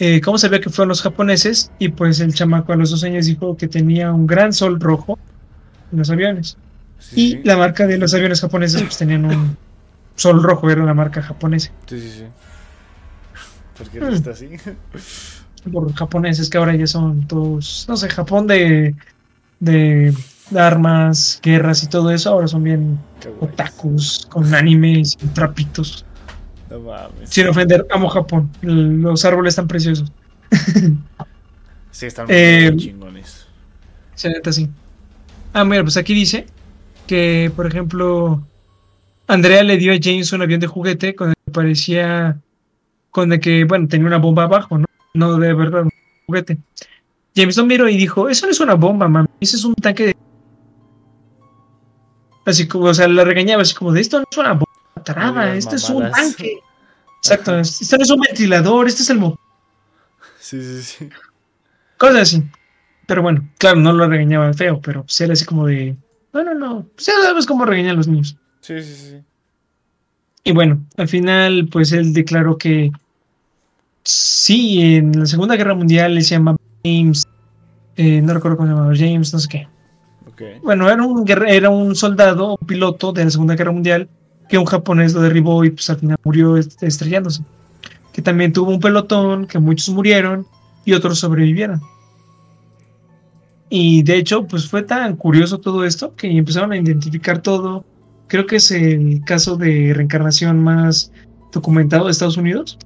eh, 0.00 0.20
cómo 0.22 0.38
sabía 0.38 0.60
que 0.60 0.70
fueron 0.70 0.88
los 0.90 1.02
japoneses 1.02 1.72
y 1.78 1.90
pues 1.90 2.20
el 2.20 2.34
chamaco 2.34 2.72
a 2.72 2.76
los 2.76 2.90
dos 2.90 3.04
años 3.04 3.26
dijo 3.26 3.56
que 3.56 3.68
tenía 3.68 4.12
un 4.12 4.26
gran 4.26 4.52
sol 4.52 4.80
rojo 4.80 5.18
en 5.92 5.98
los 5.98 6.10
aviones. 6.10 6.56
Sí, 6.98 7.40
Y 7.40 7.44
la 7.46 7.56
marca 7.56 7.86
de 7.86 7.98
los 7.98 8.12
aviones 8.14 8.40
japoneses 8.40 8.82
pues 8.82 8.98
tenían 8.98 9.24
un 9.26 9.56
sol 10.16 10.42
rojo, 10.42 10.70
era 10.70 10.84
la 10.84 10.94
marca 10.94 11.22
japonesa. 11.22 11.72
sí, 11.86 12.00
sí, 12.00 12.10
sí. 12.10 12.24
¿Por 13.78 13.88
qué 13.90 14.00
Mm. 14.00 14.12
está 14.14 14.30
así? 14.32 14.48
Por 15.72 15.84
los 15.84 15.94
japoneses 15.94 16.50
que 16.50 16.58
ahora 16.58 16.74
ya 16.74 16.86
son 16.86 17.26
todos, 17.26 17.86
no 17.88 17.96
sé, 17.96 18.08
Japón 18.08 18.46
de, 18.46 18.94
de 19.60 20.14
armas, 20.58 21.38
guerras 21.42 21.82
y 21.84 21.88
todo 21.88 22.10
eso, 22.10 22.30
ahora 22.30 22.48
son 22.48 22.62
bien 22.64 22.98
otakus, 23.40 24.26
con 24.30 24.54
animes 24.54 25.16
y 25.22 25.26
trapitos. 25.28 26.04
No 26.70 26.80
mames. 26.80 27.28
Sin 27.30 27.48
ofender, 27.48 27.86
amo 27.90 28.08
Japón, 28.08 28.50
los 28.62 29.24
árboles 29.24 29.52
están 29.52 29.68
preciosos. 29.68 30.10
Sí, 31.92 32.06
están 32.06 32.26
Eh, 32.28 32.70
muy 32.72 32.80
chingones. 32.80 33.46
Se 34.14 34.28
neta 34.30 34.52
sí. 34.52 34.68
Ah, 35.52 35.64
mira, 35.64 35.82
pues 35.82 35.96
aquí 35.96 36.14
dice 36.14 36.46
que, 37.08 37.50
por 37.56 37.66
ejemplo, 37.66 38.40
Andrea 39.26 39.64
le 39.64 39.76
dio 39.76 39.92
a 39.92 39.96
James 40.00 40.32
un 40.32 40.40
avión 40.40 40.60
de 40.60 40.68
juguete 40.68 41.16
con 41.16 41.30
el 41.30 41.34
que 41.44 41.50
parecía, 41.50 42.38
con 43.10 43.32
el 43.32 43.40
que, 43.40 43.64
bueno, 43.64 43.88
tenía 43.88 44.06
una 44.06 44.18
bomba 44.18 44.44
abajo, 44.44 44.78
¿no? 44.78 44.86
No 45.14 45.36
de 45.38 45.52
verdad, 45.52 45.82
un 45.82 45.90
juguete. 46.26 46.58
James 47.34 47.56
lo 47.56 47.66
miró 47.66 47.88
y 47.88 47.96
dijo, 47.96 48.28
eso 48.28 48.46
no 48.46 48.52
es 48.52 48.60
una 48.60 48.74
bomba, 48.74 49.08
mami, 49.08 49.26
ese 49.40 49.56
es 49.56 49.64
un 49.64 49.74
tanque 49.74 50.06
de... 50.06 50.16
Así 52.46 52.68
como, 52.68 52.84
o 52.86 52.94
sea, 52.94 53.08
la 53.08 53.24
regañaba 53.24 53.62
así 53.62 53.74
como 53.74 53.92
de, 53.92 54.00
esto 54.00 54.18
no 54.20 54.24
es 54.30 54.38
una 54.38 54.52
bomba, 54.52 54.64
digas 55.04 55.56
esto 55.56 55.76
es 55.76 55.88
un 55.90 56.02
mamadas". 56.02 56.16
tanque. 56.36 56.58
Exacto, 57.22 57.58
esto 57.58 57.96
no 57.96 58.02
es 58.02 58.10
un 58.10 58.20
ventilador, 58.20 58.88
este 58.88 59.02
es 59.02 59.10
el 59.10 59.18
motor. 59.18 59.38
Sí, 60.38 60.62
sí, 60.62 60.82
sí. 60.82 61.08
Cosas 61.98 62.16
así. 62.22 62.42
Pero 63.06 63.22
bueno, 63.22 63.46
claro, 63.58 63.76
no 63.80 63.92
lo 63.92 64.08
regañaba 64.08 64.52
feo, 64.54 64.80
pero 64.80 65.02
pues 65.02 65.20
era 65.20 65.32
así 65.34 65.44
como 65.44 65.66
de. 65.66 65.96
No, 66.32 66.44
no, 66.44 66.54
no. 66.54 66.86
Pues 66.94 67.06
ya 67.06 67.12
sabes 67.22 67.44
cómo 67.46 67.64
regañan 67.64 67.92
a 67.92 67.96
los 67.96 68.08
niños. 68.08 68.36
Sí, 68.60 68.80
sí, 68.82 68.94
sí. 68.94 69.16
Y 70.44 70.52
bueno, 70.52 70.80
al 70.96 71.08
final, 71.08 71.68
pues 71.70 71.92
él 71.92 72.12
declaró 72.12 72.56
que 72.56 72.90
sí, 74.04 74.96
en 74.96 75.18
la 75.18 75.26
Segunda 75.26 75.56
Guerra 75.56 75.74
Mundial 75.74 76.16
él 76.16 76.24
se 76.24 76.36
llamaba 76.36 76.58
James. 76.84 77.26
eh, 77.96 78.22
no 78.22 78.32
recuerdo 78.32 78.56
cómo 78.56 78.68
se 78.68 78.74
llamaba, 78.74 78.94
James, 78.96 79.32
no 79.32 79.38
sé 79.38 79.48
qué. 79.48 79.68
Bueno, 80.62 80.88
era 80.88 81.02
un, 81.02 81.28
era 81.28 81.68
un 81.68 81.94
soldado, 81.94 82.56
un 82.58 82.66
piloto 82.66 83.12
de 83.12 83.24
la 83.24 83.30
Segunda 83.30 83.56
Guerra 83.56 83.72
Mundial, 83.72 84.08
que 84.50 84.58
un 84.58 84.66
japonés 84.66 85.14
lo 85.14 85.22
derribó 85.22 85.64
y 85.64 85.70
pues 85.70 85.88
al 85.90 85.98
final 85.98 86.16
murió 86.24 86.56
est- 86.56 86.82
estrellándose. 86.82 87.42
Que 88.12 88.20
también 88.20 88.52
tuvo 88.52 88.70
un 88.72 88.80
pelotón, 88.80 89.46
que 89.46 89.58
muchos 89.60 89.94
murieron 89.94 90.46
y 90.84 90.92
otros 90.92 91.20
sobrevivieron. 91.20 91.80
Y 93.68 94.02
de 94.02 94.16
hecho, 94.16 94.46
pues 94.48 94.68
fue 94.68 94.82
tan 94.82 95.14
curioso 95.16 95.58
todo 95.58 95.84
esto 95.84 96.14
que 96.16 96.26
empezaron 96.36 96.72
a 96.72 96.76
identificar 96.76 97.40
todo. 97.40 97.84
Creo 98.26 98.46
que 98.46 98.56
es 98.56 98.70
el 98.72 99.22
caso 99.24 99.56
de 99.56 99.92
reencarnación 99.94 100.60
más 100.62 101.12
documentado 101.52 102.06
de 102.06 102.10
Estados 102.10 102.36
Unidos. 102.36 102.76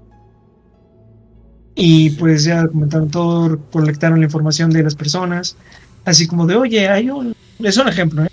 Y 1.75 2.11
pues 2.11 2.45
ya 2.45 2.63
documentaron 2.63 3.11
todo, 3.11 3.59
colectaron 3.73 4.21
la 4.21 4.27
información 4.27 4.71
de 4.71 4.83
las 4.83 4.95
personas. 4.95 5.57
Así 6.05 6.27
como 6.27 6.47
de, 6.47 6.57
oye, 6.57 6.89
hay 6.89 7.09
un. 7.11 7.35
Es 7.61 7.79
un 7.79 7.89
ejemplo, 7.89 8.25
¿eh? 8.25 8.29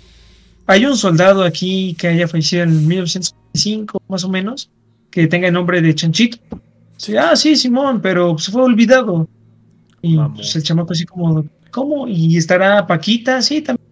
Hay 0.72 0.86
un 0.86 0.96
soldado 0.96 1.44
aquí 1.44 1.94
que 1.98 2.08
haya 2.08 2.26
fallecido 2.26 2.62
en 2.62 2.88
1945, 2.88 4.00
más 4.08 4.24
o 4.24 4.30
menos, 4.30 4.70
que 5.10 5.26
tenga 5.26 5.48
el 5.48 5.52
nombre 5.52 5.82
de 5.82 5.94
Chanchito. 5.94 6.38
Sí, 6.96 7.14
ah, 7.14 7.36
sí, 7.36 7.56
Simón, 7.56 8.00
pero 8.00 8.38
se 8.38 8.50
fue 8.50 8.62
olvidado. 8.62 9.28
Y 10.00 10.16
pues, 10.16 10.56
el 10.56 10.62
chamaco 10.62 10.94
así 10.94 11.04
como, 11.04 11.44
¿cómo? 11.70 12.08
Y 12.08 12.38
estará 12.38 12.86
Paquita, 12.86 13.42
sí, 13.42 13.60
también. 13.60 13.86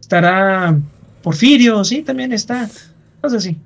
Estará 0.00 0.76
Porfirio, 1.22 1.84
sí, 1.84 2.02
también 2.02 2.32
está. 2.32 2.68
Cosas 3.20 3.38
así. 3.38 3.56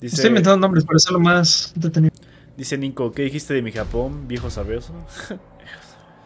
Dice, 0.00 0.14
Estoy 0.14 0.28
inventando 0.28 0.58
nombres 0.58 0.84
para 0.84 0.98
hacerlo 0.98 1.18
más 1.18 1.72
entretenido. 1.74 2.14
dice 2.56 2.78
Nico, 2.78 3.10
¿qué 3.10 3.22
dijiste 3.22 3.52
de 3.52 3.62
mi 3.62 3.72
Japón, 3.72 4.28
viejo 4.28 4.48
sabioso? 4.48 4.92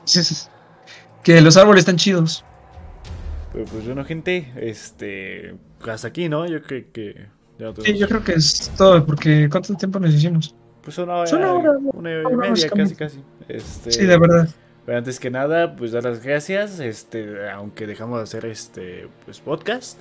Que 1.25 1.41
los 1.41 1.57
árboles 1.57 1.81
están 1.81 1.97
chidos. 1.97 2.45
Pues, 3.59 3.71
pues 3.71 3.87
bueno, 3.87 4.05
gente, 4.05 4.53
este. 4.55 5.57
Hasta 5.85 6.07
aquí, 6.07 6.29
¿no? 6.29 6.47
Yo 6.47 6.63
creo 6.63 6.85
que. 6.93 7.27
Ya 7.59 7.75
Sí, 7.83 7.99
yo 7.99 8.07
creo 8.07 8.23
que 8.23 8.35
es 8.35 8.71
todo, 8.77 9.05
porque 9.05 9.49
¿cuánto 9.51 9.75
tiempo 9.75 9.99
nos 9.99 10.15
hicimos? 10.15 10.55
Pues 10.81 10.97
una 10.99 11.17
hora, 11.17 11.37
una 11.37 11.53
hora, 11.55 11.73
¿no? 11.73 11.91
una 11.91 12.11
hora 12.11 12.31
y 12.31 12.37
media, 12.37 12.71
casi, 12.71 12.95
casi. 12.95 13.21
Este, 13.49 13.91
Sí, 13.91 14.07
de 14.07 14.17
verdad. 14.17 14.49
Pero 14.87 14.99
antes 14.99 15.19
que 15.19 15.29
nada, 15.29 15.75
pues 15.75 15.91
dar 15.91 16.05
las 16.05 16.23
gracias, 16.23 16.79
este, 16.79 17.51
aunque 17.51 17.89
dejamos 17.89 18.19
de 18.19 18.23
hacer 18.23 18.47
este 18.47 19.09
pues 19.25 19.41
podcast. 19.41 19.99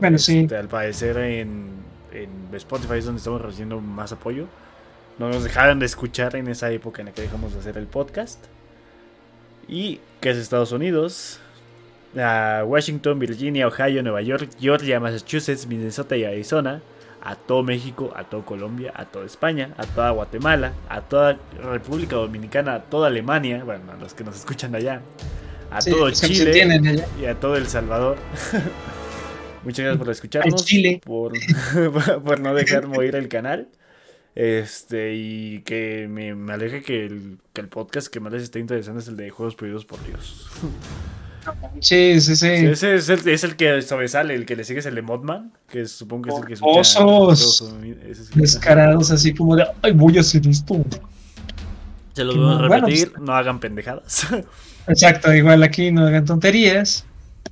Bueno, 0.00 0.16
sí. 0.16 0.40
Este, 0.40 0.56
Al 0.56 0.68
parecer 0.68 1.18
en, 1.18 1.68
en 2.12 2.30
Spotify 2.54 2.94
es 2.94 3.04
donde 3.04 3.18
estamos 3.18 3.42
recibiendo 3.42 3.78
más 3.82 4.12
apoyo. 4.12 4.46
No 5.18 5.28
nos 5.28 5.44
dejaron 5.44 5.80
de 5.80 5.86
escuchar 5.86 6.34
en 6.34 6.48
esa 6.48 6.70
época 6.70 7.02
en 7.02 7.06
la 7.08 7.12
que 7.12 7.20
dejamos 7.20 7.52
de 7.52 7.58
hacer 7.58 7.76
el 7.76 7.88
podcast. 7.88 8.42
Y 9.68 10.00
que 10.22 10.30
es 10.30 10.38
Estados 10.38 10.72
Unidos, 10.72 11.40
a 12.16 12.64
Washington, 12.64 13.18
Virginia, 13.18 13.66
Ohio, 13.66 14.02
Nueva 14.02 14.22
York, 14.22 14.50
Georgia, 14.60 15.00
Massachusetts, 15.00 15.66
Minnesota 15.66 16.16
y 16.16 16.24
Arizona, 16.24 16.80
a 17.22 17.36
todo 17.36 17.62
México, 17.62 18.12
a 18.14 18.24
todo 18.24 18.44
Colombia, 18.44 18.92
a 18.94 19.06
toda 19.06 19.24
España, 19.24 19.74
a 19.78 19.86
toda 19.86 20.10
Guatemala, 20.10 20.74
a 20.88 21.00
toda 21.00 21.38
República 21.62 22.16
Dominicana, 22.16 22.74
a 22.74 22.82
toda 22.82 23.08
Alemania, 23.08 23.64
bueno, 23.64 23.92
a 23.92 23.96
los 23.96 24.14
que 24.14 24.24
nos 24.24 24.36
escuchan 24.36 24.74
allá, 24.74 25.00
a 25.70 25.80
Sí, 25.80 25.90
todo 25.90 26.10
Chile 26.10 27.02
y 27.20 27.24
a 27.24 27.34
todo 27.40 27.56
El 27.56 27.66
Salvador. 27.66 28.18
Muchas 29.64 29.84
gracias 29.84 29.98
por 29.98 30.10
escucharnos, 30.10 30.64
Chile. 30.66 31.00
por, 31.02 31.32
por 32.24 32.40
no 32.40 32.54
dejar 32.54 32.86
morir 32.86 33.16
el 33.16 33.28
canal. 33.28 33.68
Este, 34.34 35.14
y 35.14 35.60
que 35.60 36.08
me, 36.10 36.34
me 36.34 36.52
alegra 36.52 36.80
que 36.80 37.06
el, 37.06 37.38
que 37.52 37.60
el 37.60 37.68
podcast 37.68 38.08
que 38.08 38.18
más 38.20 38.32
les 38.32 38.42
está 38.42 38.58
interesando 38.58 39.00
es 39.00 39.08
el 39.08 39.16
de 39.16 39.30
Juegos 39.30 39.54
Prohibidos 39.54 39.84
por 39.84 40.04
Dios. 40.04 40.50
Sí, 41.80 42.20
sí, 42.20 42.32
ese 42.32 42.94
es 42.94 43.08
el, 43.08 43.28
es 43.28 43.44
el 43.44 43.56
que 43.56 43.82
sobresale, 43.82 44.34
el 44.34 44.46
que 44.46 44.56
le 44.56 44.64
sigue 44.64 44.80
es 44.80 44.86
el 44.86 44.94
de 44.94 45.02
Modman, 45.02 45.52
que 45.68 45.86
supongo 45.86 46.22
que 46.22 46.30
es 46.30 46.36
el 46.38 46.46
que 46.46 46.56
Osos. 46.60 47.74
Descarados, 48.34 49.10
así 49.10 49.34
como 49.34 49.56
de, 49.56 49.66
ay, 49.82 49.92
voy 49.92 50.16
a 50.16 50.20
hacer 50.20 50.46
esto. 50.46 50.84
Se 52.14 52.24
los 52.24 52.34
Que 52.34 52.40
voy 52.40 52.54
a 52.54 52.68
bueno, 52.68 52.86
repetir, 52.86 53.12
no 53.20 53.34
hagan 53.34 53.60
pendejadas. 53.60 54.26
Exacto, 54.86 55.32
igual 55.34 55.62
aquí 55.62 55.90
no 55.90 56.06
hagan 56.06 56.24
tonterías. 56.24 57.04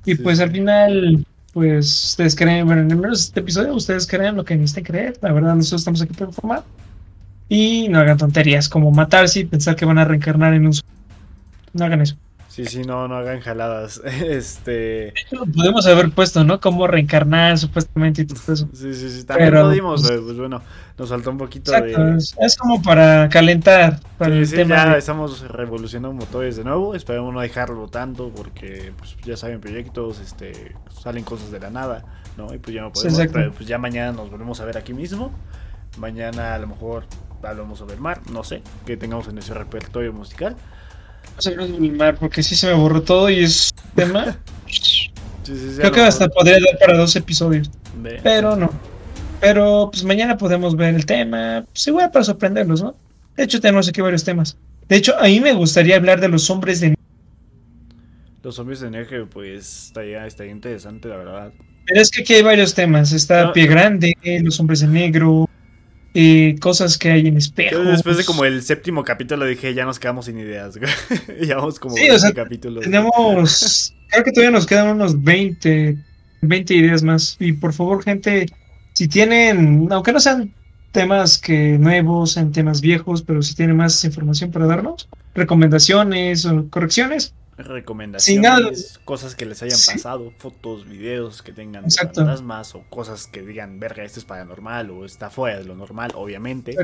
Y 0.05 0.15
Sí, 0.15 0.21
pues 0.21 0.39
al 0.39 0.51
final, 0.51 1.25
pues 1.53 2.05
ustedes 2.05 2.35
creen, 2.35 2.65
bueno, 2.65 2.81
en 2.81 2.91
el 2.91 2.97
menos 2.97 3.21
este 3.21 3.39
episodio, 3.41 3.73
ustedes 3.73 4.07
crean 4.07 4.35
lo 4.35 4.43
que 4.43 4.55
necesiten 4.55 4.83
creer. 4.85 5.17
La 5.21 5.31
verdad, 5.31 5.55
nosotros 5.55 5.81
estamos 5.81 6.01
aquí 6.01 6.13
para 6.13 6.29
informar. 6.29 6.63
Y 7.49 7.87
no 7.89 7.99
hagan 7.99 8.17
tonterías 8.17 8.67
como 8.67 8.89
matarse 8.91 9.41
y 9.41 9.45
pensar 9.45 9.75
que 9.75 9.85
van 9.85 9.97
a 9.97 10.05
reencarnar 10.05 10.53
en 10.53 10.67
un. 10.67 10.73
No 11.73 11.85
hagan 11.85 12.01
eso. 12.01 12.15
Sí, 12.53 12.65
sí, 12.67 12.83
no, 12.83 13.07
no 13.07 13.15
hagan 13.15 13.39
jaladas. 13.39 13.99
Este. 14.23 15.11
Podemos 15.55 15.87
haber 15.87 16.11
puesto, 16.11 16.43
¿no? 16.43 16.59
Cómo 16.59 16.85
reencarnar 16.85 17.57
supuestamente 17.57 18.21
y 18.21 18.25
todo 18.25 18.53
eso. 18.53 18.69
Sí, 18.73 18.93
sí, 18.93 19.09
sí. 19.09 19.23
También 19.23 19.49
Pero, 19.49 19.63
lo 19.63 19.69
dimos, 19.71 20.01
pues- 20.01 20.11
pero, 20.11 20.23
pues 20.23 20.37
bueno, 20.37 20.61
nos 20.95 21.09
faltó 21.09 21.31
un 21.31 21.39
poquito 21.39 21.73
Exacto, 21.73 22.03
de. 22.05 22.17
es, 22.17 22.35
es 22.39 22.55
como 22.57 22.79
para 22.83 23.27
calentar 23.29 23.99
para 24.19 24.33
Sí, 24.33 24.37
el 24.37 24.47
sí, 24.47 24.55
tema. 24.57 24.75
ya 24.75 24.89
de- 24.91 24.99
estamos 24.99 25.41
revolucionando 25.49 26.13
motores 26.13 26.55
de 26.55 26.63
nuevo. 26.63 26.93
Esperemos 26.93 27.33
no 27.33 27.41
dejarlo 27.41 27.87
tanto 27.87 28.29
porque, 28.29 28.93
pues, 28.99 29.17
ya 29.25 29.35
saben, 29.35 29.59
proyectos, 29.59 30.19
este, 30.19 30.75
salen 31.01 31.23
cosas 31.23 31.49
de 31.49 31.59
la 31.59 31.71
nada, 31.71 32.05
¿no? 32.37 32.53
Y 32.53 32.59
pues 32.59 32.75
ya 32.75 32.81
no 32.83 32.91
Sí, 32.93 33.07
podemos. 33.07 33.33
pero 33.33 33.51
pues 33.51 33.67
ya 33.67 33.79
mañana 33.79 34.11
nos 34.11 34.29
volvemos 34.29 34.59
a 34.61 34.65
ver 34.65 34.77
aquí 34.77 34.93
mismo. 34.93 35.31
Mañana 35.97 36.53
a 36.53 36.59
lo 36.59 36.67
mejor 36.67 37.05
hablamos 37.41 37.79
sobre 37.79 37.95
el 37.95 37.99
mar, 37.99 38.21
no 38.31 38.43
sé, 38.43 38.61
que 38.85 38.95
tengamos 38.95 39.27
en 39.27 39.39
ese 39.39 39.55
repertorio 39.55 40.13
musical. 40.13 40.55
Hablar 41.45 41.67
del 41.67 41.91
mar, 41.93 42.17
porque 42.19 42.43
sí 42.43 42.55
se 42.55 42.67
me 42.67 42.73
borró 42.73 43.01
todo 43.01 43.29
y 43.29 43.43
es 43.43 43.71
tema. 43.95 44.37
Sí, 45.45 45.57
sí, 45.57 45.75
Creo 45.75 45.89
lo 45.89 45.91
que 45.91 45.99
hasta 45.99 46.29
podría 46.29 46.53
dar 46.53 46.79
para 46.79 46.97
dos 46.97 47.17
episodios. 47.17 47.69
Pero 48.23 48.55
no. 48.55 48.71
Pero 49.41 49.89
pues 49.91 50.05
mañana 50.05 50.37
podemos 50.37 50.75
ver 50.77 50.95
el 50.95 51.05
tema. 51.05 51.65
Pues 51.69 51.85
igual 51.85 52.11
para 52.11 52.23
sorprenderlos, 52.23 52.81
¿no? 52.81 52.95
De 53.35 53.43
hecho, 53.43 53.59
tenemos 53.59 53.89
aquí 53.89 53.99
varios 53.99 54.23
temas. 54.23 54.57
De 54.87 54.95
hecho, 54.95 55.17
a 55.19 55.23
mí 55.23 55.41
me 55.41 55.53
gustaría 55.53 55.97
hablar 55.97 56.21
de 56.21 56.29
los 56.29 56.49
hombres 56.49 56.79
de. 56.79 56.95
Los 58.41 58.55
zombies 58.55 58.79
de 58.79 58.89
Nerge, 58.89 59.25
pues, 59.25 59.87
estaría, 59.87 60.25
estaría 60.25 60.51
interesante, 60.51 61.09
la 61.09 61.17
verdad. 61.17 61.53
Pero 61.85 62.01
es 62.01 62.09
que 62.09 62.21
aquí 62.21 62.35
hay 62.35 62.43
varios 62.43 62.73
temas. 62.73 63.11
Está 63.11 63.45
No. 63.45 63.53
Pie 63.53 63.67
Grande, 63.67 64.15
los 64.41 64.59
hombres 64.59 64.79
de 64.79 64.87
negro, 64.87 65.49
eh, 66.13 66.55
cosas 66.59 66.97
que 66.97 67.11
hay 67.11 67.27
en 67.27 67.33
Yo 67.33 67.39
espejos. 67.39 67.85
después 67.87 68.17
de 68.17 68.25
como 68.25 68.45
el 68.45 68.61
séptimo 68.61 69.03
capítulo 69.03 69.45
dije, 69.45 69.73
ya 69.73 69.85
nos 69.85 69.99
quedamos 69.99 70.25
sin 70.25 70.37
ideas. 70.39 70.79
Llevamos 71.41 71.79
como 71.79 71.95
Sí, 71.95 72.09
o 72.09 72.19
sea, 72.19 72.29
20 72.29 72.41
capítulos. 72.41 72.83
Tenemos. 72.83 73.93
creo 74.09 74.23
que 74.23 74.31
todavía 74.31 74.51
nos 74.51 74.65
quedan 74.65 74.89
unos 74.89 75.23
20, 75.23 75.97
20 76.41 76.73
ideas 76.73 77.03
más. 77.03 77.35
Y 77.39 77.53
por 77.53 77.73
favor, 77.73 78.03
gente, 78.03 78.45
si 78.93 79.07
tienen, 79.07 79.87
aunque 79.91 80.11
no 80.13 80.19
sean 80.19 80.53
temas 80.91 81.39
que 81.39 81.77
nuevos, 81.79 82.37
en 82.37 82.51
temas 82.51 82.79
viejos, 82.79 83.23
pero 83.23 83.41
si 83.41 83.55
tiene 83.55 83.73
más 83.73 84.03
información 84.05 84.51
para 84.51 84.67
darnos, 84.67 85.09
recomendaciones 85.33 86.45
o 86.45 86.69
correcciones. 86.69 87.33
Recomendaciones, 87.57 88.99
cosas 89.05 89.35
que 89.35 89.45
les 89.45 89.61
hayan 89.61 89.77
pasado, 89.85 90.33
fotos, 90.37 90.87
videos 90.87 91.43
que 91.43 91.51
tengan 91.51 91.89
fantasmas 91.89 92.73
o 92.73 92.83
cosas 92.89 93.27
que 93.27 93.43
digan, 93.43 93.79
verga, 93.79 94.03
esto 94.03 94.19
es 94.19 94.25
paranormal 94.25 94.89
o 94.89 95.05
está 95.05 95.29
fuera 95.29 95.59
de 95.59 95.65
lo 95.65 95.75
normal, 95.75 96.11
obviamente. 96.15 96.75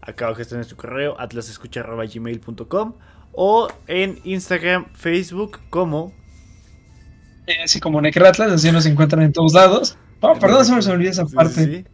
Acá 0.00 0.26
abajo 0.26 0.40
está 0.40 0.56
en 0.56 0.64
su 0.64 0.76
correo, 0.76 1.20
atlasescucha.gmail.com 1.20 2.94
o 3.32 3.68
en 3.86 4.18
Instagram, 4.24 4.86
Facebook 4.94 5.60
como... 5.68 6.14
así 7.62 7.78
como 7.80 8.00
Necratlas, 8.00 8.52
así 8.52 8.72
nos 8.72 8.86
encuentran 8.86 9.22
en 9.22 9.32
todos 9.32 9.52
lados. 9.52 9.98
Oh, 10.20 10.34
perdón, 10.38 10.64
se 10.64 10.72
me 10.72 10.94
olvidó 10.94 11.10
esa 11.10 11.26
parte. 11.26 11.84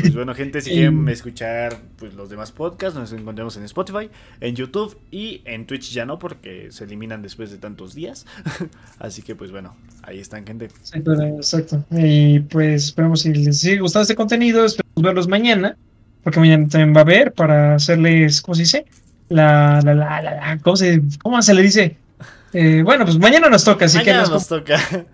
Pues 0.00 0.14
bueno, 0.14 0.34
gente, 0.34 0.60
si 0.60 0.70
quieren 0.70 1.08
escuchar 1.08 1.78
pues, 1.96 2.14
los 2.14 2.28
demás 2.28 2.52
podcasts, 2.52 2.98
nos 2.98 3.12
encontramos 3.12 3.56
en 3.56 3.64
Spotify, 3.64 4.10
en 4.40 4.54
YouTube 4.54 4.98
y 5.10 5.42
en 5.44 5.66
Twitch 5.66 5.92
ya 5.92 6.04
no, 6.04 6.18
porque 6.18 6.68
se 6.70 6.84
eliminan 6.84 7.22
después 7.22 7.50
de 7.50 7.58
tantos 7.58 7.94
días. 7.94 8.26
Así 8.98 9.22
que, 9.22 9.34
pues 9.34 9.50
bueno, 9.50 9.76
ahí 10.02 10.18
están, 10.18 10.46
gente. 10.46 10.68
Exacto, 10.92 11.84
Y 11.90 12.40
pues 12.40 12.84
esperamos 12.84 13.22
si 13.22 13.32
les 13.32 13.58
sigue 13.58 13.80
gustando 13.80 14.02
este 14.02 14.14
contenido, 14.14 14.64
esperamos 14.64 15.02
verlos 15.02 15.28
mañana, 15.28 15.76
porque 16.22 16.40
mañana 16.40 16.68
también 16.68 16.94
va 16.94 17.00
a 17.00 17.02
haber 17.02 17.32
para 17.32 17.74
hacerles, 17.76 18.42
¿cómo 18.42 18.54
se 18.54 18.62
dice? 18.62 18.86
La, 19.28 19.80
la, 19.82 19.94
la, 19.94 20.22
la, 20.22 20.58
¿cómo, 20.62 20.76
se, 20.76 21.02
¿cómo 21.22 21.40
se 21.40 21.54
le 21.54 21.62
dice? 21.62 21.96
Eh, 22.52 22.82
bueno, 22.84 23.04
pues 23.04 23.18
mañana 23.18 23.48
nos 23.48 23.64
toca, 23.64 23.84
así 23.84 24.02
que... 24.02 24.12
Nos, 24.12 24.48
toca. 24.48 24.78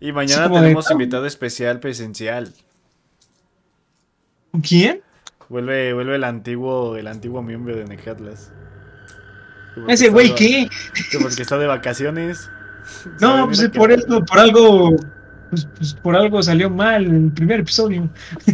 Y 0.00 0.12
mañana 0.12 0.48
tenemos 0.48 0.88
invitado 0.92 1.26
especial 1.26 1.80
presencial. 1.80 2.52
¿Quién? 4.62 5.00
Vuelve, 5.48 5.94
vuelve 5.94 6.16
el 6.16 6.24
antiguo, 6.24 6.96
el 6.96 7.06
antiguo 7.06 7.42
miembro 7.42 7.76
de 7.76 7.84
Necatlas. 7.84 8.52
Ese 9.86 10.08
güey, 10.08 10.34
¿qué? 10.34 10.68
porque 11.20 11.42
está 11.42 11.58
de 11.58 11.66
vacaciones. 11.66 12.50
No, 13.20 13.46
pues 13.46 13.68
por 13.68 13.92
eso, 13.92 14.24
por 14.24 14.38
algo, 14.38 14.96
pues, 15.50 15.68
pues, 15.76 15.94
por 15.94 16.16
algo 16.16 16.42
salió 16.42 16.68
mal 16.70 17.06
en 17.06 17.24
el 17.26 17.32
primer 17.32 17.60
episodio. 17.60 18.08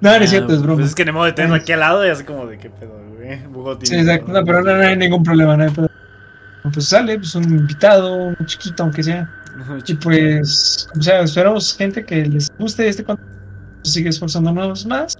no, 0.00 0.10
no 0.10 0.10
es 0.10 0.22
ah, 0.22 0.26
cierto, 0.26 0.54
es 0.54 0.62
broma. 0.62 0.76
Pues 0.76 0.88
es 0.88 0.94
que 0.94 1.04
ni 1.04 1.12
modo 1.12 1.24
de 1.24 1.32
tenerlo 1.32 1.56
aquí 1.56 1.72
al 1.72 1.80
lado 1.80 2.06
y 2.06 2.10
así 2.10 2.24
como 2.24 2.46
de 2.46 2.58
qué 2.58 2.70
pedo, 2.70 2.98
güey. 3.14 3.38
Sí, 3.82 3.96
exacto, 3.96 4.32
no, 4.32 4.44
pero 4.44 4.62
no, 4.62 4.70
hay 4.72 4.96
ningún 4.96 5.22
problema, 5.22 5.56
no 5.56 5.64
hay 5.64 5.70
problema. 5.70 5.94
Pues 6.72 6.86
sale, 6.86 7.18
pues 7.18 7.34
un 7.34 7.44
invitado, 7.44 8.14
un 8.38 8.46
chiquito 8.46 8.84
aunque 8.84 9.02
sea. 9.02 9.30
y 9.86 9.94
pues, 9.94 10.86
como 10.90 11.02
sea, 11.02 11.22
esperamos 11.22 11.76
gente 11.76 12.04
que 12.04 12.24
les 12.26 12.50
guste 12.58 12.88
este 12.88 13.04
contenido 13.04 13.41
sigue 13.82 14.08
esforzándonos 14.10 14.86
más. 14.86 15.16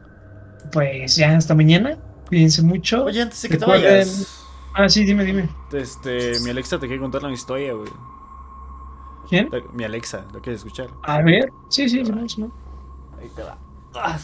Pues 0.71 1.17
ya 1.17 1.37
hasta 1.37 1.55
mañana. 1.55 1.99
Cuídense 2.29 2.63
mucho. 2.63 3.05
Oye, 3.05 3.23
antes 3.23 3.43
de 3.43 3.49
que 3.49 3.57
te 3.57 3.65
vayas. 3.65 4.43
Ah, 4.75 4.89
sí, 4.89 5.05
dime, 5.05 5.25
dime. 5.25 5.49
Este, 5.73 6.41
mi 6.41 6.51
Alexa 6.51 6.79
te 6.79 6.87
quiere 6.87 7.01
contar 7.01 7.23
una 7.25 7.35
historia, 7.35 7.75
güey. 7.75 7.91
¿Quién? 9.29 9.51
Mi 9.75 9.85
Alexa, 9.85 10.25
¿lo 10.33 10.41
quieres 10.41 10.61
escuchar? 10.61 10.89
A 11.03 11.21
ver. 11.23 11.51
Sí, 11.69 11.89
sí, 11.89 12.05
sí, 12.05 12.13
sí. 12.29 12.43
Ahí 13.21 13.29
te 13.37 13.43
va. 13.43 13.59
Ah, 13.95 14.19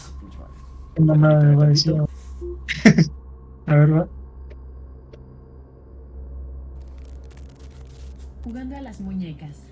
mamada 0.97 1.43
me 1.43 1.55
va 1.55 1.63
a 1.65 1.67
decir. 1.67 1.95
a 3.67 3.75
ver, 3.75 3.93
va. 3.93 4.07
Jugando 8.43 8.75
a 8.77 8.81
las 8.81 8.99
muñecas. 8.99 9.68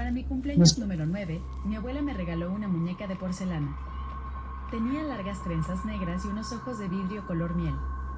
Para 0.00 0.12
mi 0.12 0.24
cumpleaños 0.24 0.78
número 0.78 1.04
9, 1.04 1.42
mi 1.66 1.76
abuela 1.76 2.00
me 2.00 2.14
regaló 2.14 2.50
una 2.50 2.68
muñeca 2.68 3.06
de 3.06 3.16
porcelana. 3.16 3.76
Tenía 4.70 5.02
largas 5.02 5.44
trenzas 5.44 5.84
negras 5.84 6.24
y 6.24 6.28
unos 6.28 6.54
ojos 6.54 6.78
de 6.78 6.88
vidrio 6.88 7.26
color 7.26 7.54
miel. 7.54 7.74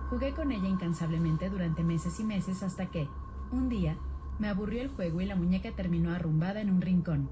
Jugué 0.08 0.32
con 0.32 0.52
ella 0.52 0.68
incansablemente 0.68 1.50
durante 1.50 1.82
meses 1.82 2.20
y 2.20 2.22
meses 2.22 2.62
hasta 2.62 2.86
que, 2.86 3.08
un 3.50 3.68
día, 3.68 3.96
me 4.38 4.46
aburrió 4.46 4.80
el 4.80 4.90
juego 4.90 5.22
y 5.22 5.26
la 5.26 5.34
muñeca 5.34 5.72
terminó 5.72 6.12
arrumbada 6.12 6.60
en 6.60 6.70
un 6.70 6.82
rincón. 6.82 7.28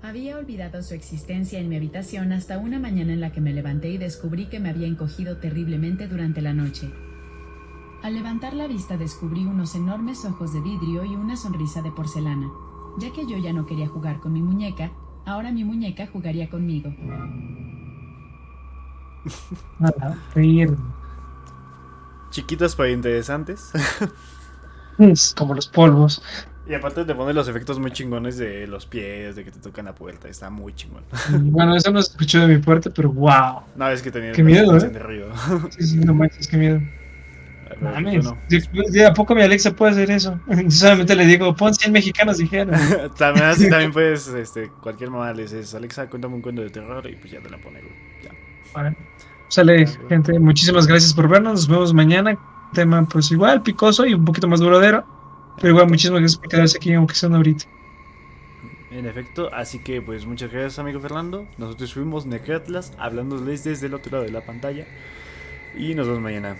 Había 0.00 0.38
olvidado 0.38 0.84
su 0.84 0.94
existencia 0.94 1.58
en 1.58 1.68
mi 1.68 1.74
habitación 1.74 2.30
hasta 2.30 2.58
una 2.58 2.78
mañana 2.78 3.14
en 3.14 3.20
la 3.20 3.32
que 3.32 3.40
me 3.40 3.52
levanté 3.52 3.88
y 3.88 3.98
descubrí 3.98 4.46
que 4.46 4.60
me 4.60 4.70
había 4.70 4.86
encogido 4.86 5.38
terriblemente 5.38 6.06
durante 6.06 6.40
la 6.40 6.54
noche. 6.54 6.88
Al 8.00 8.14
levantar 8.14 8.54
la 8.54 8.68
vista 8.68 8.96
descubrí 8.96 9.44
unos 9.44 9.74
enormes 9.74 10.24
ojos 10.24 10.52
de 10.52 10.60
vidrio 10.60 11.04
y 11.04 11.16
una 11.16 11.36
sonrisa 11.36 11.82
de 11.82 11.90
porcelana. 11.90 12.48
Ya 12.98 13.12
que 13.12 13.26
yo 13.26 13.38
ya 13.38 13.52
no 13.52 13.64
quería 13.64 13.88
jugar 13.88 14.18
con 14.18 14.32
mi 14.32 14.42
muñeca, 14.42 14.90
ahora 15.24 15.52
mi 15.52 15.64
muñeca 15.64 16.06
jugaría 16.06 16.50
conmigo. 16.50 16.90
Chiquitas 22.30 22.76
pero 22.76 22.90
interesantes. 22.90 23.72
como 25.36 25.54
los 25.54 25.68
polvos. 25.68 26.22
Y 26.68 26.74
aparte 26.74 27.04
te 27.04 27.14
pone 27.14 27.32
los 27.32 27.48
efectos 27.48 27.78
muy 27.78 27.92
chingones 27.92 28.36
de 28.36 28.66
los 28.66 28.84
pies, 28.84 29.36
de 29.36 29.44
que 29.44 29.50
te 29.50 29.58
tocan 29.58 29.86
la 29.86 29.94
puerta. 29.94 30.28
Está 30.28 30.50
muy 30.50 30.74
chingón. 30.74 31.02
Bueno, 31.30 31.74
eso 31.74 31.90
no 31.90 32.02
se 32.02 32.10
escuchó 32.10 32.40
de 32.40 32.48
mi 32.48 32.58
puerta, 32.58 32.90
pero 32.90 33.10
wow. 33.10 33.62
No, 33.74 33.88
es 33.88 34.02
que 34.02 34.10
tenía 34.10 34.32
qué 34.32 34.42
miedo, 34.42 34.76
¿eh? 34.76 34.80
de 34.80 35.30
Sí, 35.70 35.86
sí, 35.86 35.96
no 35.98 36.12
manches, 36.12 36.46
qué 36.46 36.58
miedo. 36.58 36.80
¿De 37.80 39.06
a 39.06 39.14
poco 39.14 39.34
mi 39.34 39.42
Alexa 39.42 39.74
puede 39.74 39.92
hacer 39.92 40.10
eso? 40.10 40.38
Solamente 40.68 41.14
le 41.14 41.26
digo, 41.26 41.54
pon 41.54 41.74
100 41.74 41.92
mexicanos, 41.92 42.38
dijeron. 42.38 42.74
también 43.16 43.46
así 43.46 43.68
también 43.70 43.92
puedes, 43.92 44.28
este, 44.28 44.70
cualquier 44.82 45.10
mamá 45.10 45.32
le 45.32 45.42
dices, 45.42 45.74
Alexa, 45.74 46.08
cuéntame 46.08 46.34
un 46.34 46.42
cuento 46.42 46.62
de 46.62 46.70
terror 46.70 47.08
y 47.08 47.16
pues 47.16 47.32
ya 47.32 47.40
te 47.40 47.50
la 47.50 47.58
pone, 47.58 47.80
Ya. 48.22 48.94
Sale, 49.48 49.86
gente, 50.08 50.38
muchísimas 50.38 50.86
gracias 50.86 51.14
por 51.14 51.28
vernos. 51.28 51.52
Nos 51.52 51.68
vemos 51.68 51.94
mañana. 51.94 52.38
Tema, 52.74 53.06
pues 53.08 53.30
igual, 53.30 53.62
picoso 53.62 54.04
y 54.04 54.12
un 54.12 54.24
poquito 54.24 54.46
más 54.46 54.60
duradero. 54.60 55.06
Pero 55.56 55.70
igual, 55.70 55.88
muchísimas 55.88 56.20
gracias 56.20 56.38
por 56.38 56.48
quedarse 56.50 56.76
aquí, 56.76 56.92
aunque 56.92 57.14
sea 57.14 57.30
una 57.30 57.38
ahorita. 57.38 57.64
En 58.90 59.06
efecto, 59.06 59.48
así 59.54 59.78
que 59.78 60.02
pues 60.02 60.26
muchas 60.26 60.50
gracias, 60.50 60.78
amigo 60.78 61.00
Fernando. 61.00 61.46
Nosotros 61.56 61.94
fuimos 61.94 62.26
Necatlas, 62.26 62.92
hablándoles 62.98 63.64
desde 63.64 63.86
el 63.86 63.94
otro 63.94 64.12
lado 64.12 64.24
de 64.24 64.32
la 64.32 64.42
pantalla. 64.42 64.86
Y 65.76 65.94
nos 65.94 66.06
vemos 66.06 66.22
mañana. 66.22 66.56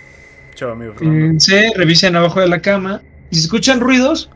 Chao, 0.58 0.72
amigo 0.72 0.92
Fíjense, 0.98 1.70
revisen 1.76 2.16
abajo 2.16 2.40
de 2.40 2.48
la 2.48 2.60
cama. 2.60 3.00
Y 3.30 3.36
si 3.36 3.42
escuchan 3.42 3.78
ruidos, 3.78 4.28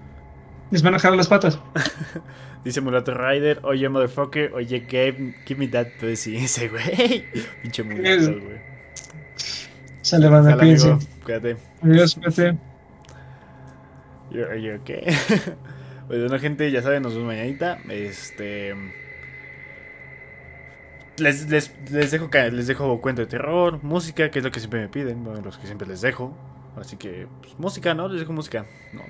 les 0.70 0.81
van 0.81 0.94
a 0.94 1.01
jalar 1.01 1.16
las 1.16 1.27
patas. 1.27 1.59
Dice 2.65 2.81
Mulato 2.81 3.12
Rider, 3.12 3.59
oye 3.65 3.89
motherfucker, 3.89 4.53
oye 4.55 4.86
Gabe, 4.89 5.35
give 5.44 5.59
me 5.59 5.66
that 5.66 5.89
pussy. 5.99 6.36
Ese 6.36 6.69
güey. 6.69 7.24
Pinche 7.62 7.82
mulato, 7.82 8.39
güey. 8.40 8.61
Sale, 10.03 10.28
banda, 10.28 10.57
cuídense. 10.57 10.97
Cuídate. 11.24 11.57
Adiós, 11.82 12.15
cuídate. 12.15 12.57
You're, 14.31 14.77
okay. 14.77 15.03
pues 16.07 16.20
bueno, 16.20 16.39
gente, 16.39 16.70
ya 16.70 16.82
saben, 16.82 17.03
nos 17.03 17.15
vemos 17.15 17.27
mañanita. 17.27 17.78
Este 17.89 18.77
les, 21.23 21.49
les, 21.49 21.90
les, 21.90 22.11
dejo, 22.11 22.28
les 22.53 22.66
dejo 22.66 23.01
cuento 23.01 23.23
de 23.23 23.27
terror, 23.27 23.82
música, 23.82 24.31
que 24.31 24.40
es 24.40 24.44
lo 24.44 24.51
que 24.51 24.61
siempre 24.61 24.81
me 24.81 24.89
piden, 24.89 25.24
los 25.44 25.57
que 25.59 25.66
siempre 25.66 25.86
les 25.86 26.01
dejo. 26.01 26.36
Así 26.77 26.97
que, 26.97 27.27
pues, 27.40 27.59
música, 27.59 27.94
¿no? 27.94 28.09
Les 28.09 28.20
dejo 28.20 28.32
música, 28.32 28.66
¿no? 28.93 29.03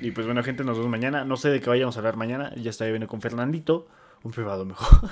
Y 0.00 0.12
pues 0.12 0.26
bueno, 0.26 0.42
gente, 0.42 0.64
nos 0.64 0.78
vemos 0.78 0.90
mañana. 0.90 1.24
No 1.24 1.36
sé 1.36 1.50
de 1.50 1.60
qué 1.60 1.68
vayamos 1.68 1.96
a 1.96 2.00
hablar 2.00 2.16
mañana. 2.16 2.54
Ya 2.56 2.70
está 2.70 2.86
viendo 2.86 3.06
con 3.06 3.20
Fernandito, 3.20 3.86
un 4.22 4.32
privado 4.32 4.64
mejor. 4.64 5.10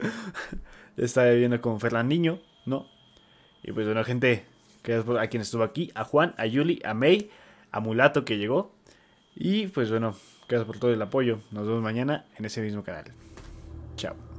ya 0.96 1.04
está 1.04 1.24
viendo 1.30 1.60
con 1.60 1.80
Fernandinho, 1.80 2.38
¿no? 2.64 2.86
Y 3.62 3.72
pues 3.72 3.86
bueno, 3.86 4.04
gente, 4.04 4.44
gracias 4.84 5.18
a 5.18 5.26
quien 5.26 5.42
estuvo 5.42 5.62
aquí, 5.64 5.90
a 5.94 6.04
Juan, 6.04 6.34
a 6.38 6.46
Yuli, 6.46 6.80
a 6.84 6.94
May, 6.94 7.30
a 7.72 7.80
Mulato 7.80 8.24
que 8.24 8.38
llegó. 8.38 8.72
Y 9.34 9.66
pues 9.66 9.90
bueno, 9.90 10.14
gracias 10.48 10.66
por 10.66 10.78
todo 10.78 10.92
el 10.92 11.02
apoyo. 11.02 11.40
Nos 11.50 11.66
vemos 11.66 11.82
mañana 11.82 12.26
en 12.38 12.44
ese 12.44 12.62
mismo 12.62 12.84
canal. 12.84 13.04
Chao. 13.96 14.29